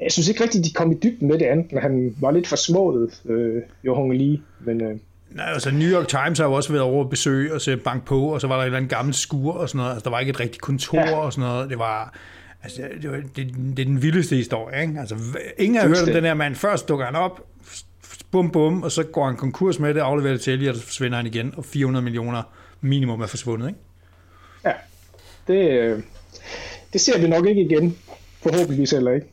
Jeg 0.01 0.11
synes 0.11 0.29
ikke 0.29 0.43
rigtigt, 0.43 0.65
de 0.65 0.73
kom 0.73 0.91
i 0.91 0.95
dybden 1.03 1.27
med 1.27 1.39
det 1.39 1.45
andet, 1.45 1.71
men 1.71 1.81
han 1.81 2.15
var 2.19 2.31
lidt 2.31 2.47
for 2.47 2.55
smået, 2.55 3.21
øh, 3.25 3.61
Johan 3.83 4.17
Lee, 4.17 4.39
men... 4.65 4.81
Øh, 4.81 4.97
Nej, 5.31 5.45
altså 5.53 5.71
New 5.71 5.89
York 5.89 6.07
Times 6.07 6.39
har 6.39 6.45
jo 6.45 6.53
også 6.53 6.71
været 6.71 6.83
over 6.83 7.03
at 7.03 7.09
besøge 7.09 7.53
og 7.53 7.61
se 7.61 7.77
bank 7.77 8.05
på, 8.05 8.21
og 8.21 8.41
så 8.41 8.47
var 8.47 8.55
der 8.55 8.61
et 8.61 8.65
eller 8.65 8.77
andet 8.77 8.91
gammelt 8.91 9.15
skur 9.15 9.53
og 9.53 9.69
sådan 9.69 9.77
noget. 9.77 9.91
Altså, 9.91 10.03
der 10.03 10.09
var 10.09 10.19
ikke 10.19 10.29
et 10.29 10.39
rigtigt 10.39 10.61
kontor 10.61 10.97
ja. 10.97 11.17
og 11.17 11.33
sådan 11.33 11.49
noget. 11.49 11.69
Det 11.69 11.79
var, 11.79 12.13
altså, 12.63 12.81
det, 13.01 13.11
var, 13.11 13.17
det, 13.17 13.53
det 13.77 13.79
er 13.79 13.85
den 13.85 14.01
vildeste 14.01 14.35
historie, 14.35 14.81
ikke? 14.81 14.99
Altså, 14.99 15.15
ingen 15.57 15.79
har 15.79 15.87
hørt 15.87 16.07
om 16.07 16.13
den 16.13 16.23
her 16.23 16.33
mand. 16.33 16.55
Først 16.55 16.89
dukker 16.89 17.05
han 17.05 17.15
op, 17.15 17.41
bum 18.37 18.51
bum, 18.51 18.83
og 18.83 18.91
så 18.91 19.03
går 19.03 19.25
han 19.25 19.35
konkurs 19.35 19.79
med 19.79 19.93
det, 19.93 19.99
afleverer 19.99 20.33
det 20.33 20.41
til 20.41 20.53
Elliot, 20.53 20.75
og 20.75 20.81
så 20.81 20.85
forsvinder 20.85 21.17
han 21.17 21.27
igen, 21.27 21.53
og 21.57 21.65
400 21.65 22.03
millioner 22.03 22.43
minimum 22.81 23.21
er 23.21 23.27
forsvundet, 23.27 23.67
ikke? 23.67 23.79
Ja, 24.65 24.73
det, 25.47 25.71
øh, 25.71 26.03
det 26.93 27.01
ser 27.01 27.19
vi 27.21 27.27
nok 27.27 27.45
ikke 27.45 27.61
igen, 27.61 27.97
forhåbentligvis 28.43 28.91
heller 28.91 29.11
ikke. 29.11 29.27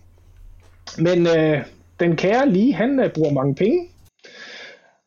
Men 0.99 1.27
øh, 1.27 1.65
den 2.01 2.17
kære 2.17 2.51
lige, 2.51 2.75
han 2.75 3.01
øh, 3.01 3.13
bruger 3.13 3.33
mange 3.33 3.55
penge, 3.55 3.89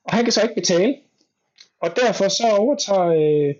og 0.03 0.13
han 0.13 0.23
kan 0.23 0.33
så 0.33 0.41
ikke 0.41 0.55
betale, 0.55 0.95
og 1.81 1.89
derfor 1.95 2.27
så 2.27 2.55
overtager 2.57 3.07
øh, 3.07 3.55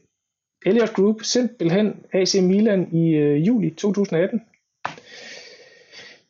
Elliot 0.65 0.93
Group 0.93 1.23
simpelthen 1.23 1.95
AC 2.13 2.35
Milan 2.41 2.89
i 2.91 3.09
øh, 3.09 3.47
juli 3.47 3.69
2018. 3.69 4.41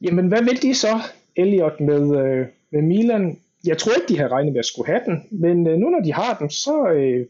Jamen, 0.01 0.27
hvad 0.27 0.43
vil 0.43 0.61
de 0.61 0.75
så, 0.75 0.99
Elliot, 1.35 1.79
med, 1.79 2.25
øh, 2.25 2.47
med 2.71 2.81
Milan? 2.81 3.39
Jeg 3.67 3.77
tror 3.77 3.93
ikke, 3.93 4.13
de 4.13 4.19
har 4.19 4.31
regnet 4.31 4.53
med 4.53 4.59
at 4.59 4.65
skulle 4.65 4.87
have 4.87 5.01
den, 5.05 5.23
men 5.31 5.67
øh, 5.67 5.77
nu 5.77 5.89
når 5.89 5.99
de 5.99 6.13
har 6.13 6.37
den, 6.37 6.49
så, 6.49 6.89
øh, 6.89 7.25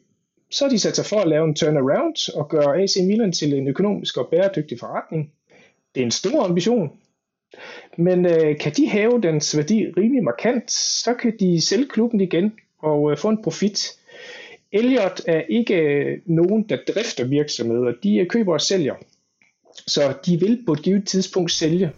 så 0.52 0.66
har 0.66 0.70
de 0.70 0.80
sat 0.80 0.96
sig 0.96 1.06
for 1.06 1.20
at 1.20 1.28
lave 1.28 1.46
en 1.46 1.56
turnaround 1.56 2.36
og 2.36 2.50
gøre 2.50 2.82
AC 2.82 2.96
Milan 3.04 3.32
til 3.32 3.54
en 3.54 3.68
økonomisk 3.68 4.18
og 4.18 4.28
bæredygtig 4.32 4.80
forretning. 4.80 5.32
Det 5.96 6.02
er 6.02 6.06
en 6.06 6.12
stor 6.12 6.44
ambition, 6.44 6.92
men 7.98 8.26
øh, 8.26 8.58
kan 8.60 8.72
de 8.78 8.90
have 8.90 9.22
dens 9.22 9.58
værdi 9.58 9.86
rimelig 9.98 10.24
markant, 10.24 10.72
så 10.72 11.14
kan 11.14 11.34
de 11.40 11.62
sælge 11.62 11.88
klubben 11.90 12.22
igen 12.22 12.54
og 12.80 13.12
øh, 13.12 13.18
få 13.18 13.30
en 13.30 13.44
profit. 13.44 13.94
Elliot 14.72 15.22
er 15.28 15.42
ikke 15.50 15.76
øh, 15.76 16.20
nogen, 16.26 16.64
der 16.70 16.78
drifter 16.88 17.26
virksomheder. 17.26 17.94
De 18.04 18.18
øh, 18.18 18.28
køber 18.28 18.54
og 18.54 18.62
sælger. 18.62 18.96
Så 19.88 20.14
de 20.26 20.40
vil 20.40 20.64
på 20.66 20.72
et 20.74 20.82
givet 20.82 21.08
tidspunkt 21.08 21.52
sælge 21.52 21.92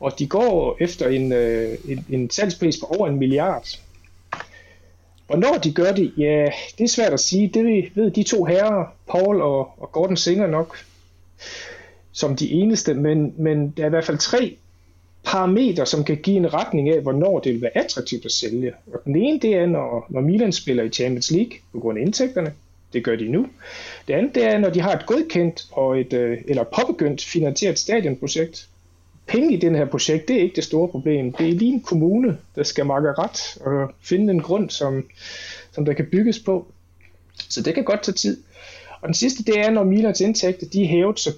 og 0.00 0.18
de 0.18 0.26
går 0.26 0.76
efter 0.80 1.08
en, 1.08 1.32
øh, 1.32 1.78
en, 1.88 2.06
en 2.10 2.30
salgspris 2.30 2.78
på 2.78 2.86
over 2.86 3.08
en 3.08 3.18
milliard. 3.18 3.78
Og 5.28 5.38
når 5.38 5.58
de 5.64 5.72
gør 5.72 5.92
det, 5.92 6.12
ja, 6.18 6.50
det 6.78 6.84
er 6.84 6.88
svært 6.88 7.12
at 7.12 7.20
sige. 7.20 7.50
Det 7.54 7.90
ved 7.96 8.10
de 8.10 8.22
to 8.22 8.44
herrer, 8.44 8.96
Paul 9.10 9.42
og, 9.42 9.70
og 9.78 9.92
Gordon 9.92 10.16
Singer 10.16 10.46
nok. 10.46 10.76
som 12.12 12.36
de 12.36 12.50
eneste, 12.50 12.94
men, 12.94 13.34
men 13.36 13.70
der 13.76 13.82
er 13.82 13.86
i 13.86 13.90
hvert 13.90 14.04
fald 14.04 14.18
tre 14.18 14.56
parametre, 15.24 15.86
som 15.86 16.04
kan 16.04 16.16
give 16.16 16.36
en 16.36 16.54
retning 16.54 16.90
af, 16.90 17.00
hvornår 17.00 17.38
det 17.38 17.52
vil 17.52 17.62
være 17.62 17.76
attraktivt 17.76 18.24
at 18.24 18.32
sælge. 18.32 18.72
Og 18.92 19.00
den 19.04 19.16
ene, 19.16 19.40
det 19.40 19.54
er, 19.54 19.66
når, 19.66 20.06
når 20.10 20.20
Milan 20.20 20.52
spiller 20.52 20.82
i 20.82 20.88
Champions 20.88 21.30
League 21.30 21.52
på 21.72 21.80
grund 21.80 21.98
af 21.98 22.02
indtægterne. 22.02 22.52
Det 22.92 23.04
gør 23.04 23.16
de 23.16 23.28
nu. 23.28 23.46
Det 24.08 24.14
andet, 24.14 24.34
det 24.34 24.44
er, 24.44 24.58
når 24.58 24.70
de 24.70 24.80
har 24.80 24.92
et 24.92 25.06
godkendt 25.06 25.64
og 25.72 26.00
et, 26.00 26.12
øh, 26.12 26.38
eller 26.48 26.64
påbegyndt 26.64 27.24
finansieret 27.24 27.78
stadionprojekt. 27.78 28.68
Penge 29.26 29.54
i 29.54 29.56
den 29.56 29.74
her 29.74 29.84
projekt, 29.84 30.28
det 30.28 30.36
er 30.36 30.40
ikke 30.40 30.56
det 30.56 30.64
store 30.64 30.88
problem. 30.88 31.32
Det 31.32 31.48
er 31.48 31.52
lige 31.52 31.72
en 31.72 31.80
kommune, 31.80 32.38
der 32.56 32.62
skal 32.62 32.86
makke 32.86 33.12
ret 33.12 33.56
og 33.60 33.94
finde 34.02 34.32
en 34.32 34.42
grund, 34.42 34.70
som, 34.70 35.04
som 35.72 35.84
der 35.84 35.92
kan 35.92 36.06
bygges 36.12 36.38
på. 36.38 36.66
Så 37.48 37.62
det 37.62 37.74
kan 37.74 37.84
godt 37.84 38.02
tage 38.02 38.14
tid. 38.14 38.42
Og 39.00 39.08
den 39.08 39.14
sidste, 39.14 39.44
det 39.44 39.58
er, 39.58 39.70
når 39.70 39.84
Milans 39.84 40.20
indtægter 40.20 40.66
de 40.68 40.84
er 40.84 40.88
hævet, 40.88 41.20
så 41.20 41.30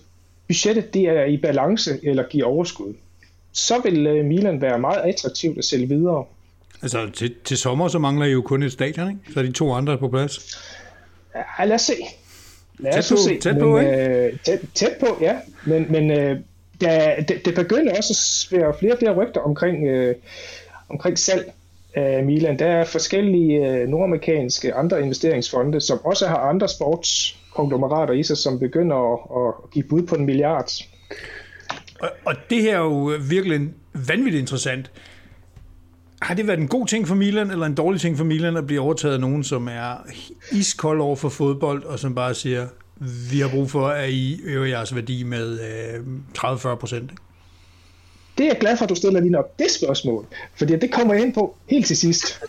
budgettet 0.49 0.95
det 0.95 1.03
er 1.03 1.24
i 1.24 1.37
balance 1.37 2.01
eller 2.03 2.28
giver 2.28 2.47
overskud 2.47 2.95
så 3.57 3.80
vil 3.84 4.07
øh, 4.07 4.24
Milan 4.24 4.61
være 4.61 4.78
meget 4.78 5.01
attraktivt 5.01 5.59
at 5.59 5.64
sælge 5.64 5.89
videre. 5.89 6.24
Altså 6.82 7.11
til, 7.14 7.34
til 7.45 7.57
sommer, 7.57 7.89
så 7.89 7.99
mangler 7.99 8.26
I 8.26 8.30
jo 8.30 8.43
kun 8.43 8.62
et 8.62 8.72
stadion, 8.72 9.09
ikke? 9.09 9.32
Så 9.32 9.41
er 9.41 9.45
de 9.45 9.53
to 9.53 9.72
andre 9.72 9.99
på 9.99 10.09
plads. 10.09 10.59
Ja, 11.59 11.64
lad 11.64 11.74
os 11.74 11.82
se. 11.82 11.93
Lad 12.78 12.99
os 12.99 13.09
tæt 13.09 13.16
på, 13.16 13.22
se. 13.22 13.39
Tæt 13.39 13.59
på, 13.59 13.76
men, 13.76 13.87
ikke? 13.87 14.26
Øh, 14.26 14.39
tæt, 14.45 14.61
tæt 14.74 14.93
på, 15.01 15.18
ja. 15.20 15.37
Men, 15.66 15.93
men 15.93 16.11
øh, 16.11 16.41
der, 16.81 17.22
det, 17.22 17.45
det 17.45 17.55
begynder 17.55 17.97
også 17.97 18.49
at 18.53 18.59
være 18.59 18.74
flere 18.79 18.93
og 18.93 18.99
flere 18.99 19.14
rygter 19.14 19.41
omkring, 19.41 19.87
øh, 19.87 20.14
omkring 20.89 21.18
salg 21.18 21.53
af 21.95 22.24
Milan. 22.24 22.59
Der 22.59 22.66
er 22.66 22.85
forskellige 22.85 23.68
øh, 23.68 23.89
nordamerikanske 23.89 24.74
andre 24.74 25.03
investeringsfonde, 25.03 25.81
som 25.81 26.05
også 26.05 26.27
har 26.27 26.37
andre 26.37 26.68
sportskonglomerater 26.68 28.14
i 28.14 28.22
sig, 28.22 28.37
som 28.37 28.59
begynder 28.59 29.12
at, 29.12 29.47
at 29.47 29.70
give 29.70 29.85
bud 29.85 30.03
på 30.03 30.14
en 30.14 30.27
milliard. 30.27 30.70
Og, 32.01 32.09
og 32.24 32.35
det 32.51 32.62
her 32.62 32.74
er 32.74 32.83
jo 32.83 33.18
virkelig 33.31 33.61
vanvittigt 33.93 34.41
interessant. 34.41 34.91
Har 36.22 36.35
det 36.35 36.47
været 36.47 36.59
en 36.59 36.68
god 36.68 36.87
ting 36.87 37.09
for 37.09 37.14
Milan, 37.14 37.51
eller 37.51 37.66
en 37.66 37.74
dårlig 37.74 38.01
ting 38.01 38.16
for 38.16 38.24
Milan 38.24 38.57
at 38.57 38.66
blive 38.66 38.81
overtaget 38.81 39.14
af 39.14 39.20
nogen, 39.20 39.45
som 39.45 39.68
er 39.68 40.07
iskold 40.53 41.01
over 41.01 41.16
for 41.16 41.29
fodbold, 41.29 41.85
og 41.85 41.99
som 41.99 42.14
bare 42.14 42.35
siger, 42.35 42.66
vi 43.30 43.40
har 43.40 43.49
brug 43.49 43.70
for, 43.70 43.88
at 43.88 44.11
I 44.11 44.40
øger 44.44 44.66
jeres 44.66 44.94
værdi 44.94 45.22
med 45.22 45.61
øh, 45.61 46.01
30-40 46.38 46.74
procent? 46.74 47.11
Det 48.38 48.44
er 48.44 48.49
jeg 48.49 48.59
glad 48.61 48.76
for, 48.76 48.84
at 48.84 48.88
du 48.88 48.94
stiller 48.94 49.20
lige 49.20 49.32
nok 49.32 49.59
det 49.59 49.70
spørgsmål, 49.70 50.26
fordi 50.55 50.76
det 50.76 50.92
kommer 50.92 51.14
jeg 51.14 51.22
ind 51.22 51.34
på 51.34 51.57
helt 51.70 51.86
til 51.86 51.97
sidst. 51.97 52.40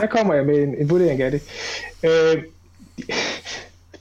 Der 0.00 0.06
kommer 0.06 0.34
jeg 0.34 0.46
med 0.46 0.62
en, 0.62 0.74
en 0.78 0.90
vurdering 0.90 1.22
af 1.22 1.30
det. 1.30 1.42
Øh, 2.02 2.42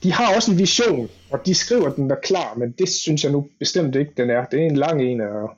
de 0.04 0.14
har 0.14 0.36
også 0.36 0.52
en 0.52 0.58
vision, 0.58 1.10
og 1.30 1.46
de 1.46 1.56
skriver, 1.56 1.90
at 1.90 1.96
den 1.96 2.12
er 2.12 2.16
klar, 2.24 2.54
men 2.58 2.72
det 2.72 2.90
synes 2.90 3.24
jeg 3.24 3.32
nu 3.32 3.48
bestemt 3.60 3.96
ikke, 3.96 4.12
den 4.18 4.30
er. 4.30 4.46
Det 4.46 4.62
er 4.62 4.66
en 4.66 4.78
lang 4.78 5.02
en, 5.02 5.22
og 5.22 5.56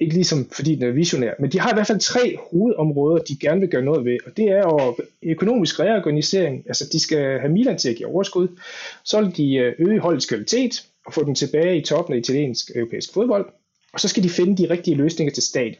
ikke 0.00 0.14
ligesom 0.14 0.48
fordi 0.52 0.74
den 0.74 0.82
er 0.82 0.90
visionær. 0.90 1.34
Men 1.40 1.52
de 1.52 1.60
har 1.60 1.70
i 1.70 1.74
hvert 1.74 1.86
fald 1.86 2.00
tre 2.00 2.36
hovedområder, 2.50 3.18
de 3.18 3.36
gerne 3.36 3.60
vil 3.60 3.68
gøre 3.68 3.82
noget 3.82 4.04
ved, 4.04 4.18
og 4.26 4.36
det 4.36 4.44
er 4.44 4.58
jo 4.58 4.96
økonomisk 5.22 5.80
reorganisering, 5.80 6.64
altså 6.66 6.84
de 6.92 7.00
skal 7.00 7.40
have 7.40 7.52
Milan 7.52 7.78
til 7.78 7.90
at 7.90 7.96
give 7.96 8.08
overskud, 8.08 8.48
så 9.04 9.20
vil 9.20 9.36
de 9.36 9.54
øh, 9.54 9.74
øge 9.78 10.00
holdets 10.00 10.26
kvalitet 10.26 10.86
og 11.06 11.14
få 11.14 11.24
den 11.24 11.34
tilbage 11.34 11.78
i 11.78 11.84
toppen 11.84 12.14
af 12.14 12.18
italiensk 12.18 12.70
europæisk 12.74 13.12
fodbold, 13.12 13.46
og 13.92 14.00
så 14.00 14.08
skal 14.08 14.22
de 14.22 14.28
finde 14.28 14.62
de 14.62 14.70
rigtige 14.70 14.96
løsninger 14.96 15.32
til 15.32 15.42
stat. 15.42 15.78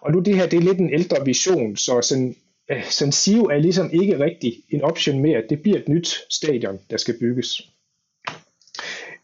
Og 0.00 0.12
nu 0.12 0.20
det 0.20 0.36
her, 0.36 0.46
det 0.46 0.56
er 0.56 0.62
lidt 0.62 0.78
en 0.78 0.94
ældre 0.94 1.24
vision, 1.24 1.76
så 1.76 2.02
sådan 2.02 2.36
øh, 2.70 2.84
San 2.84 3.12
Siro 3.12 3.44
er 3.44 3.58
ligesom 3.58 3.90
ikke 3.92 4.18
rigtig 4.18 4.52
en 4.70 4.82
option 4.82 5.18
mere. 5.18 5.42
Det 5.50 5.62
bliver 5.62 5.78
et 5.78 5.88
nyt 5.88 6.20
stadion, 6.30 6.78
der 6.90 6.96
skal 6.96 7.18
bygges. 7.20 7.62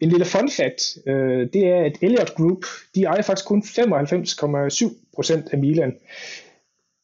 En 0.01 0.09
lille 0.09 0.25
fun 0.25 0.51
fact, 0.51 0.99
øh, 1.07 1.49
det 1.53 1.67
er, 1.69 1.85
at 1.85 1.97
Elliot 2.03 2.35
Group, 2.35 2.65
de 2.95 3.05
ejer 3.05 3.23
faktisk 3.23 3.47
kun 3.47 3.63
95,7% 3.63 5.49
af 5.53 5.59
Milan. 5.59 5.97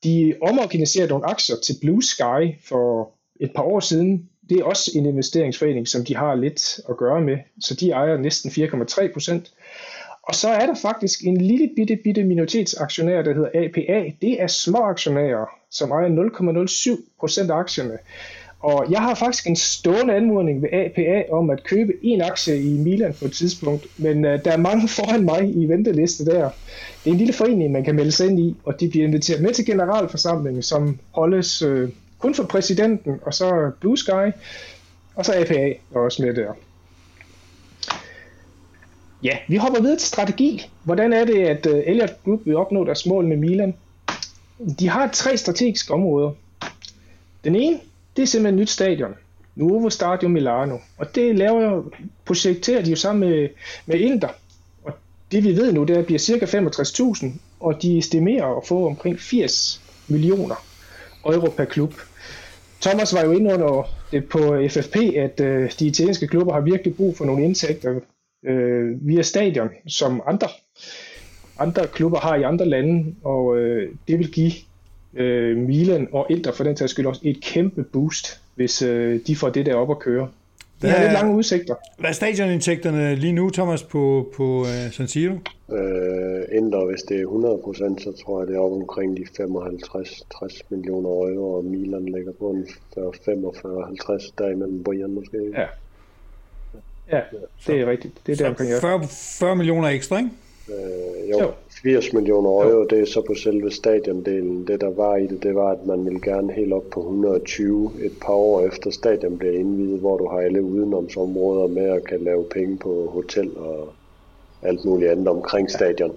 De 0.04 0.34
omorganiserede 0.42 1.08
nogle 1.08 1.26
aktier 1.26 1.56
til 1.56 1.76
Blue 1.80 2.02
Sky 2.02 2.58
for 2.68 3.10
et 3.40 3.50
par 3.54 3.62
år 3.62 3.80
siden. 3.80 4.28
Det 4.48 4.60
er 4.60 4.64
også 4.64 4.90
en 4.94 5.06
investeringsforening, 5.06 5.88
som 5.88 6.04
de 6.04 6.16
har 6.16 6.34
lidt 6.34 6.80
at 6.88 6.96
gøre 6.96 7.20
med, 7.20 7.38
så 7.60 7.74
de 7.74 7.90
ejer 7.90 8.16
næsten 8.16 8.50
4,3%. 8.50 9.52
Og 10.22 10.34
så 10.34 10.48
er 10.48 10.66
der 10.66 10.74
faktisk 10.82 11.24
en 11.24 11.36
lille 11.36 11.70
bitte, 11.76 11.96
bitte 11.96 12.24
minoritetsaktionær, 12.24 13.22
der 13.22 13.34
hedder 13.34 13.50
APA. 13.54 14.12
Det 14.22 14.42
er 14.42 14.46
små 14.46 14.78
aktionærer, 14.78 15.46
som 15.70 15.90
ejer 15.90 16.08
0,07 16.08 17.16
procent 17.20 17.50
af 17.50 17.54
aktierne. 17.54 17.98
Og 18.62 18.86
jeg 18.90 19.00
har 19.00 19.14
faktisk 19.14 19.46
en 19.46 19.56
stående 19.56 20.14
anmodning 20.14 20.62
ved 20.62 20.68
APA 20.72 21.32
om 21.32 21.50
at 21.50 21.64
købe 21.64 21.92
en 22.02 22.22
aktie 22.22 22.62
i 22.62 22.78
Milan 22.78 23.14
på 23.18 23.24
et 23.24 23.32
tidspunkt, 23.32 23.86
men 23.96 24.24
uh, 24.24 24.30
der 24.30 24.52
er 24.52 24.56
mange 24.56 24.88
foran 24.96 25.24
mig 25.24 25.56
i 25.56 25.66
venteliste 25.66 26.24
der. 26.24 26.50
Det 27.04 27.10
er 27.10 27.12
en 27.12 27.16
lille 27.16 27.32
forening, 27.32 27.72
man 27.72 27.84
kan 27.84 27.94
melde 27.94 28.12
sig 28.12 28.26
ind 28.26 28.40
i, 28.40 28.56
og 28.64 28.80
de 28.80 28.88
bliver 28.88 29.06
inviteret 29.06 29.42
med 29.42 29.54
til 29.54 29.66
generalforsamlingen, 29.66 30.62
som 30.62 30.98
holdes 31.10 31.62
uh, 31.62 31.88
kun 32.18 32.34
for 32.34 32.44
præsidenten, 32.44 33.20
og 33.22 33.34
så 33.34 33.70
Blue 33.80 33.98
Sky, 33.98 34.32
og 35.14 35.24
så 35.24 35.32
APA 35.32 35.68
er 35.94 35.98
også 35.98 36.22
med 36.22 36.34
der. 36.34 36.52
Ja, 39.22 39.36
vi 39.48 39.56
hopper 39.56 39.80
videre 39.80 39.98
til 39.98 40.08
strategi. 40.08 40.70
Hvordan 40.84 41.12
er 41.12 41.24
det, 41.24 41.42
at 41.42 41.66
øh, 41.66 41.74
uh, 41.74 41.80
Elliot 41.86 42.24
Group 42.24 42.40
vil 42.44 42.56
opnå 42.56 42.84
deres 42.84 43.06
mål 43.06 43.26
med 43.26 43.36
Milan? 43.36 43.74
De 44.78 44.88
har 44.88 45.10
tre 45.12 45.36
strategiske 45.36 45.94
områder. 45.94 46.30
Den 47.44 47.56
ene, 47.56 47.78
det 48.16 48.22
er 48.22 48.26
simpelthen 48.26 48.54
et 48.54 48.60
nyt 48.60 48.70
stadion. 48.70 49.14
Nuovo 49.54 49.90
Stadio 49.90 50.28
Milano. 50.28 50.78
Og 50.98 51.14
det 51.14 51.36
laver, 51.36 51.82
projekterer 52.24 52.82
de 52.82 52.90
jo 52.90 52.96
sammen 52.96 53.30
med, 53.30 53.48
med 53.86 54.00
Inter. 54.00 54.28
Og 54.84 54.92
det 55.32 55.44
vi 55.44 55.56
ved 55.56 55.72
nu, 55.72 55.84
det 55.84 55.90
er, 55.90 55.94
at 55.94 55.98
det 55.98 56.06
bliver 56.06 56.18
cirka 56.18 56.44
65.000, 56.46 57.26
og 57.60 57.82
de 57.82 57.98
estimerer 57.98 58.56
at 58.56 58.66
få 58.66 58.86
omkring 58.86 59.20
80 59.20 59.82
millioner 60.08 60.64
euro 61.26 61.50
per 61.50 61.64
klub. 61.64 61.94
Thomas 62.80 63.14
var 63.14 63.24
jo 63.24 63.30
inde 63.30 63.54
under 63.54 63.88
det 64.12 64.28
på 64.28 64.38
FFP, 64.70 64.96
at 64.96 65.40
øh, 65.40 65.72
de 65.78 65.86
italienske 65.86 66.26
klubber 66.26 66.52
har 66.52 66.60
virkelig 66.60 66.96
brug 66.96 67.16
for 67.16 67.24
nogle 67.24 67.44
indtægter 67.44 68.00
øh, 68.44 69.06
via 69.06 69.22
stadion, 69.22 69.68
som 69.88 70.22
andre, 70.26 70.48
andre 71.58 71.86
klubber 71.86 72.18
har 72.18 72.36
i 72.36 72.42
andre 72.42 72.66
lande, 72.66 73.14
og 73.24 73.58
øh, 73.58 73.92
det 74.08 74.18
vil 74.18 74.32
give 74.32 74.52
øh, 75.14 75.56
Milan 75.56 76.08
og 76.12 76.26
Inter 76.30 76.52
for 76.52 76.64
den 76.64 76.76
tages 76.76 76.90
skyld 76.90 77.06
også 77.06 77.20
et 77.24 77.40
kæmpe 77.40 77.82
boost, 77.82 78.40
hvis 78.54 78.82
øh, 78.82 79.20
de 79.26 79.36
får 79.36 79.48
det 79.48 79.66
der 79.66 79.74
op 79.74 79.90
at 79.90 79.98
køre. 79.98 80.28
De 80.82 80.88
har 80.88 81.02
lidt 81.02 81.12
lange 81.12 81.36
udsigter. 81.36 81.74
Hvad 81.98 82.10
er 82.10 82.14
stadionindtægterne 82.14 83.14
lige 83.14 83.32
nu, 83.32 83.50
Thomas, 83.50 83.82
på, 83.82 84.32
på 84.36 84.60
uh, 84.60 84.90
San 84.92 85.08
Siro? 85.08 85.32
Øh, 85.72 86.42
Inter, 86.52 86.90
hvis 86.90 87.02
det 87.02 87.20
er 87.20 87.26
100%, 87.96 88.02
så 88.02 88.22
tror 88.24 88.40
jeg, 88.40 88.48
det 88.48 88.56
er 88.56 88.60
op 88.60 88.72
omkring 88.72 89.16
de 89.16 89.22
55-60 89.22 90.60
millioner 90.68 91.08
euro, 91.08 91.52
og 91.52 91.64
Milan 91.64 92.04
ligger 92.04 92.32
på 92.38 92.50
en 92.50 92.66
45-50 92.96 94.32
derimellem 94.38 94.82
Brian 94.84 95.10
måske. 95.10 95.38
Ja, 95.54 95.66
Ja, 97.10 97.20
det 97.66 97.80
er 97.80 97.86
rigtigt. 97.86 98.26
Det 98.26 98.32
er 98.32 98.44
der 98.44 98.50
omkring 98.50 98.70
40, 98.80 99.08
40 99.38 99.56
millioner 99.56 99.88
ekstra, 99.88 100.18
ikke? 100.18 100.30
Øh, 100.68 101.30
jo, 101.30 101.40
jo, 101.40 101.50
80 101.82 102.12
millioner 102.12 102.50
euro, 102.50 102.84
det 102.84 103.00
er 103.00 103.06
så 103.06 103.20
på 103.20 103.34
selve 103.34 103.70
stadiondelen. 103.70 104.66
Det 104.66 104.80
der 104.80 104.90
var 104.90 105.16
i 105.16 105.26
det, 105.26 105.42
det 105.42 105.54
var, 105.54 105.70
at 105.70 105.86
man 105.86 106.04
ville 106.04 106.20
gerne 106.20 106.52
helt 106.52 106.72
op 106.72 106.90
på 106.90 107.00
120 107.00 107.92
et 108.04 108.12
par 108.20 108.32
år 108.32 108.66
efter 108.66 108.90
stadion 108.90 109.38
bliver 109.38 109.54
indvidet, 109.58 110.00
hvor 110.00 110.16
du 110.16 110.28
har 110.28 110.38
alle 110.38 110.62
udenomsområder 110.62 111.66
med 111.66 111.90
at 111.90 112.04
kan 112.04 112.20
lave 112.24 112.44
penge 112.44 112.78
på 112.78 113.10
hotel 113.12 113.56
og 113.56 113.92
alt 114.62 114.84
muligt 114.84 115.10
andet 115.10 115.28
omkring 115.28 115.70
stadion. 115.70 116.14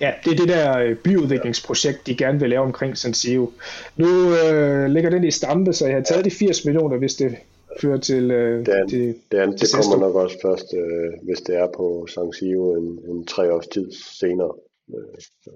Ja, 0.00 0.12
det 0.24 0.32
er 0.32 0.36
det 0.36 0.48
der 0.48 0.78
øh, 0.78 0.96
byudviklingsprojekt, 0.96 2.06
de 2.06 2.16
gerne 2.16 2.40
vil 2.40 2.50
lave 2.50 2.62
omkring 2.62 2.98
San 2.98 3.14
Siro. 3.14 3.52
Nu 3.96 4.36
øh, 4.36 4.86
ligger 4.86 5.10
den 5.10 5.24
i 5.24 5.30
stampe, 5.30 5.72
så 5.72 5.86
jeg 5.86 5.96
har 5.96 6.02
taget 6.02 6.24
de 6.24 6.30
80 6.30 6.64
millioner, 6.64 6.96
hvis 6.96 7.14
det 7.14 7.36
fører 7.78 7.98
til... 7.98 8.30
Øh, 8.30 8.66
det, 8.66 8.72
an, 8.72 8.88
til, 8.88 9.14
det, 9.32 9.38
an, 9.38 9.52
det 9.52 9.72
kommer 9.74 10.06
nok 10.06 10.14
også 10.14 10.36
først, 10.42 10.74
øh, 10.74 11.12
hvis 11.22 11.40
det 11.40 11.56
er 11.56 11.68
på 11.76 12.06
San 12.06 12.32
Siro 12.32 12.74
en, 12.74 12.98
en 13.08 13.26
tre 13.26 13.52
års 13.52 13.68
tid 13.68 13.92
senere. 13.92 14.52
Øh, 14.94 15.20
så. 15.44 15.50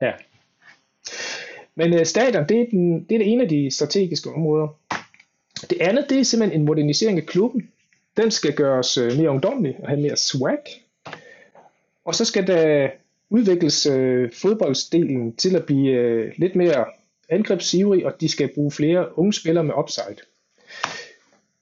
Ja. 0.00 0.12
Men 1.74 1.94
øh, 1.94 2.06
stadion, 2.06 2.48
det 2.48 2.60
er, 2.60 2.66
den, 2.70 3.04
det 3.04 3.14
er 3.14 3.18
det 3.18 3.32
ene 3.32 3.42
af 3.42 3.48
de 3.48 3.70
strategiske 3.70 4.30
områder. 4.30 4.78
Det 5.70 5.80
andet, 5.80 6.06
det 6.08 6.20
er 6.20 6.22
simpelthen 6.22 6.60
en 6.60 6.66
modernisering 6.66 7.18
af 7.18 7.26
klubben. 7.26 7.68
Den 8.16 8.30
skal 8.30 8.54
gøres 8.54 8.98
øh, 8.98 9.16
mere 9.18 9.30
ungdomlig 9.30 9.76
og 9.82 9.88
have 9.88 10.00
mere 10.00 10.16
swag. 10.16 10.58
Og 12.04 12.14
så 12.14 12.24
skal 12.24 12.46
der 12.46 12.90
udvikles 13.30 13.86
øh, 13.86 14.32
fodboldsdelen 14.32 15.36
til 15.36 15.56
at 15.56 15.66
blive 15.66 15.90
øh, 15.90 16.32
lidt 16.36 16.56
mere 16.56 16.84
angrebsivrig, 17.28 18.06
og 18.06 18.20
de 18.20 18.28
skal 18.28 18.54
bruge 18.54 18.70
flere 18.70 19.18
unge 19.18 19.32
spillere 19.32 19.64
med 19.64 19.74
upside. 19.78 20.16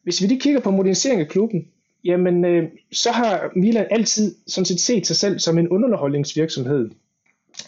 Hvis 0.02 0.22
vi 0.22 0.26
lige 0.26 0.40
kigger 0.40 0.60
på 0.60 0.70
modernisering 0.70 1.20
af 1.20 1.28
klubben, 1.28 1.68
jamen 2.04 2.44
øh, 2.44 2.68
så 2.92 3.10
har 3.10 3.50
Milan 3.56 3.86
altid 3.90 4.34
sådan 4.46 4.64
set 4.64 4.80
set 4.80 5.06
sig 5.06 5.16
selv 5.16 5.38
som 5.38 5.58
en 5.58 5.68
underholdningsvirksomhed. 5.68 6.90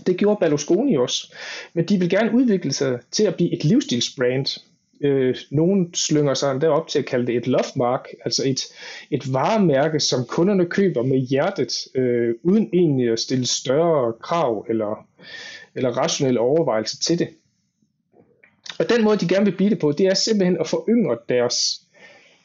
Det 0.07 0.17
gjorde 0.17 0.39
Berlusconi 0.41 0.97
også, 0.97 1.35
men 1.75 1.85
de 1.85 1.99
vil 1.99 2.11
gerne 2.11 2.35
udvikle 2.35 2.73
sig 2.73 2.99
til 3.11 3.25
at 3.25 3.35
blive 3.35 3.53
et 3.53 3.65
livsstilsbrand. 3.65 4.61
Øh, 5.01 5.37
nogen 5.51 5.95
slynger 5.95 6.35
sig 6.35 6.61
derop 6.61 6.89
til 6.89 6.99
at 6.99 7.07
kalde 7.07 7.27
det 7.27 7.37
et 7.37 7.47
love 7.47 7.65
mark, 7.77 8.09
altså 8.25 8.43
et, 8.49 8.61
et 9.11 9.33
varemærke, 9.33 10.01
som 10.01 10.25
kunderne 10.25 10.67
køber 10.67 11.03
med 11.03 11.19
hjertet, 11.19 11.73
øh, 11.95 12.35
uden 12.43 12.71
egentlig 12.73 13.13
at 13.13 13.21
stille 13.21 13.47
større 13.47 14.13
krav 14.23 14.67
eller, 14.69 15.07
eller 15.75 15.91
rationelle 15.91 16.41
overvejelser 16.41 16.99
til 17.03 17.19
det. 17.19 17.29
Og 18.79 18.89
den 18.89 19.05
måde, 19.05 19.17
de 19.17 19.29
gerne 19.29 19.45
vil 19.45 19.57
blive 19.57 19.71
det 19.71 19.79
på, 19.79 19.93
det 19.93 20.07
er 20.07 20.15
simpelthen 20.15 20.57
at 20.61 20.69
foryngre 20.69 21.19
deres, 21.29 21.82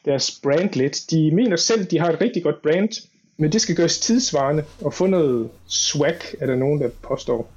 deres 0.04 0.40
brand 0.42 0.74
lidt. 0.74 1.10
De 1.10 1.30
mener 1.34 1.56
selv, 1.56 1.84
de 1.84 1.98
har 1.98 2.10
et 2.10 2.20
rigtig 2.20 2.42
godt 2.42 2.62
brand, 2.62 2.88
men 3.36 3.52
det 3.52 3.60
skal 3.60 3.76
gøres 3.76 4.00
tidsvarende 4.00 4.64
og 4.80 4.94
få 4.94 5.06
noget 5.06 5.48
swag, 5.66 6.16
er 6.40 6.46
der 6.46 6.56
nogen, 6.56 6.80
der 6.80 6.88
påstår. 7.02 7.50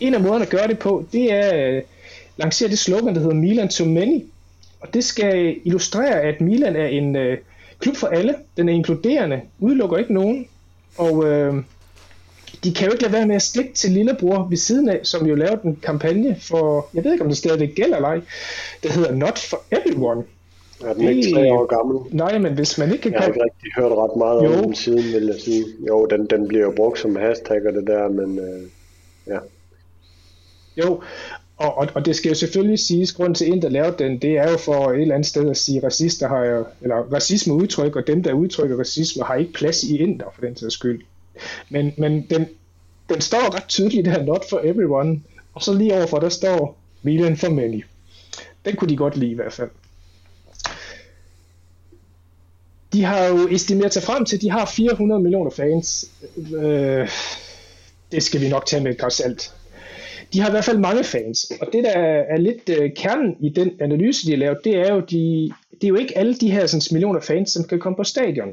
En 0.00 0.14
af 0.14 0.20
måderne 0.20 0.44
at 0.44 0.50
gøre 0.50 0.68
det 0.68 0.78
på, 0.78 1.06
det 1.12 1.32
er 1.32 1.40
at 1.40 1.74
øh, 1.74 1.82
lancere 2.36 2.68
det 2.68 2.78
slogan, 2.78 3.14
der 3.14 3.20
hedder 3.20 3.34
Milan 3.34 3.68
to 3.68 3.84
Many. 3.84 4.24
Og 4.80 4.94
det 4.94 5.04
skal 5.04 5.56
illustrere, 5.64 6.20
at 6.20 6.40
Milan 6.40 6.76
er 6.76 6.86
en 6.86 7.16
øh, 7.16 7.38
klub 7.78 7.96
for 7.96 8.06
alle. 8.06 8.34
Den 8.56 8.68
er 8.68 8.72
inkluderende, 8.72 9.40
udelukker 9.58 9.96
ikke 9.96 10.14
nogen. 10.14 10.46
Og 10.98 11.24
øh, 11.24 11.54
de 12.64 12.74
kan 12.74 12.86
jo 12.86 12.92
ikke 12.92 13.02
lade 13.02 13.12
være 13.12 13.26
med 13.26 13.36
at 13.36 13.42
stikke 13.42 13.72
til 13.72 13.90
lillebror 13.90 14.48
ved 14.48 14.56
siden 14.56 14.88
af, 14.88 15.00
som 15.02 15.26
jo 15.26 15.34
lavede 15.34 15.60
en 15.64 15.76
kampagne 15.82 16.36
for, 16.40 16.90
jeg 16.94 17.04
ved 17.04 17.12
ikke 17.12 17.24
om 17.24 17.30
det 17.30 17.38
stadig 17.38 17.72
gælder 17.76 17.96
eller 17.96 18.08
ej, 18.08 18.20
der 18.82 18.92
hedder 18.92 19.14
Not 19.14 19.38
for 19.38 19.62
Everyone. 19.70 20.24
Er 20.84 20.94
den 20.94 21.08
ikke 21.08 21.32
tre 21.34 21.52
år 21.52 21.66
gammel? 21.66 22.16
Nej, 22.16 22.38
men 22.38 22.54
hvis 22.54 22.78
man 22.78 22.92
ikke 22.92 23.02
kan 23.02 23.12
Jeg 23.12 23.20
har 23.20 23.26
ikke 23.26 23.42
rigtig 23.44 23.72
hørt 23.78 23.92
ret 23.92 24.16
meget 24.16 24.44
jo. 24.44 24.58
om 24.58 24.64
den 24.64 24.74
siden, 24.74 25.04
vil 25.14 25.26
jeg 25.26 25.40
sige. 25.40 25.64
Jo, 25.88 26.06
den, 26.06 26.26
den 26.26 26.48
bliver 26.48 26.64
jo 26.64 26.72
brugt 26.76 26.98
som 26.98 27.16
hashtag 27.16 27.66
og 27.66 27.72
det 27.72 27.86
der, 27.86 28.08
men 28.08 28.38
øh, 28.38 28.62
ja. 29.26 29.38
Jo, 30.76 31.00
og, 31.56 31.78
og, 31.78 31.88
og 31.94 32.06
det 32.06 32.16
skal 32.16 32.28
jo 32.28 32.34
selvfølgelig 32.34 32.78
siges, 32.78 33.12
grund 33.12 33.34
til, 33.34 33.56
at 33.56 33.62
der 33.62 33.68
lavede 33.68 33.94
den, 33.98 34.18
det 34.18 34.38
er 34.38 34.50
jo 34.50 34.56
for 34.56 34.90
et 34.90 35.00
eller 35.00 35.14
andet 35.14 35.28
sted 35.28 35.50
at 35.50 35.56
sige, 35.56 35.86
racister 35.86 36.28
har 36.28 36.44
jo, 36.44 36.64
eller 36.82 36.96
racisme 36.96 37.54
udtryk, 37.54 37.96
og 37.96 38.06
dem, 38.06 38.22
der 38.22 38.32
udtrykker 38.32 38.78
racisme, 38.78 39.24
har 39.24 39.34
ikke 39.34 39.52
plads 39.52 39.82
i 39.82 39.98
Inder, 39.98 40.26
for 40.34 40.40
den 40.40 40.56
sags 40.56 40.74
skyld. 40.74 41.02
Men, 41.68 41.94
men 41.98 42.26
den, 42.30 42.46
den 43.08 43.20
står 43.20 43.54
ret 43.56 43.68
tydeligt 43.68 44.06
der, 44.06 44.22
not 44.24 44.44
for 44.50 44.60
everyone, 44.64 45.20
og 45.54 45.62
så 45.62 45.72
lige 45.72 45.94
overfor, 45.94 46.18
der 46.18 46.28
står 46.28 46.78
Milan 47.02 47.36
for 47.36 47.50
many. 47.50 47.84
Den 48.64 48.76
kunne 48.76 48.88
de 48.88 48.96
godt 48.96 49.16
lide 49.16 49.30
i 49.30 49.34
hvert 49.34 49.52
fald. 49.52 49.70
De 52.92 53.04
har 53.04 53.26
jo 53.26 53.48
estimeret 53.48 53.92
sig 53.92 54.02
frem 54.02 54.24
til, 54.24 54.36
at 54.36 54.42
de 54.42 54.50
har 54.50 54.66
400 54.76 55.22
millioner 55.22 55.50
fans. 55.50 56.10
Øh, 56.56 57.08
det 58.12 58.22
skal 58.22 58.40
vi 58.40 58.48
nok 58.48 58.66
tage 58.66 58.82
med 58.82 59.04
et 59.04 59.12
salt. 59.12 59.52
De 60.32 60.40
har 60.40 60.48
i 60.48 60.50
hvert 60.50 60.64
fald 60.64 60.78
mange 60.78 61.04
fans, 61.04 61.52
og 61.60 61.68
det 61.72 61.84
der 61.84 61.90
er 62.28 62.36
lidt 62.36 62.68
øh, 62.68 62.90
kernen 62.96 63.36
i 63.40 63.48
den 63.48 63.70
analyse, 63.80 64.26
de 64.26 64.30
har 64.30 64.38
lavet, 64.38 64.58
det 64.64 64.76
er 64.76 64.94
jo, 64.94 65.00
de, 65.00 65.52
det 65.70 65.84
er 65.84 65.88
jo 65.88 65.96
ikke 65.96 66.18
alle 66.18 66.34
de 66.34 66.50
her 66.50 66.66
sådan, 66.66 66.82
millioner 66.92 67.20
fans, 67.20 67.50
som 67.50 67.64
kan 67.64 67.78
komme 67.78 67.96
på 67.96 68.04
stadion. 68.04 68.48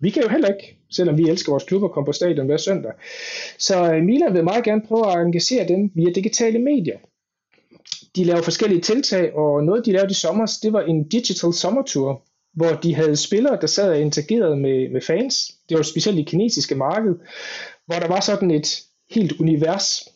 Vi 0.00 0.10
kan 0.10 0.22
jo 0.22 0.28
heller 0.28 0.48
ikke, 0.48 0.76
selvom 0.90 1.18
vi 1.18 1.28
elsker 1.28 1.52
vores 1.52 1.64
klubber, 1.64 1.88
komme 1.88 2.06
på 2.06 2.12
stadion 2.12 2.46
hver 2.46 2.56
søndag. 2.56 2.92
Så 3.58 3.92
øh, 3.92 4.02
Milan 4.02 4.34
vil 4.34 4.44
meget 4.44 4.64
gerne 4.64 4.82
prøve 4.88 5.12
at 5.12 5.26
engagere 5.26 5.68
dem 5.68 5.90
via 5.94 6.10
digitale 6.14 6.58
medier. 6.58 6.98
De 8.16 8.24
laver 8.24 8.42
forskellige 8.42 8.80
tiltag, 8.80 9.36
og 9.36 9.64
noget 9.64 9.86
de 9.86 9.92
lavede 9.92 10.10
i 10.10 10.14
sommer, 10.14 10.58
det 10.62 10.72
var 10.72 10.80
en 10.80 11.08
digital 11.08 11.52
sommertur, 11.52 12.22
hvor 12.56 12.72
de 12.82 12.94
havde 12.94 13.16
spillere, 13.16 13.58
der 13.60 13.66
sad 13.66 13.90
og 13.90 14.00
interagerede 14.00 14.56
med, 14.56 14.88
med 14.88 15.00
fans. 15.00 15.54
Det 15.68 15.76
var 15.76 15.82
specielt 15.82 16.18
i 16.18 16.22
kinesiske 16.22 16.74
marked, 16.74 17.14
hvor 17.86 17.96
der 17.96 18.08
var 18.08 18.20
sådan 18.20 18.50
et 18.50 18.82
helt 19.10 19.32
univers, 19.40 20.08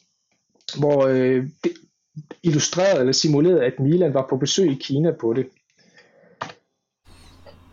hvor 0.79 1.07
øh, 1.07 1.45
det 1.65 1.73
illustrerede 2.43 3.01
eller 3.01 3.13
simulerede, 3.13 3.65
at 3.65 3.81
Milan 3.81 4.15
var 4.15 4.27
på 4.31 4.37
besøg 4.37 4.71
i 4.71 4.79
Kina 4.81 5.11
på 5.21 5.33
det. 5.33 5.47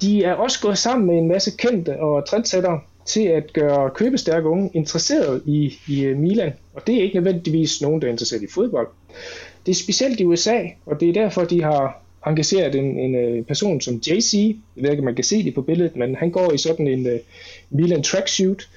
De 0.02 0.24
er 0.24 0.34
også 0.34 0.62
gået 0.62 0.78
sammen 0.78 1.08
med 1.08 1.18
en 1.18 1.28
masse 1.28 1.52
kendte 1.58 2.00
og 2.00 2.28
trendsættere 2.30 2.82
til 3.06 3.24
at 3.24 3.54
gøre 3.54 3.90
købestærke 3.90 4.50
unge 4.50 4.72
interesseret 4.74 5.44
i, 5.46 5.74
i 5.88 6.04
øh, 6.04 6.18
Milan. 6.18 6.54
Og 6.74 6.88
det 6.88 6.96
er 6.96 7.04
ikke 7.04 7.16
nødvendigvis 7.16 7.82
nogen, 7.82 8.02
der 8.02 8.08
er 8.08 8.12
interesseret 8.12 8.44
i 8.44 8.52
fodbold. 8.54 8.88
Det 9.66 9.72
er 9.72 9.76
specielt 9.76 10.20
i 10.20 10.26
USA, 10.26 10.64
og 10.86 11.00
det 11.00 11.10
er 11.10 11.14
derfor, 11.14 11.44
de 11.44 11.64
har 11.64 12.07
engageret 12.26 12.76
en, 12.76 13.00
en, 13.00 13.16
øh, 13.16 13.44
person 13.44 13.82
som 13.82 13.96
JC. 13.96 14.34
Jeg 14.76 14.84
ved 14.84 14.90
ikke, 14.90 15.02
om 15.02 15.06
man 15.06 15.16
kan 15.16 15.24
se 15.24 15.44
det 15.44 15.54
på 15.54 15.62
billedet, 15.62 15.96
men 15.96 16.16
han 16.16 16.32
går 16.32 16.52
i 16.52 16.58
sådan 16.58 16.88
en 16.88 17.06
uh, 17.06 17.20
Milan 17.70 18.04
tracksuit. 18.04 18.70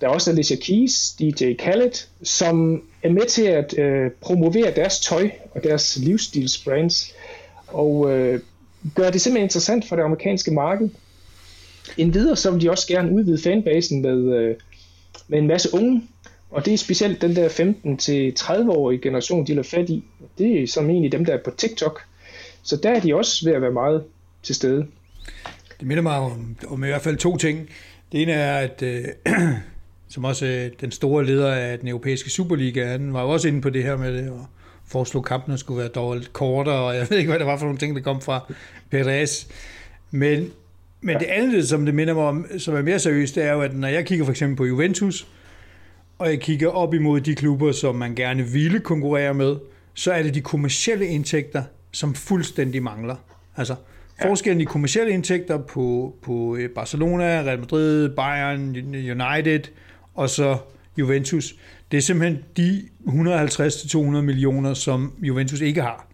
Der 0.00 0.06
er 0.06 0.10
også 0.10 0.30
Alicia 0.30 0.56
Keys, 0.56 1.10
DJ 1.10 1.54
Khaled, 1.58 2.06
som 2.22 2.82
er 3.02 3.10
med 3.10 3.26
til 3.26 3.42
at 3.42 3.74
uh, 3.78 4.12
promovere 4.20 4.74
deres 4.76 5.00
tøj 5.00 5.30
og 5.50 5.64
deres 5.64 5.98
livsstilsbrands. 5.98 7.12
Og 7.66 7.96
uh, 7.96 8.40
gør 8.94 9.10
det 9.10 9.20
simpelthen 9.20 9.46
interessant 9.46 9.88
for 9.88 9.96
det 9.96 10.02
amerikanske 10.02 10.50
marked. 10.50 10.88
Endvidere 11.98 12.36
så 12.36 12.50
vil 12.50 12.60
de 12.60 12.70
også 12.70 12.88
gerne 12.88 13.12
udvide 13.12 13.42
fanbasen 13.42 14.02
med, 14.02 14.18
uh, 14.18 14.56
med 15.28 15.38
en 15.38 15.46
masse 15.46 15.74
unge, 15.74 16.02
og 16.50 16.64
det 16.64 16.74
er 16.74 16.78
specielt 16.78 17.22
den 17.22 17.36
der 17.36 17.48
15-30-årige 17.48 19.00
generation, 19.00 19.46
de 19.46 19.54
har 19.54 19.62
fat 19.62 19.90
i. 19.90 20.04
Det 20.38 20.62
er 20.62 20.66
som 20.66 20.90
egentlig 20.90 21.12
dem, 21.12 21.24
der 21.24 21.32
er 21.32 21.42
på 21.44 21.50
TikTok, 21.50 22.00
så 22.64 22.76
der 22.76 22.90
er 22.90 23.00
de 23.00 23.14
også 23.14 23.44
ved 23.44 23.52
at 23.52 23.62
være 23.62 23.70
meget 23.70 24.04
til 24.42 24.54
stede. 24.54 24.86
Det 25.80 25.88
minder 25.88 26.02
mig 26.02 26.16
om, 26.16 26.56
om 26.68 26.84
i 26.84 26.86
hvert 26.86 27.02
fald 27.02 27.16
to 27.16 27.36
ting. 27.36 27.68
Det 28.12 28.22
ene 28.22 28.32
er, 28.32 28.58
at 28.58 28.82
øh, 28.82 29.04
som 30.08 30.24
også 30.24 30.46
øh, 30.46 30.70
den 30.80 30.90
store 30.90 31.26
leder 31.26 31.52
af 31.52 31.78
den 31.78 31.88
europæiske 31.88 32.30
Superliga, 32.30 32.86
han 32.86 33.12
var 33.12 33.22
jo 33.22 33.28
også 33.28 33.48
inde 33.48 33.60
på 33.60 33.70
det 33.70 33.82
her 33.82 33.96
med 33.96 34.14
det, 34.14 34.30
og 34.30 34.46
foreslog 34.86 35.24
kampene 35.24 35.58
skulle 35.58 35.78
være 35.78 35.88
dårligt 35.88 36.32
kortere, 36.32 36.74
og 36.74 36.96
jeg 36.96 37.06
ved 37.10 37.18
ikke, 37.18 37.30
hvad 37.30 37.38
det 37.38 37.46
var 37.46 37.56
for 37.56 37.64
nogle 37.64 37.78
ting, 37.78 37.96
der 37.96 38.02
kom 38.02 38.20
fra 38.20 38.52
Perez. 38.90 39.46
Men, 40.10 40.50
men 41.00 41.18
det 41.18 41.26
andet, 41.26 41.68
som 41.68 41.84
det 41.84 41.94
minder 41.94 42.14
mig 42.14 42.24
om, 42.24 42.46
som 42.58 42.74
er 42.74 42.82
mere 42.82 42.98
seriøst, 42.98 43.34
det 43.34 43.44
er 43.44 43.52
jo, 43.52 43.60
at 43.60 43.76
når 43.76 43.88
jeg 43.88 44.06
kigger 44.06 44.24
for 44.24 44.32
eksempel 44.32 44.56
på 44.56 44.64
Juventus, 44.64 45.26
og 46.18 46.28
jeg 46.28 46.40
kigger 46.40 46.68
op 46.68 46.94
imod 46.94 47.20
de 47.20 47.34
klubber, 47.34 47.72
som 47.72 47.94
man 47.94 48.14
gerne 48.14 48.42
ville 48.42 48.80
konkurrere 48.80 49.34
med, 49.34 49.56
så 49.94 50.12
er 50.12 50.22
det 50.22 50.34
de 50.34 50.40
kommercielle 50.40 51.06
indtægter, 51.06 51.62
som 51.94 52.14
fuldstændig 52.14 52.82
mangler. 52.82 53.16
Altså, 53.56 53.74
forskellen 54.22 54.60
i 54.60 54.64
kommersielle 54.64 55.12
indtægter 55.12 55.58
på, 55.58 56.14
på 56.22 56.56
øh, 56.56 56.70
Barcelona, 56.70 57.24
Real 57.24 57.58
Madrid, 57.58 58.08
Bayern, 58.08 58.76
United 58.94 59.60
og 60.14 60.30
så 60.30 60.58
Juventus, 60.98 61.54
det 61.90 61.96
er 61.96 62.02
simpelthen 62.02 62.44
de 62.56 62.82
150-200 63.06 63.98
millioner, 64.20 64.74
som 64.74 65.12
Juventus 65.22 65.60
ikke 65.60 65.82
har. 65.82 66.06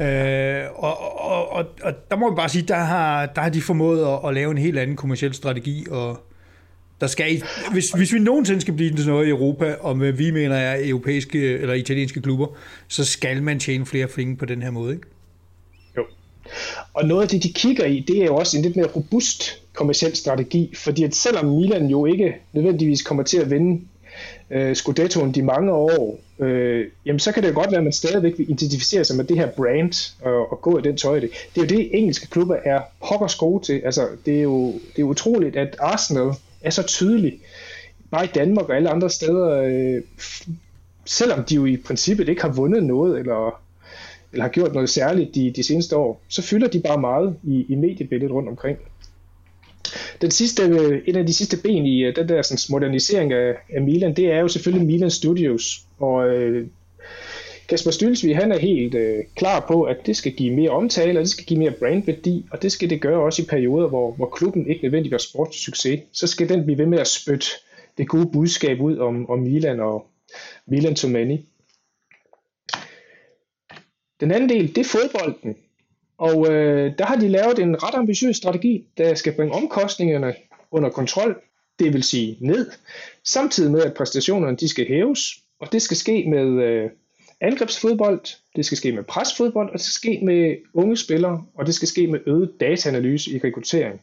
Øh, 0.00 0.64
og, 0.74 1.20
og, 1.20 1.52
og, 1.52 1.66
og 1.82 1.92
der 2.10 2.16
må 2.16 2.28
man 2.28 2.36
bare 2.36 2.48
sige, 2.48 2.62
der 2.62 2.76
har, 2.76 3.26
der 3.26 3.40
har 3.40 3.48
de 3.48 3.62
formået 3.62 4.06
at, 4.06 4.28
at 4.28 4.34
lave 4.34 4.50
en 4.50 4.58
helt 4.58 4.78
anden 4.78 4.96
kommersiel 4.96 5.34
strategi, 5.34 5.86
og 5.90 6.26
der 7.00 7.06
skal, 7.06 7.42
hvis, 7.72 7.90
hvis 7.90 8.12
vi 8.12 8.18
nogensinde 8.18 8.60
skal 8.60 8.74
blive 8.74 8.96
til 8.96 9.06
noget 9.06 9.26
i 9.26 9.30
Europa, 9.30 9.74
og 9.80 9.98
med, 9.98 10.12
vi 10.12 10.30
mener 10.30 10.56
er 10.56 10.88
europæiske 10.88 11.58
eller 11.58 11.74
italienske 11.74 12.20
klubber, 12.20 12.46
så 12.88 13.04
skal 13.04 13.42
man 13.42 13.60
tjene 13.60 13.86
flere 13.86 14.06
penge 14.06 14.36
på 14.36 14.44
den 14.44 14.62
her 14.62 14.70
måde, 14.70 14.94
ikke? 14.94 15.06
Jo. 15.96 16.04
Og 16.94 17.06
noget 17.06 17.22
af 17.22 17.28
det, 17.28 17.42
de 17.42 17.52
kigger 17.52 17.84
i, 17.84 18.04
det 18.08 18.22
er 18.22 18.24
jo 18.24 18.36
også 18.36 18.56
en 18.56 18.62
lidt 18.62 18.76
mere 18.76 18.86
robust 18.86 19.62
kommersiel 19.72 20.16
strategi, 20.16 20.74
fordi 20.74 21.04
at 21.04 21.14
selvom 21.14 21.46
Milan 21.46 21.86
jo 21.86 22.06
ikke 22.06 22.34
nødvendigvis 22.52 23.02
kommer 23.02 23.22
til 23.22 23.38
at 23.38 23.50
vinde 23.50 23.80
øh, 24.50 24.74
Scudettoen 24.74 25.34
de 25.34 25.42
mange 25.42 25.72
år, 25.72 26.20
øh, 26.38 26.86
jamen 27.06 27.20
så 27.20 27.32
kan 27.32 27.42
det 27.42 27.48
jo 27.48 27.54
godt 27.54 27.70
være, 27.70 27.78
at 27.78 27.84
man 27.84 27.92
stadigvæk 27.92 28.38
vil 28.38 28.50
identificere 28.50 29.04
sig 29.04 29.16
med 29.16 29.24
det 29.24 29.38
her 29.38 29.50
brand 29.50 30.14
og, 30.22 30.52
og 30.52 30.62
gå 30.62 30.78
i 30.78 30.82
den 30.82 30.96
tøj. 30.96 31.20
Det 31.20 31.30
er 31.56 31.60
jo 31.60 31.66
det, 31.66 31.98
engelske 31.98 32.26
klubber 32.26 32.56
er 32.64 32.80
pokkers 33.08 33.34
gode 33.34 33.64
til. 33.64 33.82
Altså, 33.84 34.08
det 34.26 34.38
er 34.38 34.42
jo 34.42 34.72
det 34.96 35.02
er 35.02 35.06
utroligt, 35.06 35.56
at 35.56 35.76
Arsenal 35.80 36.32
er 36.66 36.70
så 36.70 36.82
tydelig, 36.82 37.40
bare 38.10 38.24
i 38.24 38.30
Danmark 38.34 38.68
og 38.68 38.76
alle 38.76 38.90
andre 38.90 39.10
steder, 39.10 39.62
øh, 39.62 40.02
selvom 41.04 41.44
de 41.44 41.54
jo 41.54 41.64
i 41.64 41.76
princippet 41.76 42.28
ikke 42.28 42.42
har 42.42 42.52
vundet 42.52 42.82
noget, 42.84 43.18
eller, 43.18 43.62
eller 44.32 44.42
har 44.42 44.50
gjort 44.50 44.74
noget 44.74 44.90
særligt 44.90 45.34
de, 45.34 45.52
de 45.56 45.62
seneste 45.62 45.96
år, 45.96 46.22
så 46.28 46.42
fylder 46.42 46.68
de 46.68 46.80
bare 46.80 47.00
meget 47.00 47.36
i, 47.44 47.66
i 47.68 47.74
mediebilledet 47.74 48.34
rundt 48.34 48.48
omkring. 48.48 48.78
Den 50.20 50.30
sidste, 50.30 50.62
øh, 50.62 51.02
en 51.06 51.16
af 51.16 51.26
de 51.26 51.34
sidste 51.34 51.56
ben 51.62 51.86
i 51.86 52.04
øh, 52.04 52.16
den 52.16 52.28
der 52.28 52.42
sådan, 52.42 52.58
modernisering 52.70 53.32
af, 53.32 53.54
af 53.72 53.82
Milan, 53.82 54.16
det 54.16 54.32
er 54.32 54.40
jo 54.40 54.48
selvfølgelig 54.48 54.86
Milan 54.86 55.10
Studios. 55.10 55.82
Og 55.98 56.28
øh, 56.28 56.66
Kasper 57.68 57.90
Stylsvig, 57.90 58.36
han 58.36 58.52
er 58.52 58.58
helt 58.58 58.94
øh, 58.94 59.24
klar 59.36 59.64
på, 59.68 59.82
at 59.82 60.06
det 60.06 60.16
skal 60.16 60.32
give 60.32 60.54
mere 60.54 60.70
omtale, 60.70 61.18
og 61.18 61.22
det 61.22 61.30
skal 61.30 61.44
give 61.44 61.58
mere 61.58 61.70
brandværdi, 61.70 62.46
og 62.50 62.62
det 62.62 62.72
skal 62.72 62.90
det 62.90 63.00
gøre 63.00 63.22
også 63.22 63.42
i 63.42 63.44
perioder, 63.44 63.88
hvor, 63.88 64.12
hvor 64.12 64.26
klubben 64.26 64.70
ikke 64.70 64.82
nødvendigvis 64.82 65.12
har 65.12 65.30
sportssucces. 65.30 66.00
Så 66.12 66.26
skal 66.26 66.48
den 66.48 66.64
blive 66.64 66.78
ved 66.78 66.86
med 66.86 66.98
at 66.98 67.06
spytte 67.06 67.46
det 67.98 68.08
gode 68.08 68.30
budskab 68.32 68.80
ud 68.80 68.98
om, 68.98 69.30
om 69.30 69.38
Milan 69.38 69.80
og 69.80 70.06
Milan 70.66 70.94
to 70.94 71.08
many. 71.08 71.38
Den 74.20 74.30
anden 74.30 74.48
del, 74.48 74.68
det 74.74 74.78
er 74.78 74.84
fodbolden. 74.84 75.56
Og 76.18 76.52
øh, 76.52 76.92
der 76.98 77.06
har 77.06 77.16
de 77.16 77.28
lavet 77.28 77.58
en 77.58 77.82
ret 77.82 77.94
ambitiøs 77.94 78.36
strategi, 78.36 78.86
der 78.96 79.14
skal 79.14 79.32
bringe 79.32 79.54
omkostningerne 79.54 80.34
under 80.70 80.90
kontrol, 80.90 81.42
det 81.78 81.92
vil 81.92 82.02
sige 82.02 82.36
ned, 82.40 82.70
samtidig 83.24 83.72
med 83.72 83.82
at 83.82 83.94
præstationerne 83.94 84.56
de 84.56 84.68
skal 84.68 84.86
hæves, 84.88 85.20
og 85.60 85.72
det 85.72 85.82
skal 85.82 85.96
ske 85.96 86.24
med 86.28 86.64
øh, 86.64 86.90
angrebsfodbold, 87.40 88.20
det 88.56 88.66
skal 88.66 88.78
ske 88.78 88.92
med 88.92 89.02
presfodbold, 89.02 89.68
og 89.68 89.72
det 89.72 89.80
skal 89.80 89.92
ske 89.92 90.20
med 90.24 90.56
unge 90.74 90.96
spillere, 90.96 91.44
og 91.54 91.66
det 91.66 91.74
skal 91.74 91.88
ske 91.88 92.06
med 92.06 92.20
øget 92.26 92.50
dataanalyse 92.60 93.30
i 93.30 93.38
rekruttering. 93.44 94.00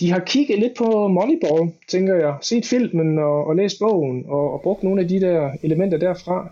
De 0.00 0.10
har 0.10 0.18
kigget 0.18 0.58
lidt 0.58 0.72
på 0.78 1.08
Moneyball, 1.08 1.72
tænker 1.88 2.14
jeg, 2.14 2.36
set 2.42 2.66
filmen 2.66 3.18
og, 3.18 3.46
og 3.46 3.56
læst 3.56 3.78
bogen, 3.78 4.24
og, 4.28 4.52
og 4.52 4.60
brugt 4.60 4.82
nogle 4.82 5.02
af 5.02 5.08
de 5.08 5.20
der 5.20 5.50
elementer 5.62 5.98
derfra. 5.98 6.50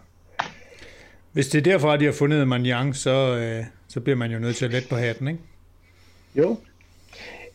Hvis 1.33 1.49
det 1.49 1.59
er 1.59 1.63
derfra, 1.63 1.97
de 1.97 2.05
har 2.05 2.13
fundet 2.13 2.49
Manjang, 2.49 2.97
så, 2.97 3.37
øh, 3.37 3.65
så 3.89 4.01
bliver 4.01 4.17
man 4.17 4.31
jo 4.31 4.39
nødt 4.39 4.57
til 4.57 4.65
at 4.65 4.71
lette 4.71 4.89
på 4.89 4.97
hatten, 4.97 5.29
ikke? 5.29 5.41
Jo. 6.37 6.57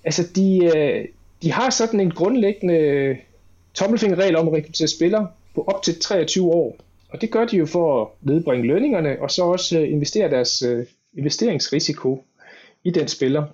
Altså, 0.04 0.28
de, 0.36 0.72
øh, 0.76 1.06
de 1.42 1.52
har 1.52 1.70
sådan 1.70 2.00
en 2.00 2.12
grundlæggende 2.12 3.18
tommelfingerregel 3.74 4.36
om 4.36 4.48
at 4.48 4.54
rekruttere 4.54 4.88
spillere 4.88 5.28
på 5.56 5.64
op 5.68 5.84
til 5.84 6.00
23 6.00 6.46
år. 6.46 6.78
Og 7.10 7.22
det 7.22 7.32
gør 7.32 7.46
de 7.46 7.58
jo 7.58 7.66
for 7.66 8.02
at 8.02 8.08
nedbringe 8.22 8.68
lønningerne, 8.68 9.22
og 9.22 9.32
så 9.32 9.44
også 9.44 9.80
øh, 9.80 9.92
investere 9.92 10.30
deres 10.30 10.62
øh, 10.62 10.86
investeringsrisiko 11.18 12.24
i 12.84 12.92
den 12.92 13.08
spiller. 13.08 13.46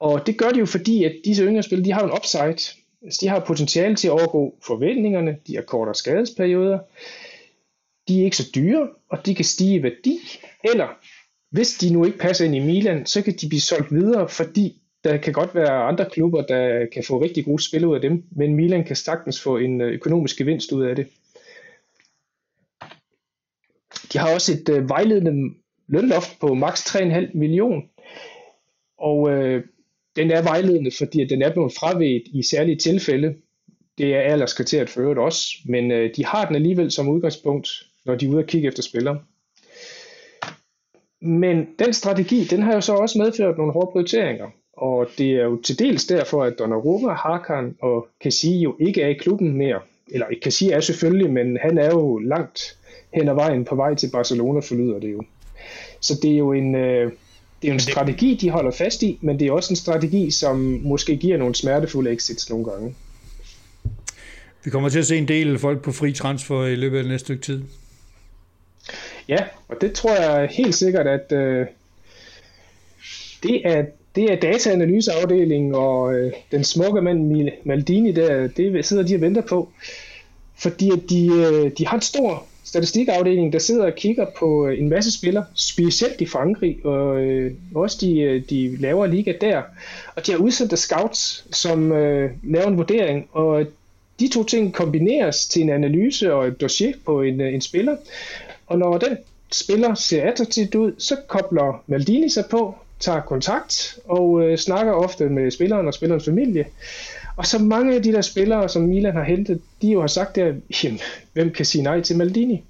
Og 0.00 0.26
det 0.26 0.38
gør 0.38 0.50
de 0.50 0.58
jo 0.58 0.66
fordi, 0.66 1.04
at 1.04 1.14
disse 1.24 1.44
yngre 1.44 1.62
spillere, 1.62 1.84
de 1.84 1.92
har 1.92 2.04
en 2.04 2.12
upside. 2.12 2.76
Altså, 3.02 3.18
de 3.20 3.28
har 3.28 3.40
potentiale 3.40 3.96
til 3.96 4.08
at 4.08 4.12
overgå 4.12 4.54
forventningerne, 4.62 5.36
de 5.46 5.54
har 5.54 5.62
kortere 5.62 5.94
skadesperioder, 5.94 6.78
de 8.08 8.20
er 8.20 8.24
ikke 8.24 8.36
så 8.36 8.50
dyre, 8.54 8.88
og 9.08 9.26
de 9.26 9.34
kan 9.34 9.44
stige 9.44 9.74
i 9.74 9.82
værdi, 9.82 10.18
eller 10.64 10.88
hvis 11.50 11.78
de 11.78 11.92
nu 11.92 12.04
ikke 12.04 12.18
passer 12.18 12.44
ind 12.44 12.54
i 12.54 12.58
Milan, 12.58 13.06
så 13.06 13.22
kan 13.22 13.34
de 13.40 13.48
blive 13.48 13.60
solgt 13.60 13.94
videre, 13.94 14.28
fordi 14.28 14.82
der 15.04 15.16
kan 15.16 15.32
godt 15.32 15.54
være 15.54 15.82
andre 15.82 16.10
klubber, 16.10 16.42
der 16.42 16.86
kan 16.92 17.04
få 17.04 17.22
rigtig 17.22 17.44
gode 17.44 17.62
spil 17.62 17.86
ud 17.86 17.94
af 17.94 18.00
dem, 18.00 18.24
men 18.30 18.54
Milan 18.54 18.84
kan 18.84 18.96
sagtens 18.96 19.42
få 19.42 19.56
en 19.56 19.80
øh, 19.80 19.92
økonomisk 19.92 20.38
gevinst 20.38 20.72
ud 20.72 20.84
af 20.84 20.96
det. 20.96 21.06
De 24.12 24.18
har 24.18 24.34
også 24.34 24.52
et 24.52 24.68
øh, 24.68 24.88
vejledende 24.88 25.54
lønloft 25.88 26.40
på 26.40 26.54
maks 26.54 26.96
3,5 26.96 27.38
million, 27.38 27.82
og 28.98 29.30
øh, 29.30 29.64
den 30.16 30.30
er 30.30 30.42
vejledende, 30.42 30.90
fordi 30.98 31.24
den 31.24 31.42
er 31.42 31.52
blevet 31.52 31.72
fravedt 31.72 32.22
i 32.32 32.42
særlige 32.42 32.76
tilfælde. 32.76 33.34
Det 33.98 34.14
er 34.14 34.20
alderskriteriet 34.20 34.90
for 34.90 35.00
øvrigt 35.00 35.18
også, 35.18 35.48
men 35.64 35.90
øh, 35.90 36.10
de 36.16 36.24
har 36.24 36.46
den 36.46 36.56
alligevel 36.56 36.90
som 36.90 37.08
udgangspunkt, 37.08 37.68
når 38.04 38.14
de 38.14 38.26
er 38.26 38.30
ude 38.30 38.38
og 38.38 38.46
kigge 38.46 38.68
efter 38.68 38.82
spillere. 38.82 39.18
Men 41.20 41.66
den 41.78 41.92
strategi, 41.92 42.44
den 42.44 42.62
har 42.62 42.74
jo 42.74 42.80
så 42.80 42.94
også 42.94 43.18
medført 43.18 43.58
nogle 43.58 43.72
hårde 43.72 43.92
prioriteringer. 43.92 44.46
Og 44.72 45.08
det 45.18 45.30
er 45.30 45.44
jo 45.44 45.62
til 45.62 45.78
dels 45.78 46.06
derfor, 46.06 46.44
at 46.44 46.58
Donnarumma, 46.58 47.12
Hakan 47.12 47.76
og 47.82 48.08
Kassi 48.20 48.58
jo 48.58 48.76
ikke 48.80 49.02
er 49.02 49.08
i 49.08 49.12
klubben 49.12 49.56
mere. 49.56 49.80
Eller 50.08 50.26
Kassi 50.42 50.70
er 50.70 50.80
selvfølgelig, 50.80 51.32
men 51.32 51.58
han 51.62 51.78
er 51.78 51.90
jo 51.90 52.18
langt 52.18 52.78
hen 53.16 53.28
ad 53.28 53.34
vejen 53.34 53.64
på 53.64 53.74
vej 53.74 53.94
til 53.94 54.10
Barcelona, 54.10 54.60
forlyder 54.60 54.98
det 54.98 55.12
jo. 55.12 55.22
Så 56.00 56.18
det 56.22 56.32
er 56.32 56.38
jo 56.38 56.52
en, 56.52 56.74
øh, 56.74 57.12
det 57.62 57.68
er 57.68 57.72
en 57.72 57.80
strategi, 57.80 58.34
de 58.40 58.50
holder 58.50 58.70
fast 58.70 59.02
i, 59.02 59.18
men 59.20 59.38
det 59.38 59.46
er 59.46 59.52
også 59.52 59.72
en 59.72 59.76
strategi, 59.76 60.30
som 60.30 60.80
måske 60.82 61.16
giver 61.16 61.36
nogle 61.36 61.54
smertefulde 61.54 62.12
exits 62.12 62.50
nogle 62.50 62.64
gange. 62.64 62.94
Vi 64.64 64.70
kommer 64.70 64.88
til 64.88 64.98
at 64.98 65.06
se 65.06 65.16
en 65.16 65.28
del 65.28 65.58
folk 65.58 65.82
på 65.82 65.92
fri 65.92 66.12
transfer 66.12 66.66
i 66.66 66.74
løbet 66.74 66.98
af 66.98 67.04
næste 67.04 67.24
stykke 67.24 67.42
tid. 67.42 67.62
Ja, 69.28 69.38
og 69.68 69.76
det 69.80 69.92
tror 69.92 70.14
jeg 70.14 70.48
helt 70.52 70.74
sikkert, 70.74 71.06
at 71.06 71.32
øh, 71.32 71.66
det 73.42 73.60
er 73.64 73.84
det 74.16 74.32
er 74.32 74.40
dataanalyseafdelingen 74.40 75.74
og 75.74 76.14
øh, 76.14 76.32
den 76.50 76.64
smukke 76.64 77.02
mand 77.02 77.50
Maldini 77.64 78.12
der, 78.12 78.46
det 78.46 78.84
sidder 78.84 79.02
de 79.02 79.14
og 79.14 79.20
venter 79.20 79.42
på. 79.42 79.68
Fordi 80.58 80.90
at 80.90 81.00
de, 81.10 81.26
øh, 81.26 81.70
de 81.78 81.86
har 81.86 81.94
en 81.94 82.02
stor 82.02 82.46
statistikafdeling, 82.66 83.52
der 83.52 83.58
sidder 83.58 83.86
og 83.86 83.94
kigger 83.94 84.26
på 84.38 84.66
øh, 84.66 84.78
en 84.78 84.88
masse 84.88 85.12
spillere, 85.12 85.44
specielt 85.54 86.20
i 86.20 86.26
Frankrig, 86.26 86.86
og 86.86 87.20
øh, 87.20 87.52
også 87.74 87.98
de, 88.00 88.20
øh, 88.20 88.42
de 88.50 88.76
lavere 88.76 89.10
liga 89.10 89.32
der. 89.40 89.62
Og 90.16 90.26
de 90.26 90.32
har 90.32 90.38
udsendt 90.38 90.78
scouts, 90.78 91.46
som 91.52 91.92
øh, 91.92 92.30
laver 92.42 92.66
en 92.66 92.78
vurdering, 92.78 93.28
og 93.32 93.66
de 94.20 94.28
to 94.28 94.44
ting 94.44 94.74
kombineres 94.74 95.46
til 95.46 95.62
en 95.62 95.70
analyse 95.70 96.34
og 96.34 96.46
et 96.46 96.60
dossier 96.60 96.92
på 97.04 97.22
en, 97.22 97.40
øh, 97.40 97.54
en 97.54 97.60
spiller. 97.60 97.96
Og 98.66 98.78
når 98.78 98.98
den 98.98 99.16
spiller 99.52 99.94
ser 99.94 100.28
attraktivt 100.28 100.74
ud, 100.74 100.92
så 100.98 101.16
kobler 101.28 101.82
Maldini 101.86 102.28
sig 102.28 102.44
på, 102.50 102.74
tager 103.00 103.20
kontakt 103.20 103.98
og 104.04 104.42
øh, 104.42 104.58
snakker 104.58 104.92
ofte 104.92 105.28
med 105.28 105.50
spilleren 105.50 105.86
og 105.86 105.94
spillerens 105.94 106.24
familie. 106.24 106.66
Og 107.36 107.46
så 107.46 107.58
mange 107.58 107.94
af 107.94 108.02
de 108.02 108.12
der 108.12 108.20
spillere, 108.20 108.68
som 108.68 108.82
Milan 108.82 109.16
har 109.16 109.24
hentet, 109.24 109.62
de 109.82 109.88
jo 109.88 110.00
har 110.00 110.06
sagt 110.06 110.36
der, 110.36 110.54
jamen, 110.84 111.00
hvem 111.32 111.50
kan 111.50 111.64
sige 111.64 111.82
nej 111.82 112.00
til 112.00 112.16
Maldini? 112.16 112.64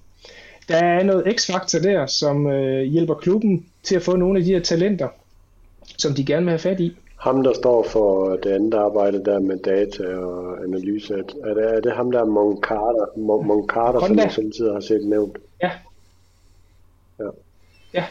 Der 0.69 0.77
er 0.77 1.03
noget 1.03 1.35
x-faktor 1.37 1.79
der, 1.79 2.07
som 2.07 2.47
øh, 2.47 2.83
hjælper 2.83 3.15
klubben 3.15 3.67
til 3.83 3.97
at 3.97 4.03
få 4.03 4.17
nogle 4.17 4.39
af 4.39 4.45
de 4.45 4.53
her 4.53 4.61
talenter, 4.61 5.09
som 5.99 6.15
de 6.15 6.25
gerne 6.25 6.45
vil 6.45 6.51
have 6.51 6.59
fat 6.59 6.81
i. 6.81 6.97
Ham, 7.21 7.43
der 7.43 7.53
står 7.53 7.83
for 7.83 8.37
det 8.37 8.51
andet 8.51 8.75
arbejde 8.75 9.25
der 9.25 9.39
med 9.41 9.59
data 9.59 10.17
og 10.17 10.65
analyse, 10.65 11.15
er 11.15 11.55
det, 11.55 11.75
er 11.75 11.81
det 11.81 11.93
ham 11.93 12.11
der 12.11 12.25
Moncada, 12.25 13.05
Moncada 13.17 14.07
som 14.07 14.19
jeg 14.19 14.33
samtidig 14.33 14.73
har 14.73 14.81
set 14.81 15.05
nævnt? 15.05 15.39
Ja. 15.63 15.71
Ja. 17.19 17.29
Ja, 17.95 18.05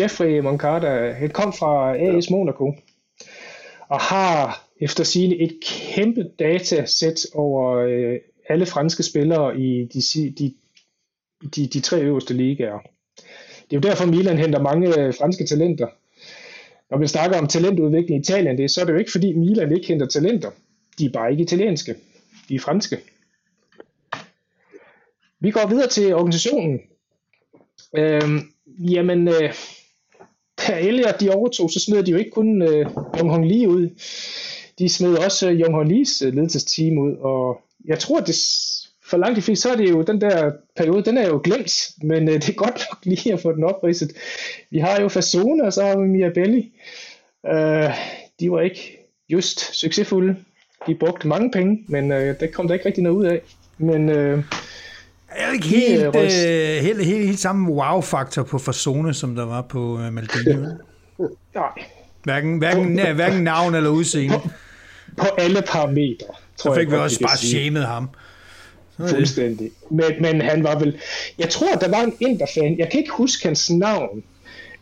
Jeffrey 0.00 0.40
Moncada, 0.40 1.12
han 1.12 1.30
kom 1.30 1.52
fra 1.52 1.96
AS 1.96 2.30
Monaco, 2.30 2.74
og 3.88 4.00
har 4.00 4.67
efter 4.80 5.04
sigende 5.04 5.36
et 5.36 5.60
kæmpe 5.62 6.30
datasæt 6.38 7.26
over 7.34 7.76
øh, 7.76 8.18
alle 8.48 8.66
franske 8.66 9.02
spillere 9.02 9.60
i 9.60 9.84
de, 9.84 10.02
de, 10.38 10.54
de, 11.56 11.66
de 11.66 11.80
tre 11.80 12.02
øverste 12.02 12.34
ligaer. 12.34 12.78
Det 13.70 13.76
er 13.76 13.80
jo 13.84 13.90
derfor, 13.90 14.06
Milan 14.06 14.38
henter 14.38 14.60
mange 14.60 15.00
øh, 15.00 15.14
franske 15.14 15.46
talenter. 15.46 15.86
Når 16.90 16.98
vi 16.98 17.06
snakker 17.06 17.38
om 17.38 17.46
talentudvikling 17.46 18.18
i 18.18 18.20
Italien, 18.20 18.58
det, 18.58 18.70
så 18.70 18.80
er 18.80 18.84
det 18.84 18.92
jo 18.92 18.98
ikke 18.98 19.10
fordi 19.10 19.32
Milan 19.32 19.72
ikke 19.72 19.86
henter 19.86 20.06
talenter. 20.06 20.50
De 20.98 21.04
er 21.04 21.10
bare 21.10 21.30
ikke 21.30 21.42
italienske. 21.42 21.94
De 22.48 22.54
er 22.54 22.60
franske. 22.60 22.98
Vi 25.40 25.50
går 25.50 25.66
videre 25.68 25.88
til 25.88 26.14
organisationen. 26.14 26.80
Øhm, 27.96 28.40
jamen, 28.78 29.28
øh, 29.28 29.54
da 30.66 30.80
Elliot 30.80 31.20
de 31.20 31.30
overtog, 31.30 31.70
så 31.70 31.80
smed 31.80 32.02
de 32.02 32.10
jo 32.10 32.16
ikke 32.16 32.30
kun 32.30 32.62
øh, 32.62 32.86
Jong 33.18 33.30
Hong 33.30 33.46
Lee 33.46 33.68
ud. 33.68 33.88
De 34.78 34.88
smed 34.88 35.16
også 35.16 35.50
øh, 35.50 35.60
Jong 35.60 35.74
Hong 35.74 35.88
Lees 35.88 36.22
øh, 36.22 36.34
ledelsesteam 36.34 36.98
ud, 36.98 37.16
og 37.16 37.60
jeg 37.84 37.98
tror, 37.98 38.20
det 38.20 38.34
for 39.10 39.16
langt 39.16 39.36
de 39.36 39.42
fleste, 39.42 39.62
så 39.62 39.72
er 39.72 39.76
det 39.76 39.90
jo 39.90 40.02
den 40.02 40.20
der 40.20 40.52
periode, 40.76 41.04
den 41.04 41.18
er 41.18 41.26
jo 41.26 41.40
glemt, 41.44 41.90
men 42.02 42.28
øh, 42.28 42.34
det 42.42 42.48
er 42.48 42.52
godt 42.52 42.86
nok 42.90 42.98
lige 43.02 43.32
at 43.32 43.40
få 43.40 43.52
den 43.52 43.64
opridset. 43.64 44.12
Vi 44.70 44.78
har 44.78 45.00
jo 45.00 45.08
Fasone, 45.08 45.64
og 45.64 45.72
så 45.72 45.86
har 45.86 45.98
vi 45.98 46.06
Mirabelli. 46.06 46.72
Øh, 47.46 47.90
de 48.40 48.50
var 48.50 48.60
ikke 48.60 49.08
just 49.28 49.80
succesfulde. 49.80 50.36
De 50.86 50.94
brugte 50.94 51.28
mange 51.28 51.50
penge, 51.50 51.84
men 51.88 52.12
øh, 52.12 52.40
det 52.40 52.52
kom 52.52 52.66
der 52.66 52.74
ikke 52.74 52.86
rigtig 52.86 53.02
noget 53.02 53.16
ud 53.16 53.24
af. 53.24 53.40
Men 53.78 54.08
øh, 54.08 54.44
er 55.28 55.52
ikke 55.52 55.66
helt, 55.66 56.02
øh, 56.02 56.14
helt, 56.14 56.32
helt, 56.82 57.04
helt, 57.04 57.26
helt 57.26 57.38
samme 57.38 57.72
wow-faktor 57.72 58.42
på 58.42 58.58
Fasone, 58.58 59.14
som 59.14 59.34
der 59.34 59.44
var 59.44 59.62
på 59.62 60.00
øh, 60.00 60.12
Maldini? 60.12 60.54
Nej. 61.54 61.68
Hverken, 62.24 62.58
hverken, 62.58 63.14
hverken 63.14 63.44
navn 63.44 63.74
eller 63.74 63.90
udseende. 63.90 64.40
På, 65.18 65.26
alle 65.38 65.62
parametre. 65.62 66.26
Så 66.56 66.74
fik 66.74 66.82
jeg, 66.82 66.92
vi 66.92 66.96
også 66.96 67.20
bare 67.20 67.36
shamed 67.36 67.82
ham. 67.82 68.08
Fuldstændig. 69.08 69.70
Men, 69.90 70.12
men 70.20 70.40
han 70.40 70.64
var 70.64 70.78
vel... 70.78 70.98
Jeg 71.38 71.48
tror, 71.48 71.74
der 71.74 71.88
var 71.88 72.02
en 72.02 72.14
Inter-fan. 72.20 72.78
Jeg 72.78 72.88
kan 72.90 73.00
ikke 73.00 73.12
huske 73.12 73.48
hans 73.48 73.70
navn. 73.70 74.22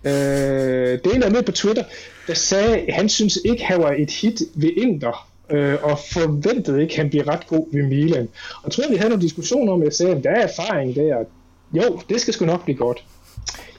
Øh, 0.05 0.13
det 0.13 1.07
er 1.07 1.15
en, 1.15 1.23
der 1.23 1.31
med 1.31 1.43
på 1.43 1.53
Twitter, 1.53 1.85
der 2.27 2.35
sagde, 2.35 2.77
at 2.77 2.95
han 2.95 3.09
synes 3.09 3.39
ikke, 3.45 3.65
han 3.65 3.79
var 3.79 3.95
et 3.99 4.11
hit 4.11 4.43
ved 4.55 4.71
Inter 4.77 5.29
øh, 5.51 5.85
og 5.85 5.99
forventede 6.13 6.83
ikke, 6.83 6.93
at 6.93 6.99
han 6.99 7.11
bliver 7.11 7.29
ret 7.29 7.47
god 7.47 7.67
ved 7.73 7.83
Milan. 7.83 8.29
Og 8.57 8.63
jeg 8.65 8.73
tror, 8.73 8.91
vi 8.91 8.97
havde 8.97 9.09
nogle 9.09 9.23
diskussioner 9.23 9.73
om, 9.73 9.81
at 9.81 9.85
jeg 9.85 9.93
sagde, 9.93 10.17
at 10.17 10.25
der 10.25 10.31
er 10.31 10.49
erfaring 10.49 10.95
der. 10.95 11.25
Jo, 11.73 12.01
det 12.09 12.21
skal 12.21 12.35
sgu 12.35 12.45
nok 12.47 12.65
blive 12.65 12.77
godt. 12.77 13.05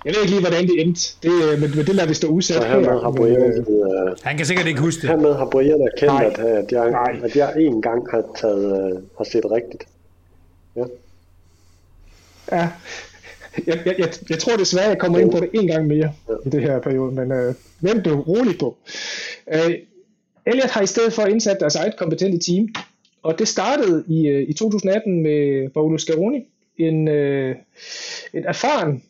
Jeg 0.06 0.14
ved 0.14 0.22
ikke 0.22 0.32
lige, 0.32 0.42
hvordan 0.42 0.68
det 0.68 0.82
endte, 0.82 1.02
det, 1.24 1.32
øh, 1.44 1.62
men, 1.62 1.70
men 1.76 1.86
det 1.86 1.96
lader 1.96 2.08
vi 2.08 2.14
stå 2.14 2.28
usat 2.28 2.68
her. 2.68 3.02
Har 3.02 3.12
Brian, 3.12 3.42
øh, 3.42 4.18
han 4.24 4.38
kan 4.38 4.46
sikkert 4.46 4.68
ikke 4.68 4.80
huske 4.80 5.02
det. 5.02 5.10
Hermed 5.10 5.34
har 5.34 5.46
Brian 5.46 5.82
erkendt, 5.82 6.14
Nej. 6.14 6.26
at, 6.26 6.40
at, 6.40 6.72
jeg, 6.72 6.92
Nej. 6.92 7.20
at 7.24 7.36
jeg 7.36 7.54
en 7.58 7.82
gang 7.82 8.12
har, 8.12 8.24
taget, 8.42 8.94
uh, 8.94 9.02
har 9.18 9.24
set 9.24 9.46
rigtigt. 9.52 9.84
Ja. 10.76 10.84
Ja, 12.52 12.70
jeg, 13.68 13.80
jeg, 13.86 13.96
jeg, 13.98 14.10
jeg 14.30 14.40
tror 14.40 14.56
desværre, 14.56 14.88
jeg 14.88 15.00
kommer 15.00 15.20
ind 15.20 15.32
på 15.32 15.40
det 15.40 15.50
en 15.54 15.68
gang 15.68 15.88
mere 15.88 16.14
ja. 16.30 16.34
i 16.46 16.50
det 16.50 16.62
her 16.62 16.80
periode, 16.80 17.16
men 17.16 17.32
uh, 17.32 17.56
vent 17.80 18.06
du 18.06 18.22
roligt 18.22 18.60
på. 18.60 18.78
Uh, 19.54 19.72
Elliot 20.46 20.70
har 20.70 20.82
i 20.82 20.88
stedet 20.88 21.14
for 21.14 21.26
indsat 21.26 21.58
deres 21.60 21.76
eget 21.76 21.98
kompetente 21.98 22.52
team, 22.52 22.68
og 23.24 23.40
det 23.40 23.48
startede 23.48 24.04
i, 24.08 24.28
øh, 24.28 24.50
i 24.50 24.54
2018 24.54 25.24
med 25.24 25.70
Paolo 25.70 25.98
Scaroni, 25.98 26.48
en, 26.78 27.08
øh, 27.08 27.56
en 28.34 28.46
erfaren 28.46 29.04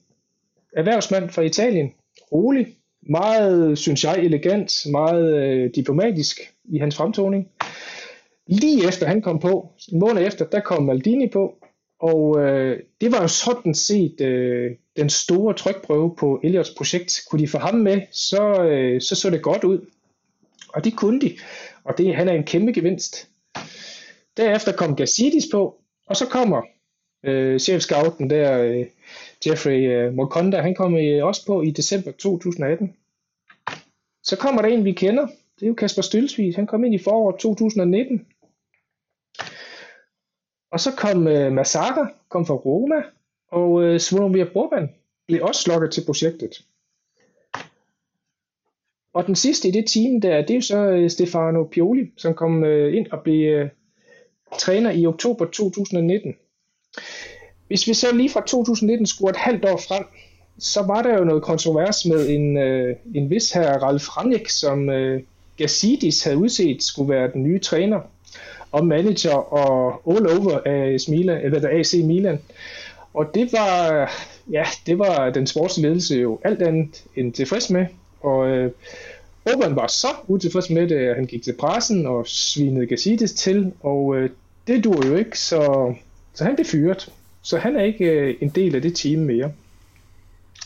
erhvervsmand 0.78 1.30
fra 1.30 1.42
Italien, 1.42 1.92
rolig, 2.32 2.68
meget, 3.10 3.78
synes 3.78 4.04
jeg, 4.04 4.18
elegant, 4.18 4.72
meget 4.92 5.34
øh, 5.44 5.70
diplomatisk 5.76 6.54
i 6.66 6.78
hans 6.78 6.96
fremtoning. 6.96 7.48
Lige 8.48 8.88
efter 8.88 9.08
han 9.08 9.22
kom 9.22 9.40
på, 9.40 9.70
en 9.92 10.00
måned 10.00 10.28
efter, 10.28 10.46
der 10.46 10.60
kom 10.60 10.84
Maldini 10.84 11.28
på, 11.28 11.58
Og 12.00 12.40
øh, 12.40 12.80
det 13.02 13.12
var 13.12 13.22
jo 13.22 13.28
sådan 13.28 13.74
set 13.74 14.22
øh, 14.22 14.72
den 14.98 15.10
store 15.10 15.54
trykprøve 15.54 16.16
på 16.16 16.40
Elliots 16.44 16.70
projekt. 16.78 17.22
Kunne 17.30 17.42
de 17.42 17.48
få 17.48 17.58
ham 17.58 17.76
med, 17.76 18.02
så, 18.12 18.64
øh, 18.64 19.02
så 19.02 19.16
så 19.16 19.30
det 19.30 19.42
godt 19.42 19.64
ud. 19.64 19.80
Og 20.74 20.84
det 20.84 20.96
kunne 20.96 21.22
de. 21.22 21.38
Og 21.84 21.98
det, 21.98 22.16
han 22.16 22.30
er 22.30 22.34
en 22.34 22.44
kæmpe 22.44 22.74
gevinst. 22.74 23.28
Derefter 24.38 24.72
kom 24.72 24.96
Gazidis 24.96 25.48
på, 25.52 25.76
og 26.08 26.16
så 26.16 26.26
kommer 26.26 26.62
øh, 27.26 27.60
chefscouten 27.60 28.30
der, 28.30 28.64
øh, 28.64 28.86
Jeffrey 29.46 29.88
øh, 29.88 30.14
Mokonda, 30.14 30.62
han 30.62 30.76
kom 30.76 30.94
også 31.22 31.46
på 31.46 31.62
i 31.62 31.72
december 31.72 32.12
2018. 32.12 32.96
Så 34.24 34.38
kommer 34.38 34.62
der 34.62 34.70
en, 34.70 34.86
vi 34.86 34.92
kender. 34.92 35.28
Det 35.56 35.64
er 35.64 35.68
jo 35.68 35.74
Kasper 35.74 36.02
Stølsvig. 36.02 36.56
Han 36.56 36.68
kom 36.68 36.84
ind 36.84 36.96
i 36.96 37.04
foråret 37.04 37.40
2019. 37.40 38.26
Og 40.72 40.80
så 40.80 40.92
kom 40.98 41.28
øh, 41.28 41.52
Masaka, 41.52 42.06
kom 42.30 42.46
fra 42.46 42.54
Roma, 42.54 43.04
og 43.52 43.84
øh, 43.84 44.00
Svonomir 44.00 44.46
Boban 44.54 44.90
blev 45.28 45.44
også 45.44 45.72
lukket 45.72 45.92
til 45.92 46.06
projektet. 46.06 46.66
Og 49.14 49.28
den 49.28 49.36
sidste 49.36 49.68
i 49.68 49.72
det 49.72 49.88
team 49.88 50.22
der, 50.22 50.42
det 50.42 50.50
er 50.50 50.56
jo 50.56 50.62
så 50.62 50.78
øh, 50.78 51.10
Stefano 51.10 51.64
Pioli, 51.64 52.12
som 52.18 52.34
kom 52.34 52.64
øh, 52.64 52.98
ind 52.98 53.08
og 53.12 53.24
blev 53.24 53.54
øh, 53.54 53.70
træner 54.60 54.92
i 54.92 55.06
oktober 55.06 55.46
2019. 55.46 56.36
Hvis 57.68 57.88
vi 57.88 57.94
så 57.94 58.16
lige 58.16 58.30
fra 58.30 58.42
2019 58.48 59.06
skulle 59.06 59.32
et 59.32 59.38
halvt 59.38 59.66
år 59.66 59.78
frem, 59.88 60.04
så 60.60 60.82
var 60.82 61.02
der 61.02 61.18
jo 61.18 61.24
noget 61.24 61.44
kontrovers 61.44 62.06
med 62.06 62.30
en, 62.30 62.58
øh, 62.58 62.96
en 63.16 63.30
vis 63.30 63.52
her 63.52 63.80
Ralf 63.80 64.18
Rangnick, 64.18 64.50
som 64.50 64.90
øh, 64.90 65.22
Gazidis 65.58 66.24
havde 66.24 66.38
udset 66.38 66.84
skulle 66.84 67.10
være 67.10 67.32
den 67.34 67.44
nye 67.44 67.60
træner 67.60 68.00
og 68.72 68.86
manager 68.86 69.54
og 69.54 70.02
all 70.08 70.28
over 70.28 70.60
af, 70.66 70.98
Milan, 71.10 71.42
eller 71.42 71.60
der 71.60 71.70
AC 71.80 71.94
Milan. 72.04 72.40
Og 73.14 73.26
det 73.34 73.54
var, 73.54 74.12
ja, 74.52 74.64
det 74.86 75.00
var 75.00 75.30
den 75.30 75.48
sportsledelse 75.48 76.16
jo 76.16 76.40
alt 76.44 76.62
andet 76.62 77.04
end 77.16 77.34
tilfreds 77.34 77.70
med. 77.70 77.86
Og 78.22 78.48
øh, 78.48 78.72
Oban 79.54 79.76
var 79.76 79.88
så 79.88 80.08
utilfreds 80.28 80.70
med 80.70 80.88
det, 80.88 80.96
at 80.96 81.16
han 81.16 81.26
gik 81.26 81.44
til 81.44 81.54
pressen 81.54 82.06
og 82.06 82.28
svinede 82.28 82.86
Gazidis 82.86 83.34
til, 83.34 83.72
og 83.82 84.16
øh, 84.16 84.30
det 84.68 84.84
duer 84.84 85.08
jo 85.08 85.16
ikke, 85.16 85.40
så, 85.40 85.94
så 86.34 86.44
han 86.44 86.56
blev 86.56 86.66
fyret. 86.66 87.10
Så 87.48 87.58
han 87.58 87.76
er 87.76 87.84
ikke 87.84 88.06
øh, 88.06 88.36
en 88.42 88.50
del 88.50 88.76
af 88.76 88.82
det 88.82 88.96
team 88.96 89.22
mere. 89.22 89.52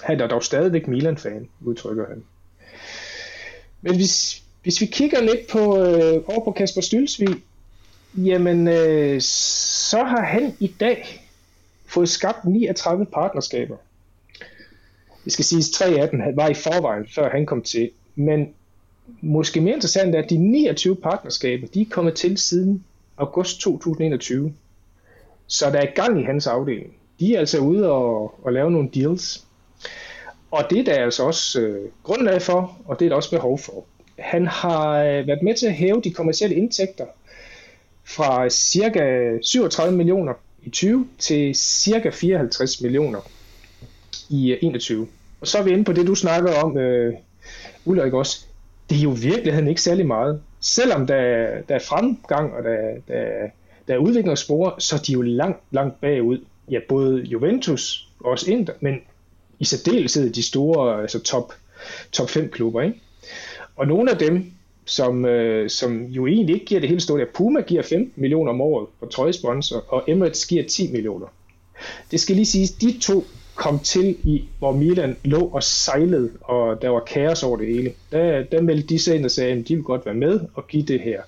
Han 0.01 0.21
er 0.21 0.27
dog 0.27 0.43
stadigvæk 0.43 0.87
Milan-fan, 0.87 1.49
udtrykker 1.61 2.05
han. 2.07 2.23
Men 3.81 3.95
hvis, 3.95 4.43
hvis 4.63 4.81
vi 4.81 4.85
kigger 4.85 5.21
lidt 5.21 5.47
på, 5.51 5.77
øh, 5.77 6.23
over 6.27 6.45
på 6.45 6.51
Kasper 6.51 6.81
Stylsvig, 6.81 7.35
jamen 8.17 8.67
øh, 8.67 9.21
så 9.21 10.03
har 10.03 10.23
han 10.23 10.53
i 10.59 10.67
dag 10.79 11.27
fået 11.85 12.09
skabt 12.09 12.45
39 12.45 13.05
partnerskaber. 13.05 13.77
Det 15.25 15.33
skal 15.33 15.45
siges, 15.45 15.71
tre 15.71 15.85
af 15.85 16.09
dem 16.09 16.21
var 16.35 16.49
i 16.49 16.53
forvejen, 16.53 17.07
før 17.15 17.29
han 17.29 17.45
kom 17.45 17.61
til. 17.61 17.89
Men 18.15 18.53
måske 19.21 19.61
mere 19.61 19.75
interessant 19.75 20.15
er, 20.15 20.23
at 20.23 20.29
de 20.29 20.37
29 20.37 20.95
partnerskaber, 20.95 21.67
de 21.67 21.81
er 21.81 21.85
kommet 21.89 22.13
til 22.13 22.37
siden 22.37 22.83
august 23.17 23.59
2021. 23.59 24.53
Så 25.51 25.69
der 25.69 25.79
er 25.79 25.93
gang 25.95 26.21
i 26.21 26.23
hans 26.23 26.47
afdeling. 26.47 26.93
De 27.19 27.35
er 27.35 27.39
altså 27.39 27.59
ude 27.59 27.91
og, 27.91 28.45
og 28.45 28.53
lave 28.53 28.71
nogle 28.71 28.89
deals. 28.93 29.45
Og 30.51 30.63
det 30.69 30.79
er 30.79 30.83
der 30.83 31.03
altså 31.03 31.23
også 31.23 31.61
øh, 31.61 31.89
grundlag 32.03 32.41
for, 32.41 32.77
og 32.85 32.99
det 32.99 33.05
er 33.05 33.09
der 33.09 33.15
også 33.15 33.29
behov 33.29 33.59
for. 33.59 33.85
Han 34.19 34.47
har 34.47 35.03
øh, 35.03 35.27
været 35.27 35.41
med 35.43 35.55
til 35.55 35.67
at 35.67 35.73
hæve 35.73 36.01
de 36.01 36.11
kommercielle 36.11 36.55
indtægter 36.55 37.05
fra 38.03 38.49
cirka 38.49 39.37
37 39.41 39.97
millioner 39.97 40.33
i 40.63 40.69
20 40.69 41.07
til 41.19 41.55
cirka 41.55 42.09
54 42.09 42.81
millioner 42.81 43.19
i 44.29 44.51
øh, 44.51 44.57
21. 44.61 45.07
Og 45.41 45.47
så 45.47 45.57
er 45.57 45.63
vi 45.63 45.71
inde 45.71 45.83
på 45.83 45.93
det, 45.93 46.07
du 46.07 46.15
snakker 46.15 46.61
om, 46.63 46.77
øh, 46.77 47.13
Ulrik 47.85 48.13
også. 48.13 48.45
Det 48.89 48.97
er 48.97 49.01
jo 49.01 49.15
i 49.15 49.19
virkeligheden 49.19 49.67
ikke 49.67 49.81
særlig 49.81 50.07
meget. 50.07 50.41
Selvom 50.59 51.07
der, 51.07 51.47
der 51.69 51.75
er 51.75 51.79
fremgang, 51.79 52.53
og 52.53 52.63
der, 52.63 52.77
der, 53.07 53.49
der 53.87 53.93
er 53.93 53.97
udviklingsspor, 53.97 54.75
så 54.79 54.95
er 54.95 54.99
de 54.99 55.13
jo 55.13 55.21
langt, 55.21 55.59
langt 55.71 56.01
bagud. 56.01 56.37
Ja, 56.71 56.79
både 56.89 57.21
Juventus 57.21 58.07
og 58.19 58.31
også 58.31 58.51
Inter, 58.51 58.73
men 58.79 59.01
i 59.59 59.65
særdeleshed 59.65 60.29
de 60.29 60.43
store 60.43 61.01
altså 61.01 61.19
top, 61.19 61.53
top 62.11 62.29
5 62.29 62.49
klubber. 62.49 62.81
Ikke? 62.81 63.01
Og 63.75 63.87
nogle 63.87 64.11
af 64.11 64.17
dem, 64.17 64.51
som, 64.85 65.25
øh, 65.25 65.69
som 65.69 66.03
jo 66.05 66.27
egentlig 66.27 66.53
ikke 66.53 66.65
giver 66.65 66.81
det 66.81 66.89
hele 66.89 67.01
store, 67.01 67.25
Puma 67.33 67.61
giver 67.61 67.81
15 67.81 68.13
millioner 68.15 68.51
om 68.51 68.61
året 68.61 68.87
på 68.99 69.05
trøjesponsor, 69.05 69.85
og 69.87 70.03
Emirates 70.07 70.45
giver 70.45 70.63
10 70.63 70.91
millioner. 70.91 71.27
Det 72.11 72.19
skal 72.19 72.35
lige 72.35 72.45
siges, 72.45 72.71
de 72.71 72.99
to 72.99 73.25
kom 73.55 73.79
til 73.79 74.17
i, 74.23 74.43
hvor 74.59 74.71
Milan 74.71 75.17
lå 75.23 75.39
og 75.39 75.63
sejlede, 75.63 76.31
og 76.41 76.81
der 76.81 76.89
var 76.89 76.99
kaos 76.99 77.43
over 77.43 77.57
det 77.57 77.67
hele. 77.67 77.93
Der, 78.11 78.43
der 78.43 78.61
meldte 78.61 78.87
de 78.87 78.99
sig 78.99 79.15
ind 79.15 79.25
og 79.25 79.31
sagde, 79.31 79.51
at 79.51 79.67
de 79.67 79.75
vil 79.75 79.83
godt 79.83 80.05
være 80.05 80.15
med 80.15 80.39
og 80.53 80.67
give 80.67 80.83
det 80.83 80.99
her. 81.01 81.21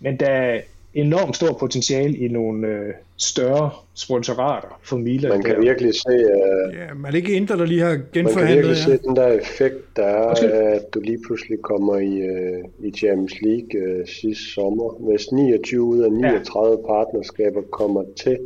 Men 0.00 0.16
da 0.16 0.62
enormt 0.94 1.36
stor 1.36 1.52
potentiale 1.52 2.16
i 2.16 2.28
nogle 2.28 2.68
øh, 2.68 2.94
større 3.16 3.70
sponsorater 3.94 4.80
for 4.82 4.96
Milan. 4.96 5.30
Man 5.30 5.42
kan 5.42 5.54
der. 5.54 5.60
virkelig 5.60 5.94
se... 5.94 6.08
Uh, 6.08 6.74
ja, 6.74 6.94
man 6.94 7.12
er 7.12 7.16
ikke 7.16 7.32
Inter, 7.32 7.56
der 7.56 7.64
lige 7.64 7.80
har 7.80 8.00
genforhandlet. 8.12 8.36
Man 8.36 8.46
kan 8.46 8.56
virkelig 8.56 8.88
ja. 8.88 8.96
se 8.96 9.08
den 9.08 9.16
der 9.16 9.28
effekt, 9.28 9.96
der 9.96 10.04
er, 10.04 10.30
Måske. 10.30 10.46
at 10.46 10.94
du 10.94 11.00
lige 11.00 11.18
pludselig 11.26 11.58
kommer 11.62 11.98
i, 11.98 12.14
uh, 12.30 12.86
i 12.86 12.90
Champions 12.90 13.40
League 13.42 14.00
uh, 14.00 14.06
sidste 14.06 14.44
sommer. 14.44 15.10
Hvis 15.10 15.32
29 15.32 15.82
ud 15.82 15.98
af 15.98 16.12
39 16.12 16.70
ja. 16.70 16.86
partnerskaber 16.86 17.62
kommer 17.62 18.04
til, 18.22 18.38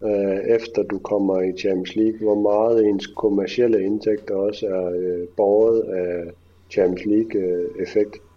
uh, 0.00 0.38
efter 0.56 0.82
du 0.82 0.98
kommer 0.98 1.40
i 1.40 1.52
Champions 1.58 1.96
League, 1.96 2.18
hvor 2.20 2.40
meget 2.40 2.86
ens 2.86 3.06
kommercielle 3.06 3.82
indtægter 3.82 4.34
også 4.34 4.66
er 4.66 4.88
uh, 4.88 5.28
borget 5.36 5.80
af 5.80 6.24
Champions 6.70 7.04
League-effekt. 7.06 8.16
Uh, 8.16 8.27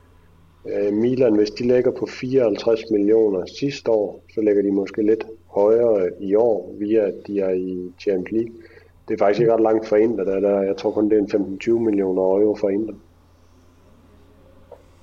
Øh, 0.66 0.94
Milan, 0.94 1.36
hvis 1.36 1.50
de 1.50 1.68
ligger 1.68 1.92
på 1.92 2.06
54 2.06 2.82
millioner 2.92 3.46
sidste 3.60 3.92
år, 3.92 4.24
så 4.34 4.42
ligger 4.42 4.62
de 4.62 4.72
måske 4.72 5.02
lidt 5.02 5.24
højere 5.48 6.10
i 6.20 6.36
år, 6.36 6.76
via 6.80 7.00
at 7.08 7.14
de 7.28 7.40
er 7.40 7.50
i 7.50 7.92
Champions 8.00 8.32
League. 8.32 8.54
Det 9.08 9.14
er 9.14 9.18
faktisk 9.18 9.40
ikke 9.40 9.54
ret 9.54 9.62
langt 9.62 9.88
for 9.88 9.96
Inter, 9.96 10.24
der, 10.24 10.40
der 10.40 10.62
jeg 10.62 10.78
tror 10.78 10.92
kun 10.92 11.10
det 11.10 11.18
er 11.18 11.38
en 11.38 11.60
15-20 11.64 11.72
millioner 11.72 12.22
euro 12.22 12.56
for 12.56 12.70
Inter. 12.70 12.94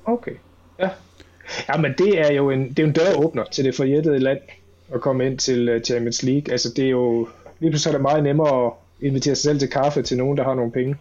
Okay, 0.04 0.34
ja. 0.78 0.90
Ja, 1.68 1.80
men 1.80 1.94
det 1.98 2.20
er 2.20 2.32
jo 2.32 2.50
en, 2.50 2.68
det 2.68 2.78
er 2.78 2.86
en 2.86 2.92
døråbner 2.92 3.44
til 3.44 3.64
det 3.64 3.74
forjættede 3.74 4.18
land 4.18 4.38
at 4.94 5.00
komme 5.00 5.26
ind 5.26 5.38
til 5.38 5.68
øh, 5.68 5.82
Champions 5.82 6.22
League. 6.22 6.52
Altså 6.52 6.72
det 6.76 6.84
er 6.84 6.90
jo, 6.90 7.28
lige 7.60 7.70
pludselig 7.70 7.90
er 7.90 7.96
det 7.98 8.02
meget 8.02 8.22
nemmere 8.22 8.66
at 8.66 8.72
invitere 9.00 9.34
sig 9.34 9.42
selv 9.42 9.58
til 9.58 9.70
kaffe 9.70 10.02
til 10.02 10.18
nogen, 10.18 10.38
der 10.38 10.44
har 10.44 10.54
nogle 10.54 10.72
penge. 10.72 10.96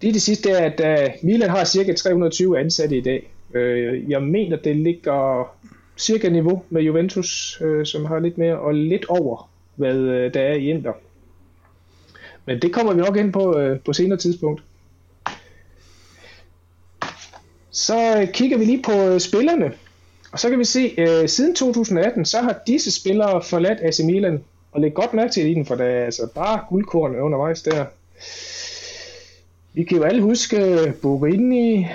Lige 0.00 0.12
det 0.12 0.22
sidste 0.22 0.50
er, 0.50 0.72
at 0.72 1.08
uh, 1.08 1.14
Milan 1.28 1.50
har 1.50 1.64
cirka 1.64 1.92
320 1.92 2.58
ansatte 2.58 2.96
i 2.96 3.00
dag. 3.00 3.30
Uh, 3.54 4.10
jeg 4.10 4.22
mener, 4.22 4.56
det 4.56 4.76
ligger 4.76 5.48
cirka 5.96 6.28
niveau 6.28 6.62
med 6.70 6.82
Juventus, 6.82 7.60
uh, 7.60 7.84
som 7.84 8.04
har 8.04 8.18
lidt 8.18 8.38
mere 8.38 8.58
og 8.58 8.74
lidt 8.74 9.04
over, 9.04 9.50
hvad 9.74 9.96
uh, 9.96 10.34
der 10.34 10.40
er 10.40 10.54
i 10.54 10.70
Inter. 10.70 10.92
Men 12.46 12.62
det 12.62 12.72
kommer 12.72 12.92
vi 12.92 13.00
nok 13.00 13.16
ind 13.16 13.32
på 13.32 13.60
uh, 13.60 13.78
på 13.84 13.92
senere 13.92 14.18
tidspunkt. 14.18 14.62
Så 17.70 18.28
kigger 18.32 18.58
vi 18.58 18.64
lige 18.64 18.82
på 18.82 18.92
uh, 18.92 19.18
spillerne. 19.18 19.72
Og 20.32 20.38
så 20.40 20.50
kan 20.50 20.58
vi 20.58 20.64
se, 20.64 20.94
uh, 20.98 21.28
siden 21.28 21.54
2018, 21.54 22.24
så 22.24 22.40
har 22.40 22.60
disse 22.66 23.00
spillere 23.00 23.42
forladt 23.42 23.78
AC 23.82 24.00
Milan. 24.04 24.44
Og 24.72 24.80
læg 24.80 24.94
godt 24.94 25.14
mærke 25.14 25.32
til 25.32 25.54
den, 25.54 25.66
for 25.66 25.74
der 25.74 25.84
er 25.84 26.04
altså 26.04 26.28
bare 26.34 26.60
guldkorn 26.68 27.16
undervejs 27.16 27.62
der. 27.62 27.84
Vi 29.76 29.84
kan 29.84 29.96
jo 29.96 30.04
alle 30.04 30.22
huske 30.22 30.56
øh, 30.56 30.94
Borini, 30.94 31.86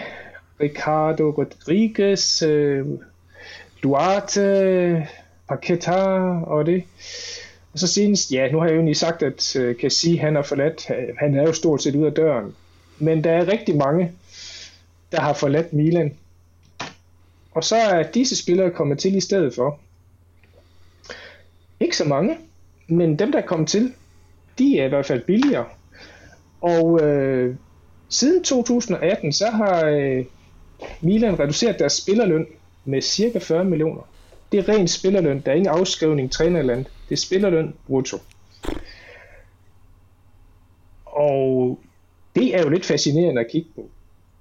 Ricardo 0.61 1.30
Rodriguez, 1.30 2.41
øh, 2.41 2.85
Duarte, 3.84 5.07
Paqueta 5.47 5.91
og 6.43 6.65
det. 6.65 6.84
Og 7.73 7.80
så 7.80 7.88
senest, 7.88 8.31
ja, 8.31 8.51
nu 8.51 8.60
har 8.60 8.68
jeg 8.68 8.76
jo 8.76 8.81
lige 8.81 8.95
sagt, 8.95 9.23
at 9.23 9.56
øh, 9.56 9.77
kan 9.77 9.91
sige, 9.91 10.19
han 10.19 10.35
har 10.35 10.41
forladt, 10.41 10.89
øh, 10.89 11.15
han 11.18 11.35
er 11.35 11.41
jo 11.41 11.53
stort 11.53 11.84
set 11.84 11.95
ud 11.95 12.06
af 12.06 12.11
døren. 12.11 12.56
Men 12.97 13.23
der 13.23 13.31
er 13.31 13.47
rigtig 13.47 13.77
mange, 13.77 14.11
der 15.11 15.22
har 15.22 15.34
forladt 15.34 15.73
Milan. 15.73 16.14
Og 17.51 17.64
så 17.64 17.76
er 17.76 18.11
disse 18.11 18.35
spillere 18.35 18.72
kommet 18.72 18.99
til 18.99 19.15
i 19.15 19.22
stedet 19.22 19.56
for. 19.56 19.80
Ikke 21.80 21.97
så 21.97 22.06
mange, 22.06 22.38
men 22.88 23.19
dem, 23.19 23.31
der 23.31 23.39
er 23.39 23.45
kommet 23.45 23.69
til, 23.69 23.93
de 24.57 24.80
er 24.80 24.85
i 24.85 24.89
hvert 24.89 25.06
fald 25.06 25.22
billigere. 25.22 25.65
Og 26.61 27.01
øh, 27.01 27.56
Siden 28.10 28.44
2018, 28.44 29.34
så 29.34 29.49
har 29.49 29.86
øh, 29.86 30.26
Milan 31.02 31.40
reduceret 31.40 31.80
deres 31.80 31.94
spillerløn 31.94 32.45
med 32.86 33.02
cirka 33.02 33.40
40 33.40 33.64
millioner. 33.65 34.02
Det 34.52 34.60
er 34.60 34.69
ren 34.69 34.88
spillerløn. 34.88 35.41
Der 35.45 35.52
er 35.52 35.56
ingen 35.56 35.73
afskrivning 35.73 36.31
trænerland. 36.31 36.86
Det 37.10 37.15
er 37.15 37.19
spillerløn 37.19 37.73
brutto. 37.88 38.18
Og 41.06 41.80
det 42.36 42.56
er 42.56 42.61
jo 42.61 42.69
lidt 42.69 42.86
fascinerende 42.86 43.41
at 43.41 43.52
kigge 43.52 43.69
på. 43.76 43.90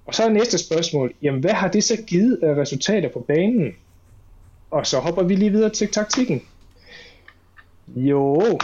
Og 0.05 0.15
så 0.15 0.23
er 0.23 0.29
næste 0.29 0.57
spørgsmål, 0.57 1.13
jamen 1.21 1.41
hvad 1.41 1.53
har 1.53 1.67
det 1.67 1.83
så 1.83 2.01
givet 2.07 2.39
af 2.43 2.55
resultater 2.55 3.09
på 3.09 3.19
banen? 3.19 3.75
Og 4.71 4.87
så 4.87 4.99
hopper 4.99 5.23
vi 5.23 5.35
lige 5.35 5.51
videre 5.51 5.69
til 5.69 5.87
taktikken. 5.87 6.41
Jo. 7.95 8.59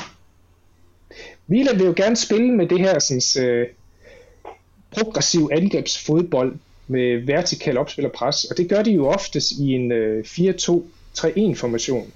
Milan 1.48 1.80
vil 1.80 1.86
jo 1.86 1.94
gerne 1.98 2.16
spille 2.16 2.52
med 2.52 2.68
det 2.68 2.80
her 2.80 3.00
sådan, 3.00 3.48
øh, 3.48 3.68
progressiv 4.98 5.50
angrebsfodbold 5.52 6.56
med 6.88 7.26
vertikal 7.26 7.78
opspil 7.78 8.06
og 8.06 8.12
pres, 8.12 8.44
og 8.44 8.58
det 8.58 8.70
gør 8.70 8.82
de 8.82 8.92
jo 8.92 9.08
oftest 9.08 9.52
i 9.52 9.74
en 9.74 9.92
øh, 9.92 10.26
4-2-3-1 10.28 11.56
formation. 11.56 12.12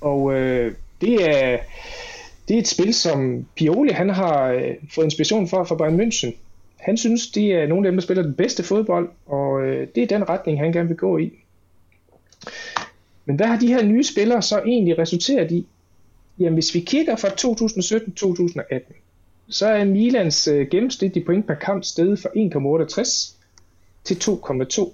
Og 0.00 0.34
øh, 0.34 0.74
det 1.00 1.28
er 1.28 1.58
det 2.48 2.56
er 2.56 2.60
et 2.60 2.68
spil, 2.68 2.94
som 2.94 3.46
Pioli 3.56 3.92
han 3.92 4.10
har 4.10 4.46
øh, 4.46 4.74
fået 4.94 5.04
inspiration 5.04 5.48
for 5.48 5.64
fra 5.64 5.74
Bayern 5.74 6.00
München. 6.00 6.32
Han 6.76 6.96
synes, 6.96 7.30
det 7.30 7.52
er 7.52 7.66
nogle 7.66 7.86
af 7.86 7.92
dem, 7.92 7.96
der 7.96 8.02
spiller 8.02 8.22
den 8.22 8.34
bedste 8.34 8.62
fodbold, 8.62 9.08
og 9.26 9.62
øh, 9.62 9.88
det 9.94 10.02
er 10.02 10.06
den 10.06 10.28
retning, 10.28 10.58
han 10.58 10.72
gerne 10.72 10.88
vil 10.88 10.96
gå 10.96 11.18
i. 11.18 11.32
Men 13.24 13.36
hvad 13.36 13.46
har 13.46 13.58
de 13.58 13.66
her 13.66 13.82
nye 13.82 14.04
spillere 14.04 14.42
så 14.42 14.62
egentlig 14.66 14.98
resulteret 14.98 15.50
i? 15.50 15.66
Jamen, 16.38 16.54
hvis 16.54 16.74
vi 16.74 16.80
kigger 16.80 17.16
fra 17.16 17.28
2017-2018, 17.28 18.99
så 19.50 19.66
er 19.66 19.84
Milans 19.84 20.48
øh, 20.48 20.66
gennemsnitlige 20.70 21.24
point 21.24 21.46
per 21.46 21.54
kamp 21.54 21.84
steget 21.84 22.18
fra 22.18 22.28
1,68 22.28 23.34
til 24.04 24.14
2,2. 24.14 24.92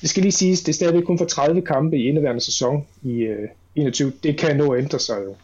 Det 0.00 0.10
skal 0.10 0.22
lige 0.22 0.32
siges, 0.32 0.60
det 0.60 0.68
er 0.68 0.74
stadigvæk 0.74 1.04
kun 1.04 1.18
for 1.18 1.24
30 1.24 1.62
kampe 1.62 1.96
i 1.96 2.08
indeværende 2.08 2.40
sæson 2.40 2.86
i 3.02 3.12
øh, 3.12 3.48
21. 3.76 4.12
Det 4.22 4.38
kan 4.38 4.56
nå 4.56 4.72
at 4.72 4.82
ændre 4.82 4.98
sig 4.98 5.16
jo. 5.24 5.36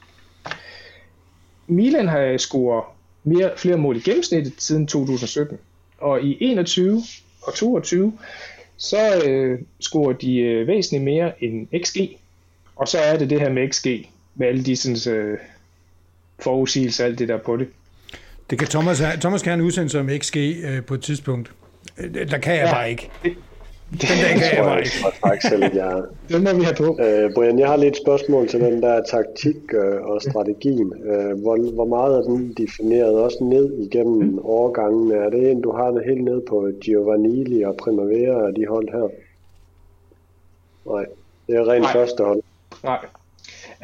Milan 1.66 2.08
har 2.08 2.20
øh, 2.20 2.38
scoret 2.38 2.84
mere, 3.24 3.50
flere 3.56 3.76
mål 3.76 3.96
i 3.96 4.00
gennemsnittet 4.00 4.52
siden 4.58 4.86
2017. 4.86 5.58
Og 5.98 6.22
i 6.22 6.38
21 6.40 7.02
og 7.42 7.54
22, 7.54 8.12
så 8.76 9.22
øh, 9.26 9.58
scorer 9.80 10.12
de 10.12 10.38
øh, 10.38 10.66
væsentligt 10.66 11.04
mere 11.04 11.44
end 11.44 11.84
XG. 11.84 11.98
Og 12.76 12.88
så 12.88 12.98
er 12.98 13.18
det 13.18 13.30
det 13.30 13.40
her 13.40 13.52
med 13.52 13.72
XG, 13.72 13.86
med 14.34 14.46
alle 14.46 14.64
de 14.64 14.76
sådan, 14.76 15.14
øh, 15.14 15.38
forudsigelser 16.38 17.04
alt 17.04 17.18
det 17.18 17.28
der 17.28 17.38
på 17.38 17.56
det. 17.56 17.68
Det 18.50 18.58
kan 18.58 18.68
Thomas, 18.68 19.02
Thomas 19.20 19.42
kan 19.42 19.50
have 19.50 19.60
en 19.60 19.66
udsendelse 19.66 20.00
om 20.00 20.08
XG 20.18 20.36
øh, 20.36 20.84
på 20.84 20.94
et 20.94 21.02
tidspunkt. 21.02 21.52
Øh, 21.98 22.30
der 22.30 22.38
kan 22.38 22.54
jeg 22.54 22.64
ja, 22.64 22.72
bare 22.72 22.90
ikke. 22.90 23.10
Det, 23.22 23.36
den 23.90 24.18
dag 24.22 24.30
kan 24.40 24.56
jeg 24.56 24.64
bare 24.64 24.78
ikke. 24.78 24.90
faktisk 25.20 25.48
selv, 25.48 25.62
jeg... 25.74 26.02
Den 26.30 26.44
må 26.44 26.52
vi 26.54 26.62
have 26.62 26.76
på. 26.76 26.98
Øh, 27.02 27.34
Brian, 27.34 27.58
jeg 27.58 27.68
har 27.68 27.76
lidt 27.76 27.96
spørgsmål 27.96 28.48
til 28.48 28.60
den 28.60 28.82
der 28.82 29.02
taktik 29.02 29.56
øh, 29.74 30.02
og 30.02 30.22
strategien. 30.22 30.92
Øh, 31.04 31.40
hvor, 31.42 31.72
hvor 31.72 31.84
meget 31.84 32.16
er 32.18 32.22
den 32.22 32.54
defineret 32.58 33.14
også 33.14 33.38
ned 33.44 33.78
igennem 33.78 34.28
mm. 34.28 34.38
årgangen? 34.38 35.12
Er 35.12 35.30
det 35.30 35.50
en, 35.50 35.62
du 35.62 35.72
har 35.72 35.90
det 35.90 36.02
helt 36.06 36.24
ned 36.24 36.42
på 36.48 36.70
Giovannili 36.80 37.62
og 37.62 37.76
Primavera 37.76 38.34
og 38.34 38.56
de 38.56 38.66
hold 38.66 38.88
her? 38.88 39.08
Nej, 40.92 41.06
det 41.46 41.56
er 41.56 41.68
rent 41.68 41.82
Nej. 41.82 41.92
første 41.92 42.24
hold. 42.24 42.42
Nej. 42.84 42.98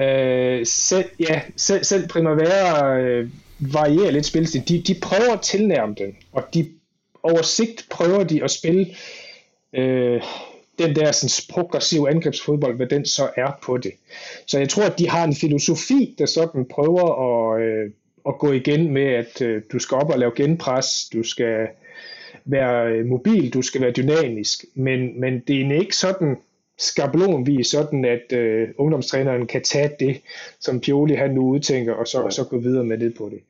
Øh, 0.01 0.67
selv, 0.67 1.09
ja, 1.21 1.41
selv, 1.57 1.85
selv 1.85 2.09
Primavera 2.09 2.99
øh, 2.99 3.29
varierer 3.61 4.11
lidt 4.11 4.27
spilstil. 4.27 4.69
De, 4.69 4.83
de 4.83 5.01
prøver 5.03 5.33
at 5.33 5.41
tilnærme 5.41 5.95
den, 5.99 6.17
og 6.33 6.43
de 6.55 6.69
over 7.23 7.43
sigt 7.43 7.87
prøver 7.91 8.25
de 8.25 8.45
at 8.45 8.51
spille 8.51 8.87
øh, 9.73 10.23
den 10.79 10.97
der 10.97 11.13
sådan, 11.13 11.55
progressive 11.55 12.11
angrebsfodbold, 12.11 12.77
hvad 12.77 12.87
den 12.87 13.07
så 13.07 13.31
er 13.37 13.59
på 13.63 13.77
det. 13.77 13.93
Så 14.47 14.59
jeg 14.59 14.69
tror, 14.69 14.83
at 14.83 14.99
de 14.99 15.09
har 15.09 15.25
en 15.25 15.37
filosofi, 15.37 16.15
der 16.19 16.27
sådan 16.27 16.65
prøver 16.65 17.07
at, 17.29 17.63
øh, 17.63 17.91
at 18.29 18.39
gå 18.39 18.53
igen 18.53 18.93
med, 18.93 19.07
at 19.07 19.43
øh, 19.43 19.63
du 19.73 19.79
skal 19.79 19.95
op 19.95 20.11
og 20.11 20.19
lave 20.19 20.33
genpres, 20.37 21.09
du 21.13 21.23
skal 21.23 21.69
være 22.45 22.93
øh, 22.93 23.07
mobil, 23.07 23.55
du 23.55 23.63
skal 23.63 23.81
være 23.81 23.91
dynamisk, 23.91 24.65
men, 24.75 25.21
men 25.21 25.41
det 25.41 25.61
er 25.61 25.81
ikke 25.81 25.97
sådan 25.97 26.37
skabelonvis, 26.83 27.67
sådan 27.67 28.05
at 28.05 28.33
øh, 28.33 28.69
ungdomstræneren 28.79 29.47
kan 29.47 29.63
tage 29.63 29.91
det, 30.01 30.21
som 30.61 30.81
Pioli 30.81 31.15
han 31.15 31.31
nu 31.31 31.49
udtænker, 31.49 31.95
og 31.95 32.07
så, 32.07 32.23
og 32.23 32.33
så 32.33 32.45
gå 32.45 32.59
videre 32.59 32.85
med 32.85 32.99
det 32.99 33.15
på 33.19 33.31
det. 33.33 33.41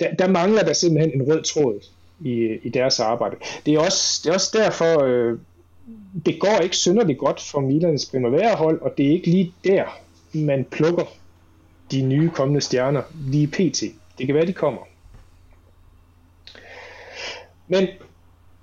Der, 0.00 0.14
der 0.14 0.28
mangler 0.28 0.62
der 0.62 0.72
simpelthen 0.72 1.20
en 1.20 1.32
rød 1.32 1.42
tråd 1.42 1.80
i, 2.20 2.58
i 2.62 2.68
deres 2.68 3.00
arbejde. 3.00 3.36
Det 3.66 3.74
er 3.74 3.80
også, 3.80 4.20
det 4.24 4.30
er 4.30 4.34
også 4.34 4.58
derfor, 4.58 5.02
øh, 5.02 5.38
det 6.26 6.40
går 6.40 6.58
ikke 6.62 6.76
synderligt 6.76 7.18
godt 7.18 7.40
for 7.40 7.60
Milans 7.60 8.06
primavera-hold, 8.06 8.80
og 8.80 8.94
det 8.98 9.06
er 9.06 9.10
ikke 9.10 9.26
lige 9.26 9.52
der, 9.64 9.84
man 10.32 10.64
plukker 10.64 11.04
de 11.90 12.02
nye 12.02 12.30
kommende 12.30 12.60
stjerner 12.60 13.02
lige 13.26 13.46
pt. 13.46 13.82
Det 14.18 14.26
kan 14.26 14.34
være, 14.34 14.46
de 14.46 14.52
kommer. 14.52 14.82
Men, 17.68 17.88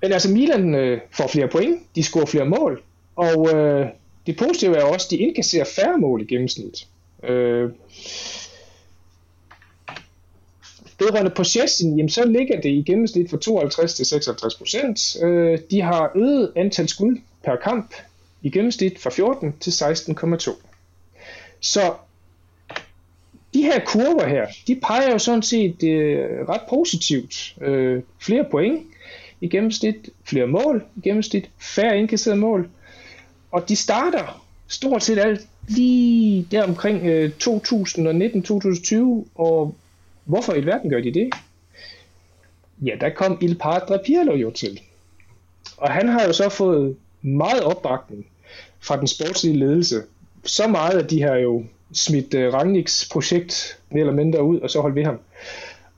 men 0.02 0.12
altså 0.12 0.32
Milan 0.32 0.76
øh, 0.76 1.02
får 1.12 1.28
flere 1.28 1.48
point, 1.48 1.82
de 1.96 2.04
scorer 2.04 2.26
flere 2.26 2.46
mål, 2.46 2.84
og 3.16 3.56
øh, 3.56 3.88
det 4.28 4.38
positive 4.38 4.78
er 4.78 4.84
også, 4.84 5.08
at 5.08 5.12
de 5.12 5.18
indkasserer 5.18 5.66
færre 5.66 5.98
mål 5.98 6.22
i 6.22 6.26
gennemsnit. 6.26 6.88
Øh, 7.24 7.70
Vedrørende 11.00 11.32
possession, 11.32 11.98
jamen 11.98 12.10
så 12.10 12.26
ligger 12.26 12.62
det 12.62 12.70
i 12.70 12.84
gennemsnit 12.86 13.30
fra 13.30 13.38
52 13.38 13.94
til 13.94 14.06
56 14.06 14.56
procent. 14.56 15.24
Øh, 15.24 15.60
de 15.72 15.82
har 15.82 16.12
øget 16.16 16.52
antal 16.56 16.88
skud 16.88 17.18
per 17.44 17.56
kamp 17.56 17.94
i 18.42 18.50
gennemsnit 18.50 19.00
fra 19.00 19.10
14 19.10 19.54
til 19.60 19.72
16,2. 19.72 20.56
Så 21.60 21.94
de 23.54 23.62
her 23.62 23.80
kurver 23.86 24.28
her, 24.28 24.48
de 24.68 24.80
peger 24.84 25.12
jo 25.12 25.18
sådan 25.18 25.44
set 25.44 25.84
øh, 25.84 26.50
ret 26.50 26.62
positivt. 26.70 27.56
Øh, 27.62 28.04
flere 28.22 28.46
point 28.52 28.88
i 29.42 29.48
gennemsnit, 29.48 30.10
flere 30.26 30.48
mål 30.48 30.84
i 30.96 31.02
gennemsnit, 31.02 31.50
færre 31.60 31.98
indkasserede 31.98 32.40
mål. 32.40 32.70
Og 33.58 33.70
de 33.70 33.76
starter 33.76 34.44
stort 34.68 35.04
set 35.04 35.20
alt 35.20 35.48
lige 35.68 36.48
der 36.52 36.64
omkring 36.64 37.06
øh, 37.06 37.32
2019-2020, 37.44 38.96
og 39.36 39.76
Hvorfor 40.28 40.54
i 40.54 40.66
verden 40.66 40.90
gør 40.90 41.02
de 41.02 41.14
det? 41.14 41.30
Ja, 42.82 42.96
der 43.02 43.10
kom 43.10 43.38
Il 43.42 43.56
Padre 43.56 44.00
Pirlo 44.06 44.36
jo 44.36 44.52
til. 44.52 44.82
Og 45.78 45.92
han 45.92 46.08
har 46.08 46.26
jo 46.26 46.34
så 46.34 46.50
fået 46.50 46.96
meget 47.22 47.64
opbakning 47.64 48.26
fra 48.80 49.00
den 49.00 49.08
sportslige 49.08 49.58
ledelse. 49.58 50.04
Så 50.44 50.68
meget, 50.68 51.04
at 51.04 51.10
de 51.10 51.22
har 51.22 51.36
jo 51.36 51.64
smidt 51.94 52.34
øh, 52.34 52.54
Rangnicks 52.54 53.10
projekt 53.12 53.80
mere 53.90 54.00
eller 54.00 54.14
mindre 54.14 54.44
ud, 54.44 54.60
og 54.60 54.70
så 54.70 54.82
holdt 54.82 54.96
ved 54.96 55.04
ham. 55.04 55.20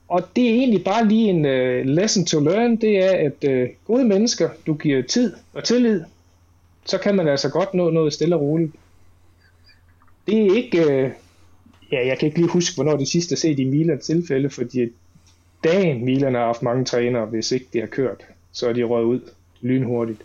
Og 0.07 0.23
det 0.35 0.49
er 0.49 0.53
egentlig 0.53 0.83
bare 0.83 1.07
lige 1.07 1.29
en 1.29 1.45
uh, 1.45 1.95
lesson 1.95 2.25
to 2.25 2.39
learn, 2.39 2.75
det 2.75 3.03
er, 3.03 3.11
at 3.11 3.49
uh, 3.49 3.69
gode 3.87 4.05
mennesker, 4.05 4.49
du 4.67 4.73
giver 4.73 5.01
tid 5.01 5.33
og 5.53 5.63
tillid, 5.63 6.03
så 6.89 6.97
kan 6.97 7.15
man 7.15 7.27
altså 7.27 7.49
godt 7.49 7.73
nå 7.73 7.89
noget 7.89 8.13
stille 8.13 8.35
og 8.35 8.41
roligt. 8.41 8.71
Det 10.27 10.41
er 10.47 10.55
ikke, 10.55 10.83
Øh, 10.83 11.11
ja, 11.91 12.07
jeg 12.07 12.17
kan 12.17 12.25
ikke 12.25 12.39
lige 12.39 12.49
huske, 12.49 12.75
hvornår 12.75 12.97
det 12.97 13.07
sidste 13.07 13.33
er 13.33 13.37
set 13.37 13.59
i 13.59 13.63
Milans 13.63 14.05
tilfælde, 14.05 14.49
fordi 14.49 14.89
dagen 15.63 16.05
Milan 16.05 16.35
har 16.35 16.45
haft 16.45 16.61
mange 16.61 16.85
trænere, 16.85 17.25
hvis 17.25 17.51
ikke 17.51 17.67
det 17.73 17.81
har 17.81 17.87
kørt, 17.87 18.25
så 18.51 18.69
er 18.69 18.73
de 18.73 18.83
røget 18.83 19.05
ud 19.05 19.19
lynhurtigt. 19.61 20.19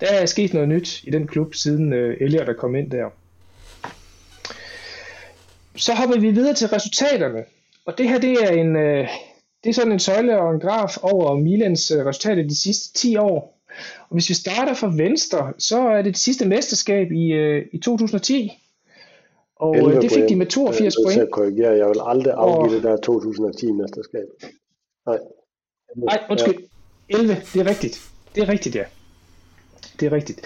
Der 0.00 0.06
er 0.06 0.26
sket 0.26 0.54
noget 0.54 0.68
nyt 0.68 1.04
i 1.04 1.10
den 1.10 1.26
klub, 1.26 1.54
siden 1.54 1.92
øh, 1.92 2.16
Elliot 2.20 2.48
er 2.48 2.52
kom 2.52 2.74
ind 2.74 2.90
der. 2.90 3.10
Så 5.76 5.94
hopper 5.94 6.20
vi 6.20 6.30
videre 6.30 6.54
til 6.54 6.68
resultaterne. 6.68 7.44
Og 7.86 7.98
det 7.98 8.08
her, 8.08 8.18
det 8.18 8.32
er 8.44 8.50
en, 8.50 8.76
Øh, 8.76 9.08
det 9.64 9.70
er 9.70 9.74
sådan 9.74 9.92
en 9.92 9.98
søjle 9.98 10.40
og 10.40 10.54
en 10.54 10.60
graf 10.60 10.96
over 11.02 11.34
Milans 11.34 11.90
øh, 11.90 12.06
resultater 12.06 12.42
de 12.42 12.62
sidste 12.62 12.98
10 12.98 13.16
år. 13.16 13.53
Og 14.08 14.12
hvis 14.14 14.28
vi 14.28 14.34
starter 14.34 14.74
fra 14.74 14.92
venstre, 14.96 15.52
så 15.58 15.88
er 15.88 15.96
det 15.96 16.04
det 16.04 16.16
sidste 16.16 16.48
mesterskab 16.48 17.12
i, 17.12 17.38
uh, 17.38 17.62
i 17.72 17.78
2010. 17.78 18.52
Og 19.56 19.76
øh, 19.76 20.02
det 20.02 20.12
fik 20.12 20.28
de 20.28 20.36
med 20.36 20.46
82 20.46 20.96
point. 21.04 21.18
Jeg 21.18 21.28
korrigere. 21.32 21.72
Jeg 21.72 21.88
vil 21.88 22.00
aldrig 22.06 22.34
afgive 22.36 22.64
og... 22.64 22.70
det 22.70 22.82
der 22.82 22.96
2010-mesterskab. 22.96 24.48
Nej. 25.06 25.18
Nej, 25.96 26.18
undskyld. 26.30 26.54
Ja. 27.10 27.18
11, 27.18 27.36
det 27.54 27.60
er 27.60 27.66
rigtigt. 27.66 28.10
Det 28.34 28.42
er 28.42 28.48
rigtigt, 28.48 28.74
ja. 28.74 28.84
Det 30.00 30.06
er 30.06 30.12
rigtigt. 30.12 30.40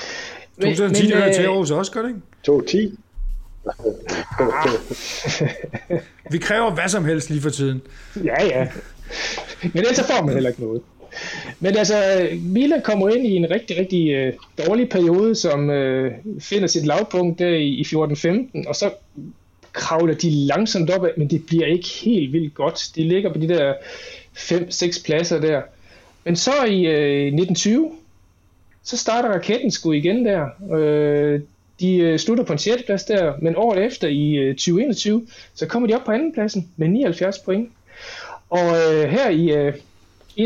2010 0.60 1.02
men, 1.02 1.12
hører 1.12 1.32
til 1.32 1.44
øh, 1.44 1.50
Aarhus 1.50 1.70
også, 1.70 1.92
gør 1.92 2.02
det 2.02 2.08
ikke? 2.08 2.20
2010. 2.42 2.98
Vi 6.32 6.38
kræver 6.38 6.70
hvad 6.70 6.88
som 6.88 7.04
helst 7.04 7.30
lige 7.30 7.40
for 7.40 7.50
tiden. 7.50 7.82
Ja, 8.24 8.44
ja. 8.44 8.68
Men 9.62 9.72
ellers 9.74 10.00
får 10.00 10.24
man 10.24 10.34
heller 10.34 10.50
ikke 10.50 10.62
noget. 10.62 10.82
Men 11.60 11.76
altså, 11.76 12.28
Milan 12.42 12.82
kommer 12.82 13.08
ind 13.08 13.26
i 13.26 13.36
en 13.36 13.50
rigtig, 13.50 13.78
rigtig 13.78 14.10
øh, 14.10 14.32
dårlig 14.66 14.88
periode, 14.88 15.34
som 15.34 15.70
øh, 15.70 16.12
finder 16.40 16.66
sit 16.66 16.86
lavpunkt 16.86 17.38
der 17.38 17.48
i, 17.48 17.68
i 17.68 17.82
14-15, 17.82 18.68
og 18.68 18.74
så 18.74 18.90
kravler 19.72 20.14
de 20.14 20.30
langsomt 20.30 20.90
op, 20.90 21.06
men 21.16 21.30
det 21.30 21.46
bliver 21.46 21.66
ikke 21.66 21.88
helt 22.04 22.32
vildt 22.32 22.54
godt. 22.54 22.90
De 22.94 23.08
ligger 23.08 23.32
på 23.32 23.38
de 23.38 23.48
der 23.48 23.74
5-6 24.36 25.04
pladser 25.04 25.40
der. 25.40 25.62
Men 26.24 26.36
så 26.36 26.64
i 26.64 26.86
øh, 26.86 27.26
1920, 27.26 27.90
så 28.82 28.96
starter 28.96 29.28
raketten 29.28 29.70
sgu 29.70 29.92
igen 29.92 30.26
der. 30.26 30.46
Øh, 30.74 31.40
de 31.80 31.96
øh, 31.96 32.18
slutter 32.18 32.44
på 32.44 32.52
en 32.52 32.58
6. 32.58 32.82
plads 32.82 33.04
der, 33.04 33.34
men 33.42 33.56
året 33.56 33.84
efter 33.84 34.08
i 34.08 34.34
øh, 34.34 34.54
2021, 34.54 35.26
så 35.54 35.66
kommer 35.66 35.88
de 35.88 35.94
op 35.94 36.04
på 36.04 36.12
anden 36.12 36.32
pladsen 36.32 36.68
med 36.76 36.88
79 36.88 37.38
point. 37.38 37.68
Og 38.50 38.66
øh, 38.66 39.10
her 39.10 39.30
i 39.30 39.50
øh, 39.50 39.74
21-22 40.38 40.42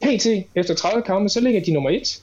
PT 0.00 0.26
efter 0.54 0.74
30 0.74 1.02
kampe, 1.02 1.28
så 1.28 1.40
ligger 1.40 1.60
de 1.60 1.72
nummer 1.72 1.90
1. 1.90 2.22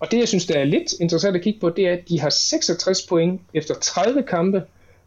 Og 0.00 0.10
det, 0.10 0.18
jeg 0.18 0.28
synes, 0.28 0.46
der 0.46 0.58
er 0.58 0.64
lidt 0.64 0.92
interessant 1.00 1.36
at 1.36 1.42
kigge 1.42 1.60
på, 1.60 1.70
det 1.70 1.88
er, 1.88 1.92
at 1.92 2.08
de 2.08 2.20
har 2.20 2.30
66 2.30 3.06
point 3.06 3.40
efter 3.54 3.74
30 3.74 4.22
kampe, 4.22 4.62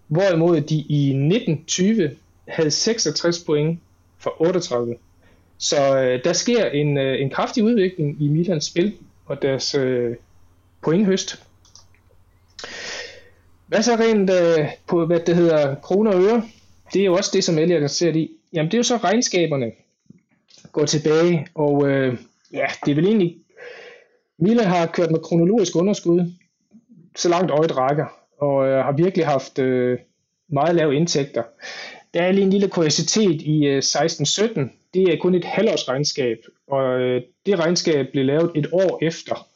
hvorimod 0.07 0.61
de 0.61 0.75
i 0.75 1.09
1920 1.09 2.15
havde 2.47 2.71
66 2.71 3.39
point 3.39 3.79
for 4.19 4.41
38. 4.41 4.95
Så 5.57 5.99
øh, 5.99 6.23
der 6.23 6.33
sker 6.33 6.65
en, 6.65 6.97
øh, 6.97 7.21
en 7.21 7.29
kraftig 7.29 7.63
udvikling 7.63 8.21
i 8.21 8.27
Milans 8.27 8.65
spil 8.65 8.93
og 9.25 9.41
deres 9.41 9.75
øh, 9.75 10.15
pointhøst. 10.83 11.43
Hvad 13.67 13.83
så 13.83 13.95
rent 13.95 14.29
øh, 14.29 14.67
på, 14.87 15.05
hvad 15.05 15.19
det 15.19 15.35
hedder, 15.35 15.75
kroner 15.75 16.11
og 16.11 16.23
øre? 16.23 16.43
Det 16.93 17.01
er 17.01 17.05
jo 17.05 17.13
også 17.13 17.29
det, 17.33 17.43
som 17.43 17.57
Elliot 17.57 17.91
ser 17.91 18.13
i. 18.13 18.31
Jamen, 18.53 18.71
det 18.71 18.73
er 18.73 18.79
jo 18.79 18.83
så 18.83 18.97
regnskaberne 18.97 19.71
går 20.71 20.85
tilbage, 20.85 21.47
og 21.55 21.89
øh, 21.89 22.17
ja, 22.53 22.65
det 22.85 22.91
er 22.91 22.95
vel 22.95 23.05
egentlig, 23.05 23.37
Milan 24.39 24.65
har 24.65 24.85
kørt 24.85 25.11
med 25.11 25.19
kronologisk 25.19 25.75
underskud, 25.75 26.31
så 27.15 27.29
langt 27.29 27.51
øjet 27.51 27.77
rækker, 27.77 28.05
og 28.37 28.67
øh, 28.67 28.83
har 28.85 28.91
virkelig 28.91 29.25
haft 29.25 29.59
øh, 29.59 29.99
meget 30.49 30.75
lave 30.75 30.95
indtægter. 30.95 31.43
Der 32.13 32.21
er 32.21 32.31
lige 32.31 32.43
en 32.43 32.49
lille 32.49 32.69
kuriositet 32.69 33.41
i 33.41 33.65
øh, 33.65 33.83
16-17. 33.85 34.59
Det 34.93 35.03
er 35.03 35.17
kun 35.21 35.35
et 35.35 35.45
halvårsregnskab, 35.45 36.37
og 36.67 36.99
øh, 36.99 37.21
det 37.45 37.59
regnskab 37.59 38.07
blev 38.11 38.25
lavet 38.25 38.51
et 38.55 38.67
år 38.71 38.99
efter 39.01 39.47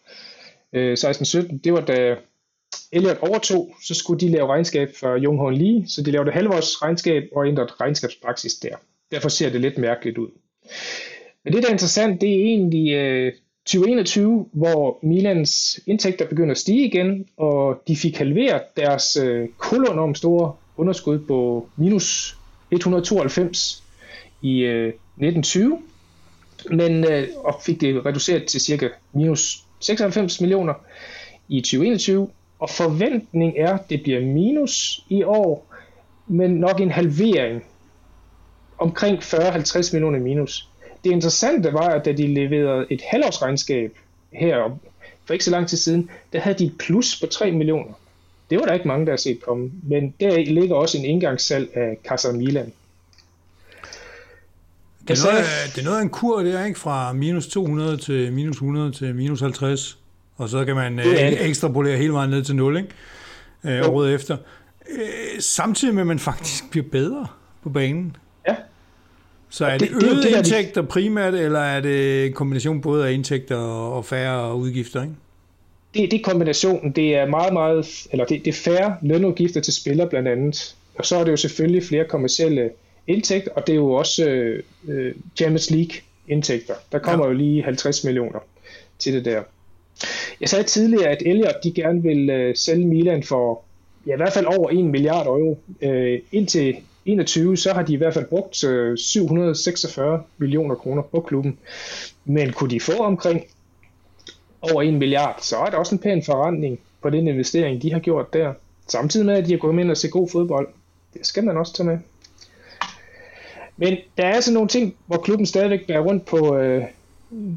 øh, 0.74 0.98
16-17. 1.00 1.58
Det 1.64 1.74
var 1.74 1.82
da 1.82 2.16
Elliot 2.92 3.18
overtog, 3.22 3.76
så 3.84 3.94
skulle 3.96 4.20
de 4.20 4.32
lave 4.32 4.48
regnskab 4.48 4.90
for 5.00 5.16
Junghorn 5.18 5.54
Lee, 5.54 5.88
så 5.88 6.04
de 6.04 6.12
lavede 6.12 6.32
halvårsregnskab 6.32 7.24
og 7.36 7.48
ændrede 7.48 7.70
regnskabspraksis 7.82 8.56
der. 8.56 8.76
Derfor 9.12 9.30
ser 9.30 9.50
det 9.50 9.62
lidt 9.62 9.78
mærkeligt 9.78 10.18
ud. 10.18 10.30
Men 11.44 11.54
det, 11.54 11.64
der 11.64 11.70
er 11.70 11.74
interessant, 11.74 12.22
det 12.22 12.30
er 12.30 12.44
egentlig 12.44 12.94
øh, 12.94 13.34
2021, 13.66 14.46
hvor 14.52 15.00
Milans 15.04 15.80
indtægter 15.88 16.28
begynder 16.28 16.52
at 16.52 16.58
stige 16.58 16.86
igen, 16.86 17.26
og 17.38 17.82
de 17.88 17.96
fik 17.96 18.18
halveret 18.18 18.62
deres 18.78 19.18
øh, 19.18 19.50
kolonormt 19.58 20.18
store 20.18 20.54
underskud 20.78 21.20
på 21.20 21.70
minus 21.78 22.38
192 22.72 23.84
i 24.42 24.60
øh, 24.60 24.88
1920, 24.88 25.80
men 26.72 27.12
øh, 27.12 27.28
og 27.36 27.60
fik 27.66 27.82
det 27.82 28.06
reduceret 28.06 28.46
til 28.46 28.62
cirka 28.62 28.90
minus 29.14 29.64
96 29.80 30.42
millioner 30.42 30.74
i 31.50 31.62
2021, 31.62 32.30
og 32.60 32.70
forventning 32.70 33.54
er, 33.58 33.74
at 33.74 33.90
det 33.90 34.04
bliver 34.04 34.22
minus 34.22 35.00
i 35.10 35.24
år, 35.24 35.74
men 36.28 36.52
nok 36.52 36.82
en 36.82 36.92
halvering 36.92 37.64
omkring 38.78 39.20
40-50 39.20 39.94
millioner 39.94 40.20
minus. 40.20 40.70
Det 41.04 41.12
interessante 41.12 41.74
var, 41.74 41.90
at 41.90 42.06
da 42.06 42.12
de 42.12 42.34
leverede 42.34 42.86
et 42.90 43.02
halvårsregnskab 43.12 43.92
her 44.34 44.80
for 45.26 45.34
ikke 45.34 45.46
så 45.46 45.52
lang 45.52 45.68
tid 45.68 45.78
siden, 45.78 46.10
der 46.34 46.40
havde 46.40 46.58
de 46.58 46.66
et 46.66 46.78
plus 46.78 47.20
på 47.20 47.28
3 47.28 47.52
millioner. 47.52 47.94
Det 48.50 48.60
var 48.60 48.66
der 48.66 48.74
ikke 48.74 48.88
mange, 48.88 49.06
der 49.06 49.12
har 49.12 49.18
set 49.18 49.42
komme, 49.42 49.72
men 49.84 50.14
der 50.20 50.38
ligger 50.38 50.76
også 50.76 50.98
en 50.98 51.06
indgangssalg 51.06 51.78
af 51.78 51.98
Casa 52.08 52.32
Milan. 52.32 52.74
Det 55.08 55.20
er, 55.20 55.26
noget, 55.26 55.46
det 55.76 55.82
er 55.82 55.86
noget 55.86 55.98
af 55.98 56.02
en 56.02 56.10
kur, 56.10 56.40
det 56.40 56.60
er 56.60 56.66
ikke 56.66 56.80
fra 56.80 57.14
minus 57.14 57.48
200 57.48 57.98
til 57.98 58.34
minus 58.34 58.56
100 58.56 58.92
til 58.92 59.16
minus 59.16 59.42
50, 59.42 59.98
og 60.38 60.50
så 60.50 60.66
kan 60.66 60.76
man 60.76 61.00
øh, 61.00 61.06
ekstrapolere 61.50 61.98
hele 61.98 62.14
vejen 62.14 62.30
ned 62.30 62.44
til 62.44 62.56
0, 62.56 62.78
ikke? 62.78 62.90
Øh, 63.64 63.90
året 63.90 64.14
efter. 64.14 64.38
Øh, 64.90 65.40
samtidig 65.40 65.94
med, 65.94 66.02
at 66.02 66.08
man 66.08 66.20
faktisk 66.20 66.70
bliver 66.72 66.86
bedre 66.92 67.28
på 67.64 67.70
banen. 67.70 68.18
Så 69.50 69.66
er 69.66 69.78
det, 69.78 69.90
det 69.90 70.02
det, 70.02 70.24
det, 70.24 70.38
indtægter 70.38 70.82
de... 70.82 70.88
primært, 70.88 71.34
eller 71.34 71.60
er 71.60 71.82
det 71.82 72.26
en 72.26 72.34
kombination 72.34 72.82
både 72.82 73.08
af 73.08 73.12
indtægter 73.12 73.58
og 73.58 74.06
færre 74.06 74.56
udgifter, 74.56 75.02
ikke? 75.02 75.14
Det, 75.94 76.12
det 76.12 76.20
er 76.20 76.24
kombinationen. 76.24 76.92
Det 76.92 77.16
er 77.16 77.26
meget, 77.26 77.54
meget, 77.54 78.08
eller 78.12 78.26
det, 78.26 78.46
det 78.46 78.52
er 78.52 78.62
færre 78.64 78.96
lønudgifter 79.02 79.62
til 79.62 79.74
spillere 79.74 80.10
blandt 80.10 80.28
andet. 80.28 80.76
Og 80.96 81.06
så 81.06 81.16
er 81.16 81.24
det 81.24 81.32
jo 81.32 81.38
selvfølgelig 81.38 81.84
flere 81.84 82.06
kommersielle 82.06 82.70
indtægter, 83.08 83.52
og 83.56 83.68
det 83.68 83.74
er 83.74 83.78
jo 83.78 83.92
også 83.92 84.26
øh 84.88 85.14
Champions 85.36 85.72
League 85.72 85.96
indtægter. 86.28 86.74
Der 86.92 87.00
kommer 87.00 87.26
ja. 87.26 87.32
jo 87.32 87.38
lige 87.38 87.64
50 87.64 88.04
millioner 88.04 88.40
til 89.00 89.14
det 89.14 89.26
der. 89.26 89.42
Jeg 90.42 90.50
sagde 90.50 90.64
tidligere, 90.64 91.08
at 91.10 91.24
Elliot 91.26 91.64
de 91.64 91.72
gerne 91.72 92.04
vil 92.04 92.30
øh, 92.30 92.56
sælge 92.56 92.88
Milan 92.88 93.24
for 93.24 93.64
ja, 94.08 94.14
i 94.14 94.18
hvert 94.18 94.34
fald 94.34 94.46
over 94.46 94.70
1 94.70 94.86
milliard 94.86 95.28
euro. 95.28 95.60
Øh, 95.82 96.20
indtil 96.32 96.76
21, 97.06 97.58
så 97.58 97.74
har 97.74 97.84
de 97.84 97.94
i 97.94 97.96
hvert 97.96 98.14
fald 98.14 98.26
brugt 98.26 98.64
øh, 98.64 98.98
746 98.98 100.24
millioner 100.38 100.76
kroner 100.76 101.02
på 101.02 101.22
klubben. 101.22 101.58
Men 102.26 102.54
kunne 102.54 102.70
de 102.70 102.80
få 102.80 102.98
omkring 102.98 103.44
over 104.62 104.84
1 104.84 104.94
milliard, 104.94 105.38
så 105.42 105.58
er 105.58 105.66
det 105.66 105.74
også 105.74 105.96
en 105.96 106.00
pæn 106.00 106.24
forretning 106.26 106.80
på 107.02 107.10
den 107.10 107.28
investering, 107.28 107.82
de 107.82 107.94
har 107.94 108.00
gjort 108.00 108.34
der. 108.34 108.54
Samtidig 108.88 109.26
med, 109.26 109.36
at 109.36 109.46
de 109.46 109.52
har 109.52 109.58
gået 109.58 109.76
med 109.76 109.90
og 109.90 109.98
se 109.98 110.10
god 110.10 110.30
fodbold. 110.30 110.68
Det 111.14 111.26
skal 111.26 111.44
man 111.44 111.58
også 111.58 111.74
tage 111.74 111.88
med. 111.88 111.98
Men 113.78 113.98
der 114.18 114.26
er 114.26 114.34
altså 114.34 114.54
nogle 114.54 114.70
ting, 114.70 114.96
hvor 115.06 115.18
klubben 115.18 115.46
stadigvæk 115.46 115.88
bærer 115.88 116.00
rundt 116.00 116.26
på, 116.26 116.58
øh, 116.58 116.84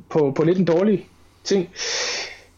på, 0.08 0.32
på 0.36 0.44
lidt 0.44 0.58
en 0.58 0.64
dårlig 0.64 1.06
ting. 1.44 1.68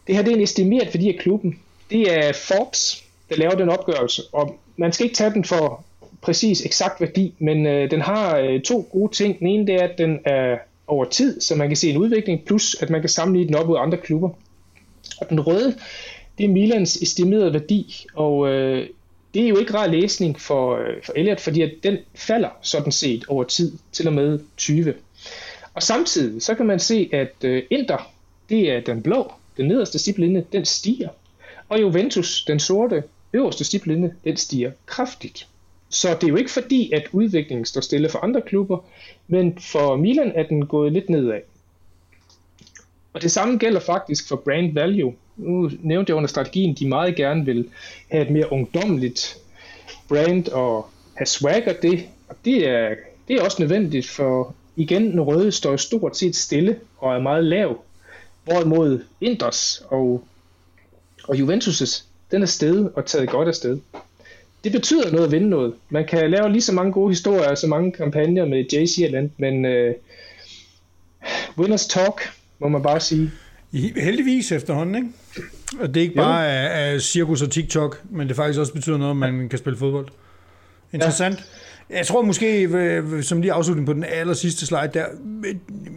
Det 0.07 0.15
her 0.15 0.21
det 0.23 0.31
er 0.31 0.35
en 0.35 0.43
estimeret 0.43 0.93
værdi 0.93 1.09
af 1.09 1.19
klubben. 1.19 1.59
Det 1.89 2.13
er 2.13 2.33
Forbes, 2.33 3.03
der 3.29 3.35
laver 3.35 3.55
den 3.55 3.69
opgørelse, 3.69 4.21
og 4.31 4.59
man 4.77 4.93
skal 4.93 5.03
ikke 5.03 5.15
tage 5.15 5.31
den 5.31 5.45
for 5.45 5.85
præcis 6.21 6.65
eksakt 6.65 7.01
værdi, 7.01 7.33
men 7.39 7.65
øh, 7.65 7.91
den 7.91 8.01
har 8.01 8.37
øh, 8.37 8.61
to 8.61 8.87
gode 8.91 9.13
ting. 9.13 9.39
Den 9.39 9.47
ene 9.47 9.67
det 9.67 9.75
er, 9.75 9.87
at 9.87 9.97
den 9.97 10.19
er 10.25 10.57
over 10.87 11.05
tid, 11.05 11.41
så 11.41 11.55
man 11.55 11.67
kan 11.67 11.77
se 11.77 11.89
en 11.89 11.97
udvikling, 11.97 12.45
plus 12.45 12.75
at 12.81 12.89
man 12.89 13.01
kan 13.01 13.09
sammenligne 13.09 13.47
den 13.47 13.55
op 13.55 13.67
mod 13.67 13.77
andre 13.79 13.97
klubber. 13.97 14.29
Og 15.21 15.29
den 15.29 15.39
røde, 15.39 15.75
det 16.37 16.43
er 16.43 16.49
Milans 16.49 16.95
estimerede 16.95 17.53
værdi, 17.53 18.05
og 18.13 18.47
øh, 18.47 18.87
det 19.33 19.43
er 19.43 19.47
jo 19.47 19.57
ikke 19.57 19.73
rar 19.73 19.87
læsning 19.87 20.39
for, 20.39 20.75
øh, 20.75 21.03
for 21.03 21.13
Elliot, 21.15 21.39
fordi 21.39 21.61
at 21.61 21.71
den 21.83 21.97
falder 22.15 22.49
sådan 22.61 22.91
set 22.91 23.25
over 23.27 23.43
tid, 23.43 23.77
til 23.91 24.07
og 24.07 24.13
med 24.13 24.39
20. 24.57 24.93
Og 25.73 25.83
samtidig 25.83 26.41
så 26.41 26.55
kan 26.55 26.65
man 26.65 26.79
se, 26.79 27.09
at 27.13 27.33
øh, 27.43 27.63
Inter, 27.69 28.11
det 28.49 28.71
er 28.71 28.81
den 28.81 29.01
blå, 29.01 29.31
den 29.57 29.67
nederste 29.67 29.99
stiplinje, 29.99 30.45
den 30.51 30.65
stiger. 30.65 31.09
Og 31.69 31.81
Juventus, 31.81 32.45
den 32.45 32.59
sorte, 32.59 33.03
øverste 33.33 33.63
stiplinje, 33.63 34.15
den 34.23 34.37
stiger 34.37 34.71
kraftigt. 34.85 35.47
Så 35.91 36.13
det 36.13 36.23
er 36.23 36.27
jo 36.27 36.35
ikke 36.35 36.51
fordi, 36.51 36.91
at 36.91 37.07
udviklingen 37.11 37.65
står 37.65 37.81
stille 37.81 38.09
for 38.09 38.19
andre 38.19 38.41
klubber, 38.41 38.77
men 39.27 39.59
for 39.59 39.95
Milan 39.95 40.31
er 40.35 40.43
den 40.43 40.65
gået 40.65 40.91
lidt 40.91 41.09
nedad. 41.09 41.41
Og 43.13 43.21
det 43.21 43.31
samme 43.31 43.57
gælder 43.57 43.79
faktisk 43.79 44.27
for 44.27 44.35
brand 44.35 44.73
value. 44.73 45.13
Nu 45.37 45.71
nævnte 45.79 46.09
jeg 46.09 46.17
under 46.17 46.27
strategien, 46.27 46.75
de 46.75 46.87
meget 46.87 47.15
gerne 47.15 47.45
vil 47.45 47.69
have 48.07 48.25
et 48.25 48.31
mere 48.31 48.51
ungdomligt 48.51 49.37
brand 50.09 50.47
og 50.47 50.89
have 51.13 51.25
swagger 51.25 51.73
det. 51.73 52.05
Og 52.27 52.35
det 52.45 52.67
er, 52.67 52.95
det 53.27 53.35
er 53.35 53.43
også 53.43 53.57
nødvendigt, 53.59 54.07
for 54.07 54.55
igen, 54.75 55.11
den 55.11 55.21
røde 55.21 55.51
står 55.51 55.77
stort 55.77 56.17
set 56.17 56.35
stille 56.35 56.79
og 56.97 57.15
er 57.15 57.19
meget 57.19 57.43
lav. 57.43 57.83
Hvorimod 58.43 59.03
Inders 59.21 59.83
og, 59.87 60.23
og 61.27 61.35
Juventus' 61.35 62.03
den 62.31 62.41
er 62.41 62.45
sted 62.45 62.89
og 62.95 63.05
taget 63.05 63.29
godt 63.29 63.47
af 63.47 63.55
sted 63.55 63.79
det 64.63 64.71
betyder 64.71 65.11
noget 65.11 65.25
at 65.25 65.31
vinde 65.31 65.49
noget. 65.49 65.73
Man 65.89 66.07
kan 66.07 66.31
lave 66.31 66.51
lige 66.51 66.61
så 66.61 66.73
mange 66.73 66.91
gode 66.91 67.09
historier 67.09 67.49
og 67.49 67.57
så 67.57 67.67
mange 67.67 67.91
kampagner 67.91 68.45
med 68.45 68.65
JC 68.73 69.01
og 69.05 69.11
land, 69.11 69.29
men 69.37 69.65
uh, 69.65 69.93
winners 71.57 71.87
talk, 71.87 72.21
må 72.59 72.67
man 72.67 72.81
bare 72.81 72.99
sige. 72.99 73.31
Heldigvis 73.97 74.51
efterhånden, 74.51 74.95
ikke? 74.95 75.07
Og 75.79 75.87
det 75.87 75.97
er 75.97 76.01
ikke 76.01 76.15
bare 76.15 76.47
af, 76.47 76.93
af 76.93 77.01
cirkus 77.01 77.41
og 77.41 77.51
TikTok, 77.51 78.01
men 78.09 78.27
det 78.27 78.35
faktisk 78.35 78.59
også 78.59 78.73
betyder 78.73 78.97
noget, 78.97 79.11
at 79.11 79.17
man 79.17 79.49
kan 79.49 79.59
spille 79.59 79.77
fodbold. 79.79 80.07
Interessant. 80.93 81.39
Ja. 81.89 81.97
Jeg 81.97 82.07
tror 82.07 82.21
måske, 82.21 83.03
som 83.21 83.41
lige 83.41 83.53
afslutning 83.53 83.85
på 83.85 83.93
den 83.93 84.03
aller 84.03 84.33
sidste 84.33 84.65
slide 84.65 84.89
der, 84.93 85.05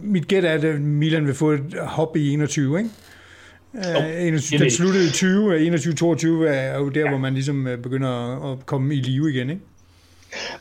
mit 0.03 0.27
gæt 0.27 0.45
er, 0.45 0.53
at 0.53 0.81
Milan 0.81 1.27
vil 1.27 1.35
få 1.35 1.51
et 1.51 1.75
hop 1.81 2.15
i 2.15 2.33
21, 2.33 2.77
ikke? 2.77 2.89
21, 4.19 4.59
den 4.59 4.71
sluttede 4.71 5.07
i 5.07 5.09
20, 5.09 5.75
21-22 5.75 6.27
er 6.47 6.77
jo 6.77 6.89
der, 6.89 6.99
ja. 6.99 7.09
hvor 7.09 7.17
man 7.17 7.33
ligesom 7.33 7.67
øh, 7.67 7.77
begynder 7.77 8.51
at 8.51 8.65
komme 8.65 8.95
i 8.95 8.97
live 8.97 9.33
igen, 9.33 9.49
ikke? 9.49 9.61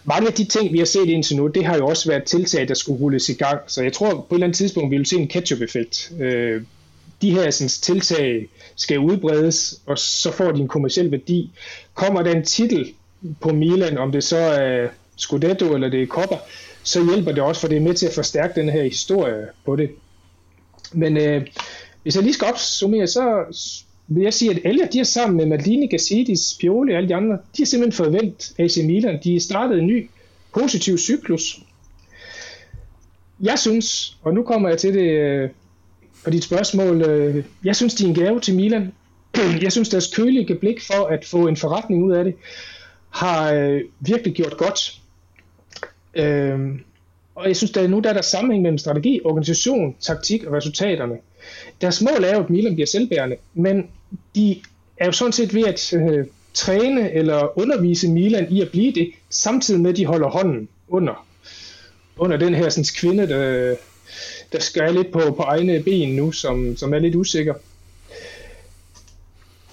Mange 0.05 0.28
af 0.28 0.32
de 0.32 0.45
ting, 0.45 0.73
vi 0.73 0.78
har 0.78 0.85
set 0.85 1.09
indtil 1.09 1.36
nu, 1.36 1.47
det 1.47 1.65
har 1.65 1.77
jo 1.77 1.86
også 1.86 2.09
været 2.09 2.24
tiltag, 2.24 2.69
der 2.69 2.74
skulle 2.74 3.01
rulles 3.01 3.28
i 3.28 3.32
gang. 3.32 3.61
Så 3.66 3.82
jeg 3.82 3.93
tror 3.93 4.11
på 4.11 4.35
et 4.35 4.36
eller 4.36 4.47
andet 4.47 4.57
tidspunkt, 4.57 4.91
vi 4.91 4.97
vil 4.97 5.07
se 5.07 5.16
en 5.16 5.31
catch-up-effekt. 5.31 6.12
Øh, 6.20 6.62
de 7.23 7.31
her 7.31 7.51
sådan, 7.51 7.69
tiltag 7.69 8.49
skal 8.77 8.99
udbredes, 8.99 9.81
og 9.86 9.99
så 9.99 10.32
får 10.32 10.53
de 10.53 10.61
en 10.61 10.69
kommersiel 10.69 11.11
værdi. 11.11 11.51
Kommer 11.95 12.23
der 12.23 12.32
en 12.32 12.45
titel 12.45 12.93
på 13.41 13.53
Milan, 13.53 13.99
om 13.99 14.12
det 14.12 14.24
så 14.24 14.36
er 14.36 14.89
Scudetto 15.16 15.74
eller 15.74 15.89
det 15.89 16.03
er 16.03 16.07
Coppa, 16.07 16.36
så 16.82 17.05
hjælper 17.05 17.32
det 17.32 17.43
også, 17.43 17.61
for 17.61 17.69
det 17.69 17.77
er 17.77 17.81
med 17.81 17.95
til 17.95 18.07
at 18.07 18.15
forstærke 18.15 18.61
den 18.61 18.69
her 18.69 18.82
historie 18.82 19.47
på 19.65 19.77
det. 19.77 19.91
Men 20.93 21.16
øh, 21.16 21.47
hvis 22.05 22.14
jeg 22.14 22.22
lige 22.22 22.35
skal 22.35 22.48
opsummere, 22.48 23.06
så 23.06 23.44
vil 24.09 24.22
jeg 24.22 24.35
sige, 24.35 24.51
at 24.51 24.60
alle 24.64 24.89
de 24.93 24.98
her 24.98 25.05
sammen 25.05 25.36
med 25.36 25.47
Maldini, 25.47 25.86
Gassidis, 25.86 26.56
Pioli 26.60 26.93
og 26.93 26.97
alle 26.97 27.09
de 27.09 27.14
andre, 27.14 27.35
de 27.35 27.62
har 27.62 27.64
simpelthen 27.64 28.05
forventet 28.05 28.52
AC 28.59 28.76
Milan. 28.85 29.20
De 29.24 29.40
startede 29.40 29.81
en 29.81 29.86
ny 29.86 30.10
positiv 30.55 30.98
cyklus. 30.98 31.60
Jeg 33.40 33.59
synes, 33.59 34.16
og 34.22 34.35
nu 34.35 34.43
kommer 34.43 34.68
jeg 34.68 34.78
til 34.78 34.94
det, 34.94 35.10
øh, 35.10 35.51
på 36.24 36.31
dit 36.31 36.44
spørgsmål. 36.44 37.02
Øh, 37.02 37.44
jeg 37.64 37.76
synes, 37.76 37.94
de 37.94 38.05
er 38.05 38.09
en 38.09 38.14
gave 38.14 38.40
til 38.40 38.55
Milan. 38.55 38.93
Jeg 39.62 39.72
synes, 39.72 39.89
deres 39.89 40.14
kølige 40.14 40.55
blik 40.55 40.82
for 40.82 41.06
at 41.06 41.24
få 41.24 41.47
en 41.47 41.56
forretning 41.56 42.05
ud 42.05 42.12
af 42.12 42.24
det, 42.24 42.35
har 43.10 43.52
øh, 43.52 43.81
virkelig 44.01 44.35
gjort 44.35 44.56
godt. 44.56 45.01
Øh, 46.14 46.59
og 47.35 47.48
jeg 47.48 47.56
synes, 47.56 47.70
der 47.70 47.89
nu 47.89 48.01
der 48.01 48.09
er 48.10 48.14
der 48.14 48.22
sammenhæng 48.22 48.62
mellem 48.62 48.78
strategi, 48.78 49.20
organisation, 49.24 49.97
taktik 50.01 50.44
og 50.44 50.52
resultaterne. 50.52 51.14
Deres 51.80 52.02
mål 52.02 52.24
er 52.24 52.36
jo, 52.36 52.42
at 52.42 52.50
Milan 52.50 52.74
bliver 52.74 52.86
selvbærende, 52.86 53.36
men 53.54 53.90
de 54.34 54.60
er 54.96 55.06
jo 55.06 55.12
sådan 55.12 55.32
set 55.32 55.54
ved 55.54 55.64
at 55.64 55.92
øh, 55.92 56.26
træne 56.54 57.12
eller 57.12 57.58
undervise 57.58 58.10
Milan 58.10 58.46
i 58.50 58.60
at 58.60 58.70
blive 58.70 58.92
det, 58.92 59.10
samtidig 59.30 59.80
med 59.80 59.90
at 59.90 59.96
de 59.96 60.06
holder 60.06 60.28
hånden 60.28 60.68
under, 60.88 61.26
under 62.16 62.36
den 62.36 62.54
her 62.54 62.68
sådan, 62.68 62.84
kvinde, 62.96 63.28
der, 63.28 63.74
der 64.52 64.60
skal 64.60 64.94
lidt 64.94 65.12
på, 65.12 65.18
på 65.18 65.42
egne 65.42 65.82
ben 65.82 66.16
nu, 66.16 66.32
som, 66.32 66.76
som 66.76 66.94
er 66.94 66.98
lidt 66.98 67.14
usikker. 67.14 67.54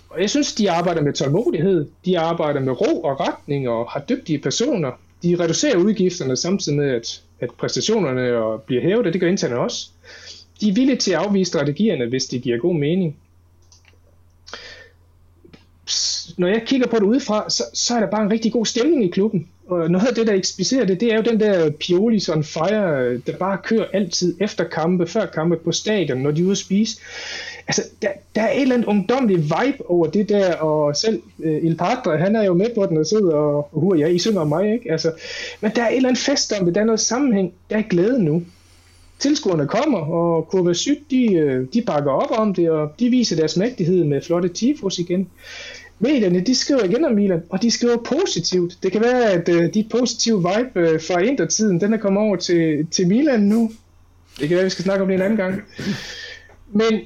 Og 0.10 0.22
jeg 0.22 0.30
synes, 0.30 0.53
de 0.53 0.72
arbejder 0.72 1.02
med 1.02 1.14
tålmodighed, 1.14 1.88
de 2.06 2.19
arbejder 2.19 2.60
med 2.60 2.81
ro 2.81 3.02
og 3.02 3.19
retning 3.19 3.69
og 3.69 3.89
har 3.89 3.99
dygtige 4.10 4.39
personer. 4.39 4.91
De 5.23 5.35
reducerer 5.39 5.77
udgifterne 5.77 6.38
samtidig 6.38 6.77
med, 6.77 6.89
at, 6.89 7.22
at 7.39 7.49
præstationerne 7.57 8.60
bliver 8.65 8.81
hævet, 8.81 9.07
og 9.07 9.14
det 9.14 9.22
gør 9.22 9.27
interne 9.27 9.60
også. 9.60 9.88
De 10.62 10.70
er 10.70 10.74
villige 10.74 10.98
til 10.98 11.12
at 11.12 11.18
afvise 11.18 11.50
strategierne, 11.50 12.06
hvis 12.06 12.26
det 12.26 12.42
giver 12.42 12.58
god 12.58 12.76
mening. 12.76 13.16
Når 16.38 16.48
jeg 16.48 16.62
kigger 16.66 16.88
på 16.88 16.96
det 16.96 17.04
udefra, 17.04 17.50
så, 17.50 17.64
så 17.74 17.96
er 17.96 18.00
der 18.00 18.10
bare 18.10 18.24
en 18.24 18.32
rigtig 18.32 18.52
god 18.52 18.66
stemning 18.66 19.06
i 19.06 19.08
klubben. 19.08 19.48
Og 19.68 19.92
noget 19.92 20.08
af 20.08 20.16
det, 20.16 20.28
der 20.28 20.34
ekspicerer 20.34 20.86
det, 20.86 21.00
det 21.00 21.14
er 21.14 21.16
jo 21.16 21.22
den 21.22 21.40
der 21.40 21.70
Piolis 21.70 22.30
on 22.30 22.44
fire, 22.44 23.18
der 23.18 23.38
bare 23.40 23.58
kører 23.64 23.86
altid 23.94 24.36
efter 24.40 24.64
kampe, 24.64 25.08
før 25.08 25.26
kampe 25.26 25.58
på 25.58 25.72
stadion, 25.72 26.18
når 26.18 26.32
de 26.32 26.42
er 26.42 26.46
ude 26.46 26.52
at 26.52 26.58
spise. 26.58 26.98
Altså, 27.68 27.84
der, 28.02 28.08
der 28.36 28.42
er 28.42 28.52
et 28.52 28.62
eller 28.62 28.76
andet 28.76 28.88
ungdomligt 28.88 29.42
vibe 29.42 29.90
over 29.90 30.08
det 30.08 30.30
der, 30.30 30.56
og 30.56 30.96
selv 30.96 31.22
øh, 31.40 31.64
Il 31.64 31.78
Padre, 31.78 32.18
han 32.18 32.36
er 32.36 32.44
jo 32.44 32.54
med 32.54 32.76
på 32.76 32.86
den 32.86 32.98
og 32.98 33.06
sidder 33.06 33.34
og, 33.34 33.70
uh, 33.72 33.88
og 33.88 33.98
ja, 33.98 34.08
I 34.08 34.20
synger 34.20 34.42
om 34.42 34.48
mig, 34.48 34.74
ikke? 34.74 34.92
Altså, 34.92 35.12
men 35.62 35.72
der 35.76 35.84
er 35.84 35.90
et 35.90 35.96
eller 35.96 36.10
andet 36.10 36.24
fest 36.24 36.54
om 36.60 36.66
det, 36.66 36.76
der 36.76 36.82
er 36.82 36.86
noget 36.86 37.00
sammenhæng, 37.00 37.54
der 37.70 37.78
er 37.78 37.82
glæde 37.82 38.24
nu. 38.24 38.44
Tilskuerne 39.22 39.68
kommer, 39.68 39.99
og 39.99 40.48
Kurve 40.48 40.76
Syd, 40.76 40.95
de, 41.10 41.34
øh, 41.34 41.68
de 41.73 41.81
bakker 41.81 42.11
op 42.11 42.39
om 42.39 42.53
det, 42.53 42.69
og 42.69 42.93
de 42.99 43.10
viser 43.10 43.35
deres 43.35 43.57
mægtighed 43.57 44.03
med 44.03 44.22
flotte 44.22 44.49
tifos 44.49 44.99
igen 44.99 45.30
medierne, 46.02 46.39
de 46.39 46.56
skriver 46.56 46.84
igen 46.84 47.06
om 47.06 47.11
Milan, 47.11 47.43
og 47.49 47.61
de 47.61 47.72
skriver 47.72 47.98
positivt. 47.98 48.77
Det 48.84 48.91
kan 48.91 49.02
være, 49.02 49.31
at 49.31 49.49
uh, 49.49 49.73
de 49.73 49.88
positive 49.91 50.38
vibe 50.38 50.93
uh, 50.93 51.02
fra 51.02 51.19
Inter-tiden, 51.19 51.81
den 51.81 51.93
er 51.93 51.98
kommet 51.98 52.22
over 52.22 52.35
til, 52.35 52.88
til 52.91 53.07
Milan 53.07 53.39
nu. 53.39 53.72
Det 54.39 54.48
kan 54.48 54.49
være, 54.49 54.60
at 54.60 54.65
vi 54.65 54.69
skal 54.69 54.84
snakke 54.84 55.02
om 55.02 55.07
det 55.07 55.15
en 55.15 55.22
anden 55.22 55.38
gang. 55.38 55.61
Men 56.72 57.02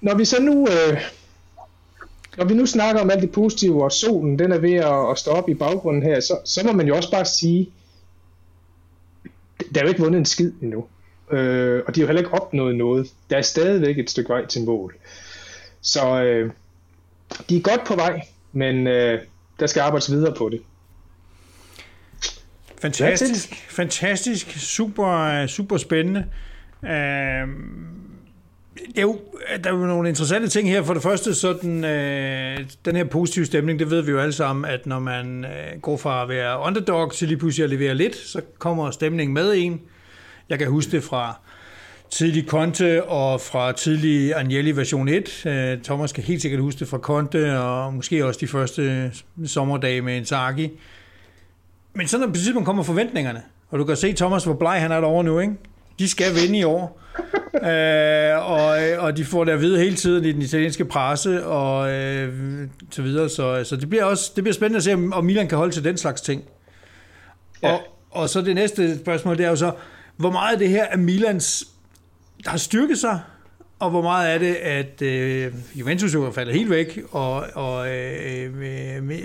når 0.00 0.14
vi 0.14 0.24
så 0.24 0.42
nu... 0.42 0.62
Uh, 0.62 0.98
når 2.36 2.44
vi 2.44 2.54
nu 2.54 2.66
snakker 2.66 3.02
om 3.02 3.10
alt 3.10 3.22
det 3.22 3.32
positive, 3.32 3.84
og 3.84 3.92
solen 3.92 4.38
den 4.38 4.52
er 4.52 4.58
ved 4.58 4.74
at, 4.74 5.10
at 5.10 5.18
stå 5.18 5.30
op 5.30 5.48
i 5.48 5.54
baggrunden 5.54 6.02
her, 6.02 6.20
så, 6.20 6.38
så 6.44 6.66
må 6.66 6.72
man 6.72 6.86
jo 6.86 6.96
også 6.96 7.10
bare 7.10 7.24
sige, 7.24 7.70
der 9.74 9.80
er 9.80 9.84
jo 9.84 9.88
ikke 9.88 10.02
vundet 10.02 10.18
en 10.18 10.24
skid 10.24 10.52
endnu. 10.62 10.84
Øh, 11.32 11.82
og 11.86 11.94
de 11.94 12.00
har 12.00 12.04
jo 12.04 12.06
heller 12.06 12.22
ikke 12.22 12.34
opnået 12.34 12.76
noget. 12.76 13.08
Der 13.30 13.36
er 13.36 13.42
stadigvæk 13.42 13.98
et 13.98 14.10
stykke 14.10 14.28
vej 14.28 14.46
til 14.46 14.64
mål. 14.64 14.94
Så 15.80 16.22
øh, 16.22 16.50
de 17.48 17.56
er 17.56 17.60
godt 17.60 17.86
på 17.86 17.94
vej 17.94 18.20
men 18.52 18.86
øh, 18.86 19.20
der 19.60 19.66
skal 19.66 19.80
arbejdes 19.80 20.10
videre 20.10 20.34
på 20.34 20.48
det. 20.48 20.60
Fantastisk, 22.80 23.70
fantastisk, 23.70 24.50
super, 24.58 25.46
super 25.46 25.76
spændende. 25.76 26.24
Øh, 26.84 27.48
det 28.86 28.98
er 28.98 29.02
jo, 29.02 29.20
der 29.64 29.70
er 29.70 29.74
jo 29.74 29.86
nogle 29.86 30.08
interessante 30.08 30.48
ting 30.48 30.68
her. 30.68 30.82
For 30.82 30.94
det 30.94 31.02
første, 31.02 31.34
sådan, 31.34 31.84
øh, 31.84 32.58
den 32.84 32.96
her 32.96 33.04
positive 33.04 33.46
stemning, 33.46 33.78
det 33.78 33.90
ved 33.90 34.02
vi 34.02 34.10
jo 34.10 34.18
alle 34.18 34.32
sammen, 34.32 34.64
at 34.64 34.86
når 34.86 34.98
man 34.98 35.44
øh, 35.44 35.80
går 35.82 35.96
fra 35.96 36.22
at 36.22 36.28
være 36.28 36.60
underdog 36.66 37.12
til 37.12 37.28
lige 37.28 37.38
pludselig 37.38 37.64
at 37.64 37.70
levere 37.70 37.94
lidt, 37.94 38.16
så 38.16 38.40
kommer 38.58 38.90
stemningen 38.90 39.34
med 39.34 39.54
en. 39.56 39.80
Jeg 40.50 40.58
kan 40.58 40.68
huske 40.68 40.92
det 40.92 41.02
fra 41.02 41.40
tidlig 42.10 42.46
Conte 42.46 43.04
og 43.04 43.40
fra 43.40 43.72
tidlig 43.72 44.34
Agnelli 44.34 44.76
version 44.76 45.08
1. 45.08 45.46
Øh, 45.46 45.78
Thomas 45.82 46.12
kan 46.12 46.24
helt 46.24 46.42
sikkert 46.42 46.60
huske 46.60 46.78
det 46.78 46.88
fra 46.88 46.98
Conte 46.98 47.58
og 47.58 47.94
måske 47.94 48.26
også 48.26 48.40
de 48.40 48.46
første 48.46 49.12
sommerdage 49.46 50.02
med 50.02 50.16
Inzaghi. 50.16 50.70
Men 51.94 52.06
så 52.06 52.18
når 52.18 52.26
på 52.26 52.32
tidspunkt 52.32 52.66
kommer 52.66 52.82
forventningerne, 52.82 53.42
og 53.70 53.78
du 53.78 53.84
kan 53.84 53.96
se 53.96 54.12
Thomas, 54.12 54.44
hvor 54.44 54.54
bleg 54.54 54.80
han 54.80 54.92
er 54.92 55.00
derovre 55.00 55.24
nu, 55.24 55.38
ikke? 55.38 55.54
De 55.98 56.08
skal 56.08 56.34
vinde 56.34 56.58
i 56.58 56.64
år. 56.64 57.00
øh, 57.54 58.50
og, 58.50 59.04
og 59.06 59.16
de 59.16 59.24
får 59.24 59.44
det 59.44 59.52
at 59.52 59.60
vide 59.60 59.78
hele 59.78 59.96
tiden 59.96 60.24
i 60.24 60.32
den 60.32 60.42
italienske 60.42 60.84
presse 60.84 61.46
og 61.46 61.90
øh, 61.92 62.68
så 62.90 63.02
videre. 63.02 63.28
Så, 63.28 63.64
så 63.64 63.76
det 63.76 63.88
bliver 63.88 64.04
også 64.04 64.32
det 64.36 64.44
bliver 64.44 64.54
spændende 64.54 64.76
at 64.76 64.82
se, 64.82 64.92
om 64.92 65.24
Milan 65.24 65.48
kan 65.48 65.58
holde 65.58 65.72
til 65.72 65.84
den 65.84 65.96
slags 65.96 66.20
ting. 66.20 66.42
Ja. 67.62 67.72
Og, 67.72 67.80
og 68.10 68.28
så 68.28 68.40
det 68.40 68.54
næste 68.54 68.98
spørgsmål, 68.98 69.38
det 69.38 69.44
er 69.46 69.50
jo 69.50 69.56
så, 69.56 69.72
hvor 70.20 70.30
meget 70.30 70.52
af 70.52 70.58
det 70.58 70.68
her 70.68 70.84
er 70.84 70.96
Milans 70.96 71.68
der 72.44 72.50
har 72.50 72.58
styrket 72.58 72.98
sig, 72.98 73.20
og 73.78 73.90
hvor 73.90 74.02
meget 74.02 74.34
er 74.34 74.38
det, 74.38 74.54
at 74.54 75.02
øh, 75.02 75.52
Juventus 75.74 76.14
jo 76.14 76.24
er 76.24 76.32
faldet 76.32 76.54
helt 76.54 76.70
væk, 76.70 77.00
og, 77.10 77.46
og 77.54 77.88
øh, 77.88 78.54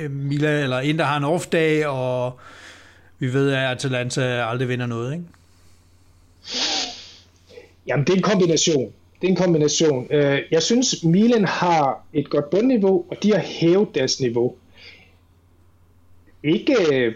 Mila 0.10 0.64
eller 0.64 0.80
Inter 0.80 1.06
har 1.06 1.18
en 1.18 1.24
off-dag, 1.24 1.86
og 1.88 2.40
vi 3.20 3.34
ved, 3.34 3.52
at 3.52 3.72
Atalanta 3.72 4.22
aldrig 4.22 4.70
vinder 4.70 4.86
noget, 4.86 5.14
ikke? 5.14 5.26
Jamen, 7.88 8.06
det 8.06 8.14
er 8.14 8.18
en 8.18 8.24
kombination. 8.24 8.94
Det 9.22 9.28
er 9.28 9.32
en 9.32 9.36
kombination. 9.36 10.08
Øh, 10.12 10.40
jeg 10.52 10.64
synes, 10.64 11.04
Milan 11.04 11.46
har 11.46 12.06
et 12.14 12.30
godt 12.30 12.50
bundniveau, 12.50 13.06
og 13.12 13.18
de 13.24 13.32
har 13.34 13.40
hævet 13.40 13.88
deres 13.96 14.20
niveau. 14.20 14.56
Ikke, 16.44 16.76
øh, 16.94 17.16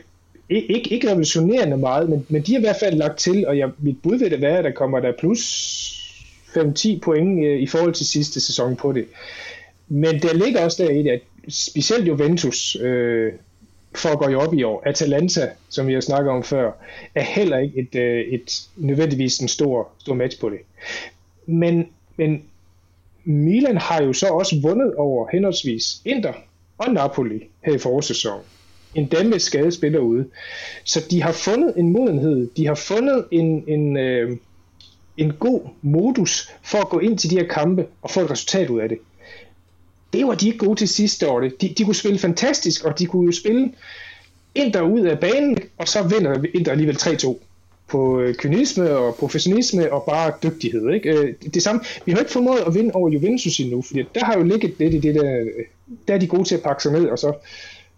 ikke, 0.49 0.93
ikke 0.93 1.09
revolutionerende 1.09 1.77
meget, 1.77 2.09
men, 2.09 2.25
men 2.29 2.41
de 2.41 2.51
har 2.51 2.59
i 2.59 2.63
hvert 2.63 2.79
fald 2.79 2.95
lagt 2.95 3.19
til, 3.19 3.47
og 3.47 3.57
jeg, 3.57 3.69
mit 3.79 4.01
bud 4.03 4.17
vil 4.17 4.31
det 4.31 4.41
være, 4.41 4.57
at 4.57 4.63
der 4.63 4.71
kommer 4.71 4.99
der 4.99 5.11
plus 5.19 5.41
5-10 6.57 6.99
point 6.99 7.45
øh, 7.45 7.59
i 7.59 7.67
forhold 7.67 7.93
til 7.93 8.05
sidste 8.05 8.41
sæson 8.41 8.75
på 8.75 8.91
det. 8.91 9.05
Men 9.87 10.21
der 10.21 10.33
ligger 10.33 10.63
også 10.63 10.83
der 10.83 10.89
i 10.89 11.03
det, 11.03 11.09
at 11.09 11.21
specielt 11.49 12.07
Juventus, 12.07 12.75
øh, 12.81 13.33
for 13.95 14.09
at 14.09 14.19
gå 14.19 14.35
op 14.35 14.53
i 14.53 14.63
år, 14.63 14.83
Atalanta, 14.85 15.49
som 15.69 15.87
vi 15.87 15.93
har 15.93 16.01
snakket 16.01 16.31
om 16.31 16.43
før, 16.43 16.71
er 17.15 17.23
heller 17.23 17.57
ikke 17.57 17.79
et, 17.79 17.95
øh, 17.95 18.19
et 18.19 18.61
nødvendigvis 18.75 19.37
en 19.37 19.47
stor, 19.47 19.89
stor 19.99 20.13
match 20.13 20.39
på 20.39 20.49
det. 20.49 20.59
Men, 21.45 21.87
men 22.17 22.43
Milan 23.23 23.77
har 23.77 24.03
jo 24.03 24.13
så 24.13 24.27
også 24.27 24.55
vundet 24.61 24.95
over 24.95 25.27
henholdsvis 25.31 26.01
Inter 26.05 26.33
og 26.77 26.93
Napoli 26.93 27.49
her 27.65 27.73
i 27.73 27.77
forårssæsonen. 27.77 28.45
En 28.95 29.05
dem 29.05 29.25
med 29.25 29.39
skadespiller 29.39 29.99
ude. 29.99 30.25
Så 30.83 31.05
de 31.11 31.21
har 31.21 31.31
fundet 31.31 31.73
en 31.77 31.91
modenhed, 31.91 32.49
de 32.57 32.67
har 32.67 32.75
fundet 32.75 33.25
en, 33.31 33.63
en, 33.67 33.97
øh, 33.97 34.37
en 35.17 35.33
god 35.33 35.61
modus 35.81 36.49
for 36.63 36.77
at 36.77 36.89
gå 36.89 36.99
ind 36.99 37.17
til 37.17 37.29
de 37.29 37.37
her 37.37 37.47
kampe 37.47 37.85
og 38.01 38.11
få 38.11 38.21
et 38.21 38.31
resultat 38.31 38.69
ud 38.69 38.79
af 38.79 38.89
det. 38.89 38.97
Det 40.13 40.27
var 40.27 40.35
de 40.35 40.47
ikke 40.47 40.57
gode 40.57 40.79
til 40.79 40.87
sidste 40.87 41.29
år. 41.29 41.39
De, 41.39 41.73
de 41.77 41.83
kunne 41.83 41.95
spille 41.95 42.19
fantastisk, 42.19 42.85
og 42.85 42.99
de 42.99 43.05
kunne 43.05 43.25
jo 43.25 43.31
spille 43.31 43.71
ind 44.55 44.75
og 44.75 44.91
ud 44.91 45.01
af 45.01 45.19
banen, 45.19 45.57
og 45.77 45.87
så 45.87 46.03
vinder 46.03 46.43
Inter 46.53 46.71
alligevel 46.71 46.95
3-2 46.95 47.37
på 47.89 48.19
øh, 48.19 48.35
kynisme 48.35 48.97
og 48.97 49.15
professionisme 49.15 49.93
og 49.93 50.03
bare 50.09 50.33
dygtighed. 50.43 50.93
Ikke? 50.93 51.09
Øh, 51.09 51.33
det 51.53 51.63
samme. 51.63 51.81
Vi 52.05 52.11
har 52.11 52.19
ikke 52.19 52.31
formået 52.31 52.59
at 52.67 52.73
vinde 52.73 52.91
over 52.93 53.09
Juventus 53.09 53.59
endnu, 53.59 53.81
fordi 53.81 54.03
der 54.15 54.25
har 54.25 54.37
jo 54.37 54.43
ligget 54.43 54.73
lidt 54.79 54.93
i 54.93 54.99
det 54.99 55.15
der, 55.15 55.39
øh, 55.39 55.65
der 56.07 56.13
er 56.13 56.17
de 56.17 56.27
gode 56.27 56.43
til 56.43 56.55
at 56.55 56.61
pakke 56.61 56.83
sig 56.83 56.91
ned, 56.91 57.07
og 57.07 57.19
så 57.19 57.33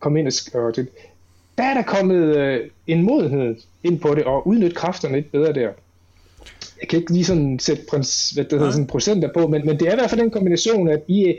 komme 0.01 0.19
ind 0.19 0.27
og, 0.53 0.61
og 0.61 0.75
det. 0.75 0.87
Der 1.57 1.63
er 1.63 1.73
der 1.73 1.81
kommet 1.81 2.37
øh, 2.37 2.69
en 2.87 3.03
modenhed 3.03 3.55
ind 3.83 3.99
på 3.99 4.15
det, 4.15 4.23
og 4.23 4.47
udnytte 4.47 4.75
kræfterne 4.75 5.15
lidt 5.15 5.31
bedre 5.31 5.53
der 5.53 5.69
jeg 6.81 6.89
kan 6.89 6.99
ikke 6.99 7.13
lige 7.13 7.25
sådan 7.25 7.59
sætte 7.59 7.83
prins, 7.89 8.29
hvad 8.29 8.43
det 8.43 8.59
hedder, 8.59 8.71
sådan 8.71 8.87
procenter 8.87 9.29
på, 9.33 9.47
men, 9.47 9.65
men 9.65 9.79
det 9.79 9.87
er 9.87 9.91
i 9.91 9.95
hvert 9.95 10.09
fald 10.09 10.21
den 10.21 10.31
kombination, 10.31 10.89
at 10.89 11.01
I, 11.07 11.35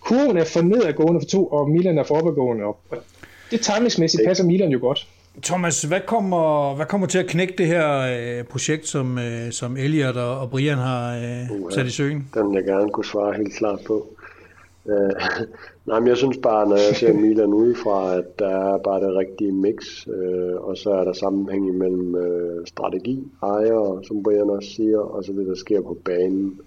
kurven 0.00 0.36
er 0.36 0.44
for 0.44 0.62
nedadgående 0.62 1.20
for 1.20 1.26
to, 1.26 1.46
og 1.46 1.70
Milan 1.70 1.98
er 1.98 2.04
for 2.04 2.18
opadgående. 2.18 2.64
Og 2.64 2.78
det 3.50 3.60
timingsmæssigt 3.60 4.22
passer 4.26 4.44
Milan 4.44 4.70
jo 4.70 4.78
godt. 4.80 5.08
Thomas, 5.42 5.82
hvad 5.82 6.00
kommer, 6.06 6.74
hvad 6.74 6.86
kommer 6.86 7.06
til 7.06 7.18
at 7.18 7.26
knække 7.26 7.54
det 7.58 7.66
her 7.66 7.98
øh, 7.98 8.44
projekt, 8.44 8.86
som, 8.86 9.18
øh, 9.18 9.52
som 9.52 9.76
Elliot 9.76 10.16
og, 10.16 10.40
og 10.40 10.50
Brian 10.50 10.78
har 10.78 11.16
øh, 11.16 11.60
uh, 11.60 11.72
sat 11.72 11.86
i 11.86 11.90
søen? 11.90 12.28
Den 12.34 12.48
vil 12.48 12.54
jeg 12.54 12.64
gerne 12.64 12.90
kunne 12.90 13.04
svare 13.04 13.34
helt 13.34 13.54
klart 13.54 13.80
på. 13.86 14.06
Øh, 14.88 15.10
nej, 15.86 16.00
men 16.00 16.08
jeg 16.08 16.16
synes 16.16 16.38
bare, 16.42 16.68
når 16.68 16.76
jeg 16.76 16.96
ser 16.96 17.12
Milan 17.12 17.54
udefra, 17.54 18.14
at 18.14 18.38
der 18.38 18.48
er 18.48 18.78
bare 18.78 19.00
det 19.00 19.16
rigtige 19.16 19.52
mix, 19.52 20.08
øh, 20.08 20.56
og 20.60 20.76
så 20.76 20.90
er 20.90 21.04
der 21.04 21.12
sammenhæng 21.12 21.78
mellem 21.78 22.14
øh, 22.14 22.66
strategi, 22.66 23.24
ejere, 23.42 24.04
som 24.04 24.22
Brian 24.22 24.50
også 24.50 24.68
siger, 24.68 24.98
og 24.98 25.24
så 25.24 25.32
det, 25.32 25.46
der 25.46 25.54
sker 25.54 25.80
på 25.80 25.96
banen. 26.04 26.60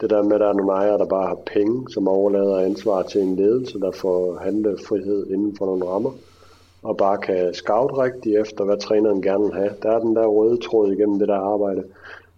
Det 0.00 0.10
der 0.10 0.22
med, 0.22 0.32
at 0.32 0.40
der 0.40 0.48
er 0.48 0.52
nogle 0.52 0.72
ejere, 0.72 0.98
der 0.98 1.06
bare 1.06 1.28
har 1.28 1.38
penge, 1.46 1.86
som 1.90 2.08
overlader 2.08 2.58
ansvar 2.58 3.02
til 3.02 3.20
en 3.20 3.36
ledelse, 3.36 3.80
der 3.80 3.90
får 3.90 4.38
handlefrihed 4.42 5.26
inden 5.26 5.56
for 5.56 5.66
nogle 5.66 5.84
rammer, 5.84 6.10
og 6.82 6.96
bare 6.96 7.18
kan 7.18 7.54
scout 7.54 7.98
rigtigt 7.98 8.38
efter, 8.38 8.64
hvad 8.64 8.76
træneren 8.76 9.22
gerne 9.22 9.44
vil 9.44 9.54
have. 9.54 9.70
Der 9.82 9.90
er 9.90 9.98
den 9.98 10.16
der 10.16 10.26
røde 10.26 10.56
tråd 10.56 10.92
igennem 10.92 11.18
det 11.18 11.28
der 11.28 11.38
arbejde. 11.38 11.82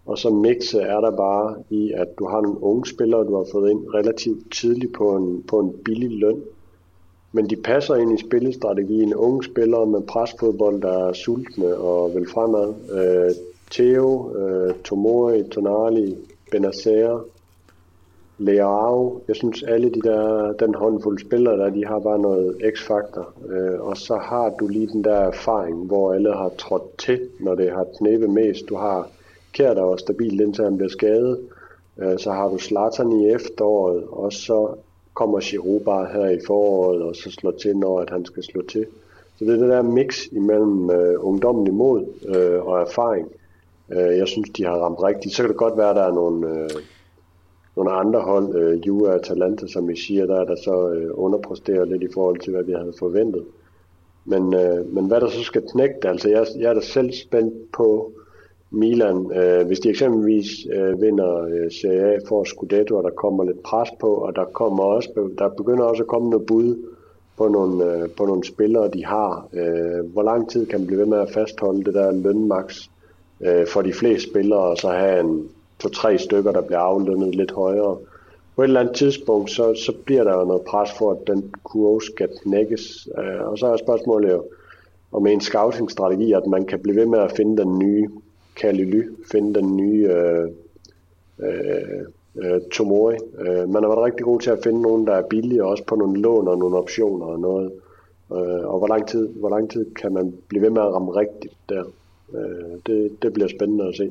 Og 0.07 0.19
så 0.19 0.31
mixet 0.31 0.83
er 0.83 1.01
der 1.01 1.11
bare 1.11 1.57
i, 1.71 1.93
at 1.97 2.09
du 2.19 2.27
har 2.27 2.41
nogle 2.41 2.63
unge 2.63 2.87
spillere, 2.87 3.25
du 3.25 3.37
har 3.37 3.47
fået 3.53 3.71
ind 3.71 3.85
relativt 3.95 4.53
tidligt 4.53 4.93
på 4.93 5.17
en, 5.17 5.43
på 5.49 5.61
en 5.61 5.73
billig 5.85 6.11
løn. 6.11 6.43
Men 7.33 7.51
de 7.51 7.57
passer 7.57 7.95
ind 7.95 8.19
i 8.19 8.23
spillestrategien. 8.23 9.15
Unge 9.15 9.45
spillere 9.45 9.87
med 9.87 10.03
presfodbold, 10.03 10.83
der 10.83 11.09
er 11.09 11.13
sultne 11.13 11.77
og 11.77 12.15
vil 12.15 12.29
fremad. 12.29 12.75
Øh, 12.93 13.35
Theo, 13.71 14.37
øh, 14.37 14.75
Tomori, 14.85 15.43
Tonali, 15.43 16.17
Benacer, 16.51 17.25
Leao. 18.39 19.21
Jeg 19.29 19.37
synes 19.37 19.63
alle 19.63 19.91
de 19.91 20.01
der, 20.03 20.53
den 20.53 20.75
håndfuld 20.75 21.19
spillere 21.19 21.59
der, 21.59 21.71
de 21.71 21.87
har 21.87 21.99
bare 21.99 22.19
noget 22.19 22.57
x-faktor. 22.75 23.33
Øh, 23.49 23.81
og 23.81 23.97
så 23.97 24.17
har 24.17 24.55
du 24.61 24.67
lige 24.67 24.87
den 24.87 25.05
der 25.05 25.17
erfaring, 25.17 25.87
hvor 25.87 26.13
alle 26.13 26.33
har 26.33 26.49
trådt 26.59 26.99
til, 26.99 27.21
når 27.41 27.55
det 27.55 27.71
har 27.71 27.87
knæbet 27.99 28.31
mest. 28.31 28.69
Du 28.69 28.77
har 28.77 29.09
Kjær, 29.55 29.75
der 29.75 29.83
var 29.83 29.97
stabilt 29.97 30.41
indtil 30.41 30.65
han 30.65 30.77
bliver 30.77 30.91
skadet. 30.91 31.41
Øh, 31.99 32.19
så 32.19 32.31
har 32.31 32.49
du 32.49 32.59
Zlatan 32.59 33.13
i 33.13 33.31
efteråret, 33.31 34.05
og 34.11 34.33
så 34.33 34.75
kommer 35.15 35.41
Giroud 35.41 35.81
bare 35.81 36.07
her 36.13 36.29
i 36.29 36.39
foråret, 36.47 37.03
og 37.03 37.17
så 37.17 37.31
slår 37.31 37.51
til, 37.51 37.77
når 37.77 38.01
at 38.01 38.11
han 38.11 38.25
skal 38.25 38.43
slå 38.43 38.63
til. 38.63 38.87
Så 39.39 39.45
det 39.45 39.55
er 39.55 39.59
det 39.59 39.69
der 39.69 39.83
mix 39.83 40.27
imellem 40.33 40.91
øh, 40.91 41.15
ungdommen 41.19 41.75
mod 41.75 42.07
øh, 42.29 42.67
og 42.67 42.81
erfaring. 42.81 43.29
Øh, 43.93 44.19
jeg 44.19 44.29
synes, 44.29 44.51
de 44.51 44.65
har 44.65 44.77
ramt 44.79 45.03
rigtigt. 45.03 45.35
Så 45.35 45.43
kan 45.43 45.49
det 45.49 45.57
godt 45.57 45.77
være, 45.77 45.91
at 45.91 45.97
der 45.97 46.03
er 46.03 46.15
nogle, 46.15 46.49
øh, 46.49 46.71
nogle 47.77 47.93
andre 47.93 48.21
hold, 48.21 48.57
øh, 48.57 48.87
Juve 48.87 49.09
og 49.09 49.15
Atalanta, 49.15 49.67
som 49.67 49.91
I 49.91 49.97
siger, 49.97 50.27
der 50.27 50.41
er 50.41 50.45
der 50.45 50.57
så 50.57 50.89
øh, 50.89 51.11
underpresterer 51.15 51.85
lidt 51.85 52.03
i 52.03 52.13
forhold 52.15 52.39
til, 52.39 52.53
hvad 52.53 52.65
vi 52.65 52.73
havde 52.73 52.95
forventet. 52.99 53.45
Men, 54.25 54.55
øh, 54.55 54.95
men 54.95 55.07
hvad 55.07 55.21
der 55.21 55.29
så 55.29 55.43
skal 55.43 55.63
knække 55.73 55.95
det, 56.03 56.09
altså 56.09 56.29
jeg, 56.29 56.47
jeg 56.59 56.71
er 56.71 56.75
da 56.75 56.81
selv 56.81 57.13
spændt 57.13 57.73
på 57.73 58.13
Milan, 58.75 59.33
øh, 59.33 59.67
hvis 59.67 59.81
de 59.81 59.89
eksempelvis 59.89 60.47
øh, 60.73 61.03
vinder 61.03 61.43
øh, 61.43 61.71
Serie 61.71 62.15
A 62.15 62.19
for 62.29 62.45
Scudetto, 62.45 62.97
og 62.97 63.05
der 63.05 63.11
kommer 63.11 63.45
lidt 63.45 63.63
pres 63.63 63.89
på, 64.01 64.15
og 64.15 64.37
der 64.37 64.45
kommer 64.45 64.85
også, 64.85 65.31
der 65.39 65.49
begynder 65.49 65.85
også 65.85 66.03
at 66.03 66.07
komme 66.07 66.31
noget 66.31 66.47
bud 66.47 66.77
på 67.39 67.49
nogle, 67.49 67.85
øh, 67.85 68.09
på 68.17 68.27
nogle 68.27 68.45
spillere, 68.45 68.89
de 68.89 69.05
har. 69.05 69.49
Øh, 69.53 70.13
hvor 70.13 70.23
lang 70.23 70.51
tid 70.51 70.67
kan 70.67 70.81
man 70.81 70.87
blive 70.87 71.01
ved 71.01 71.07
med 71.07 71.19
at 71.19 71.31
fastholde 71.31 71.85
det 71.85 71.95
der 71.95 72.13
lønmaks 72.13 72.91
øh, 73.41 73.67
for 73.67 73.83
de 73.83 73.93
fleste 73.93 74.31
spillere, 74.31 74.61
og 74.61 74.77
så 74.77 74.89
have 74.89 75.21
en 75.21 75.49
to-tre 75.79 76.19
stykker, 76.19 76.53
der 76.53 76.63
bliver 76.63 76.79
aflønnet 76.81 77.35
lidt 77.35 77.53
højere. 77.53 77.97
På 78.57 78.63
et 78.63 78.67
eller 78.67 78.81
andet 78.81 78.97
tidspunkt, 78.97 79.51
så, 79.51 79.75
så 79.75 79.93
bliver 80.05 80.25
der 80.25 80.39
jo 80.39 80.45
noget 80.45 80.63
pres 80.63 80.91
for, 80.99 81.11
at 81.11 81.27
den 81.27 81.55
kurve 81.65 82.03
skal 82.03 82.29
knækkes. 82.43 83.09
Øh, 83.19 83.49
og 83.49 83.59
så 83.59 83.67
er 83.67 83.77
spørgsmålet 83.77 84.31
jo, 84.31 84.45
om 85.13 85.27
en 85.27 85.41
scouting-strategi, 85.41 86.33
at 86.33 86.47
man 86.47 86.65
kan 86.65 86.81
blive 86.81 86.97
ved 86.97 87.07
med 87.07 87.19
at 87.19 87.33
finde 87.37 87.63
den 87.63 87.79
nye 87.79 88.09
Kalily, 88.57 89.03
finde 89.33 89.55
den 89.55 89.77
nye 89.77 90.09
øh, 90.09 90.49
øh, 91.39 92.07
øh, 92.37 92.61
Tomori. 92.73 93.15
Øh, 93.39 93.69
man 93.69 93.83
har 93.83 93.89
været 93.89 94.05
rigtig 94.05 94.25
god 94.25 94.41
til 94.41 94.51
at 94.51 94.59
finde 94.65 94.83
nogen, 94.83 95.07
der 95.07 95.15
er 95.15 95.29
billige, 95.29 95.65
også 95.65 95.85
på 95.85 95.95
nogle 95.95 96.21
lån 96.21 96.49
og 96.49 96.59
nogle 96.59 96.77
optioner 96.77 97.27
og 97.27 97.41
noget. 97.41 97.73
Øh, 98.33 98.69
og 98.69 98.79
hvor 98.79 98.87
lang, 98.87 99.09
tid, 99.09 99.29
hvor 99.29 99.49
lang 99.49 99.71
tid 99.71 99.95
kan 99.95 100.13
man 100.13 100.35
blive 100.49 100.63
ved 100.63 100.71
med 100.71 100.83
at 100.83 100.93
ramme 100.93 101.13
rigtigt 101.13 101.55
der? 101.69 101.85
Øh, 102.35 102.79
det, 102.87 103.23
det 103.23 103.33
bliver 103.33 103.49
spændende 103.49 103.89
at 103.89 103.97
se. 103.97 104.11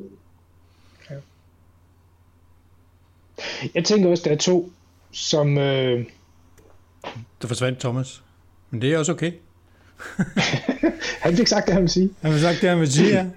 Ja. 1.10 1.14
Jeg 3.74 3.84
tænker 3.84 4.10
også, 4.10 4.22
der 4.24 4.30
er 4.30 4.38
to, 4.38 4.70
som... 5.12 5.58
Øh... 5.58 6.04
Der 7.42 7.48
forsvandt 7.48 7.80
Thomas. 7.80 8.22
Men 8.70 8.82
det 8.82 8.92
er 8.92 8.98
også 8.98 9.12
okay. 9.12 9.32
han 11.24 11.36
fik 11.36 11.46
sagt 11.46 11.66
det, 11.66 11.74
han 11.74 11.82
vil 11.82 11.90
sige. 11.90 12.10
Han 12.20 12.32
fik 12.32 12.40
sagt 12.40 12.60
det, 12.60 12.68
han 12.68 12.80
vil 12.80 12.92
sige, 12.92 13.08
ja. 13.08 13.26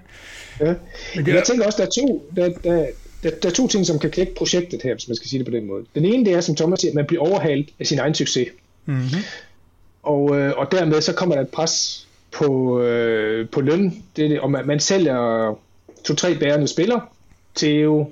ja. 0.60 0.74
Men 1.16 1.24
det 1.24 1.30
er... 1.30 1.34
Jeg 1.34 1.44
tænker 1.44 1.66
også, 1.66 1.76
der 1.78 1.86
er 1.86 1.90
to, 1.90 2.30
der, 2.36 2.48
der, 2.64 2.86
der, 3.22 3.30
der 3.42 3.48
er 3.48 3.52
to 3.52 3.68
ting, 3.68 3.86
som 3.86 3.98
kan 3.98 4.10
knække 4.10 4.34
projektet 4.34 4.82
her, 4.82 4.94
hvis 4.94 5.08
man 5.08 5.16
skal 5.16 5.28
sige 5.28 5.38
det 5.38 5.46
på 5.46 5.56
den 5.56 5.66
måde. 5.66 5.84
Den 5.94 6.04
ene, 6.04 6.24
det 6.24 6.32
er, 6.34 6.40
som 6.40 6.56
Thomas 6.56 6.80
siger, 6.80 6.90
at 6.90 6.94
man 6.94 7.06
bliver 7.06 7.22
overhalet 7.22 7.68
af 7.80 7.86
sin 7.86 7.98
egen 7.98 8.14
succes. 8.14 8.48
Mm-hmm. 8.86 9.22
Og, 10.02 10.38
øh, 10.38 10.52
og 10.56 10.72
dermed 10.72 11.00
så 11.00 11.12
kommer 11.12 11.34
der 11.34 11.42
et 11.42 11.48
pres 11.48 12.06
på, 12.32 12.80
øh, 12.82 13.48
på 13.48 13.60
løn, 13.60 14.02
det, 14.16 14.40
og 14.40 14.50
man, 14.50 14.66
man 14.66 14.80
sælger 14.80 15.58
to-tre 16.04 16.34
bærende 16.34 16.68
spillere, 16.68 17.00
Theo, 17.56 18.10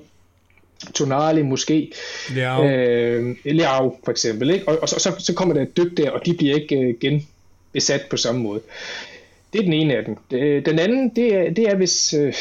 Tonali 0.93 1.41
måske, 1.41 1.91
Leao, 2.35 2.65
øh, 2.65 3.35
Leao 3.45 3.97
for 4.03 4.11
eksempel, 4.11 4.49
ikke? 4.49 4.67
Og, 4.67 4.77
og 4.81 4.89
så, 4.89 4.99
så, 4.99 5.15
så 5.19 5.33
kommer 5.33 5.53
der 5.53 5.61
et 5.61 5.77
dyk 5.77 5.97
der, 5.97 6.11
og 6.11 6.25
de 6.25 6.33
bliver 6.33 6.55
ikke 6.55 6.75
øh, 6.75 6.95
genbesat 7.01 8.01
på 8.09 8.17
samme 8.17 8.41
måde. 8.41 8.61
Det 9.57 9.63
er 9.63 9.71
den 9.71 9.81
ene 9.81 9.95
af 9.95 10.05
dem. 10.05 10.15
Den 10.61 10.79
anden, 10.79 11.09
det 11.15 11.35
er, 11.35 11.49
det 11.49 11.69
er 11.69 11.75
hvis, 11.75 12.13
øh, 12.13 12.33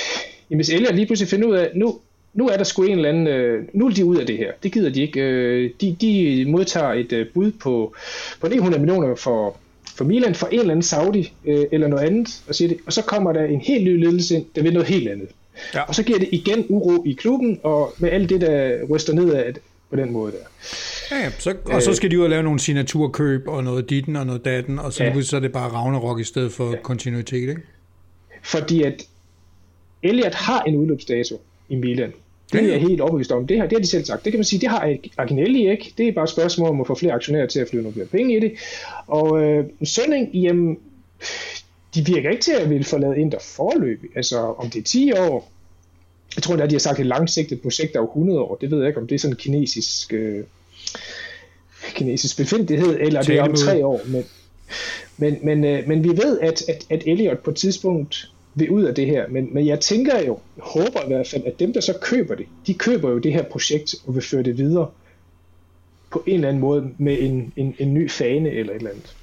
hvis 0.49 0.71
Elliot 0.71 0.95
lige 0.95 1.07
pludselig 1.07 1.29
finder 1.29 1.49
ud 1.49 1.55
af, 1.55 1.71
nu, 1.75 1.99
nu 2.35 2.49
er 2.49 2.57
der 2.57 2.65
sgu 2.65 2.83
en 2.83 2.91
eller 2.93 3.09
anden, 3.09 3.27
øh, 3.27 3.65
nu 3.73 3.87
er 3.87 3.91
de 3.91 4.05
ud 4.05 4.17
af 4.17 4.27
det 4.27 4.37
her. 4.37 4.53
Det 4.63 4.73
gider 4.73 4.91
de 4.91 5.03
ikke. 5.03 5.21
Øh, 5.21 5.71
de, 5.81 5.97
de 6.01 6.45
modtager 6.49 6.93
et 6.93 7.13
øh, 7.13 7.27
bud 7.35 7.53
på, 7.53 7.95
på 8.41 8.49
900 8.49 8.81
millioner 8.81 9.15
for, 9.15 9.57
for 9.97 10.05
Milan 10.05 10.35
for 10.35 10.47
en 10.47 10.59
eller 10.59 10.71
anden 10.71 10.83
Saudi 10.83 11.33
øh, 11.47 11.65
eller 11.73 11.89
noget 11.89 12.07
andet, 12.07 12.43
og, 12.49 12.55
siger 12.55 12.69
det, 12.69 12.79
og 12.87 12.93
så 12.93 13.03
kommer 13.03 13.33
der 13.33 13.45
en 13.45 13.61
helt 13.61 13.85
ny 13.85 14.05
ledelse 14.05 14.35
ind, 14.35 14.47
der 14.55 14.63
vil 14.63 14.73
noget 14.73 14.89
helt 14.89 15.09
andet. 15.09 15.29
Ja. 15.75 15.83
Og 15.83 15.95
så 15.95 16.03
giver 16.03 16.19
det 16.19 16.29
igen 16.33 16.67
uro 16.69 17.03
i 17.07 17.13
klubben, 17.13 17.61
og 17.63 17.95
med 17.99 18.11
alt 18.11 18.31
det, 18.31 18.41
der 18.41 18.85
ryster 18.85 19.13
ned 19.13 19.33
af 19.33 19.53
på 19.91 19.97
den 19.97 20.13
måde 20.13 20.33
der. 20.33 20.39
Ja, 21.11 21.17
ja 21.17 21.31
så, 21.39 21.55
og 21.65 21.83
så 21.83 21.95
skal 21.95 22.11
de 22.11 22.19
ud 22.19 22.25
og 22.25 22.31
lave 22.31 22.43
nogle 22.43 22.61
signaturkøb 22.61 23.49
og 23.49 23.65
noget 23.65 23.91
ditten 23.91 24.17
og 24.17 24.27
noget 24.27 24.45
datten, 24.45 24.79
og 24.79 24.93
så, 24.93 25.05
ja. 25.05 25.23
så 25.23 25.37
er 25.37 25.41
det 25.41 25.53
bare 25.53 25.69
Ragnarok 25.69 26.21
i 26.21 26.25
stedet 26.25 26.53
for 26.53 26.71
ja. 26.71 26.77
kontinuitet, 26.83 27.49
ikke? 27.49 27.63
Fordi 28.43 28.83
at 28.83 29.07
Elliot 30.03 30.35
har 30.35 30.63
en 30.63 30.77
udløbsdato 30.77 31.41
i 31.69 31.75
Milan. 31.75 32.13
Det 32.53 32.65
er 32.65 32.69
jeg 32.69 32.81
helt 32.81 33.01
overbevist 33.01 33.33
om. 33.33 33.47
Det 33.47 33.59
har, 33.59 33.67
det 33.67 33.73
har 33.73 33.81
de 33.81 33.87
selv 33.87 34.05
sagt. 34.05 34.25
Det 34.25 34.33
kan 34.33 34.39
man 34.39 34.45
sige, 34.45 34.61
det 34.61 34.69
har 34.69 34.97
Agnelli 35.19 35.71
ikke. 35.71 35.95
Det 35.99 36.09
er 36.09 36.13
bare 36.13 36.25
et 36.25 36.31
spørgsmål 36.31 36.69
om 36.69 36.81
at 36.81 36.87
få 36.87 36.95
flere 36.95 37.13
aktionærer 37.13 37.47
til 37.47 37.61
at 37.61 37.69
flyve 37.69 37.83
nogle 37.83 37.95
flere 37.95 38.07
penge 38.07 38.37
i 38.37 38.41
det. 38.41 38.53
Og 39.07 39.43
øh, 39.43 39.65
Sønning, 39.85 40.35
jamen, 40.35 40.79
de 41.95 42.07
virker 42.07 42.31
ikke 42.31 42.43
til 42.43 42.53
at 42.53 42.71
ville 42.71 42.85
forlade 42.85 43.19
Inter 43.19 43.39
forløb. 43.41 44.03
Altså, 44.15 44.39
om 44.39 44.71
det 44.71 44.79
er 44.79 44.83
10 44.83 45.13
år, 45.13 45.53
jeg 46.37 46.43
tror, 46.43 46.57
at 46.57 46.71
de 46.71 46.75
har 46.75 46.81
sagt 46.81 47.01
et 47.01 47.07
langsigtet 47.07 47.61
projekt 47.61 47.97
af 47.97 48.03
100 48.03 48.41
år. 48.41 48.55
Det 48.55 48.71
ved 48.71 48.79
jeg 48.79 48.89
ikke, 48.89 49.01
om 49.01 49.07
det 49.07 49.15
er 49.15 49.19
sådan 49.19 49.33
en 49.33 49.39
kinesisk, 49.39 50.13
øh, 50.13 50.45
kinesisk 51.95 52.37
befindelighed, 52.37 52.97
eller 53.01 53.23
det 53.23 53.39
er 53.39 53.43
om 53.43 53.55
tre 53.55 53.87
år. 53.87 54.01
Men, 54.07 54.25
men, 55.17 55.39
men, 55.43 55.65
øh, 55.65 55.89
men 55.89 56.05
vi 56.05 56.09
ved, 56.09 56.41
at, 56.41 56.63
at, 56.69 56.87
at 56.91 57.03
Elliot 57.07 57.39
på 57.39 57.51
et 57.51 57.57
tidspunkt 57.57 58.31
vil 58.55 58.71
ud 58.71 58.83
af 58.83 58.95
det 58.95 59.07
her. 59.07 59.29
Men, 59.29 59.49
men 59.55 59.67
jeg 59.67 59.81
tænker 59.81 60.23
jo, 60.27 60.39
håber 60.59 61.03
i 61.05 61.07
hvert 61.07 61.29
fald, 61.29 61.43
at 61.47 61.59
dem, 61.59 61.73
der 61.73 61.81
så 61.81 61.95
køber 62.03 62.35
det, 62.35 62.47
de 62.67 62.75
køber 62.75 63.11
jo 63.11 63.19
det 63.19 63.33
her 63.33 63.43
projekt 63.43 63.95
og 64.07 64.15
vil 64.15 64.23
føre 64.23 64.43
det 64.43 64.59
videre 64.59 64.91
på 66.11 66.23
en 66.27 66.35
eller 66.35 66.49
anden 66.49 66.61
måde 66.61 66.91
med 66.99 67.17
en, 67.21 67.53
en, 67.57 67.75
en 67.79 67.95
ny 67.95 68.11
fane 68.11 68.51
eller 68.51 68.73
et 68.73 68.77
eller 68.77 68.91
andet. 68.91 69.17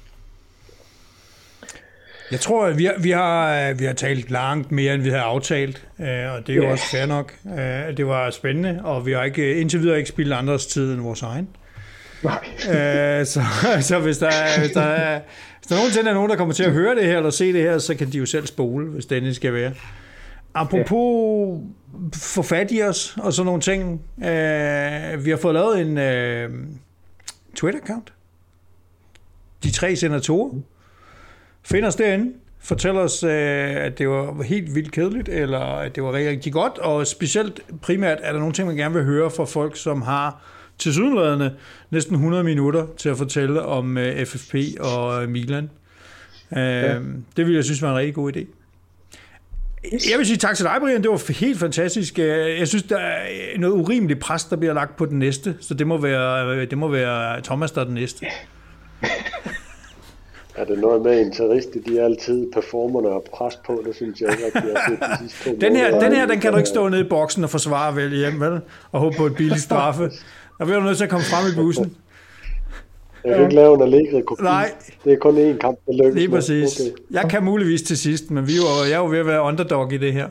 Jeg 2.30 2.40
tror, 2.40 2.66
at 2.66 2.78
vi 2.78 2.84
har, 2.84 2.94
vi 2.98 3.10
har, 3.10 3.72
vi 3.74 3.84
har 3.84 3.92
talt 3.92 4.30
langt 4.30 4.72
mere, 4.72 4.94
end 4.94 5.02
vi 5.02 5.08
havde 5.08 5.22
aftalt, 5.22 5.86
øh, 6.00 6.06
og 6.06 6.46
det 6.46 6.52
er 6.52 6.56
jo 6.56 6.62
ja. 6.62 6.70
også 6.70 6.84
fair 6.90 7.06
nok. 7.06 7.34
Øh, 7.46 7.96
det 7.96 8.06
var 8.06 8.30
spændende, 8.30 8.80
og 8.84 9.06
vi 9.06 9.12
har 9.12 9.24
ikke, 9.24 9.60
indtil 9.60 9.80
videre 9.80 9.98
ikke 9.98 10.08
spillet 10.08 10.36
andres 10.36 10.66
tid 10.66 10.92
end 10.92 11.00
vores 11.00 11.22
egen. 11.22 11.48
Nej. 12.24 13.20
Øh, 13.20 13.26
så, 13.26 13.42
så 13.88 13.98
hvis 13.98 14.18
der, 14.18 14.30
hvis 14.58 14.70
der 14.70 14.80
er 14.80 15.20
hvis 15.64 15.68
der 15.68 15.76
nogensinde 15.76 16.10
er 16.10 16.14
nogen, 16.14 16.30
der 16.30 16.36
kommer 16.36 16.54
til 16.54 16.64
at 16.64 16.72
høre 16.72 16.94
det 16.94 17.04
her, 17.04 17.16
eller 17.16 17.30
se 17.30 17.52
det 17.52 17.62
her, 17.62 17.78
så 17.78 17.94
kan 17.94 18.12
de 18.12 18.18
jo 18.18 18.26
selv 18.26 18.46
spole, 18.46 18.86
hvis 18.86 19.06
det 19.06 19.36
skal 19.36 19.52
være. 19.52 19.72
Apropos 20.54 21.60
ja. 21.92 21.98
få 22.14 22.42
fat 22.42 22.72
i 22.72 22.82
os, 22.82 23.16
og 23.22 23.32
sådan 23.32 23.46
nogle 23.46 23.60
ting. 23.60 24.02
Øh, 24.18 25.24
vi 25.24 25.30
har 25.30 25.36
fået 25.36 25.54
lavet 25.54 25.80
en 25.80 25.98
øh, 25.98 26.50
Twitter-account. 27.54 28.12
De 29.62 29.70
tre 29.70 29.96
senatorer. 29.96 30.50
Find 31.62 31.84
os 31.84 31.94
derinde. 31.94 32.32
Fortæl 32.58 32.96
os, 32.96 33.22
øh, 33.22 33.76
at 33.76 33.98
det 33.98 34.08
var 34.08 34.42
helt 34.42 34.74
vildt 34.74 34.92
kedeligt, 34.92 35.28
eller 35.28 35.60
at 35.60 35.94
det 35.94 36.02
var 36.02 36.12
rigtig, 36.12 36.30
rigtig 36.30 36.52
godt, 36.52 36.78
og 36.78 37.06
specielt 37.06 37.60
primært 37.82 38.18
er 38.22 38.32
der 38.32 38.38
nogle 38.38 38.54
ting, 38.54 38.68
man 38.68 38.76
gerne 38.76 38.94
vil 38.94 39.04
høre 39.04 39.30
fra 39.30 39.44
folk, 39.44 39.76
som 39.76 40.02
har 40.02 40.42
til 40.78 40.92
sydenladende 40.92 41.54
næsten 41.90 42.14
100 42.14 42.44
minutter 42.44 42.86
til 42.96 43.08
at 43.08 43.16
fortælle 43.16 43.62
om 43.62 43.96
uh, 43.96 44.24
FFP 44.26 44.54
og 44.80 45.22
uh, 45.22 45.28
Milan. 45.28 45.70
Uh, 46.50 46.58
ja. 46.58 46.98
Det 47.36 47.46
vil 47.46 47.54
jeg 47.54 47.64
synes 47.64 47.82
var 47.82 47.90
en 47.90 47.96
rigtig 47.96 48.14
god 48.14 48.36
idé. 48.36 48.44
Jeg 50.10 50.18
vil 50.18 50.26
sige 50.26 50.36
tak 50.36 50.56
til 50.56 50.64
dig, 50.64 50.76
Brian. 50.80 51.02
Det 51.02 51.10
var 51.10 51.32
helt 51.32 51.58
fantastisk. 51.58 52.18
Jeg 52.18 52.68
synes, 52.68 52.82
der 52.82 52.98
er 52.98 53.58
noget 53.58 53.74
urimeligt 53.74 54.20
pres, 54.20 54.44
der 54.44 54.56
bliver 54.56 54.74
lagt 54.74 54.96
på 54.96 55.06
den 55.06 55.18
næste, 55.18 55.56
så 55.60 55.74
det 55.74 55.86
må 55.86 55.98
være, 55.98 56.66
det 56.66 56.78
må 56.78 56.88
være 56.88 57.40
Thomas, 57.40 57.70
der 57.70 57.80
er 57.80 57.84
den 57.84 57.94
næste. 57.94 58.26
Er 60.56 60.64
det 60.64 60.78
noget 60.78 61.02
med 61.02 61.20
interister, 61.20 61.80
de 61.86 61.98
er 61.98 62.04
altid 62.04 62.52
performerne 62.52 63.08
og 63.08 63.24
pres 63.32 63.56
på, 63.66 63.82
det 63.86 63.94
synes 63.94 64.20
jeg 64.20 64.30
ikke, 64.30 64.44
at 64.44 64.52
de 64.62 64.68
har 64.74 64.90
set 64.90 64.98
de 65.00 65.28
sidste 65.28 65.50
to 65.50 65.56
den 65.66 65.76
her, 65.76 66.00
den 66.00 66.12
her, 66.12 66.26
den 66.26 66.40
kan 66.40 66.52
du 66.52 66.56
ikke 66.58 66.68
stå 66.68 66.88
nede 66.88 67.00
i 67.00 67.08
boksen 67.08 67.44
og 67.44 67.50
forsvare 67.50 67.96
vel 67.96 68.16
hjem, 68.16 68.40
vel? 68.40 68.60
Og 68.92 69.00
håbe 69.00 69.16
på 69.16 69.26
et 69.26 69.34
billigt 69.36 69.60
straffe. 69.60 70.10
Der 70.58 70.64
bliver 70.64 70.78
du 70.78 70.84
nødt 70.84 70.96
til 70.96 71.04
at 71.04 71.10
komme 71.10 71.24
frem 71.24 71.52
i 71.52 71.54
bussen. 71.56 71.96
Jeg 73.24 73.34
kan 73.34 73.42
ikke 73.44 73.54
lave 73.54 73.74
en 73.74 73.82
allegri 73.82 74.22
kopi. 74.26 74.42
Nej. 74.42 74.70
Det 75.04 75.12
er 75.12 75.16
kun 75.16 75.36
én 75.52 75.58
kamp, 75.58 75.78
der 75.86 75.92
lykkes. 76.04 76.14
Lige 76.14 76.28
præcis. 76.28 76.80
Okay. 76.80 76.90
Jeg 77.10 77.30
kan 77.30 77.44
muligvis 77.44 77.82
til 77.82 77.98
sidst, 77.98 78.30
men 78.30 78.46
vi 78.46 78.52
er 78.52 78.56
jo, 78.56 78.84
jeg 78.90 78.92
er 78.94 78.98
jo 78.98 79.06
ved 79.10 79.18
at 79.18 79.26
være 79.26 79.42
underdog 79.42 79.92
i 79.92 79.96
det 79.96 80.12
her. 80.12 80.28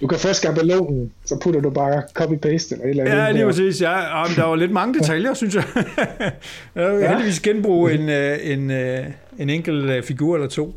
du 0.00 0.06
kan 0.06 0.18
få 0.18 0.32
skabelonen, 0.32 1.12
så 1.24 1.38
putter 1.42 1.60
du 1.60 1.70
bare 1.70 2.02
copy-paste 2.18 2.72
eller 2.72 2.84
et 2.84 2.90
eller 2.90 3.04
andet. 3.04 3.16
Ja, 3.16 3.30
lige 3.30 3.40
der. 3.42 3.48
præcis. 3.48 3.82
Ja, 3.82 3.92
ja, 4.18 4.24
men 4.28 4.36
der 4.36 4.44
var 4.44 4.56
lidt 4.56 4.70
mange 4.72 4.94
detaljer, 4.98 5.34
synes 5.34 5.54
jeg. 5.54 5.64
jeg 6.74 6.92
vil 6.92 7.00
Ja. 7.00 7.08
heldigvis 7.08 7.40
genbruge 7.40 7.92
en, 7.92 8.08
øh, 8.08 8.38
en, 8.42 8.70
øh, 8.70 9.04
en 9.38 9.50
enkelt 9.50 9.90
øh, 9.90 10.02
figur 10.02 10.34
eller 10.34 10.48
to. 10.48 10.74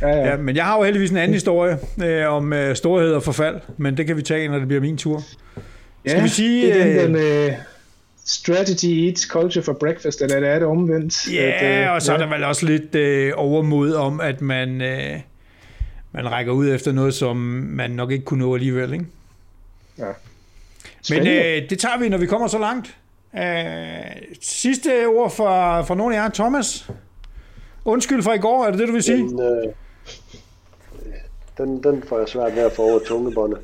Ja, 0.00 0.08
ja. 0.08 0.28
Ja, 0.30 0.36
men 0.36 0.56
jeg 0.56 0.64
har 0.64 0.76
jo 0.78 0.82
heldigvis 0.84 1.10
en 1.10 1.16
anden 1.16 1.34
historie 1.34 1.78
øh, 2.04 2.32
om 2.32 2.52
øh, 2.52 2.76
storhed 2.76 3.12
og 3.14 3.22
forfald, 3.22 3.56
men 3.76 3.96
det 3.96 4.06
kan 4.06 4.16
vi 4.16 4.22
tage, 4.22 4.48
når 4.48 4.58
det 4.58 4.68
bliver 4.68 4.80
min 4.80 4.96
tur. 4.96 5.22
Skal 6.06 6.22
vi 6.22 6.28
sige, 6.28 6.66
Det 6.66 6.80
er 6.80 6.86
øh, 6.86 7.02
den, 7.02 7.14
den 7.14 7.48
uh, 7.50 7.54
strategy 8.24 8.84
eats 8.84 9.22
culture 9.22 9.64
for 9.64 9.72
breakfast, 9.72 10.22
eller 10.22 10.48
er 10.48 10.58
det 10.58 10.68
omvendt? 10.68 11.32
Ja, 11.32 11.50
at, 11.60 11.84
øh, 11.86 11.94
og 11.94 12.02
så 12.02 12.12
er 12.12 12.16
der 12.18 12.26
vel 12.26 12.44
også 12.44 12.66
lidt 12.66 12.94
øh, 12.94 13.32
overmod 13.36 13.92
om, 13.92 14.20
at 14.20 14.40
man, 14.40 14.82
øh, 14.82 15.20
man 16.12 16.30
rækker 16.32 16.52
ud 16.52 16.74
efter 16.74 16.92
noget, 16.92 17.14
som 17.14 17.36
man 17.36 17.90
nok 17.90 18.10
ikke 18.10 18.24
kunne 18.24 18.40
nå 18.40 18.54
alligevel. 18.54 18.92
Ikke? 18.92 19.06
Ja. 19.98 20.04
Men 21.10 21.26
øh, 21.26 21.70
det 21.70 21.78
tager 21.78 21.98
vi, 21.98 22.08
når 22.08 22.18
vi 22.18 22.26
kommer 22.26 22.46
så 22.46 22.58
langt. 22.58 22.96
Øh, 23.38 23.42
sidste 24.40 25.06
ord 25.06 25.30
fra, 25.30 25.82
fra 25.82 25.94
nogen 25.94 26.14
af 26.14 26.16
jer. 26.16 26.30
Thomas? 26.30 26.88
Undskyld 27.84 28.22
for 28.22 28.32
i 28.32 28.38
går, 28.38 28.66
er 28.66 28.70
det 28.70 28.78
det, 28.78 28.88
du 28.88 28.92
vil 28.92 29.02
sige? 29.02 29.18
Den, 29.18 29.40
øh, 29.40 29.72
den, 31.58 31.82
den 31.82 32.02
får 32.02 32.18
jeg 32.18 32.28
svært 32.28 32.56
ved 32.56 32.62
at 32.62 32.72
få 32.72 32.82
over 32.82 32.98
tungebåndet. 32.98 33.58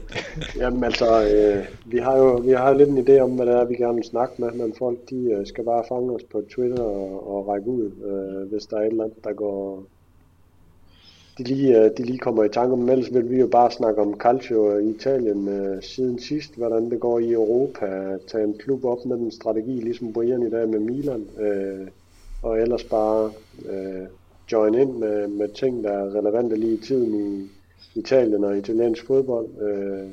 Jamen 0.56 0.84
altså, 0.84 1.22
øh, 1.22 1.64
vi 1.92 1.98
har 1.98 2.16
jo 2.16 2.36
vi 2.36 2.50
har 2.50 2.74
lidt 2.74 2.88
en 2.88 2.98
idé 2.98 3.18
om, 3.18 3.30
hvad 3.30 3.46
det 3.46 3.54
er, 3.54 3.64
vi 3.64 3.74
gerne 3.74 3.94
vil 3.94 4.04
snakke 4.04 4.34
med, 4.38 4.52
men 4.52 4.74
folk 4.78 4.98
de 5.10 5.30
øh, 5.30 5.46
skal 5.46 5.64
bare 5.64 5.84
fange 5.88 6.14
os 6.14 6.24
på 6.32 6.42
Twitter 6.50 6.82
og, 6.82 7.36
og 7.36 7.48
række 7.48 7.68
ud, 7.68 7.90
øh, 8.04 8.50
hvis 8.50 8.66
der 8.66 8.76
er 8.76 8.80
et 8.80 8.86
eller 8.86 9.04
andet, 9.04 9.24
der 9.24 9.32
går... 9.32 9.82
De 11.38 11.44
lige, 11.44 11.84
øh, 11.84 11.90
de 11.96 12.02
lige 12.02 12.18
kommer 12.18 12.44
i 12.44 12.48
tanke 12.48 12.72
om, 12.72 12.88
ellers 12.88 13.14
vil 13.14 13.30
vi 13.30 13.40
jo 13.40 13.46
bare 13.46 13.70
snakke 13.70 14.00
om 14.00 14.18
Calcio 14.18 14.78
i 14.78 14.90
Italien 14.90 15.48
øh, 15.48 15.82
siden 15.82 16.18
sidst, 16.18 16.56
hvordan 16.56 16.90
det 16.90 17.00
går 17.00 17.18
i 17.18 17.32
Europa, 17.32 18.16
tage 18.26 18.44
en 18.44 18.58
klub 18.58 18.84
op 18.84 19.04
med 19.04 19.16
den 19.16 19.30
strategi, 19.30 19.70
ligesom 19.70 20.12
Brian 20.12 20.42
i 20.42 20.50
dag 20.50 20.68
med 20.68 20.78
Milan, 20.78 21.26
øh, 21.38 21.88
og 22.42 22.60
ellers 22.60 22.84
bare 22.84 23.30
øh, 23.68 24.06
join 24.52 24.74
ind 24.74 24.96
med, 24.96 25.28
med 25.28 25.48
ting, 25.48 25.84
der 25.84 25.90
er 25.90 26.14
relevante 26.14 26.56
lige 26.56 26.74
i 26.74 26.80
tiden 26.86 27.14
i 27.14 27.50
Italien 27.94 28.44
og 28.44 28.58
italiensk 28.58 29.06
fodbold. 29.06 29.46
Øh, 29.62 30.06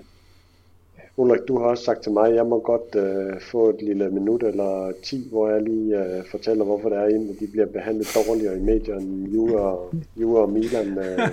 Ulrik, 1.20 1.40
du 1.48 1.60
har 1.60 1.66
også 1.66 1.84
sagt 1.84 2.04
til 2.04 2.12
mig, 2.12 2.30
at 2.30 2.36
jeg 2.36 2.46
må 2.46 2.60
godt 2.60 2.96
øh, 2.96 3.42
få 3.52 3.70
et 3.70 3.82
lille 3.82 4.10
minut 4.10 4.44
eller 4.44 4.92
10, 5.04 5.28
hvor 5.32 5.50
jeg 5.50 5.62
lige 5.62 5.98
øh, 6.04 6.24
fortæller, 6.32 6.66
hvorfor 6.66 6.90
det 6.90 6.98
er, 6.98 7.02
at 7.04 7.12
de 7.40 7.48
bliver 7.52 7.66
behandlet 7.66 8.08
dårligere 8.28 8.58
i 8.58 8.62
medierne 8.62 9.30
Juve 9.34 9.60
og, 9.62 9.94
Juve 10.18 10.40
og 10.40 10.50
Milan. 10.50 10.98
Øh, 10.98 11.28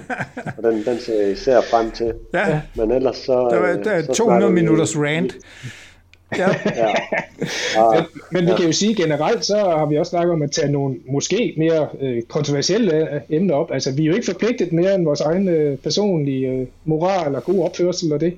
og 0.56 0.62
den, 0.72 0.84
den 0.84 0.98
ser 0.98 1.20
jeg 1.22 1.30
især 1.32 1.60
frem 1.60 1.90
til. 1.90 2.14
Ja, 2.34 2.60
Men 2.76 2.90
ellers 2.90 3.16
så... 3.16 3.32
der, 3.32 3.58
var, 3.60 3.72
øh, 3.78 3.84
der 3.84 3.90
er 3.90 4.02
så 4.02 4.12
200 4.12 4.14
snakker 4.40 4.48
vi- 4.48 4.54
minutters 4.54 4.98
rant. 4.98 5.36
Ja, 6.38 6.48
Ja. 7.76 7.96
Ah, 7.96 8.04
Men 8.30 8.46
vi 8.46 8.50
kan 8.56 8.66
jo 8.66 8.72
sige 8.72 8.94
generelt, 8.94 9.44
så 9.44 9.56
har 9.56 9.86
vi 9.86 9.96
også 9.96 10.10
snakket 10.10 10.32
om 10.32 10.42
at 10.42 10.50
tage 10.50 10.72
nogle 10.72 10.96
måske 11.06 11.54
mere 11.56 11.88
øh, 12.00 12.22
kontroversielle 12.22 13.14
øh, 13.14 13.20
emner 13.30 13.54
op. 13.54 13.70
Altså, 13.72 13.92
vi 13.92 14.02
er 14.02 14.06
jo 14.06 14.14
ikke 14.14 14.26
forpligtet 14.26 14.72
mere 14.72 14.94
end 14.94 15.04
vores 15.04 15.20
egen 15.20 15.48
øh, 15.48 15.78
personlige 15.78 16.48
øh, 16.48 16.66
moral 16.84 17.34
og 17.34 17.44
god 17.44 17.64
opførsel 17.64 18.12
og 18.12 18.20
det. 18.20 18.34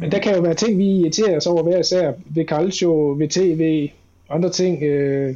Men 0.00 0.12
der 0.12 0.18
kan 0.18 0.34
jo 0.34 0.40
være 0.40 0.54
ting, 0.54 0.78
vi 0.78 0.84
irriterer 0.84 1.36
os 1.36 1.46
over 1.46 1.62
hver 1.62 1.78
især 1.78 2.12
ved 2.34 2.44
Calcio, 2.44 3.14
ved 3.18 3.28
tv, 3.28 3.90
andre 4.30 4.50
ting 4.50 4.82
øh, 4.82 5.34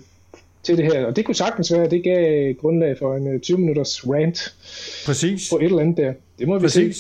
til 0.63 0.77
det 0.77 0.85
her. 0.85 1.07
Og 1.07 1.17
det 1.17 1.25
kunne 1.25 1.35
sagtens 1.35 1.73
være, 1.73 1.85
at 1.85 1.91
det 1.91 2.05
gav 2.05 2.53
grundlag 2.55 2.99
for 2.99 3.17
en 3.17 3.35
øh, 3.35 3.41
20 3.41 3.59
minutters 3.59 4.09
rant 4.09 4.55
præcis. 5.07 5.51
på 5.51 5.59
et 5.59 5.65
eller 5.65 5.79
andet 5.79 5.97
der. 5.97 6.13
Det 6.39 6.49
må 6.49 6.59
vi 6.59 6.69
se. 6.69 6.95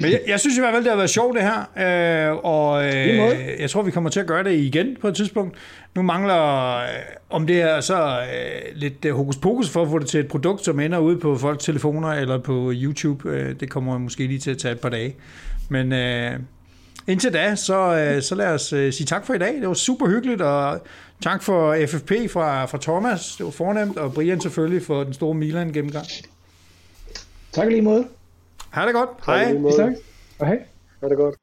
Men 0.00 0.10
jeg, 0.10 0.20
jeg 0.26 0.40
synes 0.40 0.56
i 0.56 0.60
hvert 0.60 0.72
fald, 0.74 0.84
det 0.84 0.90
har 0.90 0.96
været 0.96 1.10
sjovt 1.10 1.36
det 1.36 1.42
her, 1.42 2.30
øh, 2.30 2.36
og 2.36 2.86
øh, 2.86 3.60
jeg 3.60 3.70
tror, 3.70 3.82
vi 3.82 3.90
kommer 3.90 4.10
til 4.10 4.20
at 4.20 4.26
gøre 4.26 4.44
det 4.44 4.52
igen 4.52 4.96
på 5.00 5.08
et 5.08 5.16
tidspunkt. 5.16 5.56
Nu 5.94 6.02
mangler, 6.02 6.76
øh, 6.76 6.86
om 7.30 7.46
det 7.46 7.60
er 7.60 7.80
så 7.80 8.20
øh, 8.20 8.62
lidt 8.74 9.04
øh, 9.04 9.14
hokus 9.14 9.36
pokus 9.36 9.70
for 9.70 9.82
at 9.82 9.88
få 9.88 9.98
det 9.98 10.06
til 10.06 10.20
et 10.20 10.28
produkt, 10.28 10.64
som 10.64 10.80
ender 10.80 10.98
ude 10.98 11.18
på 11.18 11.38
folks 11.38 11.64
telefoner 11.64 12.08
eller 12.08 12.38
på 12.38 12.72
YouTube. 12.74 13.30
Øh, 13.30 13.60
det 13.60 13.70
kommer 13.70 13.98
måske 13.98 14.26
lige 14.26 14.38
til 14.38 14.50
at 14.50 14.58
tage 14.58 14.72
et 14.74 14.80
par 14.80 14.88
dage. 14.88 15.14
Men 15.68 15.92
øh, 15.92 16.32
indtil 17.08 17.32
da, 17.32 17.54
så, 17.54 17.96
øh, 17.96 18.22
så 18.22 18.34
lad 18.34 18.46
os 18.46 18.72
øh, 18.72 18.92
sige 18.92 19.06
tak 19.06 19.26
for 19.26 19.34
i 19.34 19.38
dag. 19.38 19.54
Det 19.54 19.68
var 19.68 19.74
super 19.74 20.06
hyggeligt, 20.06 20.40
og 20.42 20.82
tak 21.22 21.42
for 21.42 21.76
FFP 21.86 22.12
fra, 22.30 22.64
fra 22.64 22.78
Thomas. 22.82 23.34
Det 23.38 23.44
var 23.46 23.52
fornemt, 23.52 23.98
og 23.98 24.14
Brian 24.14 24.40
selvfølgelig 24.40 24.82
for 24.86 25.04
den 25.04 25.12
store 25.12 25.34
Milan 25.34 25.72
gennemgang. 25.72 26.06
Tak 27.52 27.68
lige 27.68 27.82
måde. 27.82 28.06
Ha' 28.70 28.86
det 28.86 28.94
godt. 28.94 29.10
Hej. 29.26 29.72
snakkes. 29.74 30.00
Og 30.38 30.46
hej. 30.46 30.64
Ha' 31.00 31.08
det 31.08 31.16
godt. 31.16 31.34